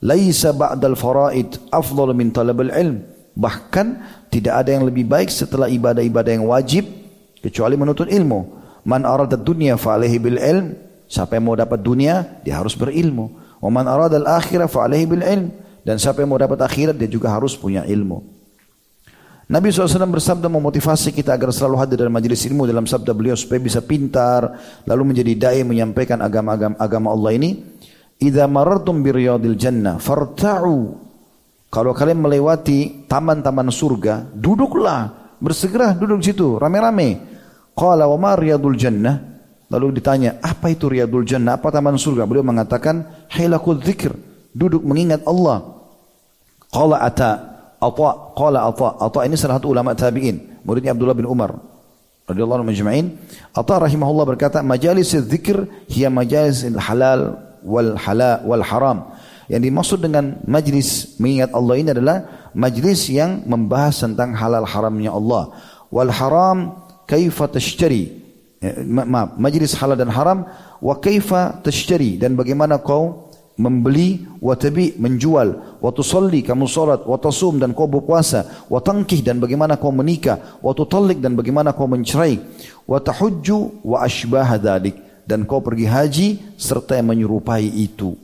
Laisa 0.00 0.56
ba'dal 0.56 0.96
faraid 0.96 1.68
afdal 1.68 2.16
min 2.16 2.32
talabul 2.32 2.72
ilm. 2.72 3.04
Bahkan 3.38 3.86
tidak 4.32 4.64
ada 4.64 4.70
yang 4.74 4.88
lebih 4.88 5.06
baik 5.06 5.30
setelah 5.30 5.70
ibadah-ibadah 5.70 6.32
yang 6.32 6.48
wajib 6.48 6.88
kecuali 7.44 7.76
menuntut 7.76 8.08
ilmu. 8.10 8.40
Man 8.88 9.04
arada 9.04 9.36
dunya 9.36 9.76
fa 9.76 10.00
alaihi 10.00 10.16
bil 10.16 10.40
ilm. 10.40 10.74
Siapa 11.08 11.36
yang 11.36 11.44
mau 11.44 11.56
dapat 11.56 11.84
dunia, 11.84 12.40
dia 12.42 12.56
harus 12.56 12.72
berilmu. 12.72 13.36
Wa 13.60 13.70
man 13.70 13.86
arada 13.86 14.16
al 14.16 14.26
akhirah 14.42 14.66
fa 14.66 14.88
alaihi 14.88 15.06
bil 15.06 15.22
ilm. 15.22 15.67
Dan 15.88 15.96
siapa 15.96 16.20
yang 16.20 16.36
mau 16.36 16.36
dapat 16.36 16.60
akhirat 16.60 17.00
dia 17.00 17.08
juga 17.08 17.32
harus 17.32 17.56
punya 17.56 17.88
ilmu. 17.88 18.20
Nabi 19.48 19.72
SAW 19.72 19.88
bersabda 20.12 20.52
memotivasi 20.52 21.16
kita 21.16 21.32
agar 21.32 21.48
selalu 21.48 21.76
hadir 21.80 21.96
dalam 22.04 22.12
majlis 22.12 22.44
ilmu 22.44 22.68
dalam 22.68 22.84
sabda 22.84 23.16
beliau 23.16 23.32
supaya 23.32 23.56
bisa 23.56 23.80
pintar 23.80 24.52
lalu 24.84 25.16
menjadi 25.16 25.32
dai 25.48 25.64
menyampaikan 25.64 26.20
agama-agama 26.20 26.76
agama 26.76 27.08
Allah 27.16 27.32
ini. 27.32 27.50
Idza 28.20 28.44
marartum 28.44 29.00
bi 29.00 29.16
riyadil 29.16 29.56
jannah 29.56 29.96
farta'u. 29.96 31.08
Kalau 31.72 31.96
kalian 31.96 32.20
melewati 32.20 33.08
taman-taman 33.08 33.72
surga, 33.72 34.28
duduklah, 34.36 35.32
bersegera 35.40 35.96
duduk 35.96 36.20
situ 36.20 36.60
rame-rame. 36.60 37.16
Qala 37.72 38.04
wa 38.12 38.20
ma 38.20 38.36
riyadul 38.36 38.76
jannah? 38.76 39.16
Lalu 39.72 40.00
ditanya, 40.00 40.36
apa 40.44 40.68
itu 40.68 40.92
riyadul 40.92 41.24
jannah? 41.24 41.56
Apa 41.56 41.72
taman 41.72 41.96
surga? 41.96 42.28
Beliau 42.28 42.44
mengatakan, 42.44 43.28
hilakul 43.32 43.80
dzikr, 43.80 44.12
duduk 44.52 44.84
mengingat 44.84 45.24
Allah. 45.24 45.77
Qala 46.68 47.00
ata 47.00 47.58
Ata 47.78 48.34
qala 48.34 48.66
Ata. 48.66 48.98
Ata 48.98 49.18
ini 49.22 49.38
salah 49.38 49.62
satu 49.62 49.70
ulama 49.70 49.94
tabi'in. 49.94 50.62
Muridnya 50.66 50.92
Abdullah 50.92 51.14
bin 51.14 51.30
Umar 51.30 51.54
radhiyallahu 52.26 52.60
anhu 52.60 52.68
majma'in. 52.74 53.06
Ata 53.54 53.78
rahimahullah 53.78 54.26
berkata 54.34 54.58
majalis 54.60 55.14
dzikir 55.14 55.86
hiya 55.86 56.10
majalis 56.10 56.66
halal 56.76 57.38
wal 57.62 57.94
halal 57.94 58.42
wal 58.44 58.64
haram. 58.66 59.14
Yang 59.48 59.62
dimaksud 59.70 59.98
dengan 60.04 60.42
majlis 60.44 61.16
mengingat 61.16 61.54
Allah 61.56 61.74
ini 61.80 61.88
adalah 61.94 62.50
majlis 62.52 63.08
yang 63.08 63.46
membahas 63.48 64.04
tentang 64.04 64.36
halal 64.36 64.66
haramnya 64.66 65.14
Allah. 65.14 65.56
Wal 65.88 66.12
haram 66.12 66.82
kaifa 67.08 67.48
tashtari? 67.48 68.26
Maaf 68.84 69.38
majlis 69.38 69.72
halal 69.78 69.96
dan 69.96 70.10
haram. 70.12 70.44
Wa 70.82 70.98
kaifa 70.98 71.62
tashtari? 71.64 72.20
Dan 72.20 72.36
bagaimana 72.36 72.76
kau 72.82 73.27
membeli 73.58 74.22
wa 74.38 74.54
tabi 74.54 74.94
menjual 74.94 75.82
wa 75.82 75.90
tusalli 75.90 76.46
kamu 76.46 76.70
salat 76.70 77.02
wa 77.02 77.18
tasum 77.18 77.58
dan 77.58 77.74
kau 77.74 77.90
berpuasa 77.90 78.70
wa 78.70 78.78
tangkih 78.78 79.18
dan 79.26 79.42
bagaimana 79.42 79.74
kau 79.74 79.90
menikah 79.90 80.62
wa 80.62 80.70
tutallik 80.70 81.18
dan 81.18 81.34
bagaimana 81.34 81.74
kau 81.74 81.90
mencerai 81.90 82.38
wa 82.86 83.02
tahujju 83.02 83.82
wa 83.82 84.06
ashbah 84.06 84.46
dzalik 84.62 85.26
dan 85.26 85.42
kau 85.44 85.58
pergi 85.58 85.84
haji 85.90 86.28
serta 86.56 86.96
yang 86.96 87.12
menyerupai 87.12 87.68
itu. 87.68 88.16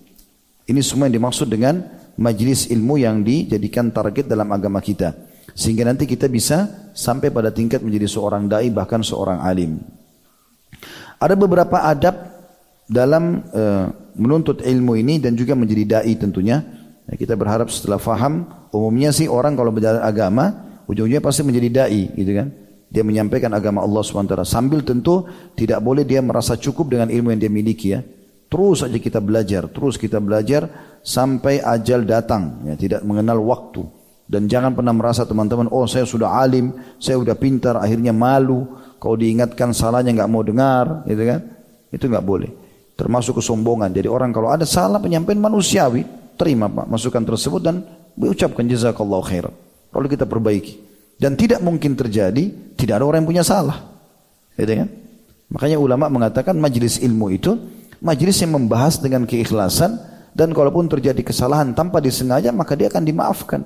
Ini 0.65 0.81
semua 0.81 1.13
yang 1.13 1.21
dimaksud 1.21 1.51
dengan 1.53 1.85
majlis 2.17 2.73
ilmu 2.73 2.97
yang 2.97 3.21
dijadikan 3.21 3.93
target 3.93 4.25
dalam 4.25 4.49
agama 4.49 4.81
kita. 4.81 5.13
Sehingga 5.53 5.85
nanti 5.85 6.09
kita 6.09 6.33
bisa 6.33 6.89
sampai 6.97 7.29
pada 7.29 7.53
tingkat 7.53 7.85
menjadi 7.85 8.09
seorang 8.09 8.49
dai 8.49 8.73
bahkan 8.73 9.05
seorang 9.05 9.45
alim. 9.45 9.85
Ada 11.21 11.37
beberapa 11.37 11.85
adab 11.85 12.17
dalam 12.89 13.45
uh, 13.53 13.87
menuntut 14.15 14.63
ilmu 14.63 14.95
ini 14.99 15.19
dan 15.19 15.35
juga 15.35 15.59
menjadi 15.59 16.01
dai 16.01 16.15
tentunya. 16.15 16.63
Ya, 17.05 17.15
kita 17.21 17.37
berharap 17.37 17.69
setelah 17.69 18.01
faham, 18.01 18.49
umumnya 18.73 19.13
sih 19.13 19.29
orang 19.29 19.53
kalau 19.59 19.69
belajar 19.69 20.01
agama, 20.01 20.81
ujung-ujungnya 20.89 21.21
pasti 21.21 21.45
menjadi 21.45 21.85
dai, 21.85 22.03
gitu 22.17 22.33
kan? 22.33 22.49
Dia 22.89 23.03
menyampaikan 23.05 23.53
agama 23.53 23.83
Allah 23.85 24.01
SWT. 24.01 24.47
Sambil 24.47 24.87
tentu 24.87 25.27
tidak 25.59 25.83
boleh 25.85 26.07
dia 26.07 26.25
merasa 26.25 26.57
cukup 26.57 26.95
dengan 26.95 27.11
ilmu 27.11 27.35
yang 27.35 27.41
dia 27.43 27.53
miliki 27.53 27.93
ya. 27.93 28.01
Terus 28.49 28.87
saja 28.87 28.97
kita 28.97 29.19
belajar, 29.19 29.67
terus 29.69 29.99
kita 29.99 30.23
belajar 30.23 30.71
sampai 31.03 31.61
ajal 31.61 32.07
datang. 32.07 32.65
Ya, 32.65 32.75
tidak 32.79 33.01
mengenal 33.05 33.43
waktu. 33.45 33.85
Dan 34.25 34.49
jangan 34.49 34.73
pernah 34.73 34.97
merasa 34.97 35.29
teman-teman, 35.29 35.69
oh 35.69 35.85
saya 35.85 36.09
sudah 36.09 36.41
alim, 36.41 36.73
saya 36.97 37.21
sudah 37.21 37.37
pintar, 37.37 37.77
akhirnya 37.77 38.17
malu. 38.17 38.65
Kau 38.97 39.13
diingatkan 39.21 39.77
salahnya 39.77 40.17
nggak 40.17 40.31
mau 40.33 40.41
dengar, 40.41 41.05
gitu 41.05 41.29
kan? 41.29 41.41
Itu 41.93 42.09
nggak 42.09 42.25
boleh 42.25 42.64
termasuk 42.95 43.43
kesombongan. 43.43 43.91
Jadi 43.91 44.07
orang 44.11 44.31
kalau 44.31 44.51
ada 44.51 44.67
salah 44.67 44.99
penyampaian 45.03 45.39
manusiawi, 45.39 46.07
terima 46.39 46.71
Pak 46.71 46.87
masukan 46.91 47.23
tersebut 47.23 47.61
dan 47.63 47.83
ucapkan 48.19 48.67
jazakallahu 48.67 49.25
khair. 49.27 49.47
Kalau 49.91 50.07
kita 50.11 50.27
perbaiki. 50.27 50.83
Dan 51.15 51.39
tidak 51.39 51.63
mungkin 51.63 51.95
terjadi 51.95 52.75
tidak 52.75 52.99
ada 52.99 53.05
orang 53.07 53.23
yang 53.23 53.31
punya 53.31 53.45
salah. 53.47 53.79
Gitu 54.59 54.73
kan? 54.75 54.89
Makanya 55.55 55.79
ulama 55.79 56.11
mengatakan 56.11 56.59
majlis 56.59 56.99
ilmu 56.99 57.31
itu 57.31 57.55
majlis 58.03 58.43
yang 58.43 58.59
membahas 58.59 58.99
dengan 58.99 59.23
keikhlasan 59.23 59.95
dan 60.35 60.51
kalaupun 60.51 60.91
terjadi 60.91 61.23
kesalahan 61.23 61.71
tanpa 61.79 62.03
disengaja 62.03 62.51
maka 62.51 62.75
dia 62.75 62.91
akan 62.91 63.07
dimaafkan. 63.07 63.63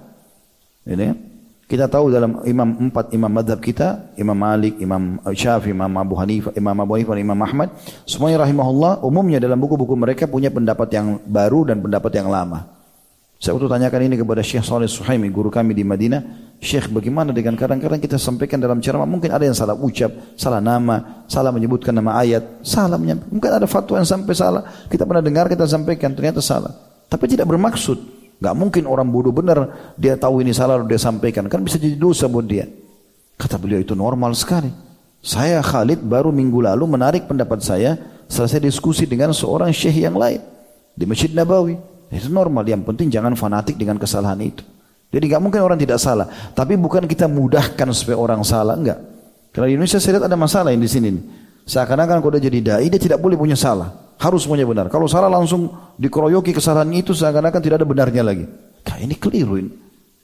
Gitu 0.84 1.00
kan? 1.00 1.16
Kita 1.68 1.84
tahu 1.84 2.08
dalam 2.08 2.40
imam 2.48 2.88
empat 2.88 3.12
imam 3.12 3.28
madhab 3.28 3.60
kita, 3.60 4.16
Imam 4.16 4.32
Malik, 4.32 4.80
Imam 4.80 5.20
Syafi'i, 5.20 5.76
Imam 5.76 5.92
Abu 6.00 6.16
Hanifah, 6.16 6.56
Imam 6.56 6.72
Abu 6.80 6.96
Hanifah, 6.96 7.20
Imam 7.20 7.36
Ahmad, 7.44 7.68
semuanya 8.08 8.48
rahimahullah 8.48 9.04
umumnya 9.04 9.36
dalam 9.36 9.60
buku-buku 9.60 9.92
mereka 9.92 10.24
punya 10.24 10.48
pendapat 10.48 10.88
yang 10.96 11.20
baru 11.28 11.68
dan 11.68 11.84
pendapat 11.84 12.08
yang 12.16 12.32
lama. 12.32 12.72
Saya 13.36 13.52
waktu 13.52 13.68
tanyakan 13.68 14.00
ini 14.08 14.16
kepada 14.16 14.40
Syekh 14.40 14.64
Saleh 14.64 14.88
Suhaimi, 14.88 15.28
guru 15.28 15.52
kami 15.52 15.76
di 15.76 15.84
Madinah, 15.84 16.56
Syekh 16.56 16.88
bagaimana 16.88 17.36
dengan 17.36 17.52
kadang-kadang 17.52 18.00
kita 18.00 18.16
sampaikan 18.16 18.64
dalam 18.64 18.80
ceramah, 18.80 19.04
mungkin 19.04 19.28
ada 19.28 19.44
yang 19.44 19.52
salah 19.52 19.76
ucap, 19.76 20.08
salah 20.40 20.64
nama, 20.64 21.28
salah 21.28 21.52
menyebutkan 21.52 21.92
nama 21.92 22.16
ayat, 22.16 22.64
salah 22.64 22.96
menyampaikan, 22.96 23.28
mungkin 23.28 23.50
ada 23.52 23.68
fatwa 23.68 24.00
yang 24.00 24.08
sampai 24.08 24.32
salah, 24.32 24.64
kita 24.88 25.04
pernah 25.04 25.20
dengar, 25.20 25.44
kita 25.52 25.68
sampaikan, 25.68 26.16
ternyata 26.16 26.40
salah. 26.40 26.72
Tapi 27.12 27.28
tidak 27.28 27.44
bermaksud 27.44 28.17
Gak 28.38 28.54
mungkin 28.54 28.86
orang 28.86 29.10
bodoh 29.10 29.34
benar 29.34 29.92
dia 29.98 30.14
tahu 30.14 30.46
ini 30.46 30.54
salah 30.54 30.78
lalu 30.78 30.94
dia 30.94 31.00
sampaikan. 31.02 31.50
Kan 31.50 31.66
bisa 31.66 31.74
jadi 31.74 31.98
dosa 31.98 32.30
buat 32.30 32.46
dia. 32.46 32.70
Kata 33.34 33.58
beliau 33.58 33.82
itu 33.82 33.98
normal 33.98 34.34
sekali. 34.38 34.70
Saya 35.18 35.58
Khalid 35.58 36.06
baru 36.06 36.30
minggu 36.30 36.62
lalu 36.62 36.86
menarik 36.86 37.26
pendapat 37.26 37.58
saya 37.58 37.98
selesai 38.30 38.62
diskusi 38.62 39.02
dengan 39.10 39.34
seorang 39.34 39.74
syekh 39.74 40.06
yang 40.06 40.14
lain 40.14 40.38
di 40.94 41.04
Masjid 41.06 41.30
Nabawi. 41.34 41.74
Itu 42.14 42.30
normal. 42.30 42.62
Yang 42.66 42.86
penting 42.86 43.10
jangan 43.10 43.34
fanatik 43.34 43.74
dengan 43.74 43.98
kesalahan 43.98 44.38
itu. 44.38 44.62
Jadi 45.08 45.24
gak 45.26 45.42
mungkin 45.42 45.60
orang 45.64 45.78
tidak 45.80 45.98
salah. 45.98 46.30
Tapi 46.54 46.78
bukan 46.78 47.10
kita 47.10 47.26
mudahkan 47.26 47.90
supaya 47.90 48.16
orang 48.16 48.46
salah. 48.46 48.78
Enggak. 48.78 48.98
Karena 49.50 49.66
di 49.66 49.74
Indonesia 49.74 49.98
saya 49.98 50.20
lihat 50.20 50.30
ada 50.30 50.38
masalah 50.38 50.70
yang 50.70 50.84
di 50.84 50.90
sini. 50.90 51.10
Seakan-akan 51.68 52.22
kalau 52.22 52.32
dia 52.38 52.48
jadi 52.48 52.58
dai 52.62 52.86
dia 52.86 53.00
tidak 53.00 53.18
boleh 53.18 53.34
punya 53.34 53.58
salah. 53.58 54.07
Harus 54.18 54.44
semuanya 54.44 54.66
benar. 54.66 54.86
Kalau 54.90 55.06
salah 55.06 55.30
langsung 55.30 55.70
dikeroyoki 55.94 56.50
kesalahan 56.50 56.90
itu 56.90 57.14
seakan-akan 57.14 57.62
tidak 57.62 57.82
ada 57.82 57.86
benarnya 57.86 58.22
lagi. 58.26 58.44
Nah, 58.82 58.96
ini 58.98 59.14
keliru 59.14 59.54
ini. 59.62 59.70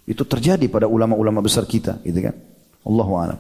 Itu 0.05 0.27
terjadi 0.27 0.67
pada 0.69 0.91
ulama-ulama 0.91 1.41
besar 1.41 1.65
kita, 1.65 2.03
gitu 2.03 2.19
kan? 2.19 2.35
Allahu 2.85 3.13
a'lam. 3.17 3.39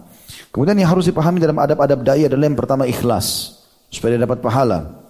Kemudian 0.48 0.78
yang 0.78 0.94
harus 0.94 1.10
dipahami 1.10 1.42
dalam 1.42 1.58
adab-adab 1.58 2.00
dai 2.00 2.30
adalah 2.30 2.46
yang 2.46 2.56
pertama 2.56 2.88
ikhlas 2.88 3.58
supaya 3.90 4.16
dia 4.16 4.22
dapat 4.24 4.40
pahala. 4.40 5.04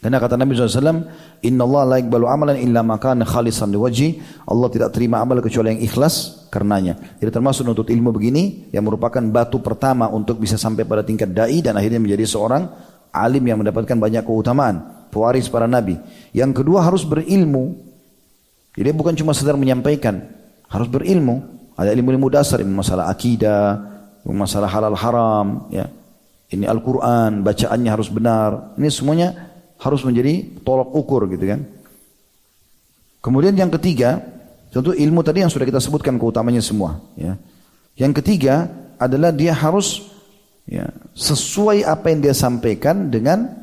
Karena 0.00 0.16
kata 0.16 0.40
Nabi 0.40 0.56
SAW, 0.56 1.04
Inna 1.44 1.62
Allah 1.68 1.82
la 1.84 1.96
ikbalu 2.00 2.24
amalan 2.24 2.56
illa 2.56 2.80
makan 2.80 3.20
khalisan 3.20 3.68
liwaji. 3.68 4.16
Allah 4.48 4.68
tidak 4.72 4.96
terima 4.96 5.20
amal 5.20 5.44
kecuali 5.44 5.76
yang 5.76 5.80
ikhlas 5.84 6.48
karenanya. 6.48 6.96
Jadi 7.20 7.28
termasuk 7.28 7.68
untuk 7.68 7.84
ilmu 7.84 8.08
begini, 8.08 8.72
yang 8.72 8.88
merupakan 8.88 9.20
batu 9.28 9.60
pertama 9.60 10.08
untuk 10.08 10.40
bisa 10.40 10.56
sampai 10.56 10.88
pada 10.88 11.04
tingkat 11.04 11.36
da'i 11.36 11.60
dan 11.60 11.76
akhirnya 11.76 12.00
menjadi 12.00 12.24
seorang 12.24 12.64
alim 13.10 13.44
yang 13.46 13.58
mendapatkan 13.62 13.94
banyak 13.94 14.22
keutamaan, 14.26 15.06
pewaris 15.10 15.50
para 15.50 15.66
nabi. 15.66 15.98
Yang 16.34 16.62
kedua 16.62 16.86
harus 16.86 17.06
berilmu. 17.06 17.76
Jadi 18.74 18.90
bukan 18.94 19.14
cuma 19.18 19.34
sekedar 19.34 19.58
menyampaikan, 19.58 20.22
harus 20.70 20.86
berilmu. 20.86 21.42
Ada 21.74 21.96
ilmu-ilmu 21.96 22.28
dasar, 22.30 22.60
ilmu 22.62 22.80
masalah 22.84 23.08
akidah, 23.08 23.82
masalah 24.24 24.68
halal 24.68 24.96
haram, 24.96 25.66
ya. 25.72 25.88
Ini 26.50 26.66
Al-Quran, 26.66 27.46
bacaannya 27.46 27.90
harus 27.90 28.10
benar. 28.10 28.74
Ini 28.74 28.90
semuanya 28.90 29.28
harus 29.78 30.02
menjadi 30.02 30.60
tolok 30.66 30.90
ukur 30.92 31.30
gitu 31.30 31.46
kan. 31.46 31.62
Kemudian 33.22 33.54
yang 33.54 33.70
ketiga, 33.70 34.18
tentu 34.74 34.90
ilmu 34.90 35.22
tadi 35.22 35.46
yang 35.46 35.52
sudah 35.52 35.62
kita 35.62 35.78
sebutkan 35.78 36.18
keutamanya 36.18 36.58
semua. 36.58 36.98
Ya. 37.14 37.38
Yang 37.94 38.22
ketiga 38.24 38.66
adalah 38.98 39.30
dia 39.30 39.54
harus 39.54 40.10
ya, 40.66 40.88
sesuai 41.14 41.86
apa 41.86 42.10
yang 42.12 42.20
dia 42.24 42.34
sampaikan 42.34 43.08
dengan 43.08 43.60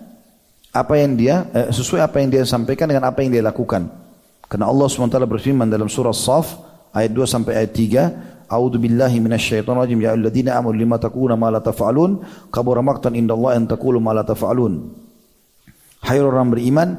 apa 0.71 0.93
yang 0.97 1.17
dia 1.17 1.49
eh, 1.51 1.69
sesuai 1.73 2.01
apa 2.05 2.21
yang 2.21 2.29
dia 2.29 2.43
sampaikan 2.45 2.85
dengan 2.89 3.09
apa 3.09 3.21
yang 3.25 3.33
dia 3.33 3.41
lakukan. 3.41 3.89
Karena 4.47 4.71
Allah 4.71 4.87
SWT 4.87 5.19
berfirman 5.27 5.67
dalam 5.67 5.91
surah 5.91 6.15
Saf 6.15 6.55
ayat 6.95 7.11
2 7.11 7.27
sampai 7.27 7.53
ayat 7.59 7.71
3, 7.75 8.47
A'udzu 8.47 8.79
billahi 8.79 9.19
minasyaitonir 9.19 9.83
rajim 9.83 9.99
ya 9.99 10.15
ayyuhalladzina 10.15 10.55
amanu 10.55 10.79
lima 10.79 10.95
taquluna 10.95 11.35
ma 11.35 11.51
la 11.51 11.59
taf'alun 11.59 12.23
kabura 12.47 12.79
maqtan 12.79 13.11
indallahi 13.19 13.59
an 13.59 13.63
taqulu 13.67 13.99
ma 13.99 14.15
la 14.15 14.23
taf'alun. 14.23 14.87
Hai 15.99 16.23
orang 16.23 16.55
beriman, 16.55 16.95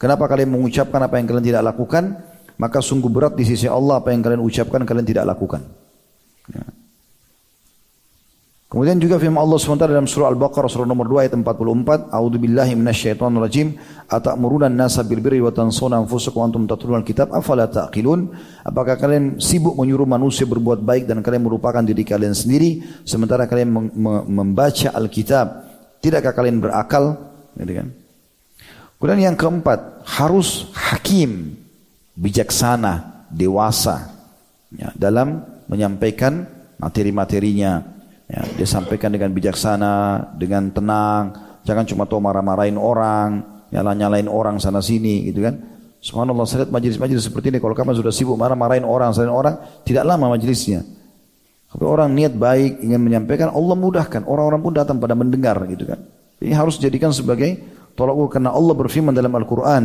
kenapa 0.00 0.24
kalian 0.24 0.48
mengucapkan 0.48 1.04
apa 1.04 1.20
yang 1.20 1.28
kalian 1.28 1.44
tidak 1.44 1.62
lakukan? 1.68 2.24
Maka 2.56 2.80
sungguh 2.80 3.12
berat 3.12 3.36
di 3.36 3.44
sisi 3.44 3.68
Allah 3.68 4.00
apa 4.00 4.16
yang 4.16 4.24
kalian 4.24 4.40
ucapkan 4.40 4.82
kalian 4.88 5.04
tidak 5.04 5.28
lakukan. 5.28 5.60
Ya. 6.48 6.64
Kemudian 8.68 9.00
juga 9.00 9.16
firman 9.16 9.40
Allah 9.40 9.56
SWT 9.56 9.80
dalam 9.80 10.04
surah 10.04 10.28
Al-Baqarah 10.28 10.68
surah 10.68 10.84
nomor 10.84 11.08
2 11.08 11.24
ayat 11.24 11.32
44, 11.40 12.12
A'udzu 12.12 12.36
billahi 12.36 12.76
minasyaitonir 12.76 13.40
rajim, 13.40 13.80
atamuruna 14.12 14.68
an-nasa 14.68 15.00
bil 15.08 15.24
birri 15.24 15.40
wa 15.40 15.48
tansawna 15.48 15.96
anfusakum 16.04 16.44
antum 16.44 16.68
tatluna 16.68 17.00
al-kitab 17.00 17.32
afala 17.32 17.64
taqilun? 17.64 18.28
Apakah 18.68 19.00
kalian 19.00 19.40
sibuk 19.40 19.72
menyuruh 19.72 20.04
manusia 20.04 20.44
berbuat 20.44 20.84
baik 20.84 21.08
dan 21.08 21.24
kalian 21.24 21.48
merupakan 21.48 21.80
diri 21.80 22.04
kalian 22.04 22.36
sendiri 22.36 22.84
sementara 23.08 23.48
kalian 23.48 23.72
membaca 24.28 24.92
Alkitab? 24.92 25.46
Tidakkah 26.04 26.36
kalian 26.36 26.60
berakal? 26.60 27.16
Gitu 27.56 27.72
kan? 27.72 27.88
Kemudian 29.00 29.32
yang 29.32 29.36
keempat, 29.40 30.04
harus 30.04 30.68
hakim, 30.76 31.56
bijaksana, 32.12 33.24
dewasa 33.32 34.12
ya, 34.76 34.92
dalam 34.92 35.40
menyampaikan 35.72 36.44
materi-materinya 36.76 37.96
Ya, 38.28 38.44
dia 38.44 38.68
sampaikan 38.68 39.08
dengan 39.08 39.32
bijaksana, 39.32 40.36
dengan 40.36 40.68
tenang. 40.68 41.32
Jangan 41.64 41.84
cuma 41.88 42.04
tahu 42.04 42.20
marah-marahin 42.20 42.76
orang, 42.76 43.40
nyala-nyalain 43.72 44.28
orang 44.28 44.60
sana 44.60 44.84
sini 44.84 45.32
gitu 45.32 45.48
kan. 45.48 45.56
Subhanallah 45.98 46.44
saya 46.46 46.64
lihat 46.64 46.72
majelis-majelis 46.76 47.24
seperti 47.26 47.50
ini 47.50 47.58
kalau 47.58 47.74
kamu 47.74 47.96
sudah 47.96 48.12
sibuk 48.12 48.36
marah-marahin 48.36 48.84
orang, 48.84 49.16
salahin 49.16 49.32
orang, 49.34 49.54
tidak 49.82 50.04
lama 50.04 50.36
majelisnya. 50.36 50.84
Tapi 51.68 51.84
orang 51.84 52.12
niat 52.12 52.36
baik 52.36 52.84
ingin 52.84 53.00
menyampaikan, 53.00 53.48
Allah 53.52 53.76
mudahkan. 53.76 54.24
Orang-orang 54.24 54.60
pun 54.60 54.72
datang 54.76 54.96
pada 55.00 55.16
mendengar 55.16 55.56
gitu 55.68 55.84
kan. 55.88 56.00
Ini 56.38 56.54
harus 56.54 56.78
dijadikan 56.78 57.10
sebagai 57.10 57.60
tolak 57.98 58.14
ukur 58.14 58.38
karena 58.38 58.54
Allah 58.54 58.76
berfirman 58.76 59.12
dalam 59.16 59.32
Al-Quran, 59.34 59.84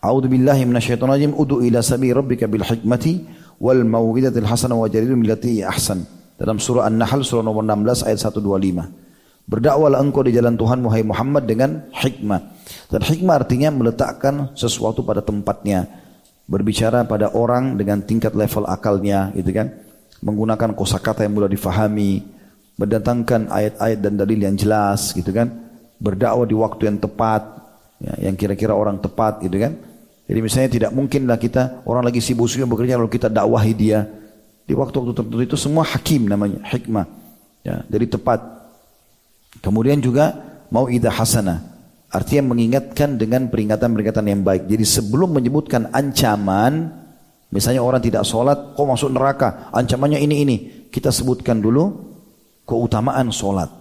A'udzu 0.00 0.32
billahi 0.32 0.64
minasyaitonir 0.64 1.12
rajim, 1.12 1.32
ud'u 1.36 1.60
ila 1.60 1.84
sabi 1.84 2.08
rabbika 2.08 2.48
bil 2.48 2.64
hikmati 2.64 3.20
wal 3.60 3.84
mau'izatil 3.84 4.48
hasanah 4.48 4.80
wa 4.80 4.88
billati 4.88 5.60
ahsan. 5.60 6.19
Dalam 6.40 6.56
surah 6.56 6.88
An-Nahl 6.88 7.20
surah 7.20 7.44
nomor 7.44 7.60
16 7.60 8.08
ayat 8.08 8.32
125. 8.32 9.44
Berdakwalah 9.44 10.00
engkau 10.00 10.24
di 10.24 10.32
jalan 10.32 10.56
Tuhan 10.56 10.80
Muhammad 10.80 11.12
Muhammad 11.12 11.44
dengan 11.44 11.70
hikmah. 11.92 12.40
Dan 12.88 13.04
hikmah 13.04 13.44
artinya 13.44 13.68
meletakkan 13.68 14.56
sesuatu 14.56 15.04
pada 15.04 15.20
tempatnya. 15.20 15.84
Berbicara 16.48 17.04
pada 17.04 17.36
orang 17.36 17.76
dengan 17.76 18.00
tingkat 18.00 18.32
level 18.32 18.64
akalnya 18.72 19.28
gitu 19.36 19.52
kan. 19.52 19.68
Menggunakan 20.24 20.72
kosakata 20.72 21.28
yang 21.28 21.36
mudah 21.36 21.52
difahami. 21.52 22.24
Mendatangkan 22.80 23.52
ayat-ayat 23.52 24.00
dan 24.00 24.16
dalil 24.16 24.40
yang 24.40 24.56
jelas 24.56 25.12
gitu 25.12 25.36
kan. 25.36 25.52
Berdakwah 26.00 26.48
di 26.48 26.56
waktu 26.56 26.88
yang 26.88 26.96
tepat. 26.96 27.44
Ya, 28.00 28.32
yang 28.32 28.34
kira-kira 28.40 28.72
orang 28.72 28.96
tepat 28.96 29.44
gitu 29.44 29.60
kan. 29.60 29.76
Jadi 30.24 30.40
misalnya 30.40 30.70
tidak 30.72 30.90
mungkinlah 30.96 31.36
kita 31.36 31.84
orang 31.84 32.08
lagi 32.08 32.24
sibuk-sibuk 32.24 32.80
bekerja 32.80 32.96
lalu 32.96 33.12
kita 33.12 33.28
dakwahi 33.28 33.76
dia 33.76 34.19
di 34.70 34.78
waktu-waktu 34.78 35.18
tertentu 35.18 35.42
itu 35.42 35.58
semua 35.58 35.82
hakim 35.82 36.30
namanya, 36.30 36.62
hikmah. 36.62 37.02
Ya, 37.66 37.82
jadi 37.90 38.06
tepat. 38.06 38.38
Kemudian 39.58 39.98
juga 39.98 40.38
mau 40.70 40.86
idah 40.86 41.10
hasanah. 41.10 41.58
Artinya 42.06 42.54
mengingatkan 42.54 43.18
dengan 43.18 43.50
peringatan-peringatan 43.50 44.30
yang 44.30 44.46
baik. 44.46 44.70
Jadi 44.70 44.86
sebelum 44.86 45.34
menyebutkan 45.34 45.90
ancaman, 45.90 46.86
misalnya 47.50 47.82
orang 47.82 47.98
tidak 47.98 48.22
sholat, 48.22 48.78
kok 48.78 48.86
masuk 48.86 49.10
neraka, 49.10 49.74
ancamannya 49.74 50.22
ini 50.22 50.36
ini. 50.46 50.56
Kita 50.86 51.10
sebutkan 51.10 51.58
dulu 51.58 51.90
keutamaan 52.62 53.34
sholat. 53.34 53.74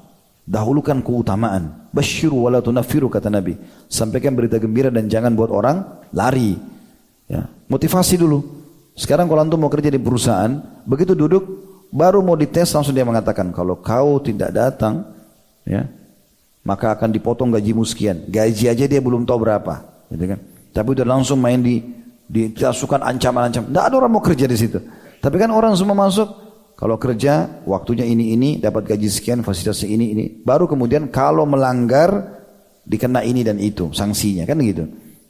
Dahulukan 0.50 1.06
keutamaan. 1.06 1.86
Basyiru 1.94 2.50
wala 2.50 2.66
tunafiru 2.66 3.14
kata 3.14 3.30
Nabi. 3.30 3.54
Sampaikan 3.86 4.34
berita 4.34 4.58
gembira 4.58 4.90
dan 4.90 5.06
jangan 5.06 5.38
buat 5.38 5.54
orang 5.54 5.86
lari. 6.18 6.58
Ya, 7.30 7.46
motivasi 7.70 8.18
dulu. 8.18 8.58
Sekarang 9.00 9.32
kalau 9.32 9.40
antum 9.40 9.64
mau 9.64 9.72
kerja 9.72 9.88
di 9.88 9.96
perusahaan, 9.96 10.79
begitu 10.90 11.14
duduk, 11.14 11.44
baru 11.94 12.26
mau 12.26 12.34
dites 12.34 12.74
langsung 12.74 12.98
dia 12.98 13.06
mengatakan, 13.06 13.54
kalau 13.54 13.78
kau 13.78 14.18
tidak 14.18 14.50
datang, 14.50 15.06
ya, 15.70 15.86
maka 16.66 16.98
akan 16.98 17.14
dipotong 17.14 17.54
gajimu 17.54 17.86
sekian. 17.86 18.26
Gaji 18.26 18.66
aja 18.66 18.86
dia 18.90 18.98
belum 18.98 19.30
tahu 19.30 19.46
berapa, 19.46 19.86
gitu 20.10 20.26
kan? 20.26 20.40
Tapi 20.74 20.88
udah 20.98 21.06
langsung 21.06 21.38
main 21.38 21.62
di 21.62 21.82
ditasukkan 22.30 23.02
ancaman-ancaman. 23.02 23.74
Tidak 23.74 23.84
ada 23.90 23.96
orang 23.98 24.12
mau 24.14 24.22
kerja 24.22 24.46
di 24.46 24.58
situ. 24.58 24.78
Tapi 25.18 25.36
kan 25.42 25.50
orang 25.50 25.74
semua 25.74 25.98
masuk, 25.98 26.30
kalau 26.78 26.96
kerja 26.96 27.60
waktunya 27.66 28.06
ini 28.06 28.38
ini 28.38 28.50
dapat 28.62 28.86
gaji 28.86 29.10
sekian, 29.10 29.42
fasilitasnya 29.42 29.90
ini 29.90 30.06
ini. 30.14 30.26
Baru 30.46 30.70
kemudian 30.70 31.10
kalau 31.10 31.44
melanggar 31.50 32.40
dikena 32.86 33.26
ini 33.26 33.44
dan 33.44 33.58
itu 33.58 33.90
sanksinya 33.92 34.46
kan 34.46 34.62
gitu. 34.62 34.86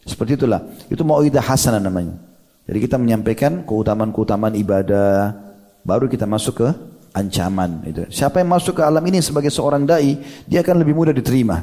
Seperti 0.05 0.37
itulah. 0.37 0.61
Itu 0.91 1.01
mau 1.07 1.23
hasanah 1.23 1.81
namanya. 1.81 2.19
Jadi 2.69 2.77
kita 2.85 3.01
menyampaikan 3.01 3.65
keutamaan-keutamaan 3.65 4.53
ibadah, 4.53 5.48
baru 5.83 6.07
kita 6.07 6.29
masuk 6.29 6.65
ke 6.65 6.67
ancaman 7.13 7.83
itu. 7.87 8.05
Siapa 8.09 8.41
yang 8.41 8.49
masuk 8.53 8.79
ke 8.79 8.83
alam 8.85 9.01
ini 9.05 9.19
sebagai 9.19 9.49
seorang 9.49 9.83
dai, 9.83 10.17
dia 10.45 10.61
akan 10.61 10.75
lebih 10.81 10.93
mudah 10.93 11.13
diterima. 11.13 11.61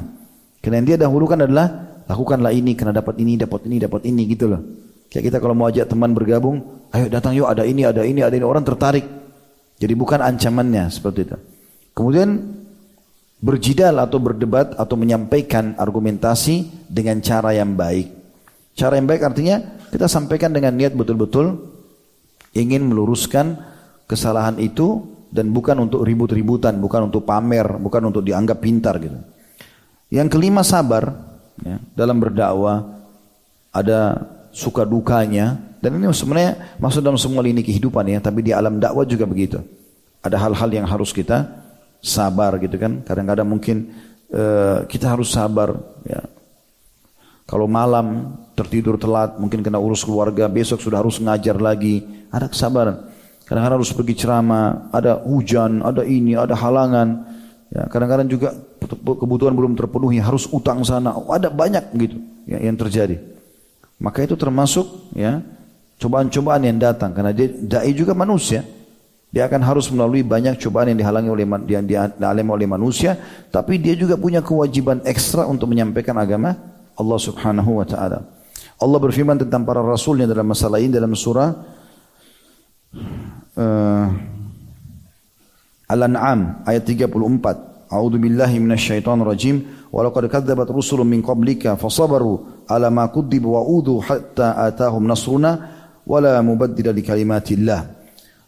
Karena 0.59 0.83
yang 0.83 0.87
dia 0.95 0.97
dahulukan 0.99 1.39
adalah 1.39 1.99
lakukanlah 2.07 2.51
ini 2.51 2.73
karena 2.73 2.95
dapat 2.97 3.19
ini, 3.21 3.39
dapat 3.39 3.61
ini, 3.67 3.75
dapat 3.79 4.01
ini 4.07 4.21
gitu 4.27 4.45
loh. 4.49 4.61
Kayak 5.07 5.23
kita 5.31 5.37
kalau 5.39 5.55
mau 5.55 5.71
ajak 5.71 5.87
teman 5.87 6.11
bergabung, 6.11 6.59
ayo 6.91 7.07
datang 7.07 7.31
yuk 7.31 7.47
ada 7.47 7.63
ini, 7.63 7.87
ada 7.87 8.03
ini, 8.03 8.19
ada 8.19 8.35
ini 8.35 8.43
orang 8.43 8.63
tertarik. 8.67 9.05
Jadi 9.77 9.93
bukan 9.93 10.19
ancamannya 10.19 10.89
seperti 10.91 11.19
itu. 11.31 11.37
Kemudian 11.95 12.29
berjidal 13.37 14.01
atau 14.01 14.17
berdebat 14.17 14.73
atau 14.75 14.97
menyampaikan 14.97 15.77
argumentasi 15.77 16.89
dengan 16.89 17.21
cara 17.21 17.53
yang 17.53 17.77
baik. 17.77 18.09
Cara 18.73 18.97
yang 18.97 19.05
baik 19.09 19.21
artinya 19.25 19.61
kita 19.89 20.09
sampaikan 20.09 20.53
dengan 20.53 20.73
niat 20.73 20.93
betul-betul 20.93 21.57
ingin 22.57 22.89
meluruskan 22.89 23.57
kesalahan 24.07 24.55
itu 24.57 25.03
dan 25.29 25.51
bukan 25.51 25.83
untuk 25.83 26.07
ribut-ributan, 26.07 26.79
bukan 26.79 27.11
untuk 27.11 27.27
pamer, 27.27 27.77
bukan 27.77 28.09
untuk 28.09 28.23
dianggap 28.23 28.63
pintar 28.63 28.97
gitu. 29.03 29.19
Yang 30.07 30.39
kelima 30.39 30.63
sabar 30.63 31.11
ya, 31.59 31.77
dalam 31.91 32.17
berdakwah 32.17 33.03
ada 33.75 34.23
suka 34.55 34.87
dukanya 34.87 35.59
dan 35.83 35.99
ini 35.99 36.09
sebenarnya 36.09 36.79
masuk 36.81 37.03
dalam 37.03 37.19
semua 37.19 37.43
lini 37.43 37.61
kehidupan 37.61 38.07
ya, 38.07 38.19
tapi 38.23 38.41
di 38.41 38.55
alam 38.55 38.79
dakwah 38.81 39.03
juga 39.03 39.27
begitu. 39.27 39.61
Ada 40.23 40.39
hal-hal 40.39 40.69
yang 40.73 40.87
harus 40.89 41.13
kita 41.13 41.45
sabar 42.01 42.57
gitu 42.57 42.79
kan. 42.79 43.05
Kadang-kadang 43.05 43.45
mungkin 43.45 43.93
uh, 44.33 44.87
kita 44.89 45.13
harus 45.13 45.29
sabar 45.29 45.75
ya. 46.07 46.23
Kalau 47.47 47.63
malam 47.63 48.35
tertidur 48.59 48.99
telat, 48.99 49.39
mungkin 49.39 49.63
kena 49.63 49.79
urus 49.79 50.03
keluarga, 50.03 50.51
besok 50.51 50.83
sudah 50.83 50.99
harus 50.99 51.15
ngajar 51.15 51.55
lagi. 51.55 52.03
Ada 52.27 52.51
kesabaran. 52.51 53.07
Kadang-kadang 53.47 53.79
harus 53.79 53.95
pergi 53.95 54.13
ceramah, 54.19 54.91
ada 54.91 55.23
hujan, 55.23 55.79
ada 55.79 56.03
ini, 56.03 56.35
ada 56.35 56.51
halangan. 56.51 57.23
Ya, 57.71 57.87
kadang-kadang 57.87 58.27
juga 58.27 58.51
kebutuhan 59.07 59.55
belum 59.55 59.71
terpenuhi, 59.79 60.19
harus 60.19 60.51
utang 60.51 60.83
sana. 60.83 61.15
Oh, 61.15 61.31
ada 61.31 61.47
banyak 61.47 61.95
gitu 61.95 62.19
ya, 62.43 62.59
yang 62.59 62.75
terjadi. 62.75 63.15
Maka 64.03 64.27
itu 64.27 64.35
termasuk 64.35 65.15
ya 65.15 65.39
cobaan-cobaan 65.97 66.61
yang 66.67 66.77
datang 66.77 67.15
karena 67.15 67.31
dia 67.31 67.47
dai 67.47 67.95
juga 67.95 68.11
manusia. 68.11 68.67
Dia 69.31 69.47
akan 69.47 69.59
harus 69.63 69.91
melalui 69.91 70.23
banyak 70.23 70.55
cobaan 70.59 70.91
yang 70.91 70.99
dihalangi 70.99 71.27
oleh 71.31 71.45
yang 71.67 71.83
dialami 71.87 72.51
oleh 72.51 72.67
manusia, 72.67 73.15
tapi 73.51 73.79
dia 73.79 73.95
juga 73.95 74.19
punya 74.19 74.43
kewajiban 74.43 75.03
ekstra 75.03 75.47
untuk 75.47 75.71
menyampaikan 75.71 76.15
agama 76.19 76.55
Allah 76.95 77.19
Subhanahu 77.19 77.79
wa 77.79 77.85
taala. 77.87 78.27
Allah 78.77 78.99
berfirman 78.99 79.39
tentang 79.39 79.63
para 79.63 79.79
rasulnya 79.79 80.27
dalam 80.27 80.47
masalah 80.51 80.83
ini 80.83 80.91
dalam 80.91 81.15
surah 81.15 81.49
uh, 83.57 84.07
Al-An'am 85.87 86.63
ayat 86.67 86.83
34. 86.85 87.87
A'udzu 87.87 88.17
billahi 88.19 88.59
minasyaitonir 88.59 89.27
rajim. 89.27 89.55
Wa 89.89 90.03
laqad 90.03 90.27
kadzabat 90.27 90.67
rusulun 90.69 91.07
min 91.07 91.23
qablika 91.23 91.79
fasabaru 91.79 92.67
ala 92.67 92.91
ma 92.91 93.07
kudzibu 93.07 93.55
wa 93.55 93.63
udhu 93.63 94.03
hatta 94.03 94.59
atahum 94.67 95.07
nasruna 95.07 95.51
wala 96.03 96.39
mubaddila 96.43 96.91
li 96.91 97.03
kalimatillah. 97.03 97.97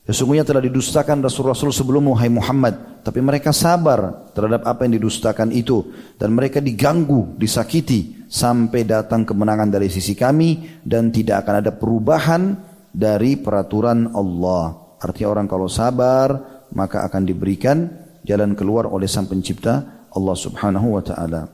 Sesungguhnya 0.10 0.41
telah 0.41 0.65
didustakan 0.65 1.22
rasul-rasul 1.22 1.69
sebelum 1.69 2.10
Muhammad 2.10 2.41
Muhammad, 2.41 2.76
tapi 3.06 3.22
mereka 3.22 3.53
sabar 3.53 4.34
terhadap 4.34 4.65
apa 4.65 4.90
yang 4.90 4.98
didustakan 4.98 5.53
itu 5.53 5.86
dan 6.18 6.34
mereka 6.34 6.57
diganggu, 6.57 7.38
disakiti 7.38 8.26
sampai 8.26 8.90
datang 8.90 9.22
kemenangan 9.22 9.69
dari 9.69 9.86
sisi 9.86 10.18
kami 10.18 10.81
dan 10.81 11.14
tidak 11.14 11.45
akan 11.45 11.56
ada 11.61 11.72
perubahan 11.77 12.41
dari 12.90 13.38
peraturan 13.38 14.10
Allah. 14.18 14.78
Artinya 14.99 15.31
orang 15.31 15.47
kalau 15.47 15.71
sabar 15.71 16.59
maka 16.76 17.07
akan 17.07 17.23
diberikan 17.26 17.89
jalan 18.27 18.53
keluar 18.53 18.85
oleh 18.85 19.07
Sang 19.07 19.26
Pencipta 19.26 20.05
Allah 20.13 20.35
Subhanahu 20.35 20.99
wa 20.99 21.03
taala. 21.03 21.49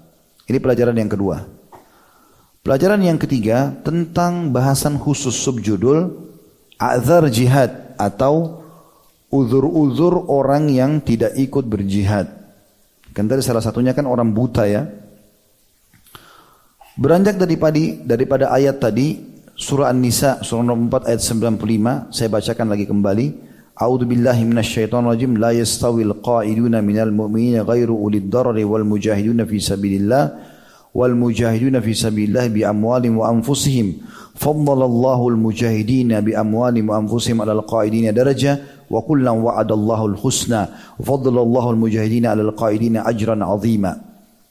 Ini 0.45 0.57
pelajaran 0.61 0.97
yang 0.97 1.09
kedua. 1.09 1.41
Pelajaran 2.65 3.01
yang 3.05 3.22
ketiga 3.22 3.77
tentang 3.85 4.49
bahasan 4.49 4.97
khusus 4.97 5.38
subjudul 5.38 6.09
azar 6.81 7.30
jihad 7.30 7.93
atau 7.95 8.65
uzur-uzur 9.30 10.26
orang 10.30 10.73
yang 10.73 10.97
tidak 11.01 11.38
ikut 11.38 11.65
berjihad. 11.69 12.26
Kan 13.13 13.30
tadi 13.30 13.45
salah 13.45 13.61
satunya 13.63 13.93
kan 13.93 14.09
orang 14.09 14.34
buta 14.34 14.65
ya. 14.65 14.84
Beranjak 16.95 17.38
daripada 17.38 17.80
daripada 18.07 18.45
ayat 18.55 18.80
tadi 18.80 19.34
surah 19.56 19.88
An-Nisa 19.90 20.44
surah 20.44 20.68
nomor 20.68 20.99
4 20.99 21.10
ayat 21.15 21.22
95 21.23 22.11
saya 22.11 22.27
bacakan 22.27 22.68
lagi 22.68 22.86
kembali. 22.86 23.27
A'udzu 23.76 24.07
billahi 24.07 24.48
minasyaitonir 24.48 25.15
rajim. 25.15 25.36
La 25.36 25.52
yastawil 25.52 26.15
qa'iduna 26.23 26.80
minal 26.80 27.11
mu'minina 27.11 27.68
ghairu 27.68 27.95
ulid 27.95 28.32
darari 28.32 28.64
wal 28.64 28.88
mujahiduna 28.88 29.44
fi 29.44 29.60
sabilillah 29.60 30.23
wal 30.95 31.11
mujahiduna 31.11 31.84
fi 31.84 31.91
sabilillah 31.91 32.48
bi 32.52 32.64
amwalihim 32.64 33.19
wa 33.19 33.32
anfusihim. 33.32 33.99
Faddalallahu 34.36 35.32
al 35.32 35.40
mujahidina 35.40 36.23
bi 36.23 36.36
amwalihim 36.36 36.91
wa 36.91 37.03
anfusihim 37.03 37.44
ala 37.44 37.56
al 37.56 37.64
qa'idina 37.68 38.15
daraja 38.15 38.60
wa 38.88 39.03
kullan 39.03 39.44
wa'adallahu 39.44 40.15
al 40.15 40.18
husna. 40.19 40.72
Faddalallahu 40.99 41.76
al 41.76 41.80
mujahidina 41.80 42.32
ala 42.32 42.48
al 42.48 42.56
qa'idina 42.56 43.03
ajran 43.03 43.44
'azima. 43.44 43.91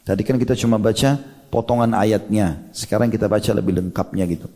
Tadi 0.05 0.21
kan 0.21 0.37
kita 0.37 0.53
cuma 0.53 0.77
baca 0.77 1.17
potongan 1.49 1.97
ayatnya. 1.97 2.69
Sekarang 2.77 3.09
kita 3.09 3.25
baca 3.25 3.57
lebih 3.57 3.81
lengkapnya 3.81 4.29
gitu. 4.29 4.53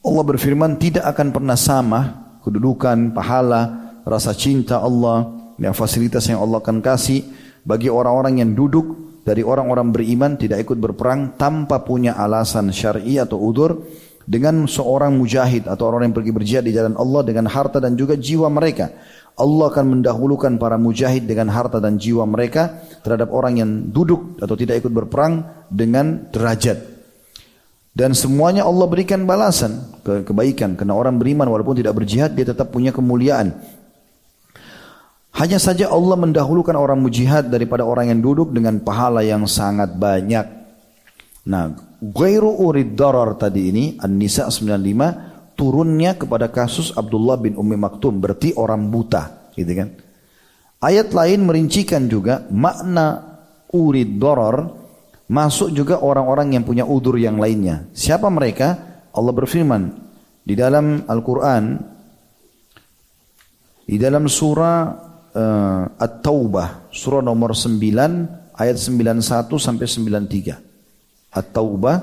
Allah 0.00 0.24
berfirman 0.24 0.80
tidak 0.80 1.04
akan 1.12 1.28
pernah 1.28 1.58
sama 1.60 2.00
kedudukan, 2.40 3.12
pahala, 3.12 3.94
rasa 4.08 4.32
cinta 4.32 4.80
Allah, 4.80 5.28
yang 5.60 5.76
fasilitas 5.76 6.24
yang 6.24 6.40
Allah 6.40 6.64
akan 6.64 6.80
kasih 6.80 7.20
bagi 7.62 7.92
orang-orang 7.92 8.40
yang 8.40 8.56
duduk 8.56 9.20
dari 9.20 9.44
orang-orang 9.44 9.92
beriman 9.92 10.40
tidak 10.40 10.64
ikut 10.64 10.80
berperang 10.80 11.36
tanpa 11.36 11.84
punya 11.84 12.16
alasan 12.16 12.72
syar'i 12.72 13.20
atau 13.20 13.36
udur 13.36 13.84
dengan 14.24 14.64
seorang 14.64 15.12
mujahid 15.12 15.68
atau 15.68 15.92
orang 15.92 16.08
yang 16.08 16.16
pergi 16.16 16.32
berjihad 16.32 16.64
di 16.64 16.72
jalan 16.72 16.96
Allah 16.96 17.20
dengan 17.20 17.44
harta 17.50 17.76
dan 17.76 17.92
juga 17.94 18.16
jiwa 18.16 18.48
mereka. 18.48 18.88
Allah 19.36 19.72
akan 19.72 20.00
mendahulukan 20.00 20.56
para 20.60 20.76
mujahid 20.76 21.24
dengan 21.24 21.48
harta 21.52 21.80
dan 21.80 21.96
jiwa 21.96 22.24
mereka 22.28 22.80
terhadap 23.00 23.32
orang 23.32 23.60
yang 23.60 23.70
duduk 23.88 24.40
atau 24.40 24.56
tidak 24.56 24.84
ikut 24.84 24.92
berperang 24.92 25.44
dengan 25.68 26.28
derajat. 26.28 26.99
Dan 27.90 28.14
semuanya 28.14 28.62
Allah 28.64 28.86
berikan 28.86 29.26
balasan 29.26 29.82
ke 30.06 30.22
kebaikan 30.22 30.78
karena 30.78 30.94
orang 30.94 31.18
beriman 31.18 31.50
walaupun 31.50 31.74
tidak 31.74 31.98
berjihad 31.98 32.38
dia 32.38 32.46
tetap 32.46 32.70
punya 32.70 32.94
kemuliaan 32.94 33.50
hanya 35.38 35.62
saja 35.62 35.86
Allah 35.86 36.18
mendahulukan 36.18 36.74
orang 36.74 36.98
mujihad 36.98 37.54
daripada 37.54 37.86
orang 37.86 38.10
yang 38.10 38.20
duduk 38.20 38.50
dengan 38.50 38.82
pahala 38.82 39.22
yang 39.22 39.46
sangat 39.46 39.94
banyak. 39.94 40.42
Nah, 41.46 41.70
Ghairu 42.00 42.50
urid 42.66 42.98
darar 42.98 43.38
tadi 43.38 43.70
ini, 43.70 43.84
An-Nisa 44.00 44.50
95, 44.50 45.54
turunnya 45.54 46.18
kepada 46.18 46.50
kasus 46.50 46.90
Abdullah 46.96 47.38
bin 47.38 47.54
Ummi 47.54 47.76
Maktum, 47.78 48.18
berarti 48.18 48.56
orang 48.58 48.90
buta. 48.90 49.52
Gitu 49.54 49.70
kan. 49.70 49.88
Ayat 50.80 51.12
lain 51.12 51.44
merincikan 51.44 52.08
juga 52.08 52.48
makna 52.50 53.38
urid 53.70 54.16
darar, 54.18 54.79
masuk 55.30 55.70
juga 55.70 56.02
orang-orang 56.02 56.58
yang 56.58 56.66
punya 56.66 56.82
udur 56.82 57.14
yang 57.14 57.38
lainnya. 57.38 57.86
Siapa 57.94 58.26
mereka? 58.26 58.98
Allah 59.14 59.30
berfirman 59.30 59.94
di 60.42 60.58
dalam 60.58 61.06
Al-Quran, 61.06 61.78
di 63.86 63.94
dalam 63.94 64.26
surah 64.26 64.78
uh, 65.30 65.82
At-Taubah 65.94 66.90
surah 66.90 67.22
nomor 67.22 67.54
9 67.54 67.78
ayat 68.58 68.76
91 68.76 69.22
sampai 69.54 69.86
93. 69.86 71.30
At-Taubah 71.30 71.96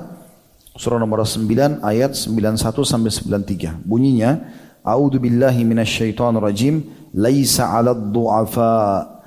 surah 0.72 0.96
nomor 0.96 1.20
9 1.28 1.84
ayat 1.84 2.16
91 2.16 2.56
sampai 2.80 3.12
93. 3.12 3.84
Bunyinya 3.84 4.40
A'udzu 4.88 5.20
billahi 5.20 5.68
minasyaitonir 5.68 6.40
rajim 6.40 6.80
laisa 7.12 7.68
'alad 7.76 8.08
du'afa 8.08 9.17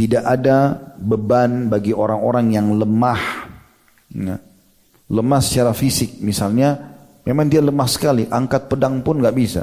tidak 0.00 0.24
ada 0.24 0.80
beban 0.96 1.68
bagi 1.68 1.92
orang-orang 1.92 2.56
yang 2.56 2.72
lemah. 2.72 3.20
Ya. 4.16 4.40
Lemah 5.12 5.40
secara 5.44 5.76
fisik 5.76 6.24
misalnya 6.24 6.96
memang 7.28 7.52
dia 7.52 7.60
lemah 7.60 7.84
sekali, 7.84 8.24
angkat 8.24 8.72
pedang 8.72 9.04
pun 9.04 9.20
nggak 9.20 9.36
bisa. 9.36 9.60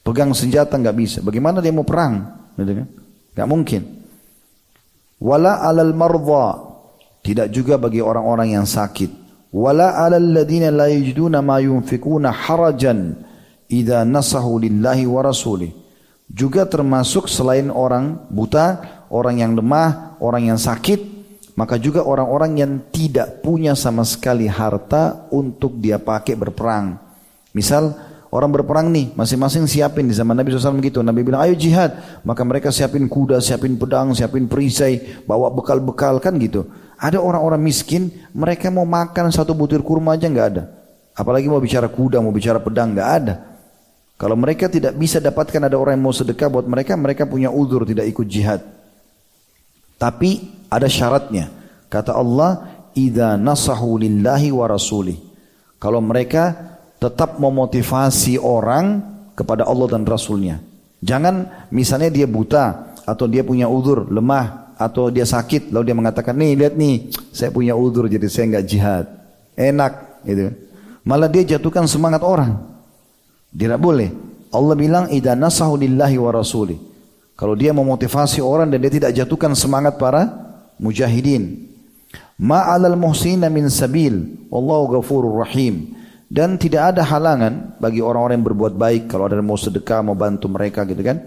Pegang 0.00 0.32
senjata 0.32 0.80
nggak 0.80 0.96
bisa. 0.96 1.18
Bagaimana 1.20 1.60
dia 1.60 1.68
mau 1.68 1.84
perang? 1.84 2.24
Gitu 2.56 2.72
kan? 2.80 2.88
Gak 3.36 3.48
mungkin. 3.48 3.82
Wala 5.20 5.60
alal 5.60 5.92
marwa. 5.92 6.72
Tidak 7.20 7.48
juga 7.52 7.76
bagi 7.76 8.00
orang-orang 8.00 8.56
yang 8.56 8.64
sakit. 8.68 9.24
Wala 9.52 10.00
alal 10.00 10.32
ladina 10.32 10.72
la 10.72 10.88
yajiduna 10.88 11.44
ma 11.44 11.60
yunfikuna 11.60 12.32
harajan. 12.32 13.16
Idha 13.68 14.04
nasahu 14.04 14.64
lillahi 14.64 15.04
wa 15.08 15.20
rasulih. 15.24 15.72
Juga 16.28 16.68
termasuk 16.68 17.28
selain 17.28 17.72
orang 17.72 18.28
buta, 18.28 18.93
orang 19.10 19.40
yang 19.40 19.52
lemah, 19.56 20.20
orang 20.20 20.52
yang 20.52 20.58
sakit, 20.60 21.00
maka 21.58 21.78
juga 21.78 22.02
orang-orang 22.02 22.52
yang 22.58 22.72
tidak 22.90 23.42
punya 23.42 23.76
sama 23.78 24.02
sekali 24.02 24.48
harta 24.48 25.28
untuk 25.30 25.78
dia 25.78 26.00
pakai 26.00 26.34
berperang. 26.38 26.98
Misal 27.54 27.94
Orang 28.34 28.50
berperang 28.50 28.90
nih, 28.90 29.14
masing-masing 29.14 29.62
siapin 29.70 30.10
di 30.10 30.14
zaman 30.18 30.34
Nabi 30.34 30.50
SAW 30.50 30.82
begitu. 30.82 30.98
Nabi 31.06 31.22
bilang, 31.22 31.46
ayo 31.46 31.54
jihad. 31.54 32.18
Maka 32.26 32.42
mereka 32.42 32.74
siapin 32.74 33.06
kuda, 33.06 33.38
siapin 33.38 33.78
pedang, 33.78 34.10
siapin 34.10 34.50
perisai, 34.50 35.22
bawa 35.22 35.54
bekal-bekal 35.54 36.18
kan 36.18 36.34
gitu. 36.42 36.66
Ada 36.98 37.22
orang-orang 37.22 37.62
miskin, 37.62 38.10
mereka 38.34 38.74
mau 38.74 38.82
makan 38.82 39.30
satu 39.30 39.54
butir 39.54 39.86
kurma 39.86 40.18
aja 40.18 40.26
nggak 40.26 40.46
ada. 40.50 40.66
Apalagi 41.14 41.46
mau 41.46 41.62
bicara 41.62 41.86
kuda, 41.86 42.18
mau 42.18 42.34
bicara 42.34 42.58
pedang, 42.58 42.90
nggak 42.90 43.10
ada. 43.22 43.34
Kalau 44.18 44.34
mereka 44.34 44.66
tidak 44.66 44.98
bisa 44.98 45.22
dapatkan 45.22 45.70
ada 45.70 45.78
orang 45.78 45.94
yang 45.94 46.02
mau 46.02 46.10
sedekah 46.10 46.50
buat 46.50 46.66
mereka, 46.66 46.98
mereka 46.98 47.30
punya 47.30 47.54
udur 47.54 47.86
tidak 47.86 48.10
ikut 48.10 48.26
jihad. 48.26 48.66
Tapi 50.04 50.52
ada 50.68 50.84
syaratnya. 50.84 51.48
Kata 51.88 52.12
Allah, 52.12 52.84
"Idza 52.92 53.40
nasahu 53.40 53.96
lillahi 53.96 54.52
wa 54.52 54.68
rasulih." 54.68 55.16
Kalau 55.80 56.04
mereka 56.04 56.76
tetap 57.00 57.40
memotivasi 57.40 58.36
orang 58.36 59.00
kepada 59.32 59.64
Allah 59.64 59.88
dan 59.96 60.04
Rasulnya. 60.04 60.60
Jangan 61.04 61.68
misalnya 61.68 62.08
dia 62.08 62.24
buta 62.24 62.96
atau 63.04 63.28
dia 63.28 63.44
punya 63.44 63.68
udur, 63.68 64.08
lemah 64.08 64.76
atau 64.80 65.12
dia 65.12 65.28
sakit 65.28 65.68
lalu 65.68 65.92
dia 65.92 65.96
mengatakan 65.96 66.34
nih 66.34 66.56
lihat 66.56 66.74
nih 66.74 67.12
saya 67.30 67.52
punya 67.52 67.76
udur 67.76 68.08
jadi 68.08 68.24
saya 68.28 68.56
nggak 68.56 68.66
jihad. 68.68 69.04
Enak 69.52 70.24
gitu. 70.24 70.48
Malah 71.04 71.28
dia 71.28 71.44
jatuhkan 71.44 71.84
semangat 71.84 72.24
orang. 72.24 72.56
Tidak 73.52 73.76
boleh. 73.76 74.08
Allah 74.48 74.74
bilang 74.78 75.04
idza 75.12 75.36
nasahu 75.36 75.76
lillahi 75.76 76.16
wa 76.16 76.30
rasuli. 76.32 76.93
Kalau 77.34 77.58
dia 77.58 77.74
memotivasi 77.74 78.38
orang 78.38 78.70
dan 78.70 78.78
dia 78.78 78.92
tidak 78.94 79.10
jatuhkan 79.10 79.58
semangat 79.58 79.98
para 79.98 80.30
mujahidin. 80.78 81.66
Ma'alal 82.38 82.94
muhsina 82.94 83.50
min 83.50 83.66
sabil. 83.66 84.46
Wallahu 84.50 84.98
ghafurur 84.98 85.42
rahim. 85.42 85.94
Dan 86.30 86.58
tidak 86.58 86.94
ada 86.94 87.02
halangan 87.06 87.78
bagi 87.78 88.02
orang-orang 88.02 88.42
yang 88.42 88.46
berbuat 88.50 88.74
baik 88.74 89.02
kalau 89.06 89.30
ada 89.30 89.38
yang 89.38 89.46
mau 89.46 89.58
sedekah, 89.58 90.02
mau 90.02 90.18
bantu 90.18 90.50
mereka 90.50 90.82
gitu 90.86 91.02
kan. 91.02 91.22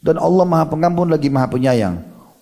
Dan 0.00 0.16
Allah 0.16 0.44
Maha 0.48 0.64
Pengampun 0.68 1.08
lagi 1.12 1.28
Maha 1.28 1.48
Penyayang. 1.48 1.96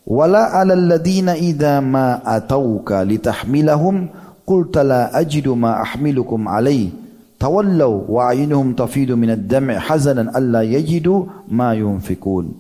Wala 0.09 0.55
'alal 0.55 0.94
ladina 0.94 1.36
idza 1.36 1.82
ma 1.85 2.23
atauka 2.24 3.05
litahmilahum 3.05 4.09
qulta 4.47 4.81
la 4.81 5.12
ajidu 5.12 5.52
ma 5.52 5.85
ahmilukum 5.85 6.48
alaihi 6.48 7.07
tawallaw 7.39 8.10
wa 8.10 8.35
ayunuhum 8.35 8.74
tafidu 8.74 9.15
min 9.15 9.39
ad-dam'i 9.39 9.78
hazanan 9.78 10.28
alla 10.35 10.66
yajidu 10.66 11.47
ma 11.48 11.73
yunfikun. 11.73 12.52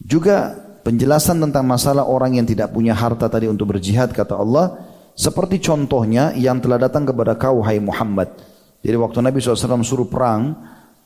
Juga 0.00 0.56
penjelasan 0.80 1.38
tentang 1.44 1.68
masalah 1.68 2.08
orang 2.08 2.40
yang 2.40 2.48
tidak 2.48 2.72
punya 2.72 2.96
harta 2.96 3.28
tadi 3.28 3.46
untuk 3.46 3.76
berjihad 3.76 4.10
kata 4.16 4.34
Allah 4.34 4.80
seperti 5.12 5.60
contohnya 5.60 6.32
yang 6.32 6.58
telah 6.64 6.80
datang 6.80 7.04
kepada 7.04 7.36
kau 7.36 7.60
hai 7.60 7.76
Muhammad. 7.76 8.32
Jadi 8.80 8.96
waktu 8.96 9.20
Nabi 9.20 9.44
SAW 9.44 9.84
suruh 9.84 10.08
perang, 10.08 10.56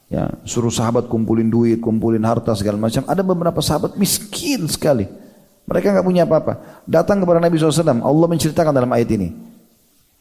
ya, 0.06 0.30
suruh 0.46 0.70
sahabat 0.70 1.10
kumpulin 1.10 1.50
duit, 1.50 1.82
kumpulin 1.82 2.22
harta 2.22 2.54
segala 2.54 2.78
macam. 2.78 3.02
Ada 3.10 3.26
beberapa 3.26 3.58
sahabat 3.58 3.98
miskin 3.98 4.70
sekali. 4.70 5.10
Mereka 5.66 5.90
nggak 5.90 6.06
punya 6.06 6.22
apa-apa. 6.22 6.86
Datang 6.86 7.26
kepada 7.26 7.42
Nabi 7.42 7.58
SAW. 7.58 7.98
Allah 7.98 8.26
menceritakan 8.30 8.70
dalam 8.70 8.92
ayat 8.94 9.10
ini. 9.16 9.53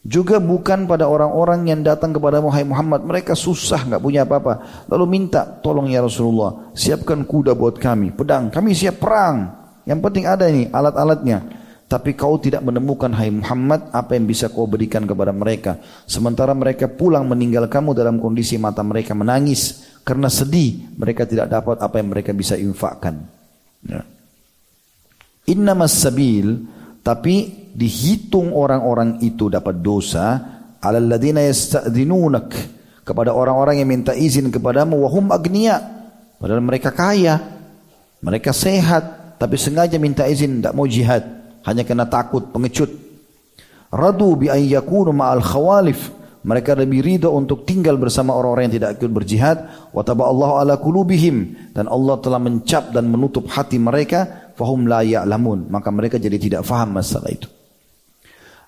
Juga 0.04 0.36
bukan 0.36 0.84
pada 0.84 1.08
orang-orang 1.08 1.64
yang 1.64 1.80
datang 1.80 2.12
kepada 2.12 2.36
Muhammad. 2.44 3.08
Mereka 3.08 3.32
susah 3.32 3.88
nggak 3.88 4.02
punya 4.04 4.28
apa-apa. 4.28 4.84
Lalu 4.92 5.04
minta 5.08 5.48
tolong 5.48 5.88
ya 5.88 6.04
Rasulullah. 6.04 6.76
Siapkan 6.76 7.24
kuda 7.24 7.56
buat 7.56 7.80
kami. 7.80 8.12
Pedang. 8.12 8.52
Kami 8.52 8.76
siap 8.76 9.00
perang. 9.00 9.48
Yang 9.88 10.00
penting 10.04 10.24
ada 10.28 10.44
ini 10.44 10.68
alat-alatnya. 10.68 11.64
Tapi 11.88 12.12
kau 12.12 12.36
tidak 12.36 12.60
menemukan 12.60 13.16
hai 13.16 13.32
Muhammad 13.32 13.88
apa 13.96 14.12
yang 14.12 14.28
bisa 14.28 14.52
kau 14.52 14.68
berikan 14.68 15.08
kepada 15.08 15.32
mereka. 15.32 15.80
Sementara 16.04 16.52
mereka 16.52 16.84
pulang 16.84 17.24
meninggal 17.24 17.64
kamu 17.72 17.96
dalam 17.96 18.20
kondisi 18.20 18.60
mata 18.60 18.84
mereka 18.84 19.16
menangis. 19.16 19.88
Karena 20.04 20.28
sedih 20.28 20.84
mereka 21.00 21.24
tidak 21.24 21.48
dapat 21.48 21.80
apa 21.80 21.96
yang 21.96 22.12
mereka 22.12 22.36
bisa 22.36 22.60
infakkan. 22.60 23.24
Ya. 23.88 24.04
Innamas 25.48 25.96
sabil 25.96 26.60
Tapi 27.04 27.68
dihitung 27.76 28.56
orang-orang 28.56 29.20
itu 29.20 29.52
dapat 29.52 29.84
dosa 29.84 30.40
alal 30.80 31.04
ladina 31.04 31.44
yasta'dzinunak 31.44 32.48
kepada 33.04 33.36
orang-orang 33.36 33.84
yang 33.84 33.88
minta 33.92 34.16
izin 34.16 34.48
kepadamu 34.48 35.04
wahum 35.04 35.28
agniya 35.28 35.76
padahal 36.40 36.64
mereka 36.64 36.88
kaya 36.96 37.36
mereka 38.24 38.56
sehat 38.56 39.36
tapi 39.36 39.60
sengaja 39.60 40.00
minta 40.00 40.24
izin 40.24 40.64
tidak 40.64 40.72
mau 40.72 40.88
jihad 40.88 41.44
hanya 41.64 41.82
kena 41.82 42.04
takut 42.08 42.52
pengecut. 42.52 42.92
Radu 43.88 44.36
bi 44.36 44.52
an 44.52 44.60
yakunu 44.60 45.16
ma'al 45.16 45.40
khawalif. 45.40 46.12
Mereka 46.44 46.76
lebih 46.76 47.00
ridho 47.00 47.32
untuk 47.32 47.64
tinggal 47.64 47.96
bersama 47.96 48.36
orang-orang 48.36 48.68
yang 48.68 48.76
tidak 48.76 48.90
ikut 49.00 49.08
berjihad. 49.08 49.56
Wa 49.96 50.04
Allah 50.04 50.50
ala 50.60 50.74
kulubihim 50.76 51.72
dan 51.72 51.88
Allah 51.88 52.20
telah 52.20 52.36
mencap 52.36 52.92
dan 52.92 53.08
menutup 53.08 53.48
hati 53.48 53.80
mereka 53.80 54.43
fahum 54.54 54.86
la 54.86 55.02
ya'lamun. 55.02 55.70
Maka 55.70 55.90
mereka 55.90 56.16
jadi 56.18 56.38
tidak 56.38 56.62
faham 56.66 56.96
masalah 56.96 57.30
itu. 57.30 57.46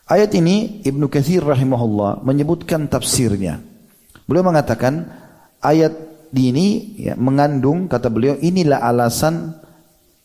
Ayat 0.07 0.31
ini 0.39 0.87
Ibnu 0.87 1.11
Katsir 1.11 1.43
rahimahullah 1.43 2.23
menyebutkan 2.23 2.87
tafsirnya. 2.87 3.59
Beliau 4.27 4.47
mengatakan 4.47 5.03
ayat 5.59 5.95
ini 6.31 6.95
ya, 7.11 7.15
mengandung 7.19 7.91
kata 7.91 8.07
beliau 8.07 8.39
inilah 8.39 8.87
alasan 8.87 9.59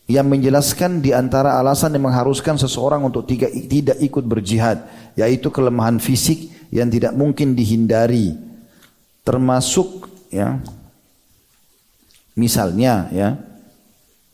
yang 0.06 0.28
menjelaskan 0.28 1.02
di 1.02 1.16
antara 1.16 1.58
alasan 1.58 1.98
yang 1.98 2.12
mengharuskan 2.12 2.60
seseorang 2.60 3.02
untuk 3.02 3.26
tiga, 3.26 3.50
tidak 3.50 3.98
ikut 4.04 4.22
berjihad 4.28 4.86
yaitu 5.18 5.50
kelemahan 5.50 5.98
fisik 5.98 6.52
yang 6.70 6.92
tidak 6.92 7.18
mungkin 7.18 7.58
dihindari. 7.58 8.38
Termasuk 9.26 10.10
ya 10.30 10.62
misalnya 12.38 13.10
ya 13.10 13.38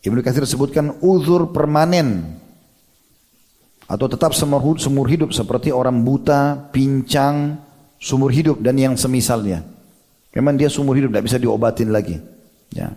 Ibnu 0.02 0.22
Katsir 0.22 0.46
sebutkan 0.46 0.94
uzur 1.02 1.50
permanen 1.50 2.38
atau 3.88 4.06
tetap 4.06 4.36
semur 4.36 5.06
hidup 5.08 5.32
seperti 5.32 5.72
orang 5.72 6.04
buta, 6.04 6.70
pincang, 6.70 7.58
sumur 7.98 8.30
hidup 8.30 8.62
dan 8.62 8.78
yang 8.78 8.94
semisalnya. 8.94 9.64
Memang 10.36 10.54
dia 10.54 10.70
sumur 10.70 10.94
hidup 10.94 11.10
tidak 11.10 11.26
bisa 11.26 11.38
diobatin 11.40 11.90
lagi. 11.90 12.20
Ya. 12.70 12.94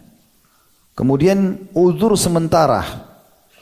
Kemudian 0.94 1.72
uzur 1.73 2.14
sementara. 2.19 3.07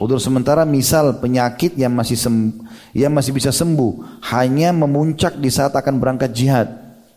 Uzur 0.02 0.20
sementara 0.20 0.64
misal 0.64 1.20
penyakit 1.20 1.76
yang 1.76 1.92
masih 1.92 2.16
sem 2.16 2.56
yang 2.96 3.12
masih 3.12 3.36
bisa 3.36 3.52
sembuh 3.52 4.24
hanya 4.32 4.72
memuncak 4.72 5.36
di 5.38 5.52
saat 5.52 5.76
akan 5.76 5.96
berangkat 6.00 6.32
jihad. 6.32 6.68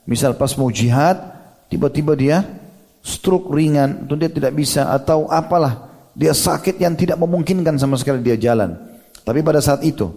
Misal 0.03 0.35
pas 0.35 0.53
mau 0.59 0.69
jihad 0.69 1.19
tiba-tiba 1.70 2.12
dia 2.19 2.43
stroke 3.01 3.51
ringan 3.55 4.07
atau 4.07 4.19
dia 4.19 4.31
tidak 4.31 4.53
bisa 4.55 4.90
atau 4.90 5.31
apalah 5.31 5.91
dia 6.13 6.37
sakit 6.37 6.77
yang 6.77 6.93
tidak 6.97 7.17
memungkinkan 7.21 7.77
sama 7.81 7.97
sekali 7.97 8.21
dia 8.21 8.37
jalan. 8.37 8.77
Tapi 9.23 9.41
pada 9.41 9.63
saat 9.63 9.81
itu 9.87 10.13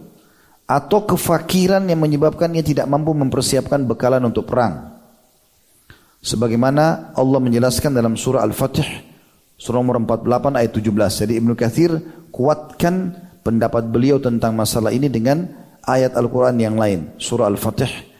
atau 0.65 1.05
kefakiran 1.05 1.85
yang 1.85 2.01
menyebabkan 2.01 2.49
ia 2.57 2.65
tidak 2.65 2.89
mampu 2.89 3.13
mempersiapkan 3.13 3.85
bekalan 3.85 4.25
untuk 4.25 4.49
perang. 4.49 4.97
Sebagaimana 6.25 7.13
Allah 7.13 7.37
menjelaskan 7.37 7.93
dalam 7.93 8.17
surah 8.17 8.41
Al-Fatih 8.41 9.13
surah 9.55 9.79
nomor 9.79 10.01
48 10.03 10.57
ayat 10.57 10.71
17. 10.73 11.21
Jadi 11.21 11.33
Ibnu 11.37 11.53
Katsir 11.53 11.91
kuatkan 12.33 13.13
pendapat 13.45 13.85
beliau 13.93 14.17
tentang 14.17 14.57
masalah 14.57 14.89
ini 14.89 15.05
dengan 15.05 15.45
ayat 15.85 16.17
Al-Qur'an 16.17 16.57
yang 16.57 16.81
lain. 16.81 17.13
Surah 17.21 17.45
Al-Fatih 17.45 18.15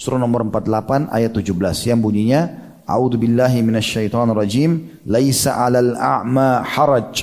surah 0.00 0.16
nomor 0.16 0.48
48 0.48 1.12
ayat 1.12 1.36
17 1.36 1.52
yang 1.92 2.00
bunyinya 2.00 2.69
A'udzu 2.90 3.22
billahi 3.22 3.62
minasyaitonir 3.62 4.34
rajim. 4.34 5.00
Laisa 5.06 5.54
'alal 5.54 5.94
a'ma 5.94 6.66
haraj. 6.66 7.22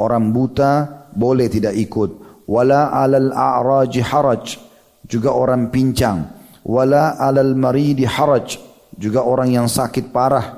Orang 0.00 0.32
buta 0.32 1.04
boleh 1.12 1.52
tidak 1.52 1.76
ikut. 1.76 2.42
Wala 2.48 2.88
alal 2.96 3.28
a'raji 3.28 4.00
haraj. 4.00 4.56
Juga 5.04 5.36
orang 5.36 5.68
pincang. 5.68 6.32
Wala 6.64 7.20
alal 7.20 7.52
maridi 7.52 8.08
haraj. 8.08 8.56
Juga 8.96 9.20
orang 9.28 9.52
yang 9.52 9.68
sakit 9.68 10.08
parah. 10.08 10.56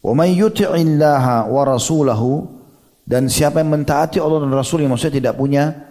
Wa 0.00 0.12
may 0.16 0.32
yuti'illaha 0.32 1.52
wa 1.52 1.62
rasulahu. 1.68 2.56
Dan 3.06 3.30
siapa 3.30 3.62
yang 3.62 3.70
mentaati 3.70 4.18
Allah 4.18 4.42
dan 4.42 4.50
Rasul 4.50 4.82
yang 4.82 4.90
maksudnya 4.90 5.22
tidak 5.22 5.34
punya 5.38 5.86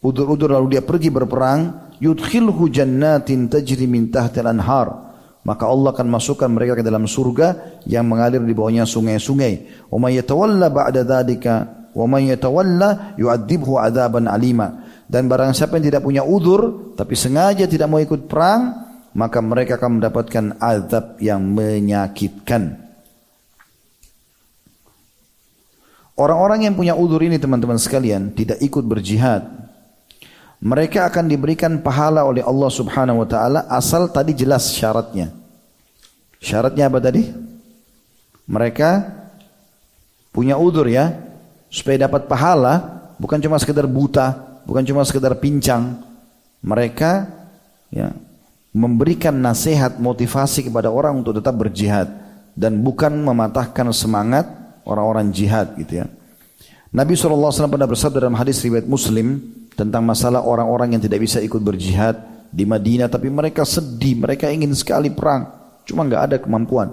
udur-udur 0.00 0.48
lalu 0.48 0.78
dia 0.78 0.82
pergi 0.86 1.10
berperang 1.12 1.92
yudkhilhu 1.98 2.70
jannatin 2.70 3.50
tajri 3.50 3.84
min 3.90 4.08
tahtil 4.08 4.46
anhar 4.46 5.07
maka 5.48 5.64
Allah 5.64 5.96
akan 5.96 6.12
masukkan 6.12 6.52
mereka 6.52 6.76
ke 6.76 6.84
dalam 6.84 7.08
surga 7.08 7.80
yang 7.88 8.04
mengalir 8.04 8.44
di 8.44 8.52
bawahnya 8.52 8.84
sungai-sungai. 8.84 9.88
Wa 9.88 9.96
may 9.96 10.20
yatawalla 10.20 10.68
ba'da 10.68 11.08
dzalika 11.08 11.78
Wa 11.98 12.06
man 12.06 12.30
yatawalla 12.30 13.18
yu'adzibhu 13.18 13.74
adzaban 13.80 14.30
alima. 14.30 14.86
Dan 15.08 15.26
barang 15.26 15.56
siapa 15.56 15.80
yang 15.80 15.90
tidak 15.90 16.02
punya 16.06 16.22
udur 16.22 16.94
tapi 16.94 17.16
sengaja 17.16 17.64
tidak 17.64 17.88
mau 17.90 17.98
ikut 17.98 18.28
perang, 18.30 18.86
maka 19.16 19.42
mereka 19.42 19.80
akan 19.80 19.98
mendapatkan 19.98 20.44
azab 20.60 21.16
yang 21.18 21.42
menyakitkan. 21.42 22.86
Orang-orang 26.18 26.66
yang 26.66 26.74
punya 26.74 26.98
udur 26.98 27.22
ini 27.22 27.38
teman-teman 27.38 27.78
sekalian 27.78 28.34
tidak 28.34 28.58
ikut 28.62 28.82
berjihad. 28.82 29.46
Mereka 30.58 31.06
akan 31.06 31.30
diberikan 31.30 31.78
pahala 31.78 32.26
oleh 32.26 32.42
Allah 32.42 32.66
Subhanahu 32.66 33.22
wa 33.22 33.28
taala 33.30 33.60
asal 33.70 34.10
tadi 34.10 34.34
jelas 34.34 34.74
syaratnya. 34.74 35.37
Syaratnya 36.38 36.86
apa 36.86 36.98
tadi? 37.02 37.26
Mereka 38.48 38.90
punya 40.32 40.56
udur 40.56 40.86
ya, 40.88 41.12
supaya 41.68 42.08
dapat 42.08 42.26
pahala 42.30 43.04
bukan 43.20 43.38
cuma 43.42 43.60
sekedar 43.60 43.84
buta, 43.84 44.62
bukan 44.64 44.82
cuma 44.86 45.02
sekedar 45.04 45.36
pincang. 45.36 46.00
Mereka 46.64 47.10
ya 47.92 48.10
memberikan 48.74 49.34
nasihat 49.34 49.98
motivasi 49.98 50.70
kepada 50.70 50.92
orang 50.92 51.20
untuk 51.22 51.36
tetap 51.36 51.54
berjihad 51.56 52.08
dan 52.54 52.78
bukan 52.82 53.14
mematahkan 53.22 53.90
semangat 53.94 54.46
orang-orang 54.86 55.30
jihad 55.30 55.74
gitu 55.78 56.04
ya. 56.04 56.06
Nabi 56.88 57.14
SAW 57.14 57.52
pernah 57.68 57.84
bersabda 57.84 58.24
dalam 58.24 58.38
hadis 58.38 58.64
riwayat 58.64 58.88
Muslim 58.88 59.38
tentang 59.76 60.02
masalah 60.02 60.40
orang-orang 60.40 60.96
yang 60.96 61.02
tidak 61.04 61.20
bisa 61.20 61.38
ikut 61.38 61.60
berjihad 61.60 62.16
di 62.48 62.64
Madinah 62.64 63.12
tapi 63.12 63.28
mereka 63.28 63.62
sedih, 63.68 64.16
mereka 64.16 64.48
ingin 64.48 64.72
sekali 64.72 65.12
perang, 65.12 65.46
cuma 65.88 66.04
nggak 66.04 66.22
ada 66.28 66.36
kemampuan. 66.36 66.92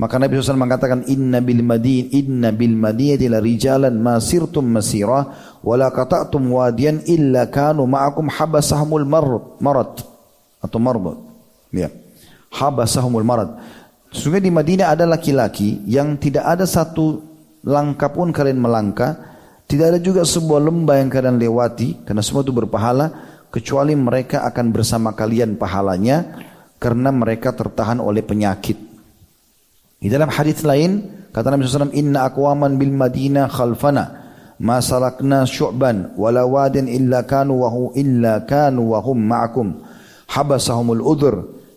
Maka 0.00 0.16
Nabi 0.16 0.40
SAW 0.40 0.56
mengatakan 0.56 1.04
inna 1.12 1.44
bil 1.44 1.60
madin 1.60 2.08
inna 2.08 2.56
bil 2.56 2.72
madinati 2.72 3.28
la 3.28 3.36
rijalan 3.36 4.00
ma 4.00 4.16
sirtum 4.16 4.64
masira 4.64 5.28
wa 5.60 5.74
la 5.76 5.92
qata'tum 5.92 6.40
wadiyan 6.56 7.04
illa 7.04 7.44
kanu 7.52 7.84
ma'akum 7.84 8.32
habasahumul 8.32 9.04
marad 9.60 10.00
atau 10.62 10.78
marbad. 10.80 11.20
Ya. 11.68 11.92
Habasahumul 12.48 13.28
marad. 13.28 13.60
Sesungguhnya 14.08 14.48
di 14.48 14.52
Madinah 14.56 14.86
ada 14.88 15.04
laki-laki 15.04 15.84
yang 15.84 16.16
tidak 16.16 16.48
ada 16.48 16.64
satu 16.64 17.20
langkah 17.62 18.10
pun 18.10 18.32
kalian 18.32 18.58
melangkah, 18.58 19.14
tidak 19.70 19.94
ada 19.94 19.98
juga 20.02 20.26
sebuah 20.26 20.64
lembah 20.64 20.96
yang 20.98 21.12
kalian 21.12 21.36
lewati 21.38 22.02
karena 22.02 22.24
semua 22.24 22.42
itu 22.42 22.50
berpahala 22.50 23.06
kecuali 23.54 23.94
mereka 23.94 24.42
akan 24.48 24.74
bersama 24.74 25.14
kalian 25.14 25.54
pahalanya 25.54 26.40
karena 26.80 27.12
mereka 27.12 27.52
tertahan 27.52 28.00
oleh 28.00 28.24
penyakit. 28.24 28.74
Di 30.00 30.08
dalam 30.08 30.32
hadis 30.32 30.64
lain 30.64 31.04
kata 31.28 31.52
Nabi 31.52 31.68
SAW 31.68 31.92
inna 31.92 32.24
aqwaman 32.32 32.80
bil 32.80 32.96
Madinah 32.96 33.52
khalfana 33.52 34.04
ma 34.64 34.80
salakna 34.80 35.44
syu'ban 35.44 36.16
wala 36.16 36.48
wadin 36.48 36.88
illa 36.88 37.28
kanu 37.28 37.60
wa 37.60 37.68
illa 37.92 38.48
kanu 38.48 38.96
wa 38.96 38.98
hum 39.04 39.18
ma'akum. 39.20 39.68
Habasahumul 40.32 41.04
udhr 41.04 41.34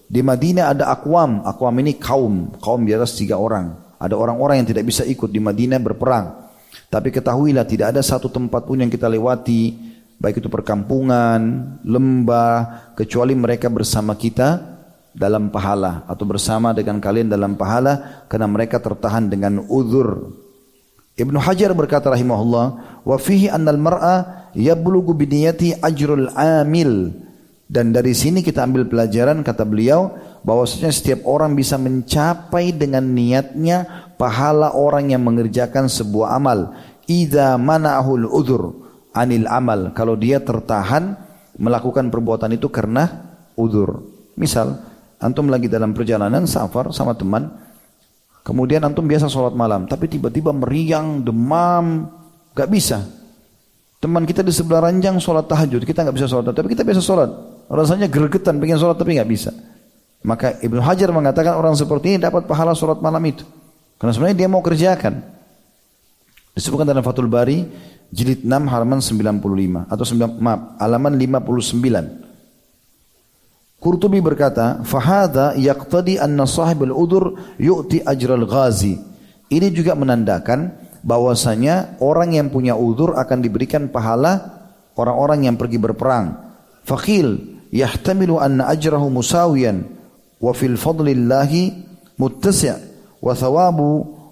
di 0.08 0.24
Madinah 0.24 0.72
ada 0.72 0.88
akwam. 0.88 1.44
Akwam 1.44 1.76
ini 1.84 2.00
kaum. 2.00 2.56
Kaum 2.64 2.88
di 2.88 2.96
atas 2.96 3.20
tiga 3.20 3.36
orang. 3.42 3.98
Ada 4.00 4.16
orang-orang 4.16 4.64
yang 4.64 4.70
tidak 4.72 4.88
bisa 4.88 5.04
ikut 5.04 5.28
di 5.28 5.42
Madinah 5.42 5.82
berperang. 5.84 6.48
Tapi 6.88 7.10
ketahuilah 7.10 7.66
tidak 7.66 7.98
ada 7.98 8.02
satu 8.06 8.30
tempat 8.30 8.64
pun 8.70 8.78
yang 8.78 8.94
kita 8.94 9.10
lewati 9.10 9.92
baik 10.22 10.40
itu 10.40 10.48
perkampungan 10.48 11.42
lembah 11.84 12.94
kecuali 12.96 13.34
mereka 13.36 13.68
bersama 13.68 14.16
kita 14.16 14.73
dalam 15.14 15.54
pahala 15.54 16.04
atau 16.10 16.26
bersama 16.26 16.74
dengan 16.74 16.98
kalian 16.98 17.30
dalam 17.30 17.54
pahala 17.54 18.26
karena 18.26 18.50
mereka 18.50 18.82
tertahan 18.82 19.30
dengan 19.30 19.62
uzur. 19.70 20.34
Ibnu 21.14 21.38
Hajar 21.38 21.70
berkata 21.78 22.10
rahimahullah, 22.10 22.66
"Wa 23.06 23.18
fihi 23.22 23.46
annal 23.46 23.78
mar'a 23.78 24.50
yablughu 24.58 25.14
bi 25.14 25.30
niyati 25.30 25.78
ajrul 25.78 26.34
amil." 26.34 27.14
Dan 27.70 27.94
dari 27.94 28.14
sini 28.14 28.42
kita 28.42 28.66
ambil 28.66 28.90
pelajaran 28.90 29.46
kata 29.46 29.66
beliau 29.66 30.14
bahwasanya 30.42 30.94
setiap 30.94 31.26
orang 31.26 31.54
bisa 31.58 31.78
mencapai 31.78 32.74
dengan 32.74 33.02
niatnya 33.02 34.10
pahala 34.18 34.74
orang 34.74 35.14
yang 35.14 35.26
mengerjakan 35.26 35.90
sebuah 35.90 36.38
amal. 36.38 36.74
Idza 37.06 37.58
mana'ahul 37.58 38.30
udzur 38.30 38.74
anil 39.14 39.50
amal. 39.50 39.94
Kalau 39.94 40.18
dia 40.18 40.42
tertahan 40.42 41.18
melakukan 41.58 42.10
perbuatan 42.10 42.58
itu 42.58 42.70
karena 42.70 43.10
udzur. 43.58 44.02
Misal, 44.34 44.93
Antum 45.24 45.48
lagi 45.48 45.72
dalam 45.72 45.96
perjalanan 45.96 46.44
safar 46.44 46.92
sama 46.92 47.16
teman. 47.16 47.48
Kemudian 48.44 48.84
antum 48.84 49.08
biasa 49.08 49.32
sholat 49.32 49.56
malam. 49.56 49.88
Tapi 49.88 50.12
tiba-tiba 50.12 50.52
meriang, 50.52 51.24
demam. 51.24 52.12
Gak 52.52 52.68
bisa. 52.68 53.08
Teman 54.04 54.28
kita 54.28 54.44
di 54.44 54.52
sebelah 54.52 54.92
ranjang 54.92 55.16
sholat 55.16 55.48
tahajud, 55.48 55.80
kita 55.88 56.04
nggak 56.04 56.20
bisa 56.20 56.28
sholat, 56.28 56.52
tapi 56.52 56.76
kita 56.76 56.84
biasa 56.84 57.00
sholat. 57.00 57.32
Rasanya 57.72 58.12
gregetan 58.12 58.60
pengen 58.60 58.76
sholat 58.76 59.00
tapi 59.00 59.16
nggak 59.16 59.32
bisa. 59.32 59.56
Maka 60.28 60.60
Ibnu 60.60 60.84
Hajar 60.84 61.08
mengatakan 61.16 61.56
orang 61.56 61.72
seperti 61.72 62.16
ini 62.16 62.18
dapat 62.20 62.44
pahala 62.44 62.76
sholat 62.76 63.00
malam 63.00 63.24
itu. 63.24 63.48
Karena 63.96 64.12
sebenarnya 64.12 64.38
dia 64.44 64.52
mau 64.52 64.60
kerjakan. 64.60 65.24
Disebutkan 66.52 66.84
dalam 66.84 67.00
Fathul 67.00 67.32
Bari 67.32 67.64
jilid 68.12 68.44
6 68.44 68.52
halaman 68.52 69.00
95 69.00 69.88
atau 69.88 70.04
9, 70.04 70.36
maaf, 70.44 70.76
halaman 70.84 71.16
59. 71.16 72.23
Qurtubi 73.84 74.24
berkata, 74.24 74.80
"Fahada 74.88 75.60
yaqtadi 75.60 76.16
anna 76.16 76.48
sahibul 76.48 76.96
udur 76.96 77.36
yu'ti 77.60 78.00
ajral 78.00 78.48
ghazi." 78.48 78.96
Ini 79.52 79.68
juga 79.76 79.92
menandakan 79.92 80.72
bahwasanya 81.04 82.00
orang 82.00 82.40
yang 82.40 82.48
punya 82.48 82.80
uzur 82.80 83.20
akan 83.20 83.44
diberikan 83.44 83.92
pahala 83.92 84.64
orang-orang 84.96 85.52
yang 85.52 85.60
pergi 85.60 85.78
berperang. 85.84 86.56
Faqil 86.88 87.60
yahtamilu 87.76 88.40
anna 88.40 88.72
ajrahu 88.72 89.12
musawiyan 89.12 89.84
wa 90.40 90.56
fil 90.56 90.80
fadlillahi 90.80 91.76
muttasi' 92.16 92.80
wa 93.20 93.36
thawabu 93.36 93.90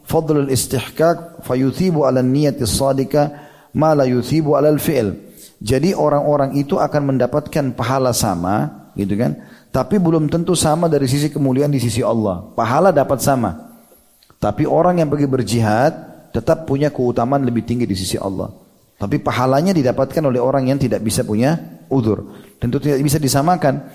fadl 0.07 0.47
al-istihqaq 0.47 1.43
fayuthibu 1.43 2.07
ala 2.07 2.23
niyati 2.23 2.63
sadika 2.63 3.51
ma 3.75 3.91
la 3.91 4.07
yuthibu 4.07 4.55
ala 4.55 4.71
al-fi'l. 4.71 5.11
Jadi 5.61 5.93
orang-orang 5.93 6.57
itu 6.57 6.81
akan 6.81 7.13
mendapatkan 7.13 7.77
pahala 7.77 8.17
sama, 8.17 8.80
gitu 8.95 9.13
kan? 9.15 9.37
Tapi 9.71 9.97
belum 9.97 10.27
tentu 10.27 10.51
sama 10.57 10.91
dari 10.91 11.07
sisi 11.07 11.31
kemuliaan 11.31 11.71
di 11.71 11.79
sisi 11.79 12.03
Allah. 12.03 12.43
Pahala 12.53 12.91
dapat 12.91 13.23
sama. 13.23 13.71
Tapi 14.41 14.67
orang 14.67 14.99
yang 14.99 15.07
pergi 15.07 15.27
berjihad 15.29 15.93
tetap 16.33 16.65
punya 16.65 16.89
keutamaan 16.89 17.43
lebih 17.43 17.63
tinggi 17.63 17.85
di 17.87 17.95
sisi 17.95 18.17
Allah. 18.17 18.51
Tapi 18.97 19.17
pahalanya 19.17 19.73
didapatkan 19.73 20.21
oleh 20.21 20.37
orang 20.37 20.69
yang 20.69 20.77
tidak 20.77 21.01
bisa 21.01 21.25
punya 21.25 21.57
udur. 21.89 22.37
Tentu 22.61 22.77
tidak 22.77 23.01
bisa 23.01 23.17
disamakan 23.17 23.89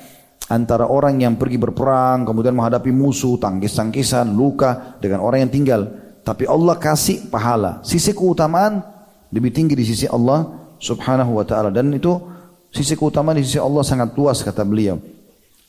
antara 0.51 0.87
orang 0.87 1.19
yang 1.23 1.35
pergi 1.39 1.59
berperang, 1.59 2.27
kemudian 2.27 2.55
menghadapi 2.55 2.91
musuh, 2.91 3.39
tangkis-tangkisan, 3.39 4.35
luka 4.35 4.99
dengan 4.99 5.23
orang 5.23 5.47
yang 5.47 5.53
tinggal. 5.53 5.81
Tapi 6.27 6.47
Allah 6.51 6.75
kasih 6.75 7.31
pahala. 7.31 7.83
Sisi 7.87 8.11
keutamaan 8.11 8.83
lebih 9.31 9.55
tinggi 9.55 9.79
di 9.79 9.87
sisi 9.87 10.11
Allah 10.11 10.47
subhanahu 10.83 11.39
wa 11.39 11.45
ta'ala. 11.47 11.71
Dan 11.71 11.95
itu 11.95 12.19
sisi 12.73 12.95
keutamaan 12.97 13.39
di 13.39 13.45
sisi 13.45 13.61
Allah 13.61 13.83
sangat 13.87 14.15
luas 14.17 14.41
kata 14.43 14.63
beliau. 14.67 14.99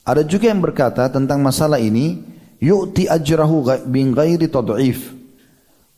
Ada 0.08 0.24
juga 0.24 0.48
yang 0.48 0.64
berkata 0.64 1.04
tentang 1.12 1.44
masalah 1.44 1.76
ini, 1.76 2.24
yu'ti 2.64 3.04
ajrahu 3.04 3.84
bin 3.84 4.16
ghairi 4.16 4.48
tad'if. 4.48 5.12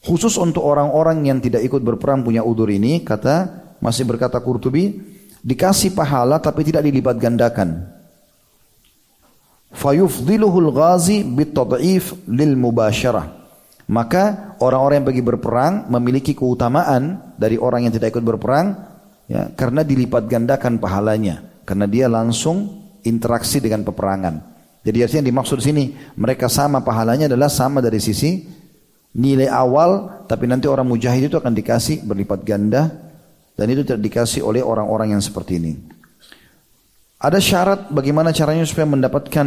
Khusus 0.03 0.35
untuk 0.41 0.65
orang-orang 0.67 1.29
yang 1.29 1.39
tidak 1.39 1.63
ikut 1.63 1.85
berperang 1.85 2.27
punya 2.27 2.43
udur 2.43 2.67
ini, 2.73 3.05
kata 3.07 3.47
masih 3.79 4.09
berkata 4.09 4.43
Qurtubi, 4.43 4.99
dikasih 5.47 5.95
pahala 5.95 6.43
tapi 6.43 6.67
tidak 6.67 6.83
dilipat 6.83 7.17
gandakan. 7.23 7.87
Fayufdiluhul 9.71 10.75
ghazi 10.75 11.23
bitad'if 11.23 12.27
lil 12.27 12.59
mubasyarah. 12.59 13.39
Maka 13.91 14.55
orang-orang 14.63 15.03
yang 15.03 15.09
pergi 15.11 15.23
berperang 15.23 15.75
memiliki 15.91 16.35
keutamaan 16.35 17.35
dari 17.39 17.59
orang 17.59 17.87
yang 17.87 17.95
tidak 17.95 18.15
ikut 18.15 18.23
berperang 18.23 18.90
ya, 19.31 19.55
karena 19.55 19.87
dilipat 19.87 20.27
gandakan 20.27 20.83
pahalanya 20.83 21.63
karena 21.63 21.87
dia 21.87 22.11
langsung 22.11 22.83
interaksi 23.07 23.63
dengan 23.63 23.87
peperangan. 23.87 24.51
Jadi 24.83 24.99
artinya 25.07 25.25
dimaksud 25.31 25.63
sini 25.63 25.95
mereka 26.19 26.51
sama 26.51 26.83
pahalanya 26.83 27.31
adalah 27.31 27.47
sama 27.47 27.79
dari 27.79 28.03
sisi 28.03 28.43
nilai 29.15 29.47
awal 29.47 30.25
tapi 30.27 30.51
nanti 30.51 30.67
orang 30.67 30.89
mujahid 30.89 31.31
itu 31.31 31.37
akan 31.39 31.55
dikasih 31.55 32.03
berlipat 32.03 32.43
ganda 32.43 32.91
dan 33.55 33.67
itu 33.71 33.87
tidak 33.87 34.03
dikasih 34.03 34.43
oleh 34.43 34.65
orang-orang 34.65 35.15
yang 35.15 35.23
seperti 35.23 35.63
ini. 35.63 35.73
Ada 37.21 37.37
syarat 37.37 37.81
bagaimana 37.93 38.33
caranya 38.33 38.65
supaya 38.65 38.89
mendapatkan 38.89 39.47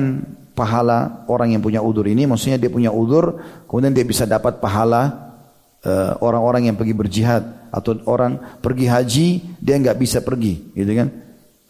pahala 0.53 1.25
orang 1.25 1.57
yang 1.57 1.61
punya 1.65 1.81
udur 1.81 2.05
ini. 2.05 2.29
Maksudnya 2.29 2.61
dia 2.61 2.69
punya 2.69 2.93
udur, 2.93 3.41
kemudian 3.65 3.97
dia 3.97 4.05
bisa 4.05 4.29
dapat 4.29 4.61
pahala 4.61 5.32
orang-orang 6.23 6.63
uh, 6.63 6.67
yang 6.71 6.77
pergi 6.79 6.95
berjihad 6.95 7.43
atau 7.67 7.99
orang 8.07 8.39
pergi 8.63 8.85
haji 8.87 9.27
dia 9.59 9.75
nggak 9.75 9.97
bisa 9.99 10.23
pergi, 10.23 10.71
gitu 10.71 10.91
kan? 10.95 11.09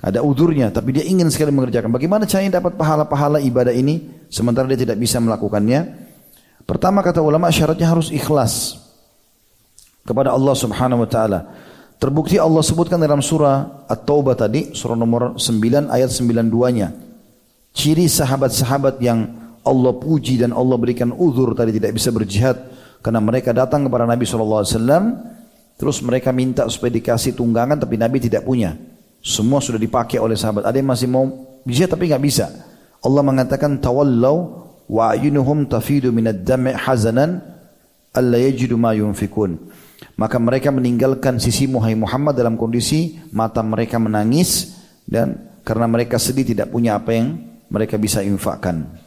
Ada 0.03 0.19
udurnya, 0.19 0.67
tapi 0.69 0.91
dia 0.91 1.07
ingin 1.07 1.31
sekali 1.31 1.49
mengerjakan. 1.55 1.87
Bagaimana 1.87 2.27
caranya 2.27 2.59
dapat 2.59 2.75
pahala-pahala 2.75 3.39
ibadah 3.39 3.71
ini 3.71 4.27
sementara 4.27 4.67
dia 4.67 4.83
tidak 4.83 4.99
bisa 4.99 5.17
melakukannya? 5.23 5.95
Pertama 6.67 6.99
kata 6.99 7.23
ulama 7.23 7.47
syaratnya 7.47 7.87
harus 7.87 8.11
ikhlas 8.11 8.83
kepada 10.03 10.35
Allah 10.35 10.55
Subhanahu 10.59 11.07
wa 11.07 11.09
taala. 11.09 11.39
Terbukti 12.03 12.35
Allah 12.35 12.59
sebutkan 12.59 12.99
dalam 12.99 13.23
surah 13.23 13.87
At-Taubah 13.87 14.35
tadi, 14.35 14.75
surah 14.75 14.99
nomor 14.99 15.39
9 15.39 15.87
ayat 15.87 16.11
92-nya. 16.11 16.91
Ciri 17.71 18.11
sahabat-sahabat 18.11 18.99
yang 18.99 19.23
Allah 19.63 19.95
puji 19.95 20.35
dan 20.35 20.51
Allah 20.51 20.75
berikan 20.75 21.15
uzur 21.15 21.55
tadi 21.55 21.79
tidak 21.79 21.95
bisa 21.95 22.11
berjihad 22.11 22.59
karena 23.03 23.19
mereka 23.19 23.51
datang 23.51 23.83
kepada 23.83 24.07
Nabi 24.07 24.23
SAW 24.23 24.63
terus 25.75 25.99
mereka 25.99 26.31
minta 26.31 26.63
supaya 26.71 26.95
dikasih 26.95 27.35
tunggangan 27.35 27.75
tapi 27.75 27.99
Nabi 27.99 28.23
tidak 28.23 28.47
punya. 28.47 28.79
Semua 29.19 29.59
sudah 29.59 29.79
dipakai 29.79 30.23
oleh 30.23 30.39
sahabat. 30.39 30.63
Ada 30.63 30.79
yang 30.79 30.87
masih 30.87 31.11
mau 31.11 31.27
jihad 31.67 31.91
tapi 31.91 32.07
nggak 32.07 32.23
bisa. 32.23 32.47
Allah 33.03 33.23
mengatakan 33.23 33.83
tawallau 33.83 34.63
wa 34.87 35.11
ayunuhum 35.11 35.67
tafidu 35.67 36.15
minad 36.15 36.47
dami' 36.47 36.71
hazanan 36.71 37.43
alla 38.15 38.39
yajidu 38.39 38.79
ma 38.79 38.95
yunfikun. 38.95 39.59
Maka 40.15 40.39
mereka 40.39 40.71
meninggalkan 40.71 41.43
sisi 41.43 41.67
Muhammad 41.67 42.39
dalam 42.39 42.55
kondisi 42.55 43.19
mata 43.35 43.59
mereka 43.59 43.99
menangis 43.99 44.79
dan 45.03 45.59
karena 45.67 45.91
mereka 45.91 46.15
sedih 46.15 46.47
tidak 46.47 46.71
punya 46.71 46.95
apa 46.95 47.11
yang 47.11 47.27
mereka 47.67 47.99
bisa 47.99 48.23
infakkan. 48.23 49.02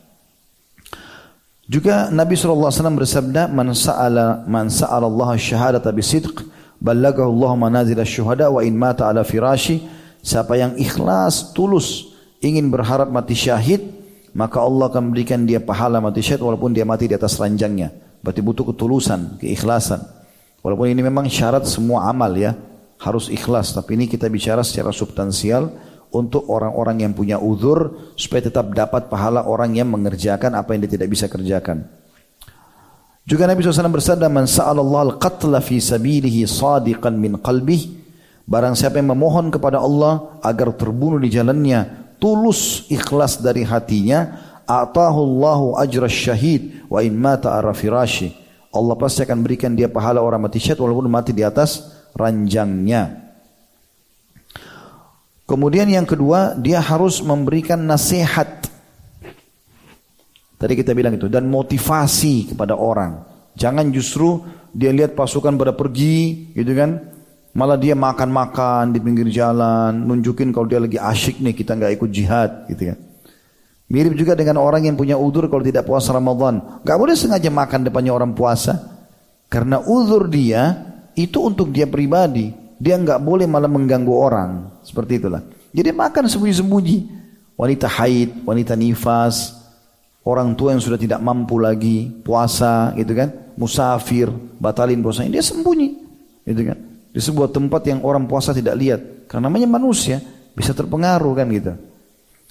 Juga 1.66 2.14
Nabi 2.14 2.38
SAW 2.38 2.70
bersabda, 2.70 3.50
Man 3.50 3.74
sa'ala, 3.74 4.46
man 4.46 4.70
sa'ala 4.70 5.10
Allah 5.10 5.34
syahadata 5.34 5.90
bisidq, 5.90 6.46
ballagahu 6.78 7.26
Allah 7.26 7.52
manazil 7.58 7.98
syuhada 8.06 8.46
wa 8.54 8.62
in 8.62 8.78
mata 8.78 9.10
ala 9.10 9.26
firashi. 9.26 9.82
Siapa 10.22 10.54
yang 10.54 10.78
ikhlas, 10.78 11.50
tulus, 11.54 12.14
ingin 12.38 12.70
berharap 12.70 13.10
mati 13.10 13.34
syahid, 13.34 13.82
maka 14.30 14.62
Allah 14.62 14.90
akan 14.90 15.10
berikan 15.10 15.42
dia 15.42 15.58
pahala 15.58 15.98
mati 15.98 16.22
syahid 16.22 16.42
walaupun 16.42 16.70
dia 16.70 16.86
mati 16.86 17.10
di 17.10 17.14
atas 17.18 17.34
ranjangnya. 17.38 17.90
Berarti 18.22 18.42
butuh 18.42 18.66
ketulusan, 18.70 19.38
keikhlasan. 19.42 20.02
Walaupun 20.62 20.90
ini 20.90 21.02
memang 21.02 21.26
syarat 21.26 21.66
semua 21.66 22.06
amal 22.06 22.30
ya, 22.34 22.54
harus 23.02 23.26
ikhlas. 23.26 23.74
Tapi 23.74 23.98
ini 23.98 24.06
kita 24.06 24.30
bicara 24.30 24.62
secara 24.62 24.94
substansial 24.94 25.70
untuk 26.14 26.46
orang-orang 26.46 27.02
yang 27.06 27.12
punya 27.12 27.40
uzur 27.40 28.12
supaya 28.14 28.46
tetap 28.46 28.70
dapat 28.72 29.10
pahala 29.10 29.46
orang 29.46 29.74
yang 29.74 29.90
mengerjakan 29.90 30.54
apa 30.54 30.74
yang 30.74 30.86
dia 30.86 30.92
tidak 30.98 31.08
bisa 31.10 31.26
kerjakan. 31.26 31.86
Juga 33.26 33.50
Nabi 33.50 33.58
SAW 33.66 33.90
bersabda, 33.90 34.30
"Man 34.30 34.46
sa'alallah 34.46 35.18
al-qatla 35.18 35.58
fi 35.58 35.82
sabilihi 35.82 36.46
sadiqan 36.46 37.18
min 37.18 37.42
qalbih." 37.42 38.06
Barang 38.46 38.78
siapa 38.78 39.02
yang 39.02 39.10
memohon 39.10 39.50
kepada 39.50 39.82
Allah 39.82 40.38
agar 40.38 40.70
terbunuh 40.78 41.18
di 41.18 41.34
jalannya 41.34 42.06
tulus 42.22 42.86
ikhlas 42.86 43.42
dari 43.42 43.66
hatinya 43.66 44.38
atahu 44.62 45.18
Allahu 45.26 45.66
ajra 45.82 46.06
syahid 46.06 46.86
wa 46.86 47.02
in 47.02 47.18
mata 47.18 47.58
ara 47.58 47.74
firashi 47.74 48.30
Allah 48.70 48.94
pasti 48.94 49.26
akan 49.26 49.42
berikan 49.42 49.74
dia 49.74 49.90
pahala 49.90 50.22
orang 50.22 50.46
mati 50.46 50.62
syahid 50.62 50.78
walaupun 50.78 51.10
mati 51.10 51.34
di 51.34 51.42
atas 51.42 51.90
ranjangnya 52.14 53.25
Kemudian 55.46 55.86
yang 55.86 56.04
kedua 56.04 56.58
dia 56.58 56.82
harus 56.82 57.22
memberikan 57.22 57.78
nasihat 57.78 58.66
Tadi 60.56 60.72
kita 60.72 60.96
bilang 60.96 61.12
itu 61.20 61.28
dan 61.28 61.44
motivasi 61.52 62.56
kepada 62.56 62.72
orang. 62.72 63.20
Jangan 63.60 63.92
justru 63.92 64.40
dia 64.72 64.88
lihat 64.88 65.12
pasukan 65.12 65.52
pada 65.52 65.76
pergi, 65.76 66.52
gitu 66.56 66.72
kan? 66.72 67.12
Malah 67.56 67.76
dia 67.76 67.92
makan-makan 67.96 68.92
di 68.92 69.00
pinggir 69.00 69.28
jalan, 69.32 69.92
nunjukin 70.04 70.52
kalau 70.52 70.68
dia 70.68 70.80
lagi 70.80 70.96
asyik 70.96 71.40
nih 71.40 71.56
kita 71.56 71.76
nggak 71.76 71.92
ikut 72.00 72.10
jihad 72.12 72.50
gitu 72.72 72.92
kan. 72.92 72.98
Mirip 73.86 74.18
juga 74.18 74.32
dengan 74.34 74.60
orang 74.60 74.88
yang 74.88 74.96
punya 74.96 75.14
udur 75.14 75.46
kalau 75.46 75.62
tidak 75.62 75.86
puasa 75.86 76.10
Ramadan. 76.10 76.82
Gak 76.82 76.98
boleh 76.98 77.14
sengaja 77.14 77.46
makan 77.54 77.86
depannya 77.86 78.10
orang 78.10 78.34
puasa. 78.34 78.82
Karena 79.46 79.78
udur 79.78 80.26
dia 80.26 80.74
itu 81.14 81.38
untuk 81.38 81.70
dia 81.70 81.86
pribadi. 81.86 82.50
Dia 82.76 83.00
nggak 83.00 83.20
boleh 83.24 83.48
malah 83.48 83.68
mengganggu 83.68 84.12
orang. 84.12 84.80
Seperti 84.84 85.20
itulah. 85.20 85.42
Jadi 85.72 85.90
makan 85.92 86.28
sembunyi-sembunyi. 86.28 86.98
Wanita 87.56 87.88
haid, 87.88 88.44
wanita 88.44 88.76
nifas, 88.76 89.56
orang 90.20 90.52
tua 90.52 90.76
yang 90.76 90.82
sudah 90.84 91.00
tidak 91.00 91.24
mampu 91.24 91.56
lagi 91.56 92.12
puasa 92.20 92.92
gitu 92.96 93.16
kan. 93.16 93.32
Musafir, 93.56 94.28
batalin 94.60 95.00
puasanya. 95.00 95.40
Dia 95.40 95.44
sembunyi. 95.44 95.88
Gitu 96.44 96.62
kan. 96.68 96.78
Di 97.16 97.20
sebuah 97.24 97.48
tempat 97.48 97.80
yang 97.88 98.04
orang 98.04 98.28
puasa 98.28 98.52
tidak 98.52 98.76
lihat. 98.76 99.00
Karena 99.24 99.48
namanya 99.48 99.66
manusia, 99.80 100.20
bisa 100.52 100.76
terpengaruh 100.76 101.32
kan 101.32 101.48
gitu. 101.48 101.72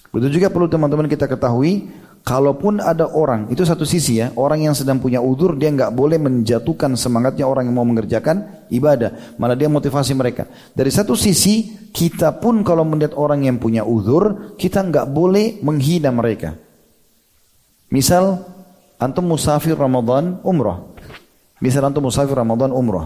Begitu 0.10 0.42
juga 0.42 0.48
perlu 0.50 0.66
teman-teman 0.66 1.06
kita 1.06 1.30
ketahui, 1.30 1.92
Kalaupun 2.26 2.82
ada 2.82 3.06
orang, 3.06 3.46
itu 3.54 3.62
satu 3.62 3.86
sisi 3.86 4.18
ya, 4.18 4.34
orang 4.34 4.66
yang 4.66 4.74
sedang 4.74 4.98
punya 4.98 5.22
udur 5.22 5.54
dia 5.54 5.70
nggak 5.70 5.94
boleh 5.94 6.18
menjatuhkan 6.18 6.98
semangatnya 6.98 7.46
orang 7.46 7.70
yang 7.70 7.78
mau 7.78 7.86
mengerjakan 7.86 8.66
ibadah, 8.74 9.38
malah 9.38 9.54
dia 9.54 9.70
motivasi 9.70 10.18
mereka. 10.18 10.50
Dari 10.74 10.90
satu 10.90 11.14
sisi 11.14 11.86
kita 11.94 12.42
pun 12.42 12.66
kalau 12.66 12.82
melihat 12.82 13.14
orang 13.14 13.46
yang 13.46 13.62
punya 13.62 13.86
udur, 13.86 14.58
kita 14.58 14.82
nggak 14.82 15.06
boleh 15.14 15.62
menghina 15.62 16.10
mereka. 16.10 16.58
Misal 17.94 18.42
antum 18.98 19.30
musafir 19.30 19.78
Ramadan 19.78 20.42
umrah. 20.42 20.82
Misal 21.62 21.86
antum 21.86 22.10
musafir 22.10 22.34
Ramadan 22.34 22.74
umrah. 22.74 23.06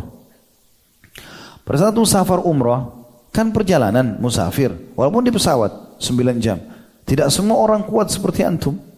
Pada 1.68 1.76
saat 1.76 1.91
antum 1.91 2.08
safar 2.08 2.40
umrah, 2.40 2.88
kan 3.36 3.52
perjalanan 3.52 4.16
musafir, 4.24 4.72
walaupun 4.96 5.28
di 5.28 5.36
pesawat 5.36 6.00
9 6.00 6.40
jam. 6.40 6.56
Tidak 7.04 7.28
semua 7.28 7.60
orang 7.60 7.84
kuat 7.84 8.10
seperti 8.10 8.48
antum. 8.48 8.89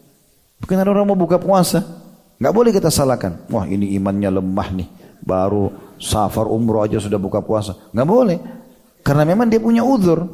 Mungkin 0.62 0.78
ada 0.78 0.90
orang 0.94 1.10
mau 1.10 1.18
buka 1.18 1.42
puasa. 1.42 1.82
Nggak 2.38 2.54
boleh 2.54 2.72
kita 2.74 2.90
salahkan. 2.94 3.50
Wah 3.50 3.66
ini 3.66 3.98
imannya 3.98 4.30
lemah 4.30 4.70
nih. 4.74 4.90
Baru 5.22 5.74
safar 5.98 6.50
umroh 6.50 6.86
aja 6.86 7.02
sudah 7.02 7.18
buka 7.18 7.42
puasa. 7.42 7.78
Nggak 7.94 8.08
boleh. 8.10 8.38
Karena 9.02 9.26
memang 9.26 9.50
dia 9.50 9.62
punya 9.62 9.82
uzur. 9.82 10.26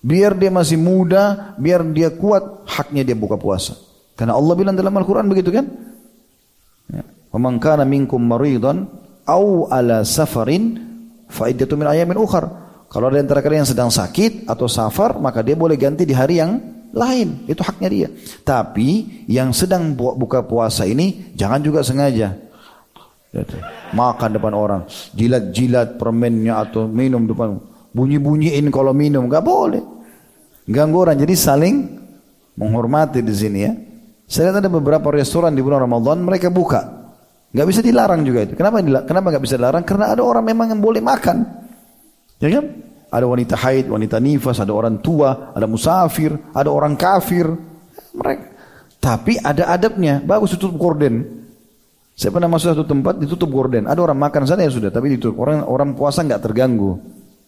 Biar 0.00 0.32
dia 0.32 0.48
masih 0.48 0.80
muda, 0.80 1.54
biar 1.60 1.84
dia 1.92 2.08
kuat, 2.08 2.64
haknya 2.64 3.04
dia 3.04 3.12
buka 3.12 3.36
puasa. 3.36 3.76
Karena 4.16 4.32
Allah 4.32 4.54
bilang 4.56 4.72
dalam 4.72 4.96
Al-Quran 4.96 5.28
begitu 5.28 5.52
kan? 5.52 5.68
Ya. 6.88 7.04
Waman 7.36 7.60
kana 7.60 7.84
minkum 7.84 8.20
maridan 8.20 8.88
au 9.28 9.68
ala 9.68 10.02
safarin 10.08 10.80
faidatu 11.28 11.76
min 11.76 11.86
ayamin 11.86 12.16
ukhar. 12.16 12.48
Kalau 12.90 13.06
ada 13.06 13.22
antara 13.22 13.38
kalian 13.44 13.62
yang 13.62 13.70
sedang 13.70 13.90
sakit 13.92 14.50
atau 14.50 14.66
safar, 14.66 15.20
maka 15.22 15.46
dia 15.46 15.54
boleh 15.54 15.78
ganti 15.78 16.02
di 16.02 16.10
hari 16.16 16.42
yang 16.42 16.58
lain, 16.90 17.46
itu 17.46 17.62
haknya 17.62 17.88
dia. 17.88 18.08
Tapi 18.42 19.22
yang 19.30 19.54
sedang 19.54 19.94
buka 19.94 20.42
puasa 20.42 20.86
ini 20.86 21.32
jangan 21.38 21.62
juga 21.62 21.80
sengaja. 21.86 22.34
Makan 23.94 24.30
depan 24.34 24.52
orang, 24.54 24.82
jilat-jilat 25.14 25.94
permennya 25.94 26.66
atau 26.66 26.90
minum 26.90 27.30
depan, 27.30 27.62
bunyi-bunyiin 27.94 28.66
kalau 28.74 28.90
minum, 28.90 29.30
nggak 29.30 29.44
boleh. 29.46 29.82
Ganggu 30.66 31.06
orang, 31.06 31.18
jadi 31.18 31.34
saling 31.38 31.76
menghormati 32.58 33.22
di 33.22 33.34
sini 33.34 33.58
ya. 33.62 33.72
Saya 34.30 34.50
lihat 34.50 34.66
ada 34.66 34.70
beberapa 34.70 35.10
restoran 35.14 35.54
di 35.54 35.62
bulan 35.62 35.86
Ramadan 35.86 36.22
mereka 36.22 36.50
buka, 36.50 37.10
nggak 37.54 37.66
bisa 37.70 37.80
dilarang 37.82 38.22
juga 38.26 38.46
itu. 38.46 38.54
Kenapa 38.58 38.82
kenapa 39.06 39.26
nggak 39.34 39.42
bisa 39.46 39.54
dilarang? 39.58 39.82
Karena 39.86 40.10
ada 40.10 40.22
orang 40.22 40.46
memang 40.46 40.74
yang 40.74 40.82
boleh 40.82 41.02
makan, 41.02 41.46
ya 42.42 42.50
kan? 42.50 42.66
Ada 43.10 43.26
wanita 43.26 43.58
haid, 43.58 43.90
wanita 43.90 44.22
nifas, 44.22 44.62
ada 44.62 44.70
orang 44.70 45.02
tua, 45.02 45.50
ada 45.50 45.66
musafir, 45.66 46.30
ada 46.54 46.70
orang 46.70 46.94
kafir. 46.94 47.50
Mereka. 48.14 48.44
Tapi 49.02 49.40
ada 49.42 49.66
adabnya. 49.74 50.22
Bagus 50.22 50.54
tutup 50.54 50.78
gorden. 50.78 51.42
Saya 52.14 52.36
pernah 52.36 52.52
masuk 52.52 52.76
satu 52.76 52.84
tempat 52.84 53.16
ditutup 53.16 53.48
gorden. 53.48 53.88
Ada 53.88 53.98
orang 53.98 54.20
makan 54.20 54.44
sana 54.44 54.62
ya 54.62 54.70
sudah, 54.70 54.92
tapi 54.92 55.16
ditutup. 55.16 55.40
Orang 55.40 55.64
orang 55.64 55.96
puasa 55.96 56.20
nggak 56.20 56.44
terganggu. 56.44 57.00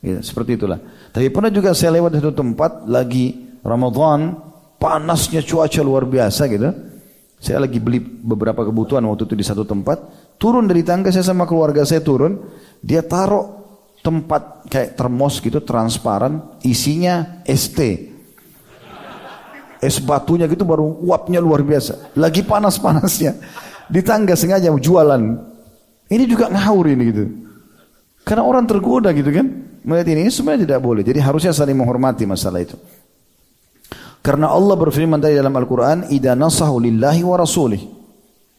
Ya, 0.02 0.18
seperti 0.18 0.58
itulah. 0.58 0.82
Tapi 1.14 1.30
pernah 1.30 1.52
juga 1.52 1.76
saya 1.76 1.94
lewat 2.00 2.18
satu 2.18 2.34
tempat 2.34 2.90
lagi 2.90 3.54
Ramadan, 3.62 4.34
panasnya 4.82 5.44
cuaca 5.46 5.80
luar 5.84 6.08
biasa 6.08 6.50
gitu. 6.50 6.72
Saya 7.38 7.62
lagi 7.62 7.78
beli 7.78 8.02
beberapa 8.02 8.66
kebutuhan 8.66 9.04
waktu 9.06 9.30
itu 9.30 9.34
di 9.38 9.46
satu 9.46 9.62
tempat. 9.62 9.98
Turun 10.40 10.66
dari 10.66 10.82
tangga 10.82 11.14
saya 11.14 11.22
sama 11.22 11.46
keluarga 11.46 11.86
saya 11.86 12.02
turun. 12.02 12.34
Dia 12.82 13.06
taruh 13.06 13.61
tempat 14.02 14.66
kayak 14.66 14.98
termos 14.98 15.38
gitu 15.38 15.62
transparan 15.62 16.58
isinya 16.66 17.42
ST 17.46 18.12
es 19.82 19.98
batunya 19.98 20.46
gitu 20.46 20.62
baru 20.62 20.86
uapnya 21.02 21.42
luar 21.42 21.66
biasa. 21.66 22.14
Lagi 22.14 22.46
panas-panasnya. 22.46 23.34
Di 23.90 24.00
tangga 24.06 24.38
sengaja 24.38 24.70
jualan. 24.70 25.22
Ini 26.06 26.24
juga 26.30 26.46
ngawur 26.46 26.86
ini 26.94 27.02
gitu. 27.10 27.24
Karena 28.22 28.46
orang 28.46 28.62
tergoda 28.70 29.10
gitu 29.10 29.34
kan. 29.34 29.50
Melihat 29.82 30.14
ini, 30.14 30.30
ini 30.30 30.30
sebenarnya 30.30 30.70
tidak 30.70 30.80
boleh. 30.86 31.02
Jadi 31.02 31.18
harusnya 31.18 31.50
saling 31.50 31.74
menghormati 31.74 32.22
masalah 32.22 32.62
itu. 32.62 32.78
Karena 34.22 34.54
Allah 34.54 34.78
berfirman 34.78 35.18
tadi 35.18 35.34
dalam 35.34 35.50
Al-Quran 35.50 36.06
Ida 36.14 36.38
nasahu 36.38 36.78
lillahi 36.78 37.26
wa 37.26 37.34
rasulih. 37.34 37.82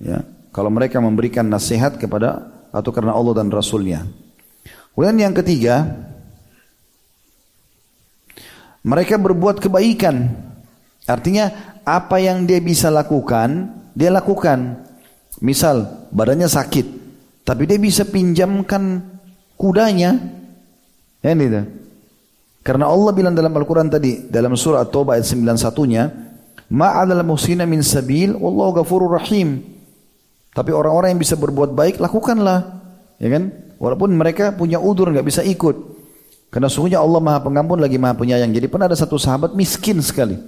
Ya, 0.04 0.20
kalau 0.52 0.68
mereka 0.68 1.00
memberikan 1.00 1.48
nasihat 1.48 1.96
kepada 1.96 2.52
atau 2.76 2.92
karena 2.92 3.16
Allah 3.16 3.40
dan 3.40 3.48
Rasulnya 3.48 4.04
Kemudian 4.94 5.18
yang 5.18 5.34
ketiga, 5.34 5.90
mereka 8.86 9.18
berbuat 9.18 9.58
kebaikan. 9.58 10.30
Artinya 11.10 11.50
apa 11.82 12.22
yang 12.22 12.46
dia 12.46 12.62
bisa 12.62 12.94
lakukan, 12.94 13.74
dia 13.98 14.14
lakukan. 14.14 14.86
Misal 15.42 16.08
badannya 16.14 16.48
sakit, 16.48 16.86
tapi 17.42 17.66
dia 17.66 17.82
bisa 17.82 18.06
pinjamkan 18.06 19.02
kudanya. 19.58 20.16
Ya 21.26 21.34
itu. 21.34 21.64
Karena 22.64 22.88
Allah 22.88 23.12
bilang 23.12 23.36
dalam 23.36 23.52
Al-Quran 23.52 23.92
tadi, 23.92 24.32
dalam 24.32 24.56
surah 24.56 24.88
At-Taubah 24.88 25.20
ayat 25.20 25.28
91-nya, 25.28 26.04
Ma'adal 26.72 27.28
musina 27.28 27.68
min 27.68 27.84
sabil, 27.84 28.32
wallahu 28.32 28.80
ghafurur 28.80 29.20
rahim. 29.20 29.60
Tapi 30.56 30.72
orang-orang 30.72 31.18
yang 31.18 31.22
bisa 31.22 31.36
berbuat 31.36 31.76
baik, 31.76 32.00
lakukanlah. 32.00 32.80
Ya 33.20 33.30
kan? 33.36 33.52
Walaupun 33.84 34.16
mereka 34.16 34.56
punya 34.56 34.80
udur 34.80 35.12
nggak 35.12 35.28
bisa 35.28 35.44
ikut. 35.44 35.76
Karena 36.48 36.72
sungguhnya 36.72 37.04
Allah 37.04 37.20
maha 37.20 37.44
pengampun 37.44 37.84
lagi 37.84 38.00
maha 38.00 38.16
penyayang. 38.16 38.56
Jadi 38.56 38.72
pernah 38.72 38.88
ada 38.88 38.96
satu 38.96 39.20
sahabat 39.20 39.52
miskin 39.60 40.00
sekali. 40.00 40.40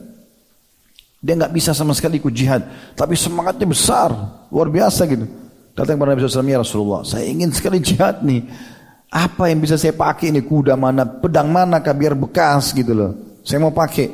Dia 1.20 1.36
nggak 1.36 1.52
bisa 1.52 1.76
sama 1.76 1.92
sekali 1.92 2.24
ikut 2.24 2.32
jihad. 2.32 2.64
Tapi 2.96 3.12
semangatnya 3.20 3.68
besar. 3.68 4.16
Luar 4.48 4.72
biasa 4.72 5.04
gitu. 5.04 5.28
Datang 5.76 6.00
kepada 6.00 6.16
Nabi 6.16 6.24
SAW, 6.24 6.48
ya 6.48 6.60
Rasulullah, 6.64 7.02
saya 7.04 7.28
ingin 7.28 7.52
sekali 7.52 7.84
jihad 7.84 8.24
nih. 8.24 8.48
Apa 9.12 9.52
yang 9.52 9.60
bisa 9.60 9.76
saya 9.76 9.92
pakai 9.92 10.32
ini? 10.32 10.40
Kuda 10.40 10.80
mana, 10.80 11.04
pedang 11.04 11.52
mana 11.52 11.84
biar 11.84 12.16
bekas 12.16 12.72
gitu 12.72 12.96
loh. 12.96 13.12
Saya 13.44 13.60
mau 13.60 13.76
pakai. 13.76 14.08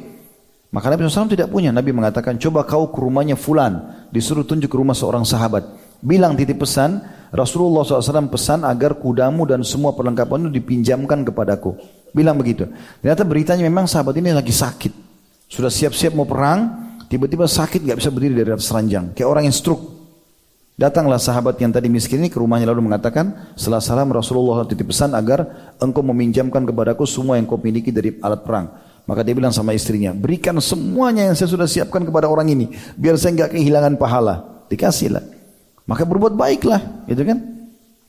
Maka 0.73 0.89
Nabi 0.89 1.05
SAW 1.05 1.29
tidak 1.29 1.53
punya. 1.53 1.69
Nabi 1.69 1.93
mengatakan, 1.93 2.41
coba 2.41 2.65
kau 2.65 2.89
ke 2.89 2.97
rumahnya 2.97 3.37
Fulan. 3.37 4.07
Disuruh 4.09 4.41
tunjuk 4.41 4.73
ke 4.73 4.77
rumah 4.79 4.97
seorang 4.97 5.21
sahabat. 5.21 5.67
Bilang 6.01 6.33
titip 6.33 6.65
pesan, 6.65 6.97
Rasulullah 7.31 7.87
SAW 7.87 8.27
pesan 8.27 8.67
agar 8.67 8.99
kudamu 8.99 9.47
dan 9.47 9.63
semua 9.63 9.95
perlengkapan 9.95 10.47
itu 10.47 10.59
dipinjamkan 10.59 11.23
kepadaku. 11.23 11.79
Bilang 12.11 12.35
begitu. 12.35 12.67
Ternyata 12.99 13.23
beritanya 13.23 13.63
memang 13.63 13.87
sahabat 13.87 14.19
ini 14.19 14.35
lagi 14.35 14.51
sakit. 14.51 14.91
Sudah 15.47 15.71
siap-siap 15.71 16.11
mau 16.11 16.27
perang, 16.27 16.91
tiba-tiba 17.07 17.47
sakit 17.47 17.87
gak 17.87 18.03
bisa 18.03 18.11
berdiri 18.11 18.43
dari 18.43 18.51
atas 18.51 18.67
ranjang. 18.67 19.15
Kayak 19.15 19.31
orang 19.31 19.43
yang 19.47 19.55
stroke. 19.55 20.03
Datanglah 20.75 21.23
sahabat 21.23 21.55
yang 21.63 21.71
tadi 21.71 21.87
miskin 21.87 22.19
ini 22.19 22.27
ke 22.27 22.35
rumahnya 22.35 22.67
lalu 22.67 22.91
mengatakan, 22.91 23.53
setelah 23.55 23.79
salam 23.79 24.11
Rasulullah 24.11 24.67
titip 24.67 24.91
pesan 24.91 25.15
agar 25.15 25.75
engkau 25.79 26.03
meminjamkan 26.03 26.67
kepadaku 26.67 27.07
semua 27.07 27.39
yang 27.39 27.47
kau 27.47 27.59
miliki 27.59 27.95
dari 27.95 28.17
alat 28.19 28.43
perang. 28.43 28.67
Maka 29.07 29.23
dia 29.23 29.35
bilang 29.35 29.53
sama 29.55 29.71
istrinya, 29.71 30.11
berikan 30.11 30.57
semuanya 30.59 31.31
yang 31.31 31.35
saya 31.37 31.47
sudah 31.47 31.67
siapkan 31.69 32.03
kepada 32.03 32.27
orang 32.27 32.49
ini, 32.51 32.71
biar 32.99 33.15
saya 33.15 33.33
nggak 33.39 33.55
kehilangan 33.55 33.93
pahala. 33.95 34.65
Dikasihlah. 34.71 35.40
Maka 35.91 36.07
berbuat 36.07 36.39
baiklah, 36.39 37.03
gitu 37.11 37.27
kan? 37.27 37.43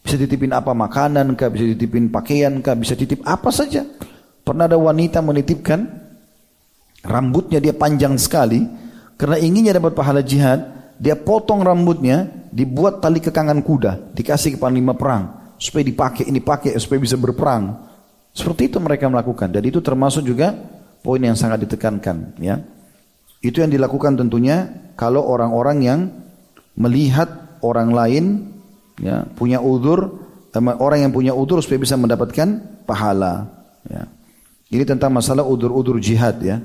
Bisa 0.06 0.14
titipin 0.14 0.54
apa 0.54 0.70
makanan 0.70 1.34
kah, 1.34 1.50
bisa 1.50 1.66
titipin 1.74 2.14
pakaian 2.14 2.62
kah, 2.62 2.78
bisa 2.78 2.94
titip 2.94 3.26
apa 3.26 3.50
saja. 3.50 3.82
Pernah 4.46 4.70
ada 4.70 4.78
wanita 4.78 5.18
menitipkan 5.18 5.82
rambutnya 7.02 7.58
dia 7.58 7.74
panjang 7.74 8.14
sekali 8.22 8.62
karena 9.18 9.34
inginnya 9.42 9.82
dapat 9.82 9.98
pahala 9.98 10.22
jihad, 10.22 10.62
dia 10.94 11.18
potong 11.18 11.66
rambutnya, 11.66 12.30
dibuat 12.54 13.02
tali 13.02 13.18
kekangan 13.18 13.58
kuda, 13.66 14.14
dikasih 14.14 14.54
ke 14.54 14.58
panglima 14.62 14.94
perang 14.94 15.54
supaya 15.58 15.82
dipakai, 15.82 16.30
ini 16.30 16.38
pakai 16.38 16.78
supaya 16.78 17.02
bisa 17.02 17.18
berperang. 17.18 17.90
Seperti 18.30 18.70
itu 18.70 18.78
mereka 18.78 19.10
melakukan 19.10 19.50
dan 19.50 19.62
itu 19.66 19.82
termasuk 19.82 20.22
juga 20.22 20.54
poin 21.02 21.18
yang 21.18 21.34
sangat 21.34 21.66
ditekankan, 21.66 22.38
ya. 22.38 22.62
Itu 23.42 23.58
yang 23.58 23.74
dilakukan 23.74 24.22
tentunya 24.22 24.70
kalau 24.94 25.26
orang-orang 25.26 25.78
yang 25.82 26.00
melihat 26.78 27.41
orang 27.62 27.90
lain 27.94 28.24
ya, 29.00 29.24
punya 29.38 29.62
udur, 29.62 30.20
orang 30.58 31.08
yang 31.08 31.12
punya 31.14 31.32
udur 31.32 31.64
supaya 31.64 31.80
bisa 31.80 31.96
mendapatkan 31.96 32.82
pahala. 32.84 33.48
Ya. 33.88 34.10
Ini 34.72 34.84
tentang 34.84 35.12
masalah 35.14 35.46
udur-udur 35.46 35.96
jihad 36.02 36.42
ya. 36.44 36.60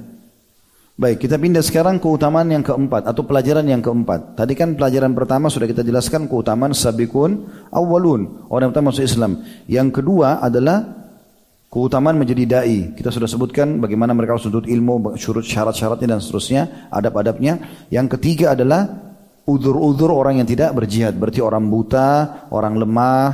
Baik, 0.98 1.30
kita 1.30 1.38
pindah 1.38 1.62
sekarang 1.62 2.02
keutamaan 2.02 2.50
yang 2.50 2.66
keempat 2.66 3.06
atau 3.06 3.22
pelajaran 3.22 3.62
yang 3.70 3.86
keempat. 3.86 4.34
Tadi 4.34 4.58
kan 4.58 4.74
pelajaran 4.74 5.14
pertama 5.14 5.46
sudah 5.46 5.70
kita 5.70 5.86
jelaskan 5.86 6.26
keutamaan 6.26 6.74
sabikun 6.74 7.46
awalun, 7.70 8.50
orang 8.50 8.74
pertama 8.74 8.90
masuk 8.90 9.06
Islam. 9.06 9.46
Yang 9.70 10.02
kedua 10.02 10.42
adalah 10.42 10.82
keutamaan 11.70 12.18
menjadi 12.18 12.44
dai. 12.50 12.98
Kita 12.98 13.14
sudah 13.14 13.30
sebutkan 13.30 13.78
bagaimana 13.78 14.18
mereka 14.18 14.42
harus 14.42 14.50
menuntut 14.50 14.66
ilmu, 14.66 15.14
syarat-syaratnya 15.22 16.18
dan 16.18 16.20
seterusnya, 16.24 16.90
adab-adabnya. 16.90 17.86
Yang 17.94 18.18
ketiga 18.18 18.58
adalah 18.58 19.07
udur-udur 19.48 20.12
orang 20.12 20.44
yang 20.44 20.48
tidak 20.48 20.76
berjihad. 20.76 21.16
Berarti 21.16 21.40
orang 21.40 21.72
buta, 21.72 22.44
orang 22.52 22.76
lemah. 22.76 23.28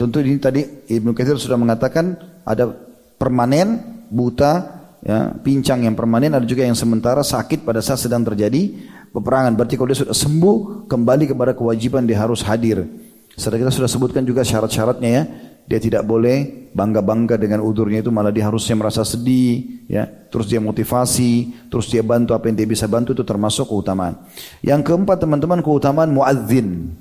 Tentu 0.00 0.24
ini 0.24 0.40
tadi 0.40 0.64
Ibnu 0.88 1.12
Katsir 1.12 1.36
sudah 1.36 1.60
mengatakan 1.60 2.16
ada 2.48 2.72
permanen, 3.20 4.00
buta, 4.08 4.52
ya, 5.04 5.36
pincang 5.44 5.84
yang 5.84 5.92
permanen, 5.92 6.32
ada 6.32 6.46
juga 6.48 6.64
yang 6.64 6.78
sementara 6.78 7.20
sakit 7.20 7.68
pada 7.68 7.84
saat 7.84 8.00
sedang 8.00 8.24
terjadi 8.24 8.72
peperangan. 9.12 9.52
Berarti 9.52 9.74
kalau 9.76 9.92
dia 9.92 10.00
sudah 10.00 10.16
sembuh, 10.16 10.88
kembali 10.88 11.24
kepada 11.28 11.52
kewajiban 11.52 12.08
dia 12.08 12.24
harus 12.24 12.40
hadir. 12.46 12.88
Setelah 13.38 13.68
kita 13.68 13.72
sudah 13.74 13.90
sebutkan 13.90 14.26
juga 14.26 14.42
syarat-syaratnya 14.42 15.10
ya. 15.10 15.22
Dia 15.68 15.76
tidak 15.76 16.08
boleh 16.08 16.72
bangga-bangga 16.72 17.36
dengan 17.36 17.60
udurnya 17.60 18.00
itu 18.00 18.08
malah 18.08 18.32
dia 18.32 18.48
harusnya 18.48 18.72
merasa 18.72 19.04
sedih 19.04 19.84
ya. 19.84 20.08
Terus 20.08 20.48
dia 20.48 20.64
motivasi, 20.64 21.68
terus 21.68 21.92
dia 21.92 22.00
bantu 22.00 22.32
apa 22.32 22.48
yang 22.48 22.56
dia 22.56 22.64
bisa 22.64 22.88
bantu 22.88 23.12
itu 23.12 23.20
termasuk 23.20 23.68
keutamaan. 23.68 24.16
Yang 24.64 24.88
keempat 24.88 25.20
teman-teman 25.20 25.60
keutamaan 25.60 26.08
muadzin. 26.08 26.96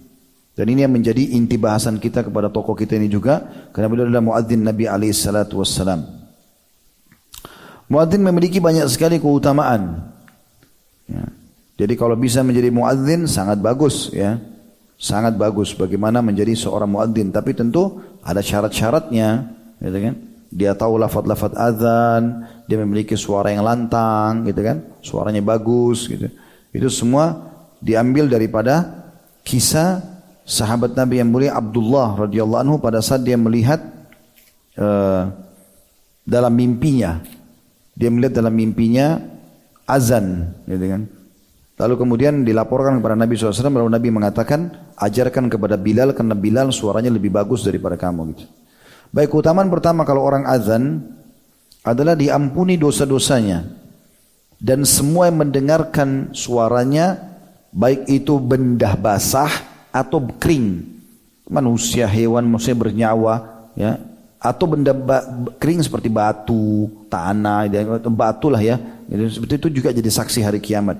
Dan 0.51 0.65
ini 0.73 0.83
yang 0.83 0.91
menjadi 0.91 1.37
inti 1.37 1.55
bahasan 1.55 1.95
kita 2.01 2.27
kepada 2.27 2.51
tokoh 2.51 2.75
kita 2.75 2.99
ini 2.99 3.07
juga 3.07 3.45
karena 3.71 3.87
beliau 3.87 4.09
adalah 4.09 4.25
muadzin 4.25 4.65
Nabi 4.65 4.83
alaihi 4.89 5.15
salatu 5.15 5.63
wassalam. 5.63 6.03
Muadzin 7.87 8.19
memiliki 8.19 8.59
banyak 8.59 8.83
sekali 8.91 9.15
keutamaan. 9.15 10.11
Ya. 11.07 11.23
Jadi 11.77 11.93
kalau 11.95 12.19
bisa 12.19 12.43
menjadi 12.43 12.67
muadzin 12.67 13.29
sangat 13.31 13.63
bagus 13.63 14.11
ya. 14.11 14.41
Sangat 14.97 15.37
bagus 15.37 15.77
bagaimana 15.77 16.25
menjadi 16.25 16.57
seorang 16.57 16.89
muadzin, 16.89 17.29
tapi 17.29 17.53
tentu 17.53 18.01
ada 18.27 18.43
syarat-syaratnya, 18.43 19.55
gitu 19.79 19.97
kan? 20.03 20.15
Dia 20.51 20.75
tahu 20.75 20.99
lafaz-lafaz 20.99 21.55
azan, 21.55 22.43
dia 22.67 22.75
memiliki 22.83 23.15
suara 23.15 23.55
yang 23.55 23.63
lantang, 23.63 24.43
gitu 24.43 24.59
kan? 24.59 24.83
Suaranya 24.99 25.39
bagus, 25.39 26.11
gitu. 26.11 26.27
Itu 26.75 26.91
semua 26.91 27.47
diambil 27.79 28.27
daripada 28.27 28.83
kisah 29.47 30.03
sahabat 30.43 30.91
Nabi 30.91 31.23
yang 31.23 31.31
mulia 31.31 31.55
Abdullah 31.55 32.27
radhiyallahu 32.27 32.61
anhu 32.67 32.75
pada 32.83 32.99
saat 32.99 33.23
dia 33.23 33.39
melihat 33.39 33.79
uh, 34.75 35.31
dalam 36.27 36.51
mimpinya, 36.51 37.23
dia 37.95 38.11
melihat 38.11 38.43
dalam 38.43 38.51
mimpinya 38.51 39.23
azan, 39.87 40.51
gitu 40.67 40.83
kan? 40.83 41.01
Lalu 41.77 41.93
kemudian 41.93 42.41
dilaporkan 42.41 42.97
kepada 42.97 43.13
Nabi 43.13 43.37
SAW, 43.37 43.53
lalu 43.69 43.93
Nabi 43.93 44.09
mengatakan, 44.09 44.73
ajarkan 44.97 45.45
kepada 45.45 45.77
Bilal 45.77 46.17
karena 46.17 46.33
Bilal 46.33 46.73
suaranya 46.73 47.13
lebih 47.13 47.29
bagus 47.29 47.61
daripada 47.61 47.93
kamu. 47.93 48.33
Gitu. 48.33 48.45
Baik 49.13 49.29
keutamaan 49.29 49.69
pertama 49.69 50.01
kalau 50.01 50.25
orang 50.25 50.49
azan 50.49 51.05
adalah 51.85 52.17
diampuni 52.17 52.81
dosa-dosanya. 52.81 53.61
Dan 54.57 54.89
semua 54.89 55.29
yang 55.29 55.45
mendengarkan 55.45 56.33
suaranya, 56.33 57.37
baik 57.69 58.09
itu 58.09 58.41
benda 58.41 58.97
basah 58.97 59.53
atau 59.93 60.17
kering. 60.41 60.97
Manusia, 61.45 62.09
hewan, 62.09 62.49
manusia 62.49 62.73
bernyawa, 62.73 63.69
ya, 63.77 64.01
atau 64.41 64.65
benda 64.65 64.91
kering 65.61 65.85
seperti 65.85 66.09
batu, 66.09 66.89
tanah, 67.05 67.69
batu 68.09 68.49
lah 68.49 68.65
ya. 68.65 68.81
Seperti 69.07 69.61
itu 69.61 69.69
juga 69.79 69.93
jadi 69.93 70.09
saksi 70.09 70.41
hari 70.41 70.57
kiamat. 70.59 70.97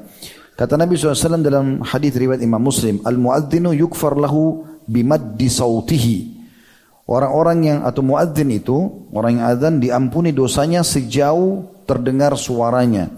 Kata 0.58 0.74
Nabi 0.74 0.98
SAW 0.98 1.46
dalam 1.46 1.86
hadis 1.86 2.18
riwayat 2.18 2.42
Imam 2.42 2.58
Muslim, 2.58 2.98
Al-muadzinu 3.06 3.78
yukfar 3.78 4.18
lahu 4.18 4.66
bimaddi 4.90 5.54
sautihi. 5.54 6.34
Orang-orang 7.06 7.60
yang 7.62 7.80
atau 7.86 8.02
muadzin 8.02 8.50
itu, 8.50 9.06
orang 9.14 9.38
yang 9.38 9.46
azan 9.54 9.78
diampuni 9.78 10.34
dosanya 10.34 10.82
sejauh 10.82 11.62
terdengar 11.86 12.34
suaranya. 12.34 13.14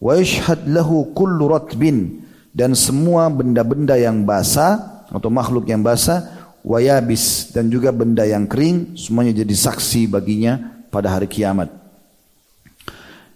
Wa 0.00 0.16
yashhad 0.16 0.64
lahu 0.64 1.12
kullu 1.12 1.52
ratbin 1.52 2.24
dan 2.56 2.72
semua 2.72 3.28
benda-benda 3.28 4.00
yang 4.00 4.24
basah 4.24 5.04
atau 5.12 5.28
makhluk 5.28 5.68
yang 5.68 5.84
basah 5.84 6.24
wa 6.64 6.80
yabis 6.80 7.52
dan 7.52 7.68
juga 7.68 7.92
benda 7.92 8.24
yang 8.24 8.48
kering 8.48 8.96
semuanya 8.96 9.44
jadi 9.44 9.54
saksi 9.54 10.08
baginya 10.08 10.82
pada 10.88 11.12
hari 11.12 11.28
kiamat. 11.28 11.87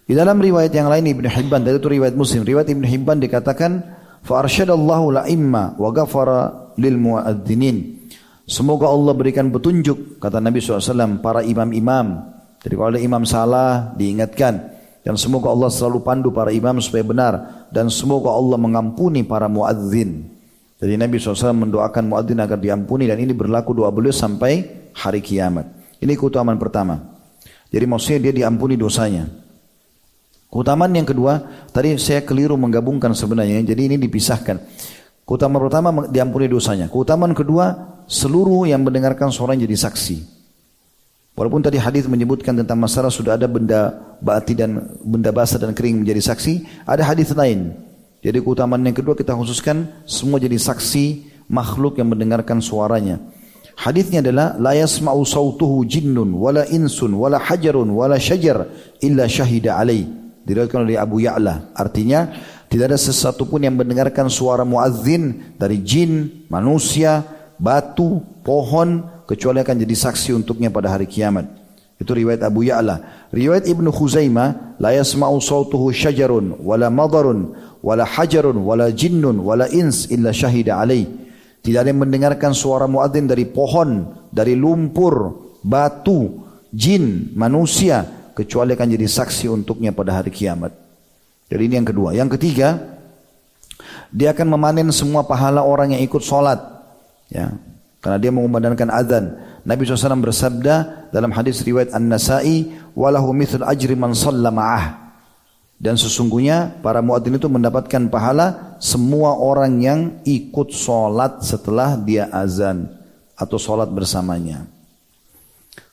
Di 0.03 0.13
dalam 0.13 0.35
riwayat 0.43 0.75
yang 0.75 0.91
lain 0.91 1.07
Ibn 1.15 1.25
Hibban, 1.31 1.63
dari 1.63 1.79
itu 1.79 1.87
riwayat 1.87 2.15
Muslim, 2.19 2.43
riwayat 2.43 2.67
Ibn 2.67 2.83
Hibban 2.83 3.17
dikatakan, 3.23 3.71
"Fa'arsyadallahu 4.27 5.15
la'imma 5.15 5.79
wa 5.79 5.89
ghafara 5.95 6.71
lil 6.75 6.99
muadzinin." 6.99 8.03
Semoga 8.43 8.91
Allah 8.91 9.15
berikan 9.15 9.47
petunjuk, 9.47 10.19
kata 10.19 10.43
Nabi 10.43 10.59
SAW, 10.59 11.23
para 11.23 11.39
imam-imam. 11.47 12.35
Jadi 12.59 12.73
kalau 12.75 12.91
ada 12.91 12.99
imam 12.99 13.23
salah, 13.23 13.95
diingatkan. 13.95 14.75
Dan 15.03 15.15
semoga 15.15 15.51
Allah 15.51 15.71
selalu 15.71 15.99
pandu 16.03 16.29
para 16.31 16.51
imam 16.51 16.79
supaya 16.83 17.03
benar. 17.07 17.33
Dan 17.71 17.87
semoga 17.87 18.31
Allah 18.35 18.59
mengampuni 18.59 19.23
para 19.23 19.47
muadzin. 19.47 20.27
Jadi 20.79 20.99
Nabi 20.99 21.15
SAW 21.19 21.55
mendoakan 21.55 22.11
muadzin 22.11 22.39
agar 22.43 22.59
diampuni 22.59 23.07
dan 23.07 23.19
ini 23.19 23.31
berlaku 23.31 23.71
doa 23.71 23.87
beliau 23.87 24.11
sampai 24.11 24.91
hari 24.91 25.23
kiamat. 25.23 25.67
Ini 26.03 26.11
keutamaan 26.19 26.59
pertama. 26.59 26.99
Jadi 27.71 27.85
maksudnya 27.87 28.19
dia 28.27 28.43
diampuni 28.43 28.75
dosanya. 28.75 29.42
Keutamaan 30.53 30.93
yang 30.93 31.09
kedua, 31.09 31.41
tadi 31.73 31.97
saya 31.97 32.21
keliru 32.21 32.53
menggabungkan 32.61 33.17
sebenarnya, 33.17 33.65
jadi 33.65 33.89
ini 33.89 33.97
dipisahkan. 33.97 34.61
Keutamaan 35.25 35.65
pertama 35.65 35.89
diampuni 36.05 36.45
dosanya. 36.45 36.85
Keutamaan 36.93 37.33
kedua, 37.33 37.73
seluruh 38.05 38.69
yang 38.69 38.85
mendengarkan 38.85 39.33
suara 39.33 39.57
jadi 39.57 39.73
saksi. 39.73 40.21
Walaupun 41.33 41.65
tadi 41.65 41.81
hadis 41.81 42.05
menyebutkan 42.05 42.53
tentang 42.53 42.77
masalah 42.77 43.09
sudah 43.09 43.33
ada 43.33 43.49
benda 43.49 43.97
bati 44.21 44.53
dan 44.53 44.93
benda 45.01 45.33
basah 45.33 45.57
dan 45.57 45.73
kering 45.73 46.05
menjadi 46.05 46.21
saksi, 46.21 46.85
ada 46.85 47.01
hadis 47.01 47.33
lain. 47.33 47.73
Jadi 48.21 48.37
keutamaan 48.37 48.85
yang 48.85 48.93
kedua 48.93 49.17
kita 49.17 49.33
khususkan 49.33 50.05
semua 50.05 50.37
jadi 50.37 50.61
saksi 50.61 51.33
makhluk 51.49 51.97
yang 51.97 52.13
mendengarkan 52.13 52.61
suaranya. 52.61 53.17
Hadisnya 53.73 54.21
adalah 54.21 54.53
la 54.61 54.77
yasma'u 54.77 55.25
sautuhu 55.25 55.81
jinnun 55.89 56.29
wala 56.37 56.69
insun 56.69 57.17
wala 57.17 57.41
hajarun 57.41 57.89
wala 57.89 58.21
syajar 58.21 58.69
illa 59.01 59.25
syahida 59.25 59.81
alaih. 59.81 60.22
Diriwayatkan 60.43 60.83
oleh 60.83 60.99
Abu 60.99 61.23
Ya'la. 61.23 61.71
Artinya 61.71 62.31
tidak 62.67 62.91
ada 62.91 62.99
sesuatu 62.99 63.47
pun 63.47 63.63
yang 63.63 63.79
mendengarkan 63.79 64.27
suara 64.27 64.67
muazzin 64.67 65.55
dari 65.55 65.79
jin, 65.79 66.43
manusia, 66.51 67.23
batu, 67.55 68.19
pohon 68.43 69.23
kecuali 69.23 69.63
akan 69.63 69.75
jadi 69.87 69.95
saksi 69.95 70.35
untuknya 70.35 70.67
pada 70.67 70.91
hari 70.91 71.07
kiamat. 71.07 71.47
Itu 71.95 72.11
riwayat 72.11 72.43
Abu 72.43 72.67
Ya'la. 72.67 73.29
Riwayat 73.31 73.71
Ibnu 73.71 73.87
Khuzaimah, 73.87 74.75
la 74.83 74.91
yasma'u 74.91 75.39
sautuhu 75.39 75.95
syajarun 75.95 76.59
wala 76.59 76.91
madarun 76.91 77.55
wala 77.79 78.03
hajarun 78.03 78.59
wala 78.59 78.91
jinnun 78.91 79.39
wala 79.39 79.71
ins 79.71 80.11
illa 80.11 80.35
syahida 80.35 80.83
alaih. 80.83 81.07
Tidak 81.63 81.79
ada 81.79 81.87
yang 81.87 82.03
mendengarkan 82.03 82.51
suara 82.51 82.91
muadzin 82.91 83.23
dari 83.23 83.47
pohon, 83.47 84.03
dari 84.27 84.59
lumpur, 84.59 85.31
batu, 85.63 86.43
jin, 86.75 87.31
manusia 87.39 88.22
kecuali 88.33 88.73
akan 88.73 88.87
jadi 88.93 89.07
saksi 89.07 89.49
untuknya 89.49 89.93
pada 89.93 90.21
hari 90.21 90.29
kiamat. 90.33 90.73
Jadi 91.49 91.61
ini 91.69 91.73
yang 91.77 91.87
kedua. 91.87 92.09
Yang 92.17 92.37
ketiga, 92.37 92.97
dia 94.09 94.33
akan 94.33 94.57
memanen 94.57 94.89
semua 94.93 95.25
pahala 95.25 95.65
orang 95.65 95.97
yang 95.97 96.01
ikut 96.01 96.21
sholat. 96.21 96.57
Ya, 97.29 97.53
karena 98.01 98.17
dia 98.19 98.31
mengumandangkan 98.33 98.89
azan. 98.93 99.25
Nabi 99.63 99.87
SAW 99.87 100.19
bersabda 100.19 101.07
dalam 101.15 101.31
hadis 101.31 101.63
riwayat 101.63 101.95
An-Nasai, 101.95 102.73
walahu 102.97 103.31
mithl 103.31 103.63
ajri 103.63 103.95
man. 103.95 104.11
Dan 105.83 105.99
sesungguhnya 105.99 106.79
para 106.79 107.03
muadzin 107.03 107.35
itu 107.35 107.51
mendapatkan 107.51 108.07
pahala 108.07 108.77
semua 108.79 109.35
orang 109.35 109.83
yang 109.83 109.99
ikut 110.23 110.71
sholat 110.71 111.43
setelah 111.43 111.99
dia 111.99 112.31
azan 112.31 112.87
atau 113.35 113.59
sholat 113.59 113.91
bersamanya. 113.91 114.63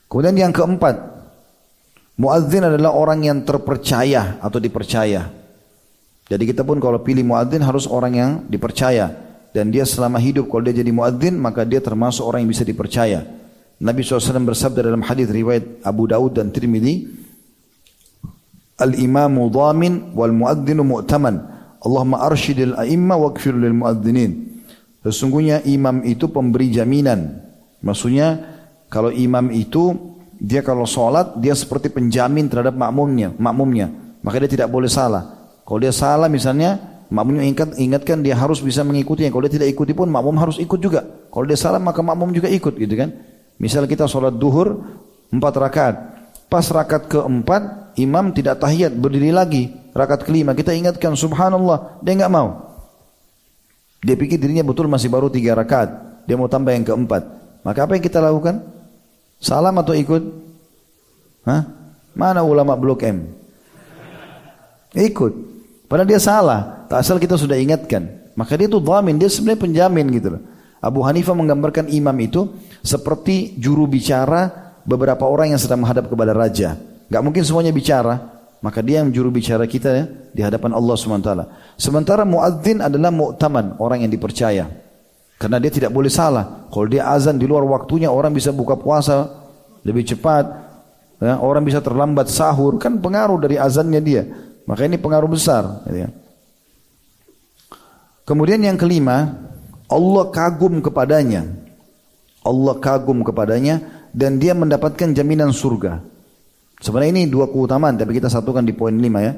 Kemudian 0.07 0.35
yang 0.35 0.55
keempat, 0.55 1.20
Muadzin 2.21 2.69
adalah 2.69 2.93
orang 2.93 3.25
yang 3.25 3.41
terpercaya 3.49 4.37
atau 4.45 4.61
dipercaya. 4.61 5.33
Jadi 6.29 6.45
kita 6.45 6.69
pun 6.69 6.77
kalau 6.77 7.01
pilih 7.01 7.25
muadzin 7.25 7.65
harus 7.65 7.89
orang 7.89 8.13
yang 8.13 8.31
dipercaya. 8.45 9.09
Dan 9.51 9.73
dia 9.73 9.89
selama 9.89 10.21
hidup 10.21 10.47
kalau 10.53 10.69
dia 10.69 10.85
jadi 10.85 10.93
muadzin 10.93 11.41
maka 11.41 11.65
dia 11.65 11.81
termasuk 11.81 12.23
orang 12.23 12.45
yang 12.45 12.53
bisa 12.53 12.63
dipercaya. 12.63 13.25
Nabi 13.81 14.05
SAW 14.05 14.45
bersabda 14.45 14.85
dalam 14.85 15.01
hadis 15.01 15.33
riwayat 15.33 15.81
Abu 15.81 16.05
Daud 16.05 16.37
dan 16.37 16.53
Tirmidzi, 16.53 17.09
Al-imamu 18.77 19.49
dhamin 19.49 20.13
wal 20.13 20.37
muadzinu 20.37 20.85
mu'taman. 20.85 21.37
Allahumma 21.81 22.21
arshidil 22.29 22.77
a'imma 22.77 23.17
wakfir 23.17 23.57
lil 23.57 23.73
muadzinin. 23.73 24.61
Sesungguhnya 25.01 25.65
imam 25.65 26.05
itu 26.05 26.29
pemberi 26.29 26.69
jaminan. 26.69 27.41
Maksudnya 27.81 28.41
kalau 28.93 29.09
imam 29.09 29.49
itu 29.49 29.97
dia 30.41 30.65
kalau 30.65 30.89
sholat 30.89 31.37
dia 31.37 31.53
seperti 31.53 31.93
penjamin 31.93 32.49
terhadap 32.49 32.73
makmumnya, 32.73 33.37
makmumnya. 33.37 33.93
Maka 34.25 34.41
dia 34.41 34.51
tidak 34.57 34.73
boleh 34.73 34.89
salah. 34.89 35.53
Kalau 35.69 35.77
dia 35.77 35.93
salah 35.93 36.33
misalnya, 36.33 36.81
makmumnya 37.13 37.45
ingat, 37.45 37.77
ingatkan 37.77 38.25
dia 38.25 38.33
harus 38.33 38.65
bisa 38.65 38.81
mengikuti. 38.81 39.29
Kalau 39.29 39.45
dia 39.45 39.53
tidak 39.53 39.69
ikuti 39.69 39.93
pun 39.93 40.09
makmum 40.09 40.41
harus 40.41 40.57
ikut 40.57 40.81
juga. 40.81 41.05
Kalau 41.29 41.45
dia 41.45 41.61
salah 41.61 41.77
maka 41.77 42.01
makmum 42.01 42.33
juga 42.33 42.49
ikut 42.49 42.73
gitu 42.73 42.95
kan. 42.97 43.13
Misal 43.61 43.85
kita 43.85 44.09
sholat 44.09 44.33
duhur 44.41 44.81
empat 45.29 45.55
rakaat. 45.61 45.97
Pas 46.49 46.65
rakaat 46.65 47.07
keempat 47.13 47.93
imam 48.01 48.33
tidak 48.33 48.65
tahiyat 48.65 48.97
berdiri 48.97 49.37
lagi. 49.37 49.69
Rakaat 49.93 50.25
kelima 50.25 50.57
kita 50.57 50.73
ingatkan 50.73 51.13
subhanallah 51.21 52.01
dia 52.01 52.17
nggak 52.17 52.33
mau. 52.33 52.65
Dia 54.01 54.17
pikir 54.17 54.41
dirinya 54.41 54.65
betul 54.65 54.89
masih 54.89 55.13
baru 55.13 55.29
tiga 55.29 55.53
rakaat. 55.53 56.25
Dia 56.25 56.41
mau 56.41 56.49
tambah 56.49 56.73
yang 56.73 56.89
keempat. 56.89 57.23
Maka 57.61 57.85
apa 57.85 57.93
yang 58.01 58.05
kita 58.09 58.25
lakukan? 58.25 58.80
Salam 59.41 59.73
atau 59.81 59.97
ikut? 59.97 60.23
Hah? 61.49 61.65
Mana 62.13 62.45
ulama 62.45 62.77
blok 62.77 63.03
M? 63.09 63.25
Ikut. 64.93 65.33
Padahal 65.89 66.07
dia 66.07 66.21
salah. 66.21 66.87
Tak 66.87 67.01
asal 67.01 67.17
kita 67.17 67.41
sudah 67.41 67.57
ingatkan. 67.57 68.21
Maka 68.37 68.55
dia 68.61 68.69
itu 68.69 68.79
dhamin, 68.79 69.17
dia 69.17 69.33
sebenarnya 69.33 69.61
penjamin 69.65 70.07
gitu 70.13 70.29
loh. 70.37 70.43
Abu 70.81 71.01
Hanifah 71.05 71.37
menggambarkan 71.37 71.93
imam 71.93 72.17
itu 72.21 72.53
seperti 72.81 73.57
juru 73.61 73.85
bicara 73.85 74.73
beberapa 74.85 75.29
orang 75.29 75.53
yang 75.53 75.61
sedang 75.61 75.85
menghadap 75.85 76.09
kepada 76.09 76.33
raja. 76.33 76.77
Gak 77.09 77.23
mungkin 77.25 77.43
semuanya 77.45 77.73
bicara. 77.73 78.41
Maka 78.61 78.85
dia 78.85 79.01
yang 79.01 79.09
juru 79.09 79.33
bicara 79.33 79.65
kita 79.65 79.89
ya, 79.89 80.05
di 80.37 80.45
hadapan 80.45 80.77
Allah 80.77 80.93
SWT. 80.93 81.33
Sementara 81.81 82.29
muadzin 82.29 82.85
adalah 82.85 83.09
mu'taman, 83.09 83.81
orang 83.81 84.05
yang 84.05 84.13
dipercaya. 84.13 84.69
Karena 85.41 85.57
dia 85.57 85.73
tidak 85.73 85.97
boleh 85.97 86.13
salah. 86.13 86.69
Kalau 86.69 86.85
dia 86.85 87.09
azan 87.09 87.41
di 87.41 87.49
luar 87.49 87.65
waktunya, 87.65 88.13
orang 88.13 88.37
bisa 88.37 88.53
buka 88.53 88.77
puasa 88.77 89.25
lebih 89.89 90.05
cepat. 90.05 90.45
Ya, 91.17 91.41
orang 91.41 91.65
bisa 91.65 91.81
terlambat 91.81 92.29
sahur. 92.29 92.77
Kan 92.77 93.01
pengaruh 93.01 93.41
dari 93.41 93.57
azannya 93.57 94.01
dia. 94.05 94.29
Maka 94.69 94.85
ini 94.85 95.01
pengaruh 95.01 95.33
besar. 95.33 95.81
Ya. 95.89 96.13
Kemudian 98.29 98.61
yang 98.61 98.77
kelima, 98.77 99.33
Allah 99.89 100.29
kagum 100.29 100.85
kepadanya. 100.85 101.49
Allah 102.45 102.77
kagum 102.77 103.25
kepadanya 103.25 104.07
dan 104.13 104.37
dia 104.37 104.53
mendapatkan 104.53 105.17
jaminan 105.17 105.57
surga. 105.57 106.05
Sebenarnya 106.81 107.13
ini 107.17 107.25
dua 107.29 107.49
keutamaan 107.49 107.97
tapi 107.97 108.17
kita 108.17 108.33
satukan 108.33 108.65
di 108.65 108.73
poin 108.73 108.97
lima 108.97 109.21
ya. 109.25 109.33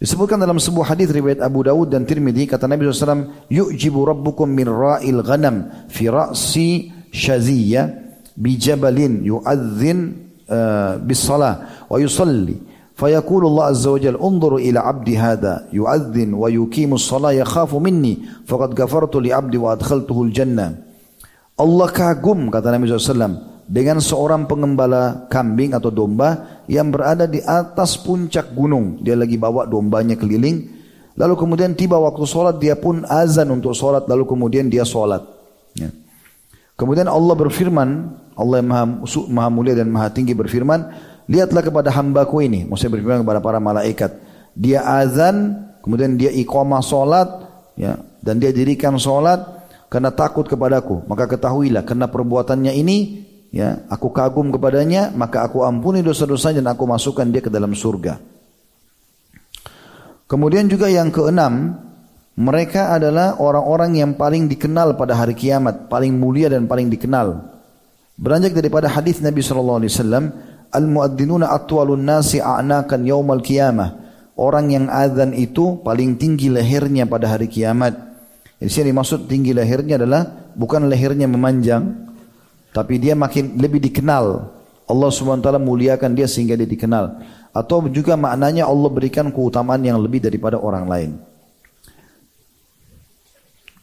Disebutkan 0.00 0.40
dalam 0.40 0.56
sebuah 0.56 0.96
hadis 0.96 1.12
riwayat 1.12 1.44
Abu 1.44 1.60
Dawud 1.60 1.92
dan 1.92 2.08
Tirmidzi 2.08 2.48
kata 2.48 2.64
Nabi 2.64 2.88
SAW, 2.88 3.52
"Yu'jibu 3.52 4.08
rabbukum 4.08 4.48
min 4.48 4.64
ra'il 4.64 5.20
ghanam 5.20 5.88
fi 5.92 6.08
ra'si 6.08 6.88
shaziyya 7.12 7.84
bi 8.32 8.56
jabalin 8.56 9.20
yu'adzin 9.20 9.98
uh, 10.48 10.96
bis 11.04 11.20
salah 11.20 11.86
wa 11.88 12.00
yusalli." 12.00 12.70
فيقول 13.00 13.42
الله 13.48 13.64
عز 13.64 13.86
وجل 13.86 14.16
انظروا 14.20 14.60
إلى 14.60 14.76
عبدي 14.76 15.16
هذا 15.16 15.72
يؤذن 15.72 16.36
ويقيم 16.36 16.90
الصلاة 17.00 17.32
يخاف 17.32 17.72
مني 17.72 18.44
فقد 18.44 18.76
غفرت 18.76 19.16
لعبدي 19.16 19.56
وأدخلته 19.56 20.18
الجنة 20.22 20.66
Allah 21.60 21.88
kagum 21.92 22.48
kata 22.48 22.72
Nabi 22.72 22.88
SAW 22.88 23.36
dengan 23.68 24.00
seorang 24.00 24.48
pengembala 24.48 25.28
kambing 25.28 25.76
atau 25.76 25.92
domba 25.92 26.53
yang 26.65 26.89
berada 26.89 27.29
di 27.29 27.41
atas 27.41 27.97
puncak 28.01 28.53
gunung. 28.53 29.01
Dia 29.01 29.17
lagi 29.17 29.37
bawa 29.37 29.65
dombanya 29.65 30.17
keliling. 30.17 30.71
Lalu 31.15 31.33
kemudian 31.39 31.71
tiba 31.77 31.95
waktu 31.95 32.27
sholat 32.27 32.59
dia 32.59 32.75
pun 32.75 33.05
azan 33.07 33.47
untuk 33.53 33.71
sholat. 33.71 34.05
Lalu 34.05 34.23
kemudian 34.27 34.67
dia 34.67 34.83
sholat. 34.83 35.23
Ya. 35.77 35.89
Kemudian 36.75 37.07
Allah 37.07 37.35
berfirman, 37.39 37.89
Allah 38.35 38.55
yang 38.59 38.67
maha, 38.67 38.85
maha 39.31 39.49
mulia 39.49 39.73
dan 39.79 39.87
maha 39.87 40.11
tinggi 40.11 40.35
berfirman, 40.35 40.91
lihatlah 41.31 41.63
kepada 41.63 41.87
hambaku 41.95 42.43
ini. 42.43 42.67
Maksudnya 42.67 42.99
berfirman 42.99 43.23
kepada 43.23 43.39
para 43.39 43.59
malaikat. 43.63 44.11
Dia 44.55 44.83
azan, 44.83 45.67
kemudian 45.79 46.19
dia 46.19 46.35
iqamah 46.35 46.83
sholat, 46.83 47.27
ya, 47.79 47.95
dan 48.19 48.43
dia 48.43 48.51
dirikan 48.51 48.99
sholat 48.99 49.39
karena 49.87 50.11
takut 50.11 50.47
kepadaku. 50.51 51.07
Maka 51.07 51.31
ketahuilah, 51.31 51.87
karena 51.87 52.11
perbuatannya 52.11 52.75
ini 52.75 53.24
ya 53.55 53.87
aku 53.87 54.11
kagum 54.11 54.51
kepadanya 54.51 55.15
maka 55.15 55.47
aku 55.47 55.63
ampuni 55.63 56.03
dosa-dosanya 56.03 56.59
dan 56.59 56.75
aku 56.75 56.83
masukkan 56.83 57.23
dia 57.31 57.39
ke 57.39 57.47
dalam 57.47 57.71
surga. 57.71 58.19
Kemudian 60.27 60.67
juga 60.67 60.91
yang 60.91 61.07
keenam 61.15 61.79
mereka 62.35 62.91
adalah 62.91 63.39
orang-orang 63.39 63.95
yang 63.95 64.11
paling 64.19 64.51
dikenal 64.51 64.99
pada 64.99 65.15
hari 65.15 65.39
kiamat 65.39 65.87
paling 65.87 66.11
mulia 66.11 66.51
dan 66.51 66.67
paling 66.67 66.91
dikenal. 66.91 67.55
Beranjak 68.19 68.51
daripada 68.51 68.91
hadis 68.91 69.23
Nabi 69.23 69.39
sallallahu 69.39 69.79
alaihi 69.79 69.91
wasallam 69.95 70.23
al-muadzzinuna 70.75 71.47
atwalun 71.55 72.03
nasi 72.03 72.43
a'nakan 72.43 73.07
yaumal 73.07 73.39
qiyamah 73.39 74.03
orang 74.35 74.71
yang 74.71 74.85
azan 74.91 75.31
itu 75.31 75.79
paling 75.79 76.19
tinggi 76.19 76.51
lehernya 76.51 77.07
pada 77.07 77.31
hari 77.31 77.47
kiamat. 77.47 77.95
Di 78.59 78.71
sini 78.71 78.91
maksud 78.91 79.27
tinggi 79.27 79.51
lehernya 79.51 79.99
adalah 79.99 80.51
bukan 80.55 80.87
lehernya 80.87 81.27
memanjang 81.27 82.14
tapi 82.75 82.99
dia 82.99 83.15
makin 83.15 83.55
lebih 83.55 83.79
dikenal. 83.79 84.51
Allah 84.85 85.09
SWT 85.09 85.47
muliakan 85.63 86.11
dia 86.11 86.27
sehingga 86.27 86.59
dia 86.59 86.67
dikenal. 86.67 87.23
Atau 87.55 87.87
juga 87.87 88.19
maknanya 88.19 88.67
Allah 88.67 88.91
berikan 88.91 89.31
keutamaan 89.31 89.79
yang 89.79 89.95
lebih 89.95 90.19
daripada 90.19 90.59
orang 90.59 90.83
lain. 90.83 91.11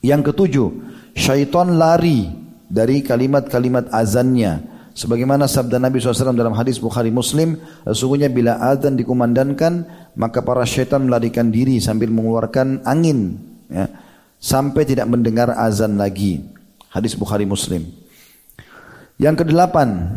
Yang 0.05 0.28
ketujuh, 0.28 0.69
syaitan 1.16 1.81
lari 1.81 2.28
dari 2.69 3.01
kalimat-kalimat 3.01 3.89
azannya. 3.89 4.69
Sebagaimana 4.93 5.48
sabda 5.48 5.81
Nabi 5.81 5.97
SAW 6.05 6.36
dalam 6.36 6.52
hadis 6.52 6.77
Bukhari 6.77 7.09
Muslim, 7.09 7.56
sesungguhnya 7.89 8.28
bila 8.28 8.60
azan 8.60 8.93
dikumandangkan, 8.93 9.89
maka 10.20 10.44
para 10.44 10.69
syaitan 10.69 11.09
melarikan 11.09 11.48
diri 11.48 11.81
sambil 11.81 12.12
mengeluarkan 12.12 12.85
angin. 12.85 13.40
Ya, 13.73 13.89
sampai 14.36 14.85
tidak 14.85 15.09
mendengar 15.09 15.48
azan 15.56 15.97
lagi. 15.97 16.44
Hadis 16.93 17.16
Bukhari 17.16 17.48
Muslim. 17.48 18.02
Yang 19.23 19.47
kedelapan, 19.47 20.11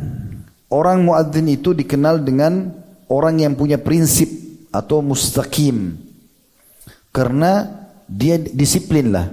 orang 0.73 1.05
muadzin 1.05 1.45
itu 1.45 1.77
dikenal 1.77 2.25
dengan 2.25 2.73
orang 3.05 3.37
yang 3.37 3.53
punya 3.53 3.77
prinsip 3.77 4.25
atau 4.73 5.05
mustaqim. 5.05 5.93
Karena 7.13 7.69
dia 8.09 8.41
disiplin 8.41 9.13
lah. 9.13 9.29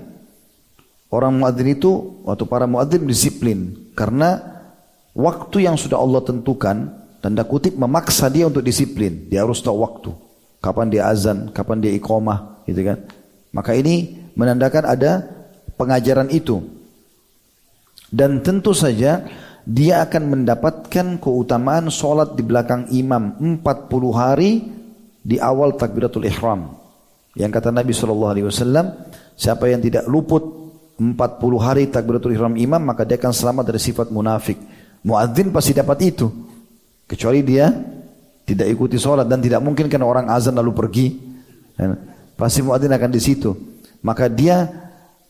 Orang 1.08 1.40
muadzin 1.40 1.72
itu 1.72 2.20
atau 2.28 2.44
para 2.44 2.68
muadzin 2.68 3.04
disiplin 3.04 3.92
karena 3.92 4.40
waktu 5.12 5.68
yang 5.68 5.76
sudah 5.76 6.00
Allah 6.00 6.24
tentukan 6.24 6.88
tanda 7.20 7.44
kutip 7.44 7.76
memaksa 7.76 8.28
dia 8.28 8.48
untuk 8.48 8.64
disiplin. 8.64 9.28
Dia 9.28 9.44
harus 9.44 9.60
tahu 9.64 9.80
waktu. 9.80 10.12
Kapan 10.60 10.88
dia 10.92 11.08
azan, 11.08 11.48
kapan 11.50 11.80
dia 11.80 11.92
iqamah, 11.96 12.64
gitu 12.68 12.86
kan. 12.86 12.98
Maka 13.50 13.74
ini 13.76 14.20
menandakan 14.36 14.84
ada 14.84 15.26
pengajaran 15.74 16.28
itu. 16.28 16.60
Dan 18.12 18.44
tentu 18.44 18.76
saja 18.76 19.24
dia 19.62 20.02
akan 20.02 20.22
mendapatkan 20.38 21.22
keutamaan 21.22 21.86
solat 21.86 22.34
di 22.34 22.42
belakang 22.42 22.90
imam 22.90 23.38
40 23.38 23.62
hari 24.10 24.58
di 25.22 25.38
awal 25.38 25.78
takbiratul 25.78 26.26
ihram. 26.26 26.74
Yang 27.38 27.50
kata 27.54 27.68
Nabi 27.70 27.94
SAW, 27.94 28.86
siapa 29.38 29.64
yang 29.70 29.80
tidak 29.80 30.04
luput 30.10 30.42
40 30.98 31.14
hari 31.62 31.88
takbiratul 31.88 32.34
ihram 32.34 32.54
imam, 32.58 32.82
maka 32.82 33.06
dia 33.06 33.16
akan 33.16 33.32
selamat 33.32 33.64
dari 33.70 33.80
sifat 33.80 34.10
munafik. 34.10 34.58
Muadzin 35.06 35.54
pasti 35.54 35.72
dapat 35.72 35.98
itu. 36.10 36.26
Kecuali 37.06 37.40
dia 37.46 37.70
tidak 38.42 38.66
ikuti 38.66 38.98
solat 38.98 39.30
dan 39.30 39.38
tidak 39.38 39.62
mungkin 39.62 39.86
kan 39.86 40.02
orang 40.02 40.26
azan 40.26 40.58
lalu 40.58 40.74
pergi. 40.74 41.06
Pasti 42.34 42.60
muadzin 42.66 42.90
akan 42.90 43.10
di 43.10 43.20
situ. 43.22 43.50
Maka 44.02 44.26
dia 44.26 44.66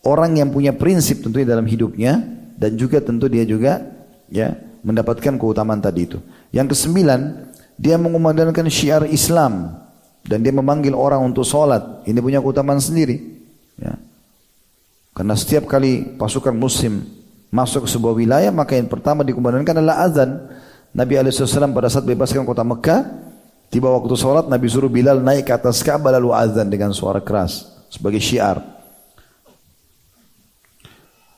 orang 0.08 0.40
yang 0.40 0.48
punya 0.48 0.72
prinsip 0.72 1.20
tentunya 1.20 1.44
dalam 1.52 1.68
hidupnya 1.68 2.16
dan 2.56 2.74
juga 2.80 3.04
tentu 3.04 3.28
dia 3.28 3.44
juga 3.44 4.01
ya 4.32 4.56
mendapatkan 4.82 5.36
keutamaan 5.36 5.78
tadi 5.78 6.08
itu. 6.08 6.18
Yang 6.50 6.74
kesembilan, 6.74 7.52
dia 7.76 8.00
mengumandangkan 8.00 8.66
syiar 8.72 9.06
Islam 9.06 9.78
dan 10.24 10.42
dia 10.42 10.50
memanggil 10.50 10.96
orang 10.96 11.22
untuk 11.22 11.44
sholat. 11.44 12.02
Ini 12.08 12.18
punya 12.18 12.40
keutamaan 12.40 12.80
sendiri. 12.80 13.20
Ya. 13.78 13.94
Karena 15.12 15.36
setiap 15.36 15.68
kali 15.68 16.16
pasukan 16.16 16.56
muslim 16.56 17.04
masuk 17.52 17.84
ke 17.84 17.88
sebuah 17.92 18.16
wilayah, 18.16 18.48
maka 18.48 18.80
yang 18.80 18.88
pertama 18.88 19.20
dikumandangkan 19.22 19.76
adalah 19.76 20.08
azan. 20.08 20.40
Nabi 20.92 21.16
SAW 21.32 21.72
pada 21.72 21.88
saat 21.88 22.04
bebaskan 22.04 22.44
kota 22.44 22.64
Mekah, 22.64 23.00
tiba 23.68 23.88
waktu 23.92 24.12
sholat, 24.16 24.48
Nabi 24.48 24.68
suruh 24.68 24.92
Bilal 24.92 25.20
naik 25.20 25.48
ke 25.48 25.52
atas 25.52 25.80
Ka'bah 25.80 26.12
lalu 26.12 26.32
azan 26.32 26.68
dengan 26.68 26.92
suara 26.92 27.20
keras 27.20 27.68
sebagai 27.92 28.20
syiar. 28.20 28.81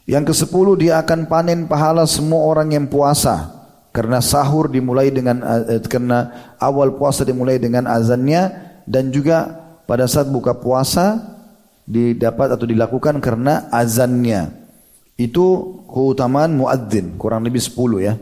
Yang 0.04 0.24
ke 0.32 0.34
sepuluh 0.44 0.76
dia 0.76 1.00
akan 1.00 1.24
panen 1.28 1.64
pahala 1.64 2.04
semua 2.04 2.44
orang 2.44 2.76
yang 2.76 2.86
puasa. 2.88 3.64
Karena 3.94 4.18
sahur 4.18 4.68
dimulai 4.68 5.08
dengan 5.08 5.40
uh, 5.40 5.80
karena 5.86 6.52
awal 6.58 6.98
puasa 6.98 7.22
dimulai 7.22 7.62
dengan 7.62 7.86
azannya 7.86 8.50
dan 8.84 9.14
juga 9.14 9.54
pada 9.86 10.04
saat 10.10 10.28
buka 10.28 10.52
puasa 10.58 11.22
didapat 11.86 12.52
atau 12.52 12.66
dilakukan 12.66 13.22
karena 13.22 13.70
azannya. 13.70 14.50
Itu 15.14 15.78
keutamaan 15.86 16.58
muadzin, 16.58 17.14
kurang 17.14 17.46
lebih 17.46 17.62
sepuluh 17.62 18.02
ya. 18.02 18.18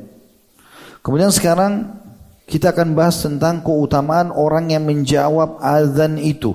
Kemudian 1.01 1.33
sekarang 1.33 1.99
kita 2.45 2.77
akan 2.77 2.93
bahas 2.93 3.25
tentang 3.25 3.65
keutamaan 3.65 4.29
orang 4.29 4.71
yang 4.71 4.85
menjawab 4.85 5.57
azan 5.65 6.21
itu. 6.21 6.53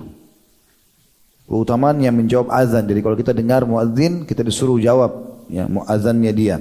Keutamaan 1.48 1.95
yang 2.03 2.11
menjawab 2.11 2.52
azan. 2.52 2.84
Jadi 2.84 2.99
kalau 2.99 3.15
kita 3.15 3.32
dengar 3.32 3.64
muadzin, 3.64 4.28
kita 4.28 4.44
disuruh 4.44 4.76
jawab 4.84 5.40
ya 5.48 5.64
muadzannya 5.64 6.32
dia. 6.36 6.60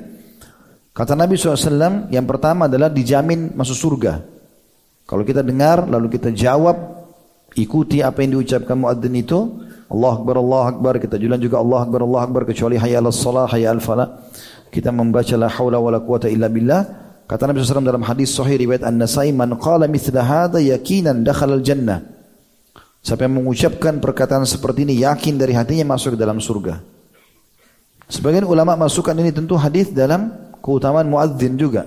Kata 0.95 1.13
Nabi 1.13 1.37
SAW, 1.37 2.09
yang 2.09 2.25
pertama 2.25 2.71
adalah 2.71 2.89
dijamin 2.89 3.53
masuk 3.53 3.77
surga. 3.77 4.23
Kalau 5.05 5.27
kita 5.27 5.45
dengar, 5.45 5.85
lalu 5.85 6.17
kita 6.17 6.33
jawab, 6.33 7.05
ikuti 7.53 8.01
apa 8.01 8.25
yang 8.25 8.41
diucapkan 8.41 8.81
muadzin 8.81 9.13
itu, 9.13 9.61
Allah 9.93 10.17
Akbar, 10.17 10.41
Allah 10.41 10.63
Akbar, 10.73 10.95
kita 10.97 11.21
jualan 11.21 11.37
juga 11.37 11.61
Allah 11.61 11.85
Akbar, 11.85 12.01
Allah 12.01 12.23
Akbar, 12.25 12.43
kecuali 12.49 12.81
hayya 12.81 13.05
ala 13.05 13.13
salah, 13.13 13.45
hayya 13.51 13.77
al 13.77 13.83
falah. 13.85 14.09
Kita 14.73 14.89
membaca 14.89 15.37
la 15.37 15.53
hawla 15.53 15.79
wa 15.83 15.91
la 15.93 16.01
quwata 16.01 16.33
illa 16.33 16.49
billah. 16.49 16.81
Kata 17.27 17.51
Nabi 17.51 17.61
SAW 17.61 17.85
dalam 17.85 18.07
hadis 18.07 18.33
sahih 18.33 18.57
riwayat 18.57 18.87
An-Nasai, 18.87 19.35
man 19.37 19.53
qala 19.61 19.91
mithla 19.91 20.25
hadha 20.25 20.63
yakinan 20.63 21.27
dakhala 21.27 21.59
al-jannah. 21.59 22.16
Siapa 23.07 23.23
yang 23.23 23.39
mengucapkan 23.39 24.03
perkataan 24.03 24.43
seperti 24.43 24.83
ini 24.83 25.07
yakin 25.07 25.39
dari 25.39 25.55
hatinya 25.55 25.95
masuk 25.95 26.19
ke 26.19 26.27
dalam 26.27 26.43
surga. 26.43 26.83
Sebagian 28.11 28.43
ulama 28.43 28.75
masukkan 28.75 29.15
ini 29.15 29.31
tentu 29.31 29.55
hadis 29.55 29.95
dalam 29.95 30.35
keutamaan 30.59 31.07
muadzin 31.07 31.55
juga. 31.55 31.87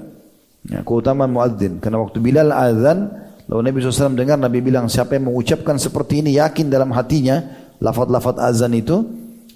Ya, 0.63 0.79
keutamaan 0.79 1.27
muadzin. 1.27 1.83
Karena 1.83 1.99
waktu 1.99 2.23
Bilal 2.23 2.55
azan, 2.55 3.11
lalu 3.51 3.61
Nabi 3.67 3.75
SAW 3.83 4.15
dengar 4.15 4.39
Nabi 4.39 4.63
bilang 4.63 4.87
siapa 4.87 5.19
yang 5.19 5.27
mengucapkan 5.27 5.75
seperti 5.75 6.23
ini 6.23 6.39
yakin 6.39 6.71
dalam 6.71 6.95
hatinya 6.95 7.67
lafaz-lafaz 7.83 8.39
azan 8.39 8.71
itu, 8.79 9.03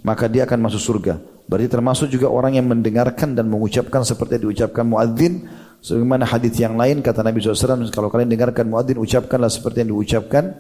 maka 0.04 0.28
dia 0.28 0.44
akan 0.44 0.68
masuk 0.68 0.84
surga. 0.84 1.16
Berarti 1.48 1.72
termasuk 1.72 2.12
juga 2.12 2.28
orang 2.28 2.60
yang 2.60 2.68
mendengarkan 2.68 3.40
dan 3.40 3.48
mengucapkan 3.48 4.04
seperti 4.04 4.36
yang 4.36 4.52
diucapkan 4.52 4.84
muadzin. 4.84 5.48
Sebagaimana 5.80 6.28
hadis 6.28 6.60
yang 6.60 6.76
lain 6.76 7.00
kata 7.00 7.24
Nabi 7.24 7.40
SAW, 7.40 7.88
kalau 7.88 8.12
kalian 8.12 8.28
dengarkan 8.28 8.68
muadzin 8.68 9.00
ucapkanlah 9.00 9.48
seperti 9.48 9.88
yang 9.88 9.96
diucapkan 9.96 10.60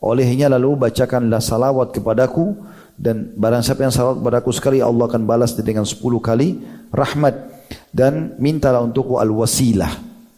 Olehnya 0.00 0.48
lalu 0.48 0.80
bacakanlah 0.80 1.44
salawat 1.44 1.92
kepadaku 1.92 2.56
dan 2.96 3.36
barang 3.36 3.60
siapa 3.60 3.84
yang 3.84 3.92
salawat 3.92 4.24
kepadaku 4.24 4.50
sekali 4.56 4.80
Allah 4.80 5.04
akan 5.04 5.28
balas 5.28 5.52
dengan 5.56 5.84
sepuluh 5.84 6.20
kali 6.24 6.56
rahmat. 6.88 7.60
Dan 7.90 8.34
mintalah 8.40 8.82
untukku 8.82 9.20
al-wasilah 9.20 9.90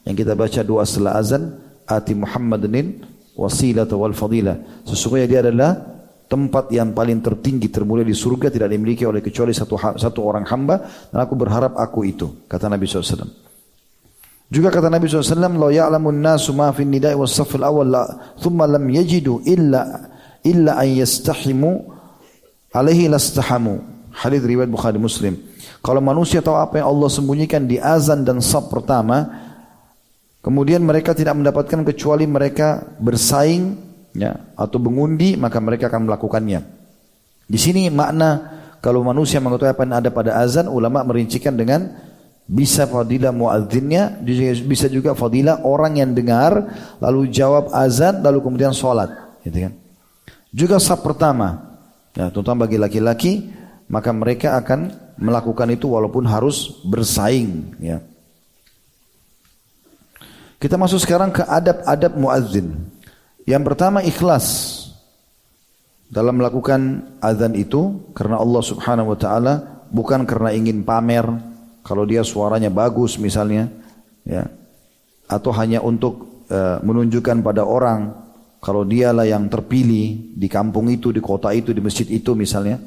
yang 0.05 0.17
kita 0.19 0.37
baca 0.37 0.61
doa 0.61 0.85
setelah 0.85 1.17
azan 1.17 1.57
ati 1.89 2.13
Muhammadin 2.13 3.07
wasilah 3.39 3.89
wal 3.95 4.13
fadilah. 4.13 4.85
Sesungguhnya 4.85 5.27
dia 5.31 5.41
adalah 5.47 5.93
tempat 6.33 6.73
yang 6.73 6.97
paling 6.97 7.21
tertinggi 7.21 7.69
termulia 7.69 8.09
di 8.09 8.17
surga 8.17 8.49
tidak 8.49 8.73
dimiliki 8.73 9.05
oleh 9.05 9.21
kecuali 9.21 9.53
satu 9.53 10.01
satu 10.01 10.21
orang 10.25 10.49
hamba 10.49 10.81
dan 11.13 11.29
aku 11.29 11.37
berharap 11.37 11.77
aku 11.77 12.09
itu 12.09 12.49
kata 12.49 12.73
Nabi 12.73 12.89
SAW 12.89 13.52
juga 14.53 14.69
kata 14.69 14.93
Nabi 14.93 15.09
SAW, 15.09 15.57
"Lau 15.57 15.73
ya'lamun 15.73 16.21
nasu 16.21 16.53
ma 16.53 16.69
fi 16.77 16.85
nida'i 16.85 17.17
was 17.17 17.33
safil 17.33 17.65
awal 17.65 17.89
la 17.89 18.05
thumma 18.37 18.69
lam 18.69 18.85
yajidu 18.85 19.41
illa 19.49 20.13
illa 20.45 20.77
an 20.77 20.89
yastahimu 20.93 21.73
alaihi 22.77 23.09
lastahamu." 23.09 23.81
Hadis 24.13 24.45
riwayat 24.45 24.69
Bukhari 24.69 25.01
Muslim. 25.01 25.41
Kalau 25.81 26.05
manusia 26.05 26.45
tahu 26.45 26.61
apa 26.61 26.85
yang 26.85 26.93
Allah 26.93 27.09
sembunyikan 27.09 27.65
di 27.65 27.81
azan 27.81 28.29
dan 28.29 28.45
saf 28.45 28.69
pertama, 28.69 29.25
kemudian 30.45 30.85
mereka 30.85 31.17
tidak 31.17 31.33
mendapatkan 31.33 31.81
kecuali 31.89 32.29
mereka 32.29 32.85
bersaing 33.01 33.81
ya 34.13 34.53
atau 34.53 34.77
mengundi, 34.77 35.41
maka 35.41 35.65
mereka 35.65 35.89
akan 35.89 36.13
melakukannya. 36.13 36.61
Di 37.49 37.57
sini 37.57 37.89
makna 37.89 38.61
kalau 38.85 39.01
manusia 39.01 39.41
mengetahui 39.41 39.73
apa 39.73 39.83
yang 39.89 39.97
ada 39.97 40.11
pada 40.13 40.31
azan, 40.45 40.69
ulama 40.69 41.01
merincikan 41.09 41.57
dengan 41.57 42.12
bisa 42.47 42.85
fadilah 42.91 43.31
muadzinnya, 43.31 44.19
bisa 44.67 44.91
juga 44.91 45.15
fadilah 45.15 45.63
orang 45.65 46.03
yang 46.03 46.11
dengar 46.13 46.69
lalu 46.99 47.31
jawab 47.31 47.71
azan 47.73 48.21
lalu 48.21 48.43
kemudian 48.43 48.75
sholat, 48.75 49.09
gitu 49.47 49.71
kan? 49.71 49.73
Juga 50.53 50.77
sab 50.77 51.01
pertama, 51.01 51.81
ya, 52.13 52.29
terutama 52.29 52.69
bagi 52.69 52.77
laki-laki, 52.77 53.33
maka 53.89 54.13
mereka 54.13 54.61
akan 54.61 54.93
melakukan 55.17 55.69
itu 55.73 55.89
walaupun 55.89 56.29
harus 56.29 56.83
bersaing, 56.85 57.79
ya. 57.81 58.05
Kita 60.63 60.79
masuk 60.79 61.03
sekarang 61.03 61.35
ke 61.35 61.43
adab-adab 61.43 62.13
muadzin. 62.15 62.71
Yang 63.43 63.63
pertama 63.67 63.99
ikhlas 64.07 64.47
dalam 66.07 66.39
melakukan 66.39 67.11
azan 67.19 67.59
itu 67.59 67.99
karena 68.15 68.39
Allah 68.39 68.63
Subhanahu 68.63 69.11
wa 69.11 69.19
taala 69.19 69.83
bukan 69.91 70.23
karena 70.23 70.55
ingin 70.55 70.87
pamer, 70.87 71.27
kalau 71.83 72.07
dia 72.07 72.23
suaranya 72.23 72.71
bagus 72.71 73.19
misalnya, 73.19 73.67
ya, 74.23 74.47
atau 75.27 75.51
hanya 75.55 75.83
untuk 75.83 76.47
uh, 76.51 76.79
menunjukkan 76.83 77.43
pada 77.43 77.67
orang 77.67 78.15
kalau 78.63 78.87
dialah 78.87 79.27
yang 79.27 79.51
terpilih 79.51 80.39
di 80.39 80.47
kampung 80.47 80.87
itu, 80.87 81.11
di 81.11 81.19
kota 81.19 81.51
itu, 81.51 81.75
di 81.75 81.83
masjid 81.83 82.07
itu 82.07 82.39
misalnya. 82.39 82.79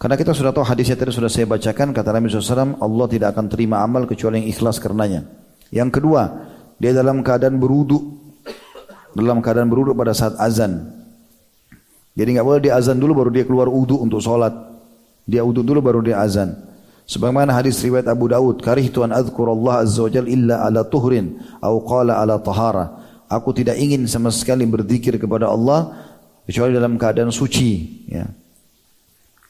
Karena 0.00 0.16
kita 0.16 0.32
sudah 0.32 0.54
tahu 0.54 0.64
hadisnya 0.64 0.96
tadi 0.96 1.10
sudah 1.10 1.28
saya 1.28 1.44
bacakan, 1.50 1.90
kata 1.90 2.08
Nabi 2.14 2.30
SAW, 2.30 2.78
Allah 2.78 3.06
tidak 3.10 3.34
akan 3.36 3.50
terima 3.50 3.82
amal 3.82 4.06
kecuali 4.06 4.40
yang 4.40 4.48
ikhlas 4.48 4.78
karenanya. 4.78 5.26
Yang 5.74 6.00
kedua, 6.00 6.22
dia 6.78 6.94
dalam 6.94 7.20
keadaan 7.20 7.58
beruduk, 7.58 8.00
dalam 9.12 9.42
keadaan 9.42 9.68
beruduk 9.68 9.98
pada 9.98 10.14
saat 10.14 10.38
azan. 10.38 10.88
Jadi 12.14 12.38
nggak 12.38 12.46
boleh 12.46 12.60
dia 12.62 12.78
azan 12.78 12.96
dulu 12.96 13.26
baru 13.26 13.30
dia 13.34 13.44
keluar 13.44 13.66
uduk 13.66 14.00
untuk 14.00 14.22
sholat. 14.22 14.54
Dia 15.26 15.42
uduk 15.42 15.66
dulu 15.66 15.82
baru 15.82 16.00
dia 16.00 16.22
azan. 16.22 16.54
Sebagaimana 17.10 17.50
hadis 17.50 17.82
riwayat 17.82 18.06
Abu 18.06 18.30
Daud, 18.30 18.62
karihtu 18.62 19.02
an 19.02 19.10
Allah 19.10 19.74
azza 19.82 20.06
wajal 20.06 20.30
illa 20.30 20.62
ala 20.62 20.86
tuhrin 20.86 21.42
atau 21.58 21.82
qala 21.82 22.22
ala 22.22 22.38
tahara. 22.38 22.86
Aku 23.26 23.50
tidak 23.50 23.82
ingin 23.82 24.06
sama 24.06 24.30
sekali 24.30 24.62
berzikir 24.62 25.18
kepada 25.18 25.50
Allah 25.50 25.90
kecuali 26.46 26.70
dalam 26.70 26.94
keadaan 26.94 27.34
suci, 27.34 28.06
ya. 28.06 28.30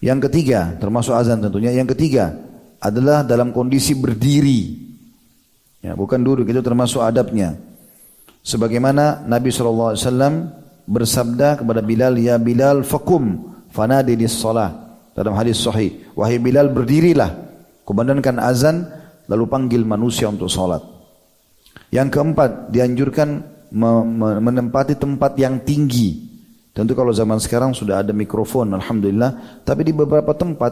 Yang 0.01 0.33
ketiga, 0.33 0.73
termasuk 0.81 1.13
azan 1.13 1.45
tentunya. 1.45 1.77
Yang 1.77 1.93
ketiga 1.93 2.33
adalah 2.81 3.29
dalam 3.29 3.53
kondisi 3.53 3.93
berdiri. 3.93 4.81
Ya, 5.85 5.93
bukan 5.93 6.25
duduk, 6.25 6.49
itu 6.49 6.65
termasuk 6.65 7.05
adabnya. 7.05 7.61
Sebagaimana 8.41 9.29
Nabi 9.29 9.53
SAW 9.53 9.93
bersabda 10.89 11.61
kepada 11.61 11.85
Bilal, 11.85 12.17
Ya 12.17 12.41
Bilal 12.41 12.89
fakum 12.89 13.53
fanadi 13.69 14.17
di 14.17 14.25
salah. 14.33 14.97
Dalam 15.13 15.37
hadis 15.37 15.61
sahih, 15.61 16.09
wahai 16.17 16.41
Bilal 16.41 16.73
berdirilah 16.73 17.50
Kumandangkan 17.91 18.39
azan 18.39 18.87
lalu 19.27 19.51
panggil 19.51 19.83
manusia 19.83 20.31
untuk 20.31 20.47
sholat. 20.47 20.79
Yang 21.91 22.15
keempat 22.15 22.71
dianjurkan 22.71 23.43
menempati 24.39 24.95
tempat 24.95 25.35
yang 25.35 25.59
tinggi. 25.67 26.31
Tentu 26.71 26.95
kalau 26.95 27.11
zaman 27.11 27.43
sekarang 27.43 27.75
sudah 27.75 28.07
ada 28.07 28.15
mikrofon, 28.15 28.79
alhamdulillah. 28.79 29.63
Tapi 29.67 29.83
di 29.83 29.91
beberapa 29.91 30.31
tempat, 30.39 30.71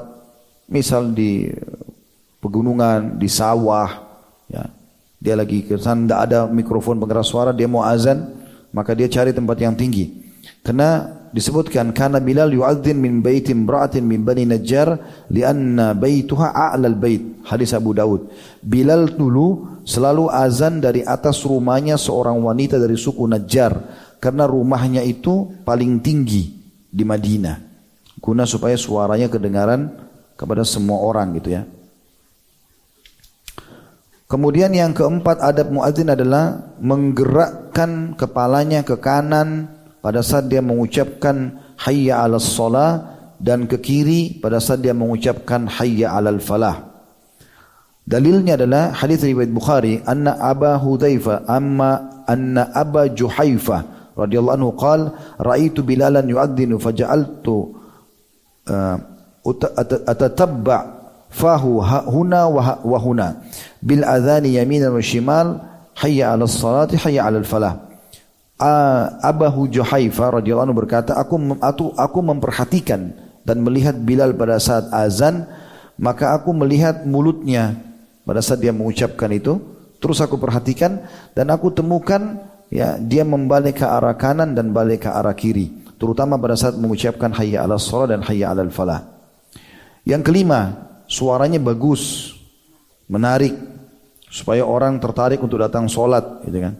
misal 0.70 1.10
di 1.10 1.50
pegunungan, 2.38 3.18
di 3.18 3.26
sawah, 3.26 3.98
ya, 4.46 4.70
dia 5.18 5.34
lagi 5.34 5.66
ke 5.66 5.74
sana 5.74 6.06
tidak 6.06 6.20
ada 6.22 6.38
mikrofon 6.46 7.02
pengeras 7.02 7.34
suara, 7.34 7.50
dia 7.50 7.66
mau 7.66 7.82
azan, 7.82 8.30
maka 8.70 8.94
dia 8.94 9.10
cari 9.10 9.34
tempat 9.34 9.58
yang 9.58 9.74
tinggi. 9.74 10.22
Karena 10.62 11.17
disebutkan 11.30 11.92
karena 11.92 12.18
Bilal 12.18 12.52
yu'adzin 12.52 12.96
min 12.96 13.20
bait 13.20 13.44
imra'atin 13.48 14.04
min 14.04 14.24
Bani 14.24 14.48
Najjar 14.48 14.96
lianna 15.28 15.92
baituha 15.92 16.52
a'lal 16.52 16.96
bait. 16.96 17.44
Hadis 17.48 17.72
Abu 17.72 17.96
Daud. 17.96 18.28
Bilal 18.60 19.16
dulu 19.16 19.80
selalu 19.84 20.28
azan 20.28 20.84
dari 20.84 21.00
atas 21.00 21.44
rumahnya 21.44 21.96
seorang 21.96 22.36
wanita 22.40 22.76
dari 22.76 22.96
suku 22.96 23.24
Najjar 23.24 23.72
karena 24.20 24.44
rumahnya 24.44 25.00
itu 25.00 25.64
paling 25.64 26.02
tinggi 26.04 26.52
di 26.88 27.04
Madinah. 27.06 27.56
Guna 28.18 28.44
supaya 28.44 28.74
suaranya 28.74 29.30
kedengaran 29.30 29.88
kepada 30.34 30.66
semua 30.66 31.00
orang 31.00 31.38
gitu 31.38 31.54
ya. 31.54 31.62
Kemudian 34.28 34.76
yang 34.76 34.92
keempat 34.92 35.40
adab 35.40 35.72
muadzin 35.72 36.12
adalah 36.12 36.76
menggerakkan 36.84 38.12
kepalanya 38.12 38.84
ke 38.84 39.00
kanan 39.00 39.77
pada 39.98 40.22
saat 40.22 40.46
dia 40.46 40.62
mengucapkan 40.62 41.58
hayya 41.78 42.22
'alas 42.22 42.46
shalah 42.54 43.18
dan 43.38 43.70
ke 43.70 43.78
kiri 43.78 44.42
pada 44.42 44.58
saat 44.58 44.82
dia 44.82 44.94
mengucapkan 44.94 45.70
hayya 45.70 46.10
'alal 46.10 46.42
falah. 46.42 46.90
Dalilnya 48.08 48.56
adalah 48.56 48.96
hadis 48.96 49.20
riwayat 49.20 49.52
Bukhari 49.52 50.00
anna 50.02 50.40
Aba 50.40 50.80
Hudzaifa 50.80 51.44
amma 51.44 52.24
anna 52.24 52.72
Aba 52.72 53.04
Juhaifa 53.12 53.84
radhiyallahu 54.16 54.56
anhu 54.56 54.72
qala 54.74 55.36
ra'aitu 55.36 55.84
Bilalan 55.84 56.24
yu'adhdhinu 56.24 56.80
faja'altu 56.80 57.56
uh, 58.64 58.96
atatabba 60.08 60.78
fahu 61.28 61.84
huna 61.84 62.48
wa 62.48 62.98
huna 62.98 63.44
bil 63.84 64.00
adhani 64.02 64.56
yaminan 64.56 64.96
wa 64.96 65.04
shimal 65.04 65.60
hayya 66.00 66.32
'alas 66.32 66.56
salati 66.56 66.96
hayya 66.96 67.28
'alal 67.28 67.44
falah 67.44 67.87
Abahu 68.58 69.70
Juhaifa 69.70 70.34
radhiyallahu 70.42 70.66
anhu 70.66 70.78
berkata, 70.82 71.14
aku, 71.14 71.38
aku 71.62 71.94
aku 71.94 72.18
memperhatikan 72.26 73.14
dan 73.46 73.62
melihat 73.62 73.94
Bilal 73.94 74.34
pada 74.34 74.58
saat 74.58 74.90
azan, 74.90 75.46
maka 75.94 76.34
aku 76.34 76.50
melihat 76.50 77.06
mulutnya 77.06 77.78
pada 78.26 78.42
saat 78.42 78.58
dia 78.58 78.74
mengucapkan 78.74 79.30
itu, 79.30 79.62
terus 80.02 80.18
aku 80.18 80.42
perhatikan 80.42 81.06
dan 81.38 81.54
aku 81.54 81.70
temukan 81.70 82.42
ya 82.66 82.98
dia 82.98 83.22
membalik 83.22 83.78
ke 83.80 83.86
arah 83.86 84.18
kanan 84.18 84.58
dan 84.58 84.74
balik 84.74 85.06
ke 85.06 85.10
arah 85.10 85.38
kiri, 85.38 85.70
terutama 85.94 86.34
pada 86.34 86.58
saat 86.58 86.74
mengucapkan 86.74 87.30
hayya 87.38 87.62
'alas 87.62 87.86
shalah 87.86 88.10
dan 88.10 88.26
hayya 88.26 88.50
'alal 88.50 88.74
falah. 88.74 89.06
Yang 90.02 90.34
kelima, 90.34 90.60
suaranya 91.06 91.62
bagus, 91.62 92.34
menarik 93.06 93.54
supaya 94.28 94.66
orang 94.66 94.98
tertarik 94.98 95.38
untuk 95.40 95.62
datang 95.62 95.86
sholat, 95.86 96.42
gitu 96.42 96.58
kan. 96.58 96.74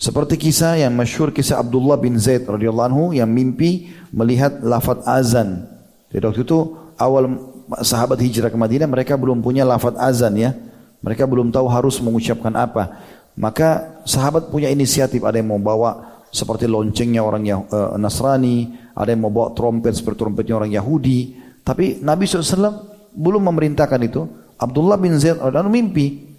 Seperti 0.00 0.40
kisah 0.40 0.80
yang 0.80 0.96
masyhur 0.96 1.28
kisah 1.28 1.60
Abdullah 1.60 2.00
bin 2.00 2.16
Zaid 2.16 2.48
radhiyallahu 2.48 2.88
anhu 2.88 3.04
yang 3.12 3.28
mimpi 3.28 3.92
melihat 4.16 4.64
lafaz 4.64 5.04
azan. 5.04 5.68
Jadi 6.08 6.24
waktu 6.24 6.40
itu 6.48 6.58
awal 6.96 7.36
sahabat 7.84 8.16
hijrah 8.16 8.48
ke 8.48 8.56
Madinah 8.56 8.88
mereka 8.88 9.20
belum 9.20 9.44
punya 9.44 9.60
lafaz 9.68 9.92
azan 10.00 10.40
ya. 10.40 10.56
Mereka 11.04 11.28
belum 11.28 11.52
tahu 11.52 11.68
harus 11.68 12.00
mengucapkan 12.00 12.48
apa. 12.56 12.96
Maka 13.36 14.00
sahabat 14.08 14.48
punya 14.48 14.72
inisiatif 14.72 15.20
ada 15.20 15.36
yang 15.36 15.52
mau 15.52 15.60
bawa 15.60 16.24
seperti 16.32 16.64
loncengnya 16.64 17.20
orang 17.20 17.44
uh, 17.52 17.92
Nasrani, 18.00 18.72
ada 18.96 19.12
yang 19.12 19.28
mau 19.28 19.32
bawa 19.32 19.52
trompet 19.52 20.00
seperti 20.00 20.16
trompetnya 20.16 20.56
orang 20.56 20.72
Yahudi. 20.72 21.36
Tapi 21.60 22.00
Nabi 22.00 22.24
SAW 22.24 22.88
belum 23.12 23.52
memerintahkan 23.52 24.00
itu. 24.00 24.24
Abdullah 24.56 24.96
bin 24.96 25.12
Zaid 25.20 25.44
ada 25.44 25.60
mimpi. 25.68 26.29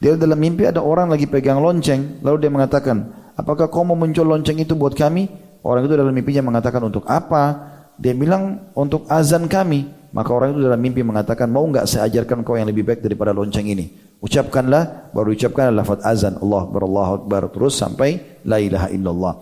Dia 0.00 0.16
dalam 0.16 0.40
mimpi 0.40 0.64
ada 0.64 0.80
orang 0.80 1.12
lagi 1.12 1.28
pegang 1.28 1.60
lonceng, 1.60 2.24
lalu 2.24 2.48
dia 2.48 2.50
mengatakan, 2.50 3.12
apakah 3.36 3.68
kau 3.68 3.84
mau 3.84 3.92
muncul 3.92 4.24
lonceng 4.24 4.56
itu 4.56 4.72
buat 4.72 4.96
kami? 4.96 5.28
Orang 5.60 5.84
itu 5.84 5.92
dalam 5.92 6.16
mimpinya 6.16 6.40
mengatakan 6.40 6.80
untuk 6.88 7.04
apa? 7.04 7.68
Dia 8.00 8.16
bilang 8.16 8.72
untuk 8.72 9.04
azan 9.12 9.44
kami. 9.44 9.92
Maka 10.10 10.32
orang 10.32 10.56
itu 10.56 10.64
dalam 10.64 10.80
mimpi 10.80 11.04
mengatakan, 11.04 11.52
mau 11.52 11.68
nggak 11.68 11.84
saya 11.84 12.08
ajarkan 12.08 12.40
kau 12.40 12.56
yang 12.56 12.72
lebih 12.72 12.82
baik 12.88 13.04
daripada 13.04 13.36
lonceng 13.36 13.68
ini? 13.68 13.92
Ucapkanlah, 14.24 15.12
baru 15.12 15.36
ucapkan 15.36 15.68
lafaz 15.68 16.00
azan. 16.00 16.40
Allah 16.40 16.64
berallahu 16.64 17.12
akbar. 17.20 17.52
Terus 17.52 17.76
sampai 17.76 18.40
la 18.48 18.56
ilaha 18.56 18.88
illallah. 18.88 19.36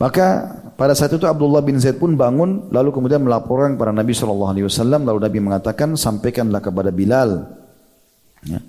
Maka 0.00 0.26
pada 0.80 0.96
saat 0.96 1.12
itu 1.12 1.28
Abdullah 1.28 1.60
bin 1.60 1.76
Zaid 1.76 2.00
pun 2.00 2.16
bangun 2.16 2.72
lalu 2.72 2.88
kemudian 2.88 3.20
melaporkan 3.20 3.76
kepada 3.76 3.92
Nabi 3.92 4.16
Wasallam 4.16 5.04
lalu 5.04 5.20
Nabi 5.20 5.38
mengatakan 5.44 5.92
sampaikanlah 5.92 6.64
kepada 6.64 6.88
Bilal. 6.88 7.44
Ya. 8.48 8.64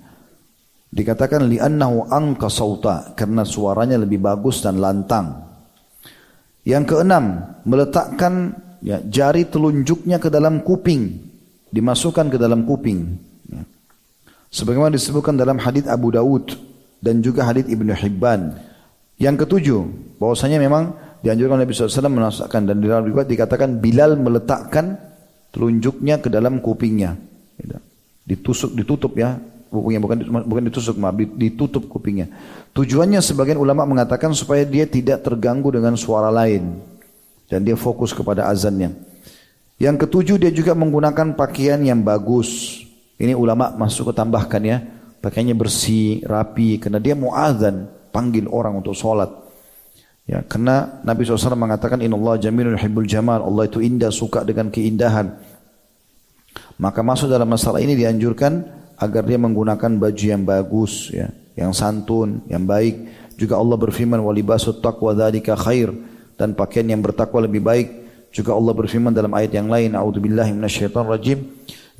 Dikatakan 0.92 1.48
li'annahu 1.48 2.12
angka 2.12 2.52
sauta 2.52 3.16
karena 3.16 3.48
suaranya 3.48 3.96
lebih 3.96 4.20
bagus 4.20 4.60
dan 4.60 4.76
lantang. 4.76 5.40
Yang 6.68 6.94
keenam, 6.94 7.56
meletakkan 7.64 8.52
ya, 8.84 9.00
jari 9.00 9.48
telunjuknya 9.48 10.20
ke 10.20 10.28
dalam 10.28 10.60
kuping, 10.60 11.16
dimasukkan 11.72 12.28
ke 12.28 12.36
dalam 12.36 12.68
kuping. 12.68 13.08
Ya. 13.48 13.64
Sebagaimana 14.52 14.92
disebutkan 14.92 15.40
dalam 15.40 15.56
hadis 15.64 15.88
Abu 15.88 16.12
Dawud 16.12 16.52
dan 17.00 17.24
juga 17.24 17.48
hadis 17.48 17.64
Ibnu 17.72 17.96
Hibban. 17.96 18.52
Yang 19.16 19.48
ketujuh, 19.48 19.80
bahwasanya 20.20 20.60
memang 20.60 20.92
dianjurkan 21.24 21.56
Nabi 21.56 21.72
SAW 21.72 22.12
menasakkan 22.12 22.68
dan 22.68 22.84
dalam 22.84 23.08
riwayat 23.08 23.32
dikatakan 23.32 23.80
Bilal 23.80 24.20
meletakkan 24.20 25.00
telunjuknya 25.56 26.20
ke 26.20 26.28
dalam 26.28 26.60
kupingnya. 26.60 27.16
Gitu. 27.56 27.80
Ditusuk, 28.22 28.76
ditutup 28.76 29.16
ya 29.16 29.40
kupingnya 29.72 30.00
bukan 30.04 30.18
bukan 30.44 30.62
ditusuk 30.68 31.00
maaf 31.00 31.16
ditutup 31.16 31.88
kupingnya. 31.88 32.28
Tujuannya 32.76 33.24
sebagian 33.24 33.56
ulama 33.56 33.88
mengatakan 33.88 34.36
supaya 34.36 34.68
dia 34.68 34.84
tidak 34.84 35.24
terganggu 35.24 35.72
dengan 35.72 35.96
suara 35.96 36.28
lain 36.28 36.76
dan 37.48 37.64
dia 37.64 37.74
fokus 37.74 38.12
kepada 38.12 38.52
azannya. 38.52 38.92
Yang 39.80 40.06
ketujuh 40.06 40.36
dia 40.36 40.52
juga 40.52 40.76
menggunakan 40.76 41.34
pakaian 41.34 41.80
yang 41.80 42.04
bagus. 42.04 42.80
Ini 43.16 43.32
ulama 43.32 43.72
masuk 43.74 44.12
ke 44.12 44.20
tambahkan 44.20 44.62
ya. 44.62 44.78
Pakaiannya 45.24 45.56
bersih, 45.56 46.22
rapi 46.26 46.82
karena 46.82 46.98
dia 46.98 47.14
mau 47.14 47.32
azan, 47.32 47.88
panggil 48.10 48.46
orang 48.50 48.78
untuk 48.78 48.94
sholat. 48.94 49.30
Ya, 50.22 50.42
karena 50.46 51.02
Nabi 51.02 51.26
SAW 51.26 51.58
mengatakan 51.58 51.98
Inna 51.98 52.14
Allah 52.14 52.38
jamilun 52.38 52.78
hibbul 52.78 53.06
jamal. 53.10 53.42
Allah 53.42 53.66
itu 53.66 53.82
indah, 53.82 54.10
suka 54.14 54.46
dengan 54.46 54.70
keindahan. 54.70 55.34
Maka 56.78 57.00
masuk 57.02 57.30
dalam 57.30 57.46
masalah 57.46 57.78
ini 57.82 57.94
dianjurkan 57.94 58.81
agar 58.98 59.22
dia 59.26 59.38
menggunakan 59.38 59.98
baju 59.98 60.24
yang 60.24 60.42
bagus, 60.42 61.12
ya, 61.12 61.30
yang 61.56 61.72
santun, 61.76 62.44
yang 62.48 62.64
baik. 62.64 63.08
Juga 63.36 63.58
Allah 63.58 63.76
berfirman 63.80 64.20
walibasut 64.20 64.78
taqwa 64.84 65.16
dzalika 65.16 65.56
khair 65.58 65.90
dan 66.36 66.54
pakaian 66.56 66.86
yang 66.86 67.02
bertakwa 67.02 67.44
lebih 67.44 67.62
baik. 67.64 67.88
Juga 68.32 68.56
Allah 68.56 68.72
berfirman 68.72 69.12
dalam 69.12 69.32
ayat 69.36 69.52
yang 69.52 69.68
lain, 69.68 69.92
A'udzubillahi 69.92 70.56
minasyaitonir 70.56 71.10
rajim. 71.10 71.38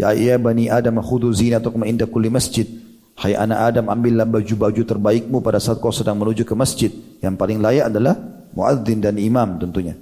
Ya 0.00 0.16
ya 0.16 0.40
bani 0.40 0.72
Adam 0.72 1.04
khudhu 1.04 1.28
zinatakum 1.28 1.84
inda 1.84 2.08
kulli 2.08 2.32
masjid. 2.32 2.64
Hai 3.12 3.36
anak 3.36 3.76
Adam, 3.76 3.92
ambillah 3.92 4.24
baju-baju 4.24 4.82
terbaikmu 4.82 5.44
pada 5.44 5.60
saat 5.60 5.78
kau 5.84 5.92
sedang 5.92 6.16
menuju 6.16 6.48
ke 6.48 6.56
masjid. 6.56 6.88
Yang 7.20 7.34
paling 7.36 7.60
layak 7.60 7.92
adalah 7.92 8.16
muadzin 8.56 9.04
dan 9.04 9.20
imam 9.20 9.60
tentunya. 9.60 9.94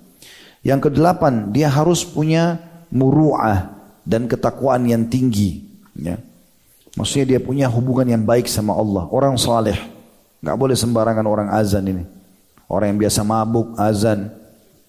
Yang 0.62 0.88
kedelapan, 0.88 1.50
dia 1.50 1.66
harus 1.66 2.06
punya 2.06 2.62
muru'ah 2.94 3.74
dan 4.06 4.30
ketakwaan 4.30 4.86
yang 4.86 5.10
tinggi. 5.10 5.66
Ya. 5.98 6.22
Maksudnya 6.98 7.36
dia 7.36 7.40
punya 7.42 7.70
hubungan 7.70 8.06
yang 8.06 8.22
baik 8.26 8.50
sama 8.50 8.74
Allah. 8.74 9.06
Orang 9.14 9.38
saleh. 9.38 9.78
Gak 10.42 10.56
boleh 10.58 10.74
sembarangan 10.74 11.26
orang 11.26 11.48
azan 11.54 11.84
ini. 11.86 12.04
Orang 12.66 12.94
yang 12.94 12.98
biasa 12.98 13.20
mabuk, 13.22 13.78
azan. 13.78 14.30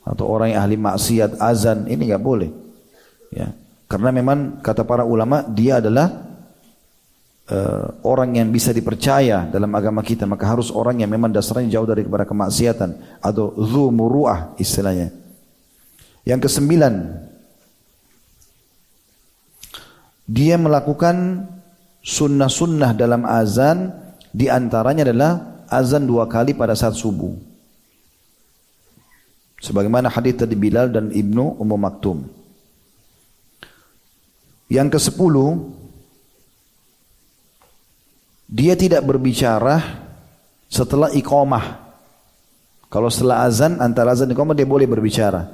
Atau 0.01 0.25
orang 0.25 0.55
yang 0.55 0.59
ahli 0.65 0.77
maksiat, 0.81 1.37
azan. 1.37 1.85
Ini 1.85 2.17
gak 2.17 2.23
boleh. 2.23 2.49
Ya. 3.29 3.53
Karena 3.85 4.09
memang 4.09 4.63
kata 4.63 4.81
para 4.87 5.05
ulama, 5.05 5.45
dia 5.45 5.77
adalah 5.77 6.31
uh, 7.51 7.85
orang 8.07 8.39
yang 8.39 8.47
bisa 8.49 8.71
dipercaya 8.71 9.51
dalam 9.51 9.69
agama 9.75 9.99
kita 9.99 10.23
maka 10.23 10.47
harus 10.47 10.71
orang 10.71 11.03
yang 11.03 11.11
memang 11.11 11.29
dasarnya 11.29 11.79
jauh 11.79 11.87
dari 11.87 12.07
kepada 12.07 12.23
kemaksiatan 12.23 13.19
atau 13.19 13.51
zu 13.59 13.91
muruah 13.91 14.55
istilahnya. 14.55 15.11
Yang 16.23 16.47
kesembilan 16.47 16.93
dia 20.31 20.55
melakukan 20.55 21.47
sunnah-sunnah 22.01 22.97
dalam 22.97 23.23
azan 23.29 23.93
di 24.33 24.49
antaranya 24.49 25.05
adalah 25.05 25.31
azan 25.69 26.03
dua 26.09 26.25
kali 26.25 26.57
pada 26.57 26.73
saat 26.73 26.97
subuh. 26.97 27.31
Sebagaimana 29.61 30.09
hadis 30.09 30.41
tadi 30.41 30.57
Bilal 30.57 30.89
dan 30.89 31.13
Ibnu 31.13 31.61
Ummu 31.61 31.77
Maktum. 31.77 32.25
Yang 34.73 34.87
ke 34.97 34.99
sepuluh 34.99 35.77
dia 38.49 38.73
tidak 38.73 39.05
berbicara 39.05 39.79
setelah 40.65 41.13
iqamah. 41.13 41.93
Kalau 42.91 43.07
setelah 43.07 43.47
azan, 43.47 43.79
antara 43.79 44.11
azan 44.11 44.27
dan 44.27 44.35
iqamah 44.35 44.57
dia 44.57 44.67
boleh 44.67 44.89
berbicara. 44.89 45.47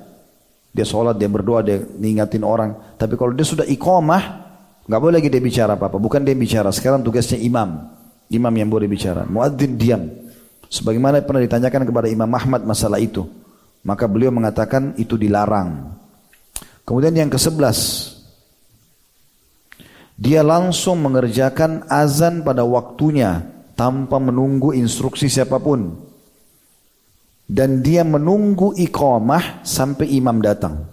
Dia 0.72 0.86
sholat, 0.88 1.20
dia 1.20 1.30
berdoa, 1.30 1.62
dia 1.62 1.84
ngingatin 1.84 2.42
orang. 2.48 2.74
Tapi 2.96 3.14
kalau 3.20 3.34
dia 3.36 3.46
sudah 3.46 3.66
iqamah, 3.68 4.47
nggak 4.88 5.00
boleh 5.04 5.16
lagi 5.20 5.30
dia 5.30 5.44
bicara 5.44 5.76
apa-apa. 5.76 6.00
Bukan 6.00 6.24
dia 6.24 6.34
bicara. 6.34 6.72
Sekarang 6.72 7.04
tugasnya 7.04 7.38
imam. 7.38 7.92
Imam 8.32 8.54
yang 8.56 8.72
boleh 8.72 8.88
bicara. 8.88 9.28
Muadzin 9.28 9.76
diam. 9.76 10.04
Sebagaimana 10.68 11.24
pernah 11.24 11.40
ditanyakan 11.40 11.84
kepada 11.88 12.08
Imam 12.12 12.28
Ahmad 12.28 12.68
masalah 12.68 13.00
itu. 13.00 13.24
Maka 13.88 14.04
beliau 14.04 14.36
mengatakan 14.36 14.96
itu 15.00 15.16
dilarang. 15.16 15.96
Kemudian 16.84 17.16
yang 17.16 17.32
ke 17.32 17.40
sebelas, 17.40 18.12
dia 20.20 20.44
langsung 20.44 21.04
mengerjakan 21.04 21.88
azan 21.88 22.44
pada 22.44 22.68
waktunya 22.68 23.48
tanpa 23.80 24.20
menunggu 24.20 24.76
instruksi 24.76 25.32
siapa 25.32 25.60
pun. 25.60 26.04
Dan 27.48 27.80
dia 27.80 28.04
menunggu 28.04 28.76
iqamah 28.76 29.64
sampai 29.64 30.20
imam 30.20 30.44
datang. 30.44 30.84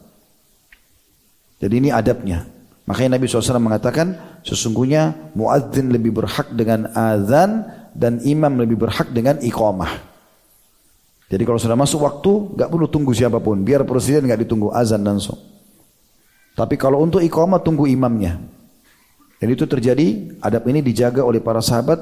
Jadi 1.58 1.74
ini 1.82 1.90
adabnya. 1.90 2.53
Makanya 2.84 3.16
Nabi 3.16 3.24
SAW 3.24 3.56
mengatakan 3.64 4.40
sesungguhnya 4.44 5.32
muadzin 5.32 5.88
lebih 5.88 6.12
berhak 6.12 6.52
dengan 6.52 6.92
azan 6.92 7.64
dan 7.96 8.20
imam 8.20 8.60
lebih 8.60 8.76
berhak 8.76 9.08
dengan 9.08 9.40
iqamah. 9.40 10.12
Jadi 11.32 11.42
kalau 11.48 11.56
sudah 11.56 11.78
masuk 11.78 12.04
waktu, 12.04 12.60
nggak 12.60 12.68
perlu 12.68 12.86
tunggu 12.86 13.16
siapa 13.16 13.40
pun. 13.40 13.64
Biar 13.64 13.88
presiden 13.88 14.28
nggak 14.28 14.44
ditunggu 14.44 14.68
azan 14.76 15.00
langsung. 15.00 15.40
Tapi 16.52 16.76
kalau 16.76 17.00
untuk 17.00 17.24
iqamah 17.24 17.64
tunggu 17.64 17.88
imamnya. 17.88 18.36
Dan 19.40 19.48
itu 19.50 19.64
terjadi, 19.64 20.38
adab 20.44 20.68
ini 20.68 20.84
dijaga 20.84 21.24
oleh 21.24 21.40
para 21.40 21.64
sahabat, 21.64 21.98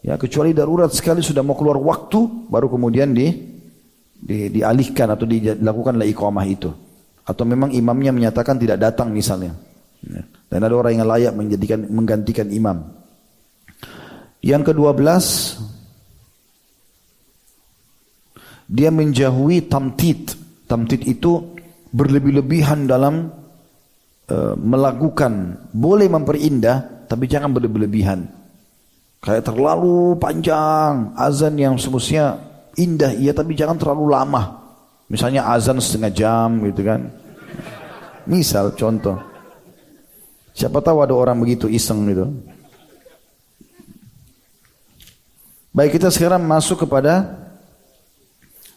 ya 0.00 0.16
kecuali 0.16 0.56
darurat 0.56 0.90
sekali 0.90 1.20
sudah 1.20 1.44
mau 1.44 1.54
keluar 1.54 1.78
waktu, 1.78 2.48
baru 2.48 2.72
kemudian 2.72 3.12
di, 3.12 3.30
di 4.16 4.48
dialihkan 4.50 5.12
atau 5.12 5.28
dilakukanlah 5.28 6.08
iqamah 6.08 6.46
itu. 6.48 6.72
Atau 7.22 7.46
memang 7.46 7.70
imamnya 7.70 8.10
menyatakan 8.10 8.58
tidak 8.58 8.82
datang 8.82 9.12
misalnya. 9.14 9.54
Ya. 10.06 10.22
Dan 10.50 10.60
ada 10.66 10.74
orang 10.74 10.98
yang 10.98 11.08
layak 11.08 11.32
menjadikan 11.32 11.86
menggantikan 11.88 12.48
imam. 12.52 12.82
Yang 14.42 14.74
kedua 14.74 14.90
belas, 14.92 15.56
dia 18.66 18.90
menjauhi 18.90 19.70
tamtid. 19.70 20.34
Tamtid 20.66 21.04
itu 21.04 21.56
berlebih-lebihan 21.92 22.88
dalam 22.88 23.42
Eh, 24.32 24.54
melakukan 24.56 25.60
boleh 25.76 26.08
memperindah 26.08 27.04
tapi 27.04 27.28
jangan 27.28 27.52
berlebihan. 27.52 28.24
Kayak 29.20 29.50
terlalu 29.52 30.16
panjang 30.16 31.12
azan 31.18 31.58
yang 31.60 31.76
semestinya 31.76 32.40
indah 32.80 33.12
iya 33.12 33.36
tapi 33.36 33.52
jangan 33.52 33.76
terlalu 33.76 34.08
lama. 34.08 34.62
Misalnya 35.12 35.50
azan 35.52 35.82
setengah 35.82 36.12
jam 36.16 36.48
gitu 36.64 36.80
kan. 36.80 37.12
Misal 38.24 38.72
contoh. 38.72 39.18
Siapa 40.52 40.84
tahu 40.84 41.00
ada 41.00 41.16
orang 41.16 41.36
begitu 41.40 41.68
iseng 41.68 42.04
gitu. 42.08 42.28
Baik 45.72 45.96
kita 45.96 46.12
sekarang 46.12 46.44
masuk 46.44 46.84
kepada 46.84 47.40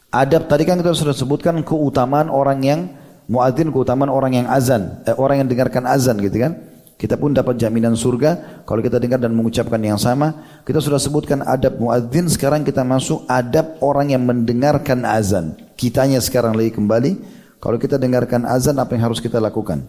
adab. 0.07 0.47
Tadi 0.47 0.63
kan 0.63 0.79
kita 0.79 0.95
sudah 0.95 1.11
sebutkan 1.11 1.59
keutamaan 1.61 2.31
orang 2.31 2.59
yang 2.63 2.81
Muadzin 3.25 3.73
keutamaan 3.73 4.13
orang 4.13 4.37
yang 4.37 4.47
azan, 4.53 5.01
eh, 5.09 5.17
orang 5.17 5.41
yang 5.41 5.49
dengarkan 5.49 5.89
azan 5.89 6.21
gitu 6.21 6.37
kan. 6.37 6.53
Kita 6.95 7.19
pun 7.19 7.35
dapat 7.35 7.59
jaminan 7.59 7.97
surga 7.97 8.63
kalau 8.63 8.79
kita 8.79 9.01
dengar 9.01 9.19
dan 9.19 9.35
mengucapkan 9.35 9.81
yang 9.81 9.99
sama. 9.99 10.61
Kita 10.63 10.79
sudah 10.79 11.01
sebutkan 11.01 11.43
adab 11.43 11.75
muadzin, 11.81 12.29
sekarang 12.31 12.63
kita 12.63 12.87
masuk 12.87 13.27
adab 13.27 13.81
orang 13.83 14.15
yang 14.15 14.23
mendengarkan 14.23 15.03
azan. 15.03 15.59
Kitanya 15.75 16.23
sekarang 16.23 16.55
lagi 16.55 16.71
kembali. 16.71 17.11
Kalau 17.59 17.75
kita 17.81 17.99
dengarkan 17.99 18.47
azan, 18.47 18.77
apa 18.79 18.93
yang 18.95 19.11
harus 19.11 19.19
kita 19.19 19.41
lakukan? 19.41 19.83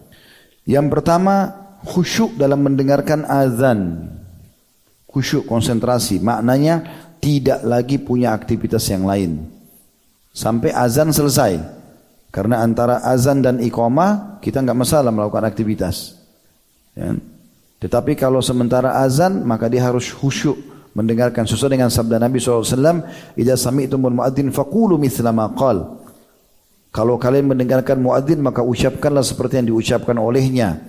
Yang 0.67 0.85
pertama, 0.91 1.66
khusyuk 1.85 2.39
dalam 2.39 2.63
mendengarkan 2.63 3.27
azan. 3.27 4.09
Khusyuk, 5.11 5.45
konsentrasi. 5.45 6.21
Maknanya 6.21 6.85
tidak 7.21 7.61
lagi 7.65 7.97
punya 7.97 8.33
aktivitas 8.33 8.85
yang 8.89 9.05
lain. 9.05 9.45
Sampai 10.33 10.73
azan 10.73 11.09
selesai. 11.09 11.57
Karena 12.29 12.61
antara 12.61 13.01
azan 13.01 13.41
dan 13.41 13.57
iqamah, 13.57 14.37
kita 14.43 14.61
nggak 14.61 14.77
masalah 14.77 15.09
melakukan 15.09 15.47
aktivitas. 15.47 16.17
Ya. 16.93 17.17
Tetapi 17.77 18.17
kalau 18.17 18.41
sementara 18.41 18.97
azan 19.05 19.45
maka 19.45 19.69
dia 19.69 19.85
harus 19.85 20.09
khusyuk 20.09 20.57
mendengarkan 20.97 21.45
sesuai 21.45 21.77
dengan 21.77 21.93
sabda 21.93 22.17
Nabi 22.17 22.41
SAW 22.41 23.05
Ida 23.37 23.53
sami'tumul 23.53 24.17
muadzin 24.17 24.49
faqulu 24.49 24.97
mithla 24.97 25.29
ma 25.29 25.53
qal 25.53 25.85
Kalau 26.89 27.21
kalian 27.21 27.53
mendengarkan 27.53 28.01
muadzin 28.01 28.41
maka 28.41 28.65
ucapkanlah 28.65 29.21
seperti 29.21 29.61
yang 29.61 29.77
diucapkan 29.77 30.17
olehnya 30.17 30.81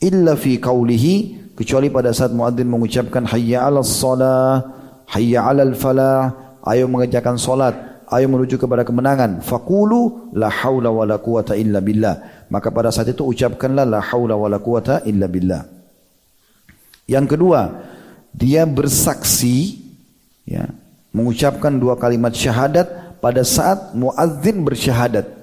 illa 0.00 0.34
fi 0.34 0.56
qawlihi 0.56 1.54
kecuali 1.54 1.92
pada 1.92 2.10
saat 2.16 2.32
muadzin 2.32 2.66
mengucapkan 2.66 3.28
hayya 3.28 3.68
'alas 3.68 4.00
shalah 4.00 4.64
hayya 5.12 5.44
'alal 5.44 5.76
falah 5.76 6.32
ayo 6.66 6.88
mengerjakan 6.88 7.36
salat 7.36 7.76
ayo 8.10 8.26
menuju 8.26 8.56
kepada 8.58 8.82
kemenangan 8.82 9.44
faqulu 9.44 10.32
la 10.34 10.48
haula 10.48 10.90
wala 10.90 11.20
quwata 11.20 11.54
illa 11.54 11.78
billah 11.78 12.40
maka 12.50 12.68
pada 12.74 12.90
saat 12.90 13.14
itu 13.14 13.22
ucapkanlah 13.22 13.86
la 13.86 14.02
haula 14.02 14.34
wala 14.34 14.58
quwata 14.58 15.06
illa 15.06 15.30
billah. 15.30 15.62
Yang 17.06 17.38
kedua, 17.38 17.60
dia 18.34 18.66
bersaksi 18.66 19.78
ya, 20.42 20.66
mengucapkan 21.14 21.78
dua 21.78 21.94
kalimat 21.94 22.34
syahadat 22.34 23.18
pada 23.22 23.46
saat 23.46 23.94
muadzin 23.94 24.66
bersyahadat. 24.66 25.39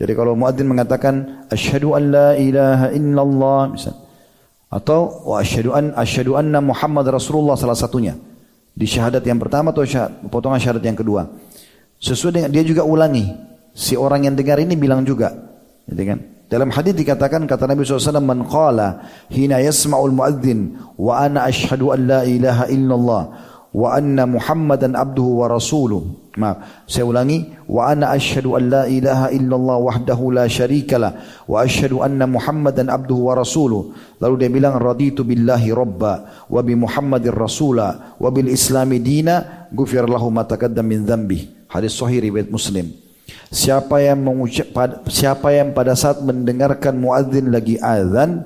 Jadi 0.00 0.12
kalau 0.16 0.32
muadzin 0.34 0.66
mengatakan 0.66 1.46
asyhadu 1.52 1.94
an 1.94 2.02
la 2.10 2.30
ilaha 2.34 2.86
illallah 2.90 3.60
misal 3.70 3.94
atau 4.72 5.28
wa 5.28 5.36
asyhadu 5.38 5.76
an 5.76 5.92
asyhadu 5.94 6.34
anna 6.34 6.64
Muhammad 6.64 7.06
Rasulullah 7.12 7.54
salah 7.60 7.76
satunya 7.76 8.16
di 8.72 8.88
syahadat 8.88 9.20
yang 9.22 9.36
pertama 9.36 9.70
atau 9.70 9.84
syahadat, 9.84 10.32
potongan 10.32 10.58
syahadat 10.58 10.84
yang 10.84 10.96
kedua. 10.96 11.28
Sesuai 12.02 12.32
dengan 12.34 12.50
dia 12.50 12.64
juga 12.66 12.82
ulangi. 12.82 13.30
Si 13.72 13.96
orang 13.96 14.28
yang 14.28 14.34
dengar 14.36 14.60
ini 14.60 14.76
bilang 14.76 15.00
juga 15.00 15.32
Gitu 15.88 16.02
kan? 16.06 16.18
Dalam 16.46 16.68
hadis 16.68 16.92
dikatakan 16.92 17.48
kata 17.48 17.64
Nabi 17.64 17.80
SAW 17.80 18.20
man 18.20 18.44
qala 18.44 19.08
hina 19.32 19.56
yasma'ul 19.64 20.12
muadzin 20.12 20.76
wa 21.00 21.24
ana 21.24 21.48
ashhadu 21.48 21.96
an 21.96 22.00
la 22.04 22.20
ilaha 22.28 22.68
illallah 22.68 23.22
wa 23.72 23.96
anna 23.96 24.28
muhammadan 24.28 24.92
abduhu 24.92 25.42
wa 25.42 25.46
rasuluh. 25.48 26.04
Maaf 26.32 26.88
saya 26.88 27.04
ulangi. 27.04 27.52
Wa 27.68 27.92
ana 27.92 28.12
ashhadu 28.12 28.56
an 28.56 28.68
la 28.68 28.82
ilaha 28.88 29.32
illallah 29.32 29.76
wahdahu 29.80 30.32
la 30.32 30.44
syarikalah 30.48 31.44
wa 31.48 31.60
ashhadu 31.60 32.04
anna 32.04 32.28
muhammadan 32.28 32.92
abduhu 32.92 33.32
wa 33.32 33.36
rasuluh. 33.36 33.92
Lalu 34.20 34.34
dia 34.44 34.50
bilang 34.52 34.76
raditu 34.76 35.24
billahi 35.24 35.72
rabba 35.72 36.44
wa 36.48 36.60
bi 36.60 36.76
muhammadin 36.76 37.32
rasula 37.32 38.16
wa 38.20 38.28
bil 38.28 38.48
islami 38.48 39.00
dina 39.00 39.68
ghufir 39.72 40.04
lahu 40.04 40.28
ma 40.28 40.44
taqaddam 40.44 40.84
min 40.84 41.04
dhanbi. 41.04 41.68
Hadis 41.68 41.96
sahih 41.96 42.20
riwayat 42.28 42.52
muslim. 42.52 42.92
Siapa 43.52 44.00
yang 44.00 44.20
mengucap 44.20 44.72
siapa 45.08 45.52
yang 45.52 45.72
pada 45.76 45.92
saat 45.96 46.20
mendengarkan 46.24 46.96
muadzin 46.96 47.52
lagi 47.52 47.76
azan 47.80 48.44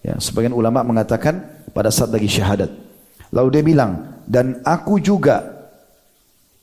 ya 0.00 0.16
sebagian 0.16 0.56
ulama 0.56 0.80
mengatakan 0.84 1.44
pada 1.72 1.92
saat 1.92 2.12
lagi 2.12 2.28
syahadat. 2.28 2.72
Lalu 3.32 3.48
dia 3.52 3.64
bilang 3.64 4.17
dan 4.28 4.60
aku 4.60 5.00
juga 5.00 5.56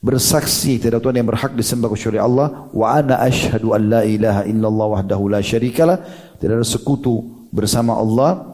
bersaksi 0.06 0.78
tidak 0.78 1.02
Tuhan 1.02 1.18
yang 1.18 1.26
berhak 1.26 1.58
disembah 1.58 1.90
kecuali 1.90 2.22
Allah. 2.22 2.70
Wa 2.70 3.02
ana 3.02 3.18
asyhadu 3.26 3.74
an 3.74 3.90
la 3.90 4.02
ilaha 4.06 4.46
illallah 4.46 4.88
wahdahu 5.02 5.34
la 5.34 5.42
syarikalah 5.42 5.98
tidak 6.38 6.62
ada 6.62 6.68
sekutu 6.68 7.50
bersama 7.50 7.98
Allah. 7.98 8.54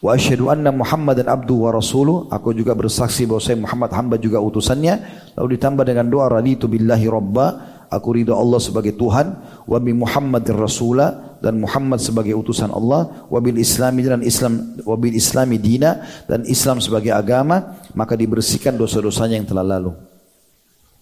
Wa 0.00 0.16
asyhadu 0.16 0.48
anna 0.48 0.72
Muhammadan 0.72 1.28
abdu 1.28 1.68
wa 1.68 1.76
rasuluh. 1.76 2.24
Aku 2.32 2.56
juga 2.56 2.72
bersaksi 2.72 3.28
bahwa 3.28 3.44
saya 3.44 3.60
Muhammad 3.60 3.92
hamba 3.92 4.16
juga 4.16 4.40
utusannya. 4.40 4.94
Lalu 5.36 5.60
ditambah 5.60 5.84
dengan 5.84 6.08
doa 6.08 6.32
raditu 6.32 6.72
billahi 6.72 7.04
rabba. 7.04 7.46
Aku 7.92 8.16
ridha 8.16 8.32
Allah 8.32 8.64
sebagai 8.64 8.96
Tuhan. 8.96 9.26
Wa 9.68 9.76
bi 9.76 9.92
Muhammadir 9.92 10.56
Rasulah 10.56 11.33
dan 11.44 11.60
Muhammad 11.60 12.00
sebagai 12.00 12.32
utusan 12.32 12.72
Allah 12.72 13.28
wa 13.28 13.38
bil 13.44 13.60
Islami 13.60 14.00
dan 14.00 14.24
Islam 14.24 14.80
wa 14.80 14.96
bil 14.96 15.12
Islami 15.12 15.60
dina 15.60 16.00
dan 16.24 16.48
Islam 16.48 16.80
sebagai 16.80 17.12
agama 17.12 17.76
maka 17.92 18.16
dibersihkan 18.16 18.80
dosa-dosanya 18.80 19.36
yang 19.36 19.44
telah 19.44 19.60
lalu 19.60 19.92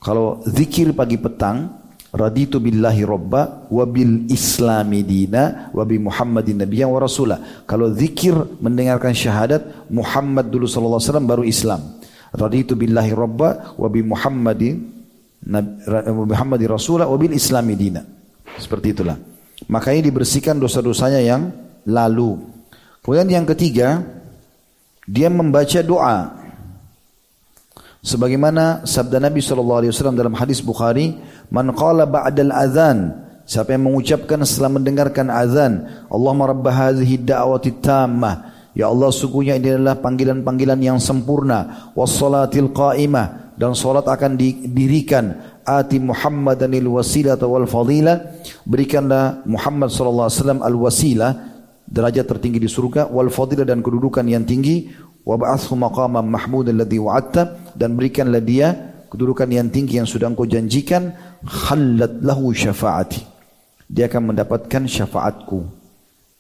kalau 0.03 0.43
zikir 0.43 0.91
pagi 0.91 1.15
petang 1.23 1.79
raditu 2.11 2.59
billahi 2.59 3.07
robba 3.07 3.71
wa 3.71 3.85
bil 3.87 4.27
islami 4.29 5.01
dina 5.07 5.71
wa 5.73 5.81
bi 5.87 5.97
muhammadin 5.97 6.61
nabiyyan 6.61 6.91
wa 6.91 7.01
rasulah 7.01 7.65
kalau 7.65 7.89
zikir 7.95 8.35
mendengarkan 8.61 9.15
syahadat 9.15 9.89
Muhammad 9.89 10.51
dulu 10.51 10.67
wasallam 10.67 11.25
baru 11.25 11.47
Islam 11.47 12.03
raditu 12.35 12.77
billahi 12.77 13.15
robba 13.15 13.79
wa 13.79 13.89
bi 13.89 14.05
muhammadin 14.05 15.03
Muhammad 15.43 16.63
Rasulullah 16.71 17.11
wabil 17.11 17.35
Islami 17.35 17.75
dina. 17.75 18.07
Seperti 18.59 18.95
itulah. 18.95 19.19
Makanya 19.73 20.13
dibersihkan 20.13 20.61
dosa-dosanya 20.61 21.25
yang 21.25 21.49
lalu. 21.89 22.37
Kemudian 23.01 23.41
yang 23.41 23.49
ketiga, 23.49 24.05
dia 25.09 25.33
membaca 25.33 25.81
doa. 25.81 26.37
Sebagaimana 28.05 28.85
sabda 28.85 29.17
Nabi 29.17 29.41
SAW 29.41 30.13
dalam 30.13 30.37
hadis 30.37 30.61
Bukhari, 30.61 31.17
Man 31.49 31.73
qala 31.73 32.05
ba'dal 32.05 32.53
adhan, 32.53 33.17
siapa 33.49 33.73
yang 33.73 33.89
mengucapkan 33.89 34.45
setelah 34.45 34.77
mendengarkan 34.77 35.33
azan, 35.33 35.89
Allahumma 36.13 36.53
rabba 36.53 36.69
hadhihi 36.69 37.25
da'wati 37.25 37.81
tammah, 37.81 38.53
Ya 38.73 38.89
Allah 38.89 39.13
sungguhnya 39.13 39.61
ini 39.61 39.77
adalah 39.77 40.01
panggilan-panggilan 40.01 40.81
yang 40.81 40.97
sempurna. 40.97 41.93
Wassalatil 41.93 42.73
qa'imah 42.73 43.57
dan 43.61 43.77
solat 43.77 44.09
akan 44.09 44.41
didirikan 44.41 45.52
ati 45.65 45.99
Muhammadanil 46.03 46.89
wasilah 46.91 47.39
wal 47.41 47.67
fadilah 47.67 48.43
berikanlah 48.67 49.43
Muhammad 49.47 49.91
sallallahu 49.91 50.27
alaihi 50.29 50.39
wasallam 50.39 50.61
al 50.63 50.77
wasilah 50.77 51.33
derajat 51.89 52.25
tertinggi 52.25 52.63
di 52.63 52.71
surga 52.71 53.11
wal 53.13 53.29
fadilah 53.29 53.67
dan 53.69 53.85
kedudukan 53.85 54.25
yang 54.27 54.47
tinggi. 54.49 54.91
Wa 55.23 55.39
ba'athu 55.39 55.79
maqaman 55.79 56.27
mahmud 56.27 56.67
alladhi 56.67 56.99
wa'atta 56.99 57.75
dan 57.79 57.95
berikanlah 57.95 58.43
dia 58.43 58.75
kedudukan 59.07 59.47
yang 59.47 59.71
tinggi 59.71 60.03
yang 60.03 60.09
sudah 60.09 60.27
engkau 60.27 60.49
janjikan. 60.49 61.15
Khallat 61.43 62.23
lahu 62.23 62.51
syafaati. 62.51 63.23
Dia 63.87 64.11
akan 64.11 64.35
mendapatkan 64.35 64.83
syafaatku. 64.87 65.63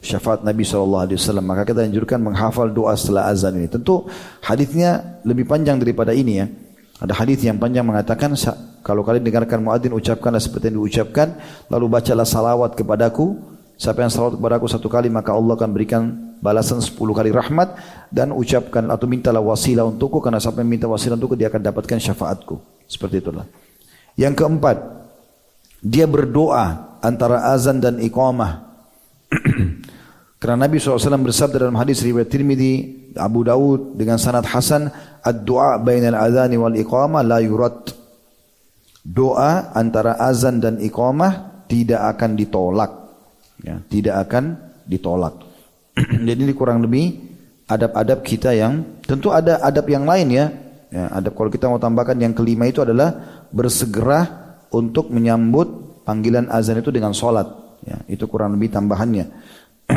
Syafaat 0.02 0.42
Nabi 0.42 0.66
SAW 0.66 1.06
maka 1.46 1.62
kita 1.62 1.86
anjurkan 1.86 2.18
menghafal 2.18 2.66
doa 2.74 2.98
setelah 2.98 3.30
azan 3.30 3.54
ini. 3.54 3.70
Tentu 3.70 4.10
hadisnya 4.42 5.22
lebih 5.22 5.46
panjang 5.46 5.78
daripada 5.78 6.10
ini 6.10 6.42
ya 6.42 6.46
ada 7.02 7.18
hadis 7.18 7.42
yang 7.42 7.58
panjang 7.58 7.82
mengatakan 7.82 8.30
kalau 8.86 9.02
kalian 9.02 9.26
dengarkan 9.26 9.58
muadzin 9.58 9.90
ucapkanlah 9.90 10.38
seperti 10.38 10.70
yang 10.70 10.78
diucapkan 10.78 11.34
lalu 11.66 11.90
bacalah 11.90 12.22
salawat 12.22 12.78
kepadaku. 12.78 13.50
Siapa 13.74 14.06
yang 14.06 14.12
salawat 14.14 14.38
kepadaku 14.38 14.70
satu 14.70 14.86
kali 14.86 15.10
maka 15.10 15.34
Allah 15.34 15.58
akan 15.58 15.70
berikan 15.74 16.02
balasan 16.38 16.78
sepuluh 16.78 17.10
kali 17.10 17.34
rahmat 17.34 17.74
dan 18.14 18.30
ucapkan 18.30 18.86
atau 18.86 19.10
mintalah 19.10 19.42
wasilah 19.42 19.82
untukku. 19.82 20.22
Karena 20.22 20.38
siapa 20.38 20.62
yang 20.62 20.70
minta 20.70 20.86
wasilah 20.86 21.18
untukku 21.18 21.34
dia 21.34 21.50
akan 21.50 21.58
dapatkan 21.58 21.98
syafaatku. 21.98 22.86
Seperti 22.86 23.18
itulah. 23.18 23.50
Yang 24.14 24.38
keempat 24.38 24.76
dia 25.82 26.06
berdoa 26.06 26.94
antara 27.02 27.50
azan 27.50 27.82
dan 27.82 27.98
iqamah 27.98 28.62
Karena 30.42 30.66
Nabi 30.66 30.82
SAW 30.82 30.98
bersabda 31.22 31.62
dalam 31.62 31.78
hadis 31.78 32.02
riwayat 32.02 32.26
Tirmidzi, 32.26 32.74
Abu 33.14 33.46
Daud 33.46 33.94
dengan 33.94 34.18
sanad 34.18 34.42
Hasan, 34.42 34.90
"Ad-du'a 35.22 35.78
bainal 35.78 36.18
adzani 36.18 36.58
wal 36.58 36.74
iqamah 36.74 37.22
la 37.22 37.38
yurad." 37.38 37.94
Doa 39.06 39.70
antara 39.70 40.18
azan 40.18 40.58
dan 40.58 40.82
iqamah 40.82 41.62
tidak 41.70 42.18
akan 42.18 42.34
ditolak. 42.34 42.90
Ya, 43.62 43.78
tidak 43.86 44.26
akan 44.26 44.58
ditolak. 44.82 45.46
Jadi 46.26 46.40
ini 46.42 46.54
kurang 46.58 46.82
lebih 46.82 47.22
adab-adab 47.70 48.26
kita 48.26 48.50
yang 48.50 48.98
tentu 49.06 49.30
ada 49.30 49.62
adab 49.62 49.86
yang 49.86 50.02
lain 50.02 50.26
ya. 50.26 50.50
ya. 50.90 51.22
Adab 51.22 51.38
kalau 51.38 51.54
kita 51.54 51.70
mau 51.70 51.78
tambahkan 51.78 52.18
yang 52.18 52.34
kelima 52.34 52.66
itu 52.66 52.82
adalah 52.82 53.14
bersegera 53.54 54.26
untuk 54.74 55.06
menyambut 55.06 56.02
panggilan 56.02 56.50
azan 56.50 56.82
itu 56.82 56.90
dengan 56.90 57.14
solat. 57.14 57.46
Ya, 57.86 58.02
itu 58.10 58.26
kurang 58.26 58.58
lebih 58.58 58.74
tambahannya. 58.74 59.26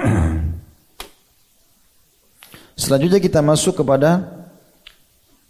Selanjutnya 2.84 3.20
kita 3.20 3.40
masuk 3.40 3.86
kepada 3.86 4.26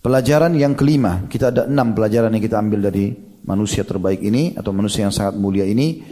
pelajaran 0.05 0.53
yang 0.53 0.77
kelima. 0.77 1.25
Kita 1.25 1.49
ada 1.49 1.65
enam 1.65 1.97
pelajaran 1.97 2.29
yang 2.33 2.43
kita 2.43 2.61
ambil 2.61 2.89
dari 2.91 3.17
manusia 3.45 3.81
terbaik 3.81 4.21
ini 4.21 4.53
atau 4.53 4.69
manusia 4.69 5.05
yang 5.05 5.13
sangat 5.13 5.37
mulia 5.37 5.65
ini, 5.65 6.05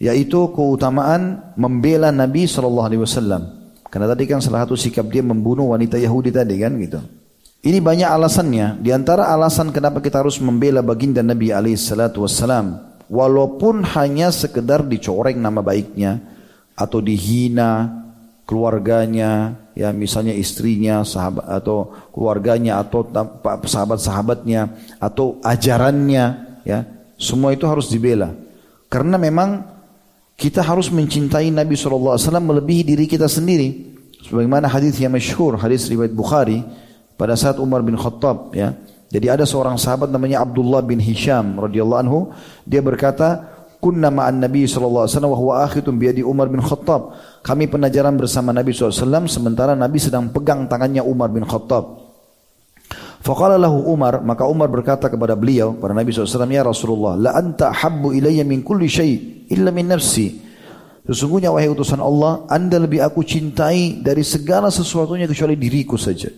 yaitu 0.00 0.48
keutamaan 0.52 1.52
membela 1.56 2.08
Nabi 2.08 2.48
Shallallahu 2.48 2.88
Alaihi 2.88 3.02
Wasallam. 3.04 3.42
Karena 3.92 4.10
tadi 4.10 4.26
kan 4.26 4.42
salah 4.42 4.66
satu 4.66 4.74
sikap 4.74 5.06
dia 5.06 5.22
membunuh 5.22 5.70
wanita 5.70 6.00
Yahudi 6.00 6.34
tadi 6.34 6.58
kan 6.58 6.74
gitu. 6.82 6.98
Ini 7.64 7.80
banyak 7.80 8.10
alasannya. 8.10 8.82
Di 8.84 8.92
antara 8.92 9.32
alasan 9.32 9.72
kenapa 9.72 10.04
kita 10.04 10.20
harus 10.20 10.36
membela 10.36 10.84
baginda 10.84 11.24
Nabi 11.24 11.48
alaihissalatu 11.48 12.20
wassalam. 12.20 12.92
Walaupun 13.08 13.86
hanya 13.96 14.28
sekedar 14.28 14.84
dicoreng 14.84 15.40
nama 15.40 15.64
baiknya. 15.64 16.20
Atau 16.74 17.00
dihina 17.00 18.02
keluarganya. 18.44 19.62
Ya 19.74 19.90
misalnya 19.90 20.30
istrinya 20.34 21.02
sahabat, 21.02 21.50
atau 21.50 21.90
keluarganya 22.14 22.78
atau 22.78 23.02
sahabat-sahabatnya. 23.66 24.70
Atau 25.02 25.38
ajarannya. 25.42 26.26
Ya 26.66 26.86
Semua 27.18 27.54
itu 27.54 27.64
harus 27.66 27.90
dibela. 27.90 28.34
Karena 28.90 29.18
memang 29.18 29.64
kita 30.34 30.62
harus 30.62 30.90
mencintai 30.90 31.50
Nabi 31.50 31.78
SAW 31.78 32.18
melebihi 32.18 32.82
diri 32.82 33.06
kita 33.06 33.30
sendiri. 33.30 33.94
Sebagaimana 34.24 34.66
hadis 34.66 34.98
yang 34.98 35.14
masyhur, 35.14 35.60
hadis 35.60 35.86
riwayat 35.86 36.10
Bukhari 36.10 36.64
pada 37.14 37.38
saat 37.38 37.60
Umar 37.60 37.84
bin 37.84 37.94
Khattab 37.94 38.56
ya. 38.56 38.74
Jadi 39.14 39.30
ada 39.30 39.46
seorang 39.46 39.78
sahabat 39.78 40.10
namanya 40.10 40.42
Abdullah 40.42 40.82
bin 40.82 40.98
Hisham 40.98 41.54
radhiyallahu 41.54 42.02
anhu, 42.02 42.20
dia 42.66 42.82
berkata, 42.82 43.53
"Kunna 43.84 44.08
ma'an 44.08 44.40
Nabi 44.40 44.64
sallallahu 44.64 45.04
alaihi 45.04 45.12
wasallam 45.12 45.32
wa 45.36 45.40
huwa 45.44 45.54
akhitun 45.68 46.00
biyadi 46.00 46.24
Umar 46.24 46.48
bin 46.48 46.64
Khattab." 46.64 47.12
Kami 47.44 47.68
pernah 47.68 47.92
jalan 47.92 48.16
bersama 48.16 48.56
Nabi 48.56 48.72
SAW 48.72 49.28
sementara 49.28 49.76
Nabi 49.76 50.00
sedang 50.00 50.32
pegang 50.32 50.64
tangannya 50.64 51.04
Umar 51.04 51.28
bin 51.28 51.44
Khattab. 51.44 52.04
Faqala 53.24 53.56
lahu 53.56 53.88
Umar, 53.88 54.20
maka 54.20 54.44
Umar 54.44 54.68
berkata 54.68 55.08
kepada 55.08 55.32
beliau, 55.32 55.80
pada 55.80 55.96
Nabi 55.96 56.12
SAW, 56.12 56.44
Ya 56.52 56.60
Rasulullah, 56.60 57.16
la 57.16 57.32
anta 57.32 57.72
habbu 57.72 58.12
ilayya 58.12 58.44
min 58.44 58.60
kulli 58.60 58.84
syai' 58.84 59.48
illa 59.48 59.72
min 59.72 59.88
nafsi. 59.88 60.44
Sesungguhnya 61.08 61.48
wahai 61.48 61.72
utusan 61.72 62.04
Allah, 62.04 62.44
anda 62.52 62.76
lebih 62.76 63.00
aku 63.00 63.24
cintai 63.24 64.04
dari 64.04 64.20
segala 64.20 64.68
sesuatunya 64.68 65.24
kecuali 65.24 65.56
diriku 65.56 65.96
saja. 65.96 66.28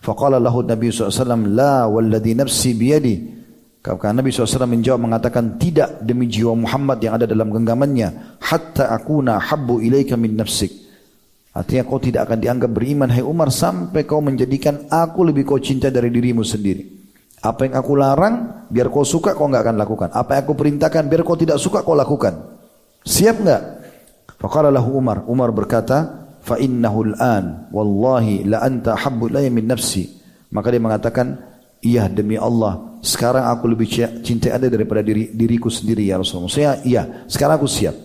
Faqala 0.00 0.40
lahu 0.40 0.64
Nabi 0.64 0.88
SAW, 0.88 1.12
La 1.52 1.84
walladhi 1.84 2.32
nafsi 2.32 2.76
biyadi. 2.80 3.41
Karena 3.82 4.22
Nabi 4.22 4.30
SAW 4.30 4.70
menjawab 4.70 5.10
mengatakan, 5.10 5.58
Tidak 5.58 6.06
demi 6.06 6.30
jiwa 6.30 6.54
Muhammad 6.54 7.02
yang 7.02 7.18
ada 7.18 7.26
dalam 7.26 7.50
genggamannya, 7.50 8.38
Hatta 8.38 8.94
akuna 8.94 9.42
habbu 9.42 9.82
ilayka 9.82 10.14
min 10.14 10.38
nafsik. 10.38 10.70
Artinya 11.52 11.84
kau 11.84 12.00
tidak 12.00 12.30
akan 12.30 12.38
dianggap 12.40 12.70
beriman 12.72 13.12
hai 13.12 13.20
Umar 13.20 13.52
sampai 13.52 14.08
kau 14.08 14.24
menjadikan 14.24 14.88
aku 14.88 15.20
lebih 15.28 15.44
kau 15.44 15.60
cinta 15.60 15.92
dari 15.92 16.08
dirimu 16.08 16.40
sendiri. 16.40 17.02
Apa 17.42 17.66
yang 17.66 17.74
aku 17.76 17.92
larang, 17.98 18.64
biar 18.70 18.86
kau 18.88 19.02
suka 19.02 19.34
kau 19.34 19.50
enggak 19.50 19.66
akan 19.66 19.76
lakukan. 19.76 20.08
Apa 20.14 20.38
yang 20.38 20.42
aku 20.46 20.54
perintahkan, 20.54 21.02
biar 21.10 21.26
kau 21.26 21.34
tidak 21.34 21.58
suka 21.58 21.82
kau 21.82 21.98
lakukan. 21.98 22.38
Siap 23.02 23.36
enggak? 23.42 23.62
Faqala 24.38 24.70
lahu 24.70 24.94
Umar. 24.94 25.26
Umar 25.26 25.50
berkata, 25.50 26.22
fa 26.38 26.54
innahu 26.56 27.12
al-an 27.12 27.66
wallahi 27.74 28.46
la 28.46 28.62
anta 28.62 28.94
habbu 28.94 29.26
min 29.50 29.66
nafsi. 29.66 30.06
Maka 30.54 30.70
dia 30.70 30.80
mengatakan, 30.80 31.36
iya 31.82 32.06
demi 32.06 32.38
Allah, 32.38 32.91
sekarang 33.02 33.50
aku 33.50 33.66
lebih 33.66 33.90
cinta 34.22 34.54
Anda 34.54 34.70
daripada 34.70 35.02
diri, 35.02 35.34
diriku 35.34 35.66
sendiri 35.66 36.06
ya 36.06 36.22
Rasulullah. 36.22 36.54
Saya 36.54 36.70
iya, 36.86 37.26
sekarang 37.26 37.58
aku 37.58 37.66
siap. 37.66 37.98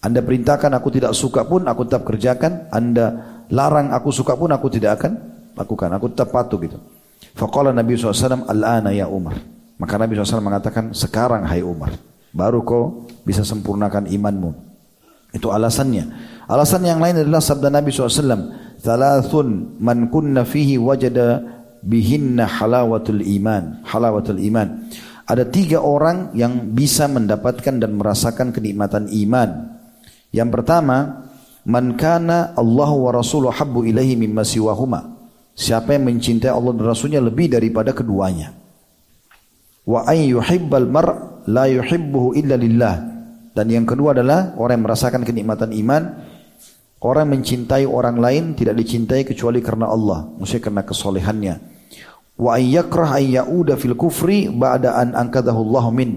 Anda 0.00 0.24
perintahkan 0.24 0.72
aku 0.72 0.88
tidak 0.88 1.12
suka 1.12 1.44
pun 1.44 1.68
aku 1.68 1.84
tetap 1.84 2.08
kerjakan. 2.08 2.72
Anda 2.72 3.12
larang 3.52 3.92
aku 3.92 4.08
suka 4.08 4.32
pun 4.32 4.48
aku 4.48 4.72
tidak 4.72 4.98
akan 4.98 5.12
lakukan. 5.52 5.92
Aku 6.00 6.08
tetap 6.08 6.32
patuh 6.32 6.56
gitu. 6.64 6.80
Faqala 7.36 7.76
Nabi 7.76 7.94
SAW, 7.94 8.48
Al-ana 8.48 8.90
ya 8.90 9.04
Umar. 9.04 9.36
Maka 9.76 10.00
Nabi 10.00 10.16
SAW 10.16 10.40
mengatakan, 10.40 10.96
sekarang 10.96 11.44
hai 11.44 11.60
Umar. 11.60 11.92
Baru 12.32 12.64
kau 12.64 13.04
bisa 13.28 13.44
sempurnakan 13.44 14.08
imanmu. 14.08 14.50
Itu 15.36 15.52
alasannya. 15.52 16.08
Alasan 16.48 16.88
yang 16.88 17.04
lain 17.04 17.20
adalah 17.20 17.44
sabda 17.44 17.68
Nabi 17.68 17.92
SAW. 17.92 18.80
Thalathun 18.80 19.76
man 19.78 20.08
kunna 20.08 20.42
fihi 20.42 20.80
wajada 20.80 21.61
bihinna 21.82 22.46
halawatul 22.46 23.20
iman. 23.20 23.82
Halawatul 23.84 24.38
iman. 24.38 24.88
Ada 25.26 25.46
tiga 25.50 25.82
orang 25.82 26.34
yang 26.34 26.74
bisa 26.74 27.06
mendapatkan 27.06 27.78
dan 27.78 27.94
merasakan 27.98 28.50
kenikmatan 28.50 29.10
iman. 29.10 29.78
Yang 30.34 30.48
pertama, 30.50 31.28
man 31.62 31.94
kana 31.98 32.56
Allah 32.58 32.90
wa 32.90 33.10
rasuluhu 33.14 33.54
habbu 33.54 33.86
ilaihi 33.86 34.18
mimma 34.18 34.42
siwahuma. 34.42 35.14
Siapa 35.52 35.92
yang 35.94 36.08
mencintai 36.08 36.48
Allah 36.48 36.72
dan 36.72 36.88
Rasulnya 36.88 37.20
lebih 37.20 37.52
daripada 37.52 37.92
keduanya. 37.92 38.56
Wa 39.84 40.08
ay 40.08 40.32
yuhibbal 40.32 40.88
mar 40.88 41.06
la 41.44 41.68
yuhibbuhu 41.68 42.32
illa 42.32 42.56
lillah. 42.56 42.94
Dan 43.52 43.68
yang 43.68 43.84
kedua 43.84 44.16
adalah 44.16 44.56
orang 44.56 44.80
yang 44.80 44.84
merasakan 44.88 45.22
kenikmatan 45.28 45.76
iman, 45.76 46.02
orang 47.04 47.36
mencintai 47.36 47.84
orang 47.84 48.16
lain 48.16 48.56
tidak 48.56 48.80
dicintai 48.80 49.28
kecuali 49.28 49.60
karena 49.60 49.92
Allah, 49.92 50.24
maksudnya 50.40 50.72
karena 50.72 50.82
kesolehannya. 50.88 51.71
Wa 52.42 52.58
ay 52.58 52.74
yakrah 52.74 53.22
ay 53.22 53.38
yauda 53.38 53.78
fil 53.78 53.94
kufri 53.94 54.50
ba'da 54.50 54.98
an 54.98 55.14
ankadahu 55.14 55.62
Allah 55.70 55.86
min. 55.94 56.10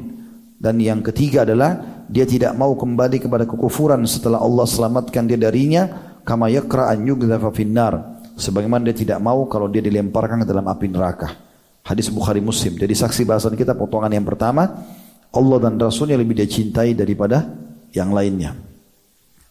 Dan 0.58 0.82
yang 0.82 1.06
ketiga 1.06 1.46
adalah 1.46 2.02
dia 2.10 2.26
tidak 2.26 2.58
mau 2.58 2.74
kembali 2.74 3.22
kepada 3.22 3.46
kekufuran 3.46 4.02
setelah 4.10 4.42
Allah 4.42 4.66
selamatkan 4.66 5.30
dia 5.30 5.38
darinya 5.38 5.86
kama 6.26 6.50
yakra 6.50 6.90
an 6.90 7.06
finnar 7.54 8.18
sebagaimana 8.34 8.90
dia 8.90 8.98
tidak 8.98 9.22
mau 9.22 9.46
kalau 9.46 9.70
dia 9.70 9.86
dilemparkan 9.86 10.42
ke 10.42 10.46
dalam 10.50 10.66
api 10.66 10.90
neraka. 10.90 11.30
Hadis 11.86 12.10
Bukhari 12.10 12.42
Muslim. 12.42 12.82
Jadi 12.82 12.98
saksi 12.98 13.22
bahasan 13.30 13.54
kita 13.54 13.78
potongan 13.78 14.10
yang 14.10 14.26
pertama 14.26 14.66
Allah 15.30 15.58
dan 15.62 15.78
Rasulnya 15.78 16.18
lebih 16.18 16.34
dia 16.34 16.50
cintai 16.50 16.98
daripada 16.98 17.46
yang 17.94 18.10
lainnya. 18.10 18.58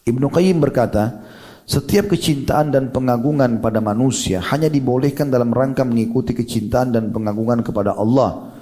Ibnu 0.04 0.26
Qayyim 0.28 0.58
berkata 0.58 1.22
setiap 1.64 2.12
kecintaan 2.12 2.68
dan 2.68 2.92
pengagungan 2.92 3.64
pada 3.64 3.80
manusia 3.80 4.44
hanya 4.52 4.68
dibolehkan 4.68 5.32
dalam 5.32 5.48
rangka 5.48 5.80
mengikuti 5.80 6.36
kecintaan 6.36 6.92
dan 6.92 7.08
pengagungan 7.08 7.64
kepada 7.64 7.96
Allah 7.96 8.52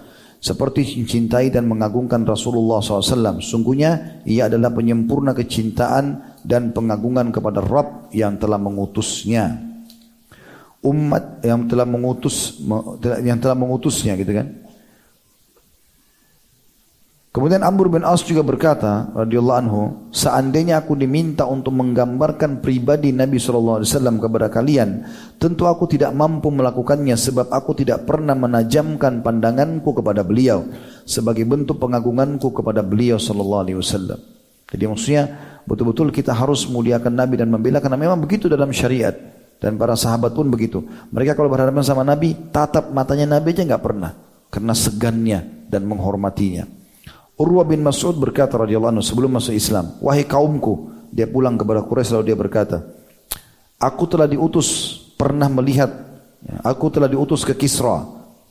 seperti 0.42 1.02
mencintai 1.02 1.54
dan 1.54 1.70
mengagungkan 1.70 2.26
Rasulullah 2.26 2.82
SAW. 2.82 3.38
Sungguhnya 3.42 4.22
ia 4.26 4.50
adalah 4.50 4.74
penyempurna 4.74 5.34
kecintaan 5.34 6.38
dan 6.42 6.74
pengagungan 6.74 7.30
kepada 7.30 7.62
Rabb 7.62 8.10
yang 8.14 8.38
telah 8.38 8.58
mengutusnya. 8.58 9.70
Umat 10.82 11.42
yang 11.46 11.70
telah 11.70 11.86
mengutus 11.86 12.58
yang 13.22 13.38
telah 13.38 13.54
mengutusnya 13.54 14.18
gitu 14.18 14.34
kan. 14.34 14.61
Kemudian 17.32 17.64
Amr 17.64 17.88
bin 17.88 18.04
As 18.04 18.20
juga 18.20 18.44
berkata 18.44 19.08
radhiyallahu 19.16 19.60
anhu, 19.64 19.82
seandainya 20.12 20.84
aku 20.84 20.92
diminta 21.00 21.48
untuk 21.48 21.72
menggambarkan 21.72 22.60
pribadi 22.60 23.08
Nabi 23.08 23.40
sallallahu 23.40 23.80
alaihi 23.80 23.88
wasallam 23.88 24.16
kepada 24.20 24.52
kalian, 24.52 25.08
tentu 25.40 25.64
aku 25.64 25.88
tidak 25.88 26.12
mampu 26.12 26.52
melakukannya 26.52 27.16
sebab 27.16 27.48
aku 27.48 27.72
tidak 27.72 28.04
pernah 28.04 28.36
menajamkan 28.36 29.24
pandanganku 29.24 29.96
kepada 29.96 30.20
beliau 30.20 30.60
sebagai 31.08 31.48
bentuk 31.48 31.80
pengagunganku 31.80 32.52
kepada 32.52 32.84
beliau 32.84 33.16
sallallahu 33.16 33.64
alaihi 33.64 33.80
wasallam. 33.80 34.20
Jadi 34.68 34.84
maksudnya 34.84 35.24
betul-betul 35.64 36.12
kita 36.12 36.36
harus 36.36 36.68
muliakan 36.68 37.16
Nabi 37.16 37.40
dan 37.40 37.48
membela 37.48 37.80
karena 37.80 37.96
memang 37.96 38.20
begitu 38.20 38.44
dalam 38.44 38.68
syariat 38.76 39.16
dan 39.56 39.80
para 39.80 39.96
sahabat 39.96 40.36
pun 40.36 40.52
begitu. 40.52 40.84
Mereka 41.08 41.32
kalau 41.32 41.48
berhadapan 41.48 41.80
sama 41.80 42.04
Nabi, 42.04 42.36
tatap 42.52 42.92
matanya 42.92 43.40
Nabi 43.40 43.56
aja 43.56 43.64
nggak 43.64 43.80
pernah 43.88 44.12
karena 44.52 44.76
segannya 44.76 45.40
dan 45.72 45.88
menghormatinya. 45.88 46.81
Urwah 47.40 47.64
bin 47.64 47.80
Mas'ud 47.80 48.12
berkata 48.20 48.60
radhiyallahu 48.60 49.00
anhu 49.00 49.04
sebelum 49.04 49.40
masuk 49.40 49.56
Islam, 49.56 49.96
"Wahai 50.04 50.28
kaumku," 50.28 50.92
dia 51.08 51.24
pulang 51.24 51.56
kepada 51.56 51.80
Quraisy 51.80 52.12
lalu 52.12 52.24
dia 52.28 52.38
berkata, 52.38 52.76
"Aku 53.80 54.04
telah 54.04 54.28
diutus 54.28 55.00
pernah 55.16 55.48
melihat 55.48 55.88
ya, 56.44 56.60
aku 56.60 56.92
telah 56.92 57.08
diutus 57.08 57.48
ke 57.48 57.56
Kisra, 57.56 58.04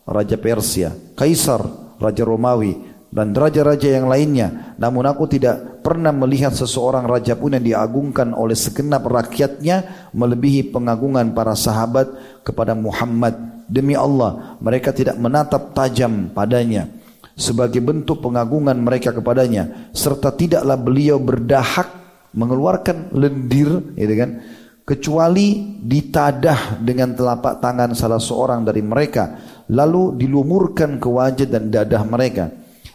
raja 0.09 0.33
Persia, 0.41 0.89
Kaisar, 1.13 1.61
raja 2.01 2.25
Romawi, 2.25 2.73
dan 3.11 3.35
raja-raja 3.35 3.91
yang 3.91 4.07
lainnya. 4.07 4.73
Namun 4.79 5.03
aku 5.03 5.27
tidak 5.27 5.83
pernah 5.83 6.15
melihat 6.15 6.55
seseorang 6.55 7.05
raja 7.05 7.35
pun 7.35 7.51
yang 7.53 7.61
diagungkan 7.61 8.31
oleh 8.31 8.55
segenap 8.55 9.03
rakyatnya 9.03 10.09
melebihi 10.15 10.71
pengagungan 10.71 11.35
para 11.35 11.53
sahabat 11.53 12.07
kepada 12.41 12.71
Muhammad. 12.71 13.67
Demi 13.67 13.95
Allah, 13.95 14.57
mereka 14.63 14.95
tidak 14.95 15.19
menatap 15.19 15.75
tajam 15.75 16.31
padanya 16.31 17.00
sebagai 17.41 17.81
bentuk 17.81 18.21
pengagungan 18.21 18.77
mereka 18.77 19.09
kepadanya 19.09 19.89
serta 19.91 20.29
tidaklah 20.31 20.77
beliau 20.77 21.17
berdahak 21.17 21.89
mengeluarkan 22.37 23.11
lendir 23.17 23.97
gitu 23.97 24.13
kan 24.13 24.39
kecuali 24.85 25.77
ditadah 25.81 26.81
dengan 26.81 27.15
telapak 27.15 27.63
tangan 27.63 27.95
salah 27.95 28.19
seorang 28.19 28.65
dari 28.67 28.83
mereka 28.83 29.39
lalu 29.71 30.19
dilumurkan 30.19 30.99
ke 30.99 31.07
wajah 31.07 31.47
dan 31.47 31.71
dadah 31.71 32.03
mereka. 32.03 32.51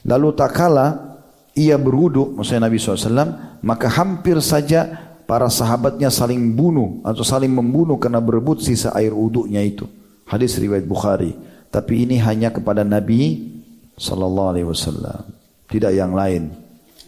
Lalu 0.06 0.28
tak 0.36 0.52
kala 0.54 1.16
ia 1.56 1.80
berwudu 1.80 2.36
maksudnya 2.36 2.68
Nabi 2.68 2.76
SAW 2.76 3.58
maka 3.64 3.88
hampir 3.88 4.38
saja 4.44 5.08
para 5.24 5.48
sahabatnya 5.50 6.12
saling 6.12 6.54
bunuh 6.54 7.02
atau 7.02 7.24
saling 7.26 7.50
membunuh 7.50 7.98
karena 7.98 8.20
berebut 8.20 8.62
sisa 8.62 8.92
air 8.94 9.10
wuduknya 9.10 9.64
itu. 9.64 9.88
Hadis 10.28 10.58
riwayat 10.60 10.84
Bukhari. 10.84 11.34
Tapi 11.72 12.06
ini 12.06 12.20
hanya 12.22 12.52
kepada 12.52 12.86
Nabi 12.86 13.55
sallallahu 13.96 14.50
alaihi 14.56 14.68
wasallam, 14.68 15.24
tidak 15.68 15.92
yang 15.92 16.12
lain. 16.12 16.52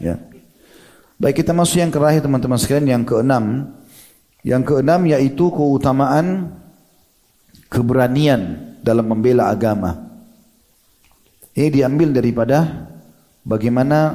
Ya. 0.02 0.18
Baik 1.18 1.42
kita 1.42 1.52
masuk 1.52 1.82
yang 1.82 1.90
terakhir 1.90 2.22
teman-teman 2.22 2.58
sekalian 2.58 2.86
yang 3.00 3.02
keenam 3.02 3.74
Yang 4.46 4.62
keenam 4.70 5.02
yaitu 5.10 5.50
keutamaan 5.50 6.54
keberanian 7.66 8.72
dalam 8.80 9.10
membela 9.10 9.50
agama. 9.50 9.98
Ini 11.58 11.74
diambil 11.74 12.14
daripada 12.14 12.86
bagaimana 13.42 14.14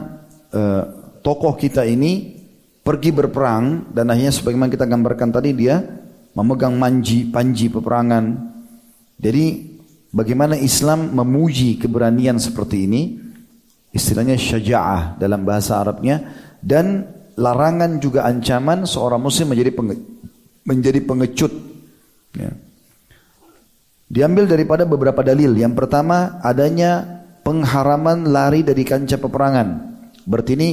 uh, 0.56 0.84
tokoh 1.20 1.60
kita 1.60 1.84
ini 1.84 2.40
pergi 2.82 3.12
berperang 3.12 3.91
dan 3.91 4.16
akhirnya 4.16 4.32
sebagaimana 4.32 4.72
kita 4.72 4.88
gambarkan 4.88 5.30
tadi 5.36 5.52
dia 5.52 5.84
memegang 6.34 6.80
manji 6.80 7.28
panji 7.28 7.68
peperangan. 7.68 8.56
Jadi 9.20 9.73
bagaimana 10.14 10.56
Islam 10.56 11.11
memuji 11.11 11.81
keberanian 11.81 12.38
seperti 12.38 12.85
ini 12.85 13.02
istilahnya 13.90 14.38
syaja'ah 14.38 15.18
dalam 15.18 15.44
bahasa 15.44 15.81
Arabnya 15.81 16.22
dan 16.61 17.10
larangan 17.35 17.98
juga 17.98 18.30
ancaman 18.30 18.85
seorang 18.85 19.22
muslim 19.22 19.53
menjadi 19.53 19.72
penge, 19.73 19.95
menjadi 20.65 20.99
pengecut. 21.02 21.53
Ya. 22.38 22.52
Diambil 24.14 24.45
daripada 24.45 24.85
beberapa 24.85 25.26
dalil. 25.26 25.57
Yang 25.57 25.73
pertama 25.73 26.38
adanya 26.45 27.23
pengharaman 27.41 28.30
lari 28.30 28.61
dari 28.61 28.85
kancah 28.85 29.18
peperangan. 29.18 29.68
Berarti 30.23 30.52
ini 30.53 30.69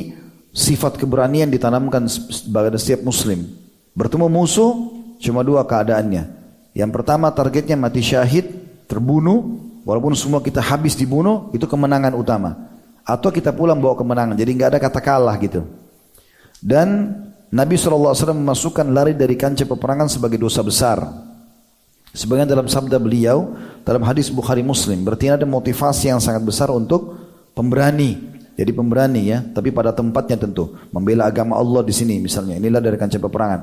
sifat 0.52 1.00
keberanian 1.00 1.48
ditanamkan 1.48 2.06
pada 2.52 2.76
setiap 2.76 3.02
muslim. 3.02 3.48
Bertemu 3.96 4.28
musuh 4.28 4.72
cuma 5.18 5.40
dua 5.40 5.64
keadaannya. 5.64 6.38
Yang 6.76 6.90
pertama 6.94 7.32
targetnya 7.34 7.74
mati 7.74 8.04
syahid, 8.04 8.46
terbunuh, 8.90 9.62
walaupun 9.86 10.18
semua 10.18 10.42
kita 10.42 10.58
habis 10.58 10.98
dibunuh, 10.98 11.46
itu 11.54 11.70
kemenangan 11.70 12.18
utama. 12.18 12.58
Atau 13.06 13.30
kita 13.30 13.54
pulang 13.54 13.78
bawa 13.78 13.94
kemenangan, 13.94 14.34
jadi 14.34 14.50
nggak 14.50 14.68
ada 14.74 14.80
kata 14.82 14.98
kalah 14.98 15.38
gitu. 15.38 15.62
Dan 16.58 17.14
Nabi 17.50 17.74
SAW 17.74 18.14
memasukkan 18.14 18.86
lari 18.90 19.14
dari 19.14 19.34
kancah 19.34 19.66
peperangan 19.66 20.06
sebagai 20.06 20.38
dosa 20.38 20.62
besar. 20.62 20.98
Sebagian 22.10 22.46
dalam 22.46 22.66
sabda 22.66 22.98
beliau 22.98 23.54
dalam 23.86 24.02
hadis 24.02 24.34
Bukhari 24.34 24.66
Muslim 24.66 25.06
berarti 25.06 25.30
ada 25.30 25.46
motivasi 25.46 26.10
yang 26.10 26.18
sangat 26.18 26.42
besar 26.42 26.70
untuk 26.74 27.14
pemberani. 27.54 28.18
Jadi 28.58 28.70
pemberani 28.76 29.30
ya, 29.30 29.40
tapi 29.40 29.72
pada 29.72 29.94
tempatnya 29.94 30.36
tentu 30.36 30.76
membela 30.92 31.24
agama 31.24 31.56
Allah 31.56 31.80
di 31.80 31.94
sini 31.94 32.20
misalnya. 32.20 32.60
Inilah 32.60 32.82
dari 32.82 32.98
kancah 33.00 33.18
peperangan. 33.22 33.60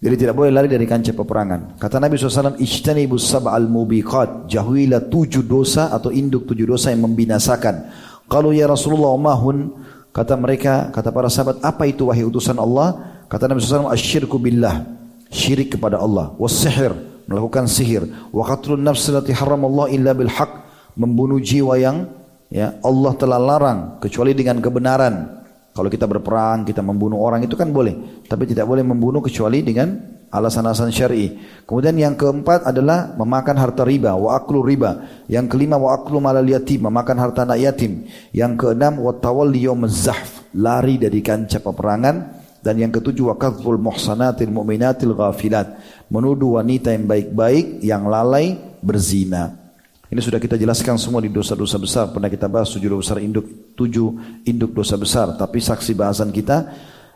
Jadi 0.00 0.16
tidak 0.16 0.32
boleh 0.32 0.48
lari 0.48 0.68
dari 0.72 0.88
kancah 0.88 1.12
peperangan. 1.12 1.76
Kata 1.76 2.00
Nabi 2.00 2.16
SAW, 2.16 2.56
Ijtanibus 2.56 3.28
sab'al 3.28 3.68
mubiqat. 3.68 4.48
Jauhilah 4.48 5.12
tujuh 5.12 5.44
dosa 5.44 5.92
atau 5.92 6.08
induk 6.08 6.48
tujuh 6.48 6.64
dosa 6.64 6.88
yang 6.88 7.04
membinasakan. 7.04 7.92
Kalau 8.24 8.48
ya 8.48 8.64
Rasulullah 8.64 9.12
mahun, 9.20 9.76
kata 10.16 10.40
mereka, 10.40 10.88
kata 10.88 11.12
para 11.12 11.28
sahabat, 11.28 11.60
apa 11.60 11.84
itu 11.84 12.08
wahai 12.08 12.24
utusan 12.24 12.56
Allah? 12.56 13.20
Kata 13.28 13.44
Nabi 13.44 13.60
SAW, 13.60 13.92
asyirku 13.92 14.40
billah. 14.40 14.88
Syirik 15.28 15.76
kepada 15.76 16.00
Allah. 16.00 16.32
Wassihir 16.40 17.10
melakukan 17.30 17.70
sihir 17.70 18.02
wa 18.34 18.42
qatlun 18.42 18.82
nafs 18.82 19.06
allati 19.06 19.30
Allah 19.30 19.86
illa 19.94 20.10
bil 20.10 20.26
haq 20.26 20.50
membunuh 20.98 21.38
jiwa 21.38 21.78
yang 21.78 22.10
ya 22.50 22.74
Allah 22.82 23.14
telah 23.14 23.38
larang 23.38 24.02
kecuali 24.02 24.34
dengan 24.34 24.58
kebenaran 24.58 25.39
kalau 25.70 25.88
kita 25.88 26.06
berperang 26.06 26.66
kita 26.66 26.80
membunuh 26.80 27.20
orang 27.20 27.44
itu 27.46 27.54
kan 27.54 27.70
boleh 27.70 28.24
tapi 28.26 28.46
tidak 28.46 28.66
boleh 28.66 28.82
membunuh 28.82 29.22
kecuali 29.22 29.62
dengan 29.62 30.18
alasan-alasan 30.30 30.94
syar'i 30.94 31.26
kemudian 31.66 31.98
yang 31.98 32.14
keempat 32.14 32.66
adalah 32.66 33.14
memakan 33.18 33.56
harta 33.58 33.82
riba 33.82 34.14
wa 34.14 34.38
aklu 34.38 34.62
riba 34.62 35.24
yang 35.26 35.50
kelima 35.50 35.74
wa 35.78 35.94
aklu 35.94 36.22
malal 36.22 36.46
yatim 36.46 36.86
memakan 36.86 37.18
harta 37.18 37.42
anak 37.46 37.58
yatim 37.62 38.06
yang 38.30 38.54
keenam 38.54 38.98
wa 39.02 39.14
tawalli 39.16 39.66
zahf 39.90 40.46
lari 40.54 40.98
dari 40.98 41.22
kancah 41.22 41.62
peperangan 41.62 42.40
dan 42.60 42.76
yang 42.76 42.92
ketujuh 42.92 43.32
wa 43.32 43.36
kadhful 43.40 43.80
muhsanatil 43.80 44.52
mu'minatil 44.52 45.16
ghafilat. 45.16 45.80
Menuduh 46.12 46.60
wanita 46.60 46.92
yang 46.92 47.08
baik-baik 47.08 47.80
yang 47.80 48.04
lalai 48.06 48.60
berzina. 48.84 49.69
Ini 50.10 50.18
sudah 50.18 50.42
kita 50.42 50.58
jelaskan 50.58 50.98
semua 50.98 51.22
di 51.22 51.30
dosa-dosa 51.30 51.78
besar. 51.78 52.04
Pernah 52.10 52.26
kita 52.26 52.50
bahas 52.50 52.66
tujuh 52.74 52.90
dosa 52.90 53.14
besar 53.14 53.18
induk, 53.22 53.46
tujuh 53.78 54.42
induk 54.42 54.74
dosa 54.74 54.98
besar. 54.98 55.38
Tapi 55.38 55.62
saksi 55.62 55.94
bahasan 55.94 56.34
kita 56.34 56.66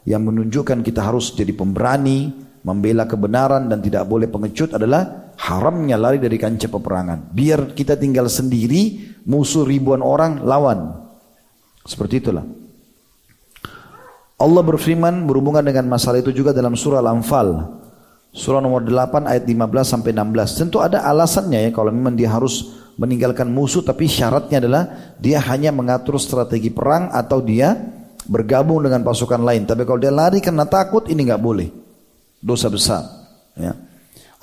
yang 0.07 0.23
menunjukkan 0.23 0.79
kita 0.87 1.03
harus 1.03 1.35
jadi 1.35 1.51
pemberani, 1.59 2.31
membela 2.63 3.11
kebenaran 3.11 3.67
dan 3.67 3.83
tidak 3.83 4.07
boleh 4.07 4.31
pengecut 4.31 4.79
adalah 4.79 5.35
haramnya 5.43 5.99
lari 5.99 6.23
dari 6.23 6.39
kancah 6.39 6.71
peperangan. 6.71 7.35
Biar 7.35 7.75
kita 7.75 7.99
tinggal 7.99 8.31
sendiri, 8.31 9.19
musuh 9.27 9.67
ribuan 9.67 9.99
orang 9.99 10.47
lawan. 10.47 10.95
Seperti 11.83 12.23
itulah. 12.23 12.47
Allah 14.39 14.63
berfirman 14.63 15.27
berhubungan 15.27 15.67
dengan 15.67 15.91
masalah 15.91 16.23
itu 16.23 16.31
juga 16.31 16.55
dalam 16.55 16.79
surah 16.79 17.03
Al-Anfal. 17.03 17.81
Surah 18.35 18.63
nomor 18.63 18.87
8 18.87 19.31
ayat 19.31 19.47
15 19.47 19.83
sampai 19.83 20.11
16. 20.11 20.59
Tentu 20.63 20.79
ada 20.79 21.07
alasannya 21.07 21.59
ya 21.59 21.71
kalau 21.71 21.91
memang 21.95 22.19
dia 22.19 22.31
harus 22.31 22.84
meninggalkan 22.95 23.51
musuh 23.51 23.83
tapi 23.83 24.07
syaratnya 24.07 24.63
adalah 24.63 24.83
dia 25.19 25.43
hanya 25.43 25.75
mengatur 25.75 26.19
strategi 26.19 26.71
perang 26.71 27.11
atau 27.11 27.43
dia 27.43 27.75
bergabung 28.25 28.81
dengan 28.85 29.05
pasukan 29.05 29.41
lain. 29.41 29.69
Tapi 29.69 29.85
kalau 29.85 30.01
dia 30.01 30.13
lari 30.13 30.41
karena 30.41 30.65
takut 30.65 31.09
ini 31.09 31.29
nggak 31.29 31.43
boleh. 31.43 31.69
Dosa 32.41 32.69
besar. 32.69 33.03
Ya. 33.57 33.73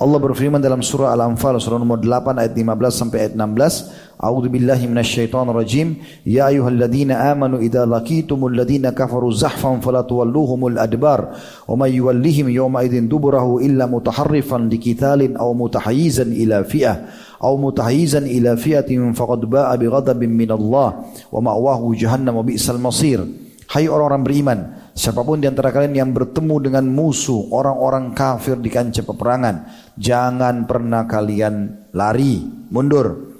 Allah 0.02 0.18
berfirman 0.18 0.58
dalam 0.58 0.82
surah 0.82 1.14
Al-Anfal 1.14 1.62
surah 1.62 1.78
nomor 1.78 2.02
8 2.02 2.34
ayat 2.34 2.58
15 2.58 2.90
sampai 2.90 3.18
ayat 3.22 3.34
16, 3.38 4.18
A'udzu 4.18 4.50
billahi 4.50 4.90
minasyaitonir 4.90 5.54
rajim. 5.54 5.94
Ya 6.26 6.50
ayyuhalladzina 6.50 7.30
amanu 7.30 7.62
idza 7.62 7.86
laqitumul 7.86 8.50
ladzina 8.50 8.90
kafaru 8.90 9.30
zahfan 9.30 9.78
fala 9.78 10.02
tuwalluhumul 10.02 10.74
adbar 10.74 11.38
wa 11.70 11.74
may 11.78 11.94
yuwallihim 11.94 12.50
yawma 12.50 12.82
idzin 12.82 13.06
duburahu 13.06 13.62
illa 13.62 13.86
mutaharrifan 13.86 14.66
liqitalin 14.66 15.38
aw 15.38 15.54
mutahayyizan 15.54 16.34
ila 16.34 16.66
fi'ah 16.66 17.06
aw 17.42 17.52
mutahayyizan 17.58 18.30
ila 18.30 18.54
fi'atin 18.54 19.10
faqad 19.12 19.42
ba'a 19.50 19.74
bighadabin 19.74 20.30
minallah 20.30 21.02
wa 21.28 21.40
ma'wahu 21.42 21.98
jahannam 21.98 22.38
wa 22.38 22.44
bi'sal 22.46 22.78
masir. 22.78 23.18
Hai 23.66 23.90
orang-orang 23.90 24.22
beriman, 24.22 24.58
Siapa 24.92 25.24
pun 25.24 25.40
di 25.40 25.48
antara 25.48 25.72
kalian 25.72 25.96
yang 25.96 26.10
bertemu 26.12 26.68
dengan 26.68 26.84
musuh, 26.84 27.48
orang-orang 27.48 28.12
kafir 28.12 28.60
di 28.60 28.68
kancah 28.68 29.00
peperangan, 29.08 29.64
jangan 29.96 30.68
pernah 30.68 31.08
kalian 31.08 31.88
lari, 31.96 32.44
mundur. 32.68 33.32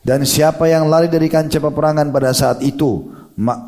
Dan 0.00 0.24
siapa 0.24 0.72
yang 0.72 0.88
lari 0.88 1.12
dari 1.12 1.28
kancah 1.28 1.60
peperangan 1.60 2.08
pada 2.08 2.32
saat 2.32 2.64
itu, 2.64 3.12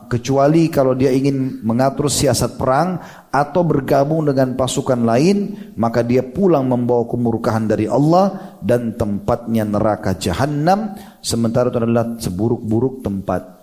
kecuali 0.09 0.68
kalau 0.68 0.93
dia 0.93 1.12
ingin 1.12 1.64
mengatur 1.64 2.12
siasat 2.12 2.60
perang 2.60 3.01
atau 3.32 3.62
bergabung 3.64 4.28
dengan 4.28 4.52
pasukan 4.56 5.01
lain, 5.01 5.72
maka 5.80 6.05
dia 6.05 6.20
pulang 6.20 6.68
membawa 6.68 7.09
kemurkaan 7.09 7.68
dari 7.70 7.89
Allah 7.89 8.56
dan 8.60 8.94
tempatnya 8.98 9.64
neraka 9.64 10.18
jahanam, 10.18 10.93
sementara 11.24 11.72
itu 11.72 11.78
adalah 11.80 12.20
seburuk-buruk 12.20 13.01
tempat 13.01 13.62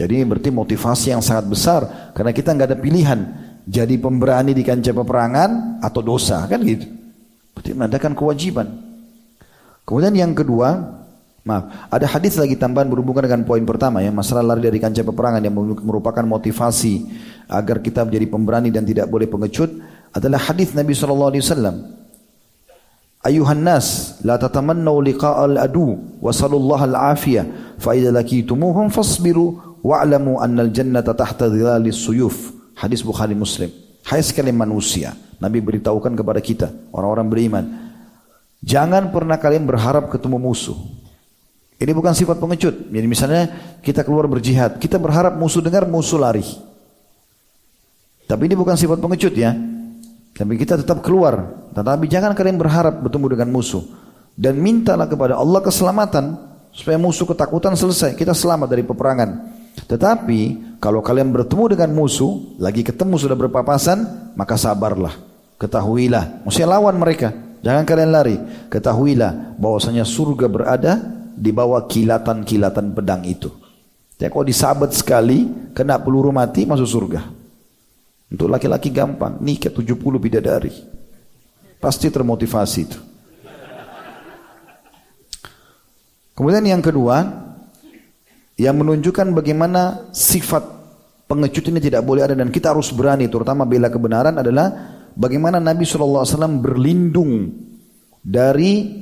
jadi 0.00 0.16
ini 0.16 0.24
berarti 0.24 0.48
motivasi 0.48 1.12
yang 1.12 1.20
sangat 1.20 1.44
besar 1.44 1.80
karena 2.16 2.32
kita 2.32 2.56
nggak 2.56 2.68
ada 2.72 2.78
pilihan 2.80 3.20
jadi 3.68 4.00
pemberani 4.00 4.56
di 4.56 4.64
kancah 4.64 4.96
peperangan 4.96 5.84
atau 5.84 6.00
dosa 6.00 6.48
kan 6.48 6.64
gitu. 6.64 6.88
Berarti 7.52 7.70
menandakan 7.76 8.12
kewajiban. 8.16 8.66
Kemudian 9.84 10.16
yang 10.16 10.32
kedua, 10.32 10.99
maaf, 11.50 11.90
ada 11.90 12.06
hadis 12.06 12.38
lagi 12.38 12.54
tambahan 12.54 12.86
berhubungan 12.86 13.26
dengan 13.26 13.42
poin 13.42 13.66
pertama 13.66 13.98
ya, 13.98 14.14
masalah 14.14 14.46
lari 14.46 14.62
dari 14.62 14.78
kancah 14.78 15.02
peperangan 15.02 15.42
yang 15.42 15.54
merupakan 15.82 16.22
motivasi 16.22 17.10
agar 17.50 17.82
kita 17.82 18.06
menjadi 18.06 18.26
pemberani 18.30 18.70
dan 18.70 18.86
tidak 18.86 19.10
boleh 19.10 19.26
pengecut 19.26 19.74
adalah 20.14 20.38
hadis 20.38 20.70
Nabi 20.78 20.94
sallallahu 20.94 21.30
alaihi 21.34 21.42
wasallam. 21.42 21.76
Ayuhan 23.20 23.60
nas, 23.60 24.16
la 24.24 24.40
tatamannu 24.40 25.04
liqa'al 25.04 25.60
adu 25.60 25.98
wa 26.24 26.32
sallallahu 26.32 26.88
al-afiyah 26.88 27.76
fa 27.76 27.92
idza 27.92 28.08
lakitumuhum 28.08 28.88
fasbiru 28.88 29.76
wa'lamu 29.84 30.40
annal 30.40 30.72
jannata 30.72 31.12
tahta 31.12 31.52
dhilalis 31.52 32.00
suyuf. 32.00 32.54
Hadis 32.80 33.04
Bukhari 33.04 33.36
Muslim. 33.36 33.68
Hai 34.08 34.24
sekalian 34.24 34.56
manusia, 34.56 35.12
Nabi 35.36 35.60
beritahukan 35.60 36.16
kepada 36.16 36.40
kita, 36.40 36.72
orang-orang 36.96 37.28
beriman, 37.28 37.64
jangan 38.64 39.12
pernah 39.12 39.36
kalian 39.36 39.68
berharap 39.68 40.08
ketemu 40.08 40.40
musuh. 40.40 40.80
Ini 41.80 41.96
bukan 41.96 42.12
sifat 42.12 42.36
pengecut. 42.36 42.92
Jadi 42.92 43.06
misalnya 43.08 43.42
kita 43.80 44.04
keluar 44.04 44.28
berjihad, 44.28 44.76
kita 44.76 45.00
berharap 45.00 45.40
musuh 45.40 45.64
dengar, 45.64 45.88
musuh 45.88 46.20
lari. 46.20 46.44
Tapi 48.28 48.42
ini 48.46 48.54
bukan 48.54 48.76
sifat 48.76 49.00
pengecut 49.00 49.32
ya. 49.32 49.56
Tapi 50.36 50.60
kita 50.60 50.76
tetap 50.76 51.00
keluar. 51.00 51.40
Tetapi 51.72 52.04
jangan 52.04 52.36
kalian 52.36 52.60
berharap 52.60 53.00
bertemu 53.00 53.26
dengan 53.32 53.48
musuh. 53.50 53.82
Dan 54.36 54.60
mintalah 54.60 55.08
kepada 55.08 55.40
Allah 55.40 55.58
keselamatan. 55.64 56.36
Supaya 56.70 57.00
musuh 57.00 57.26
ketakutan 57.26 57.74
selesai. 57.74 58.14
Kita 58.14 58.36
selamat 58.36 58.68
dari 58.70 58.84
peperangan. 58.86 59.30
Tetapi 59.88 60.40
kalau 60.78 61.02
kalian 61.02 61.32
bertemu 61.34 61.74
dengan 61.74 61.90
musuh, 61.96 62.60
lagi 62.62 62.86
ketemu 62.86 63.18
sudah 63.18 63.34
berpapasan, 63.34 64.32
maka 64.38 64.54
sabarlah. 64.54 65.16
Ketahuilah, 65.58 66.46
mesti 66.46 66.62
lawan 66.62 66.96
mereka. 67.00 67.34
Jangan 67.60 67.84
kalian 67.84 68.10
lari. 68.14 68.36
Ketahuilah 68.70 69.58
bahwasanya 69.58 70.06
surga 70.06 70.46
berada 70.46 71.19
di 71.40 71.50
bawah 71.56 71.88
kilatan-kilatan 71.88 72.92
pedang 72.92 73.24
itu. 73.24 73.48
Ya 74.20 74.28
kalau 74.28 74.44
disabet 74.44 74.92
sekali, 74.92 75.48
kena 75.72 75.96
peluru 75.96 76.28
mati 76.28 76.68
masuk 76.68 76.84
surga. 76.84 77.24
Untuk 78.28 78.52
laki-laki 78.52 78.92
gampang, 78.92 79.40
nikah 79.40 79.72
70 79.72 79.96
bidadari. 80.20 80.68
Pasti 81.80 82.12
termotivasi 82.12 82.80
itu. 82.84 83.00
Kemudian 86.36 86.68
yang 86.68 86.84
kedua, 86.84 87.24
yang 88.60 88.76
menunjukkan 88.76 89.32
bagaimana 89.32 90.12
sifat 90.12 90.62
pengecut 91.24 91.64
ini 91.72 91.80
tidak 91.80 92.04
boleh 92.04 92.28
ada 92.28 92.36
dan 92.36 92.52
kita 92.52 92.76
harus 92.76 92.92
berani, 92.92 93.32
terutama 93.32 93.64
bela 93.64 93.88
kebenaran 93.88 94.36
adalah 94.36 95.00
bagaimana 95.16 95.56
Nabi 95.56 95.88
SAW 95.88 96.28
berlindung 96.60 97.48
dari 98.20 99.00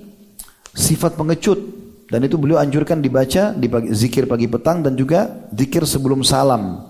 sifat 0.70 1.18
pengecut 1.18 1.77
dan 2.08 2.24
itu 2.24 2.40
beliau 2.40 2.56
anjurkan 2.56 3.04
dibaca 3.04 3.52
di 3.52 3.68
pagi, 3.68 3.92
zikir 3.92 4.24
pagi 4.24 4.48
petang 4.48 4.80
dan 4.80 4.96
juga 4.96 5.48
zikir 5.52 5.84
sebelum 5.84 6.24
salam. 6.24 6.88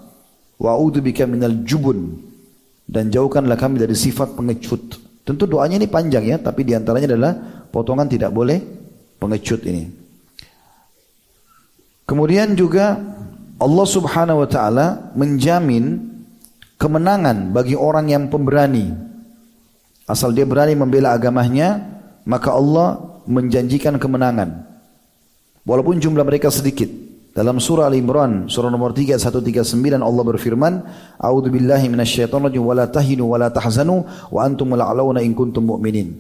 Wa'udhu 0.59 1.03
bika 1.03 1.27
minal 1.27 1.66
jubun 1.66 2.23
dan 2.86 3.11
jauhkanlah 3.11 3.59
kami 3.59 3.82
dari 3.82 3.99
sifat 3.99 4.39
pengecut. 4.39 4.99
Tentu 5.27 5.45
doanya 5.45 5.77
ini 5.77 5.90
panjang 5.90 6.24
ya, 6.24 6.39
tapi 6.39 6.62
di 6.62 6.73
antaranya 6.73 7.15
adalah 7.15 7.32
potongan 7.69 8.07
tidak 8.07 8.31
boleh 8.31 8.62
pengecut 9.19 9.61
ini. 9.66 9.90
Kemudian 12.09 12.57
juga 12.57 12.97
Allah 13.59 13.86
subhanahu 13.90 14.47
wa 14.47 14.49
ta'ala 14.49 14.86
menjamin 15.19 16.09
kemenangan 16.78 17.51
bagi 17.53 17.74
orang 17.74 18.09
yang 18.09 18.31
pemberani. 18.31 18.95
Asal 20.09 20.32
dia 20.32 20.49
berani 20.49 20.73
membela 20.73 21.12
agamanya, 21.12 21.85
maka 22.24 22.55
Allah 22.55 23.20
menjanjikan 23.28 24.01
kemenangan. 24.01 24.65
Walaupun 25.64 25.98
jumlah 25.98 26.22
mereka 26.26 26.52
sedikit. 26.52 26.90
Dalam 27.39 27.62
surah 27.62 27.86
Al-Imran, 27.86 28.51
surah 28.51 28.66
nomor 28.66 28.90
3, 28.90 29.14
139 29.14 30.02
Allah 30.02 30.24
berfirman, 30.26 30.72
A'udhu 31.22 31.55
billahi 31.55 31.86
minasyaitan 31.86 32.43
rajim, 32.43 32.66
wa 32.66 32.74
la 32.74 32.90
tahinu 32.90 33.30
wa 33.30 33.39
la 33.39 33.47
tahzanu, 33.47 34.02
wa 34.35 34.40
antum 34.43 34.74
la'alawna 34.74 35.22
in 35.22 35.39
kuntum 35.39 35.62
mu'minin. 35.62 36.18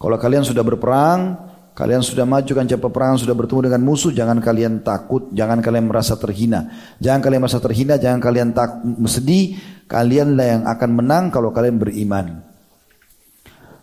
Kalau 0.00 0.16
kalian 0.16 0.48
sudah 0.48 0.64
berperang, 0.64 1.36
kalian 1.76 2.00
sudah 2.00 2.24
maju 2.24 2.48
kan 2.48 2.64
peperangan, 2.64 3.20
sudah 3.20 3.36
bertemu 3.36 3.68
dengan 3.68 3.80
musuh, 3.84 4.08
jangan 4.08 4.40
kalian 4.40 4.80
takut, 4.80 5.28
jangan 5.36 5.60
kalian 5.60 5.84
merasa 5.84 6.16
terhina. 6.16 6.72
Jangan 6.96 7.20
kalian 7.20 7.40
merasa 7.44 7.60
terhina, 7.60 7.94
jangan 8.00 8.18
kalian 8.24 8.48
tak 8.56 8.88
sedih, 9.04 9.52
kalianlah 9.84 10.46
yang 10.48 10.62
akan 10.64 10.90
menang 10.96 11.24
kalau 11.28 11.52
kalian 11.52 11.76
beriman. 11.76 12.47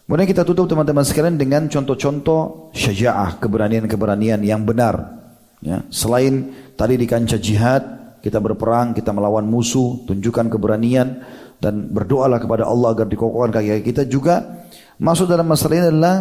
Kemudian 0.06 0.30
kita 0.30 0.45
tutup 0.45 0.69
teman-teman 0.69 1.02
sekalian 1.02 1.34
dengan 1.34 1.65
contoh-contoh 1.65 2.69
syaja'ah, 2.77 3.41
keberanian-keberanian 3.41 4.38
yang 4.45 4.61
benar. 4.61 5.18
Ya, 5.65 5.82
selain 5.90 6.53
tadi 6.77 6.94
di 6.94 7.10
kancah 7.10 7.41
jihad, 7.41 7.84
kita 8.22 8.38
berperang, 8.38 8.94
kita 8.94 9.10
melawan 9.10 9.49
musuh, 9.49 10.06
tunjukkan 10.06 10.53
keberanian 10.53 11.26
dan 11.57 11.90
berdoalah 11.90 12.38
kepada 12.38 12.69
Allah 12.69 12.94
agar 12.94 13.10
dikokohkan 13.10 13.49
kaki 13.49 13.82
kita 13.82 14.06
juga. 14.06 14.65
Masuk 15.02 15.26
dalam 15.26 15.49
masalah 15.49 15.73
ini 15.73 15.86
adalah 15.90 16.18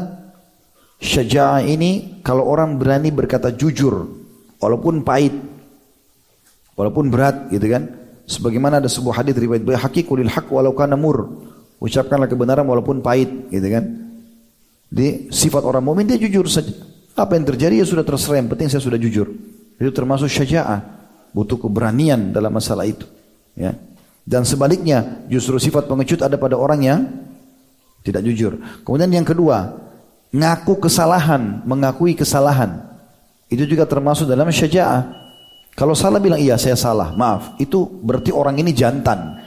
syaja'ah 1.04 1.60
ini 1.68 2.24
kalau 2.24 2.48
orang 2.48 2.80
berani 2.80 3.12
berkata 3.12 3.52
jujur 3.52 4.08
walaupun 4.64 5.04
pahit 5.04 5.36
walaupun 6.72 7.12
berat 7.12 7.52
gitu 7.52 7.68
kan? 7.68 7.84
Sebagaimana 8.24 8.80
ada 8.80 8.88
sebuah 8.88 9.20
hadis 9.20 9.36
riwayat 9.36 9.60
Baihaqi 9.60 10.08
kulil 10.08 10.32
haq 10.32 10.48
walau 10.48 10.72
kana 10.72 10.96
mur 10.96 11.52
ucapkanlah 11.84 12.32
kebenaran 12.32 12.64
walaupun 12.64 13.04
pahit 13.04 13.52
gitu 13.52 13.68
kan 13.68 13.84
di 14.88 15.28
sifat 15.28 15.60
orang 15.68 15.84
mukmin 15.84 16.08
dia 16.08 16.16
jujur 16.16 16.48
saja 16.48 16.72
apa 17.14 17.38
yang 17.38 17.46
terjadi 17.46 17.74
ya 17.82 17.86
sudah 17.86 18.02
terserah, 18.02 18.42
yang 18.42 18.50
penting 18.50 18.66
saya 18.66 18.82
sudah 18.82 18.98
jujur. 18.98 19.30
Itu 19.78 19.90
termasuk 19.94 20.26
syaja'ah, 20.26 20.82
butuh 21.30 21.58
keberanian 21.62 22.34
dalam 22.34 22.50
masalah 22.50 22.86
itu. 22.86 23.06
Ya. 23.54 23.78
Dan 24.26 24.42
sebaliknya, 24.42 25.22
justru 25.30 25.54
sifat 25.62 25.86
pengecut 25.86 26.26
ada 26.26 26.34
pada 26.34 26.58
orang 26.58 26.80
yang 26.82 27.00
tidak 28.02 28.22
jujur. 28.26 28.58
Kemudian 28.82 29.10
yang 29.14 29.26
kedua, 29.26 29.78
ngaku 30.34 30.90
kesalahan, 30.90 31.62
mengakui 31.62 32.18
kesalahan. 32.18 32.82
Itu 33.46 33.62
juga 33.62 33.86
termasuk 33.86 34.26
dalam 34.26 34.50
syaja'ah. 34.50 35.22
Kalau 35.74 35.94
salah 35.94 36.18
bilang 36.18 36.38
iya 36.42 36.58
saya 36.58 36.74
salah, 36.74 37.14
maaf. 37.14 37.54
Itu 37.62 37.86
berarti 38.02 38.34
orang 38.34 38.58
ini 38.58 38.74
jantan. 38.74 39.38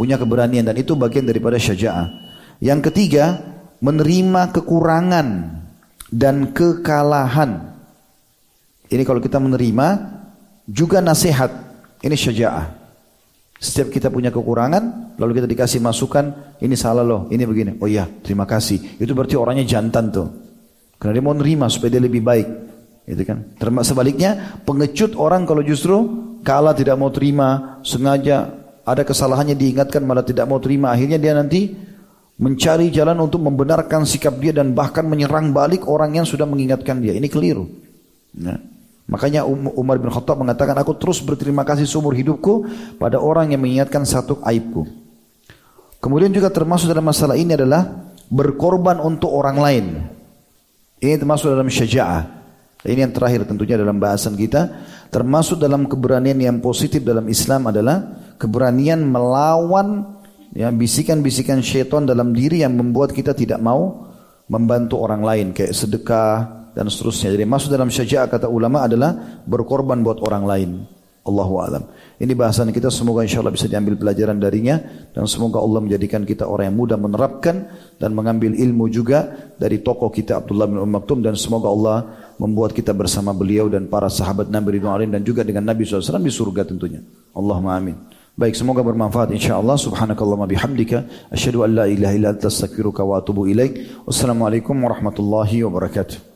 Punya 0.00 0.16
keberanian 0.16 0.64
dan 0.64 0.80
itu 0.80 0.96
bagian 0.96 1.28
daripada 1.28 1.60
syaja'ah. 1.60 2.08
Yang 2.56 2.88
ketiga, 2.88 3.36
menerima 3.84 4.48
kekurangan 4.48 5.28
dan 6.08 6.56
kekalahan. 6.56 7.76
Ini 8.88 9.04
kalau 9.04 9.20
kita 9.20 9.36
menerima 9.36 9.86
juga 10.64 11.04
nasihat. 11.04 11.52
Ini 12.00 12.16
syaja'ah. 12.16 12.80
Setiap 13.60 13.92
kita 13.92 14.08
punya 14.08 14.32
kekurangan, 14.32 15.12
lalu 15.20 15.36
kita 15.36 15.44
dikasih 15.44 15.84
masukan, 15.84 16.56
ini 16.64 16.72
salah 16.80 17.04
loh, 17.04 17.28
ini 17.28 17.44
begini. 17.44 17.76
Oh 17.76 17.84
iya, 17.84 18.08
terima 18.24 18.48
kasih. 18.48 18.96
Itu 18.96 19.12
berarti 19.12 19.36
orangnya 19.36 19.68
jantan 19.68 20.08
tuh. 20.08 20.32
Karena 20.96 21.20
dia 21.20 21.24
mau 21.28 21.36
nerima 21.36 21.68
supaya 21.68 21.92
dia 21.92 22.00
lebih 22.00 22.24
baik. 22.24 22.48
Itu 23.04 23.20
kan. 23.28 23.52
Termasuk 23.60 23.92
sebaliknya, 23.92 24.56
pengecut 24.64 25.12
orang 25.12 25.44
kalau 25.44 25.60
justru 25.60 25.96
kalah 26.40 26.72
tidak 26.72 26.96
mau 26.96 27.12
terima, 27.12 27.76
sengaja 27.84 28.59
ada 28.84 29.02
kesalahannya 29.04 29.54
diingatkan 29.54 30.02
malah 30.04 30.24
tidak 30.24 30.48
mau 30.48 30.58
terima. 30.58 30.92
Akhirnya 30.92 31.20
dia 31.20 31.36
nanti 31.36 31.72
mencari 32.40 32.88
jalan 32.88 33.20
untuk 33.20 33.44
membenarkan 33.44 34.08
sikap 34.08 34.40
dia 34.40 34.56
dan 34.56 34.72
bahkan 34.72 35.04
menyerang 35.04 35.52
balik 35.52 35.84
orang 35.84 36.16
yang 36.16 36.26
sudah 36.26 36.48
mengingatkan 36.48 36.96
dia. 36.98 37.12
Ini 37.12 37.28
keliru. 37.28 37.68
Nah, 38.40 38.56
makanya 39.04 39.44
um-, 39.44 39.76
Umar 39.76 40.00
bin 40.00 40.08
Khattab 40.08 40.40
mengatakan, 40.40 40.72
aku 40.80 40.96
terus 40.96 41.20
berterima 41.20 41.68
kasih 41.68 41.84
seumur 41.84 42.16
hidupku 42.16 42.64
pada 42.96 43.20
orang 43.20 43.52
yang 43.52 43.60
mengingatkan 43.60 44.08
satu 44.08 44.40
aibku. 44.40 44.88
Kemudian 46.00 46.32
juga 46.32 46.48
termasuk 46.48 46.88
dalam 46.88 47.04
masalah 47.04 47.36
ini 47.36 47.52
adalah 47.52 48.08
berkorban 48.32 48.96
untuk 49.04 49.28
orang 49.28 49.56
lain. 49.60 49.86
Ini 50.96 51.20
termasuk 51.20 51.52
dalam 51.52 51.68
syaja'ah. 51.68 52.40
Ini 52.80 53.04
yang 53.04 53.12
terakhir 53.12 53.44
tentunya 53.44 53.76
dalam 53.76 54.00
bahasan 54.00 54.32
kita. 54.32 54.88
Termasuk 55.12 55.60
dalam 55.60 55.84
keberanian 55.84 56.40
yang 56.40 56.56
positif 56.64 57.04
dalam 57.04 57.28
Islam 57.28 57.68
adalah 57.68 58.00
keberanian 58.40 59.04
melawan 59.04 60.16
ya 60.56 60.72
bisikan-bisikan 60.72 61.60
syaitan 61.60 62.08
dalam 62.08 62.32
diri 62.32 62.64
yang 62.64 62.72
membuat 62.72 63.12
kita 63.12 63.36
tidak 63.36 63.60
mau 63.60 64.08
membantu 64.48 64.98
orang 65.04 65.22
lain 65.22 65.46
kayak 65.52 65.76
sedekah 65.76 66.72
dan 66.72 66.88
seterusnya. 66.88 67.36
Jadi 67.36 67.44
masuk 67.44 67.68
dalam 67.70 67.92
syaja'ah 67.92 68.26
kata 68.32 68.48
ulama 68.48 68.88
adalah 68.88 69.42
berkorban 69.44 70.00
buat 70.00 70.18
orang 70.24 70.44
lain. 70.48 70.70
Allahu 71.20 71.54
alam. 71.60 71.84
Ini 72.16 72.32
bahasan 72.32 72.72
kita 72.72 72.88
semoga 72.88 73.20
insya 73.20 73.44
Allah 73.44 73.52
bisa 73.52 73.68
diambil 73.68 73.92
pelajaran 73.92 74.40
darinya 74.40 74.80
dan 75.12 75.28
semoga 75.28 75.60
Allah 75.60 75.84
menjadikan 75.84 76.24
kita 76.24 76.48
orang 76.48 76.72
yang 76.72 76.78
mudah 76.80 76.96
menerapkan 76.96 77.68
dan 78.00 78.16
mengambil 78.16 78.56
ilmu 78.56 78.88
juga 78.88 79.52
dari 79.60 79.84
tokoh 79.84 80.08
kita 80.08 80.40
Abdullah 80.40 80.64
bin 80.64 80.80
Umar 80.80 81.04
Maktum 81.04 81.20
dan 81.20 81.36
semoga 81.36 81.68
Allah 81.68 81.98
membuat 82.40 82.72
kita 82.72 82.96
bersama 82.96 83.36
beliau 83.36 83.68
dan 83.68 83.84
para 83.92 84.08
sahabat 84.08 84.48
Nabi 84.48 84.80
Ridwan 84.80 85.12
dan 85.12 85.20
juga 85.20 85.44
dengan 85.44 85.68
Nabi 85.68 85.84
SAW 85.84 86.24
di 86.24 86.32
surga 86.32 86.64
tentunya. 86.64 87.04
Allahumma 87.36 87.76
amin. 87.76 88.19
Baik, 88.40 88.56
semoga 88.56 88.80
bermanfaat 88.80 89.36
insyaallah. 89.36 89.76
Subhanakallahumma 89.76 90.48
bihamdika 90.48 91.04
asyhadu 91.28 91.60
an 91.60 91.76
la 91.76 91.84
ilaha 91.84 92.16
illa 92.16 92.28
anta 92.32 92.48
astaghfiruka 92.48 93.04
wa 93.04 93.20
atubu 93.20 93.44
ilaik. 93.44 94.00
Wassalamualaikum 94.08 94.80
warahmatullahi 94.80 95.60
wabarakatuh. 95.60 96.29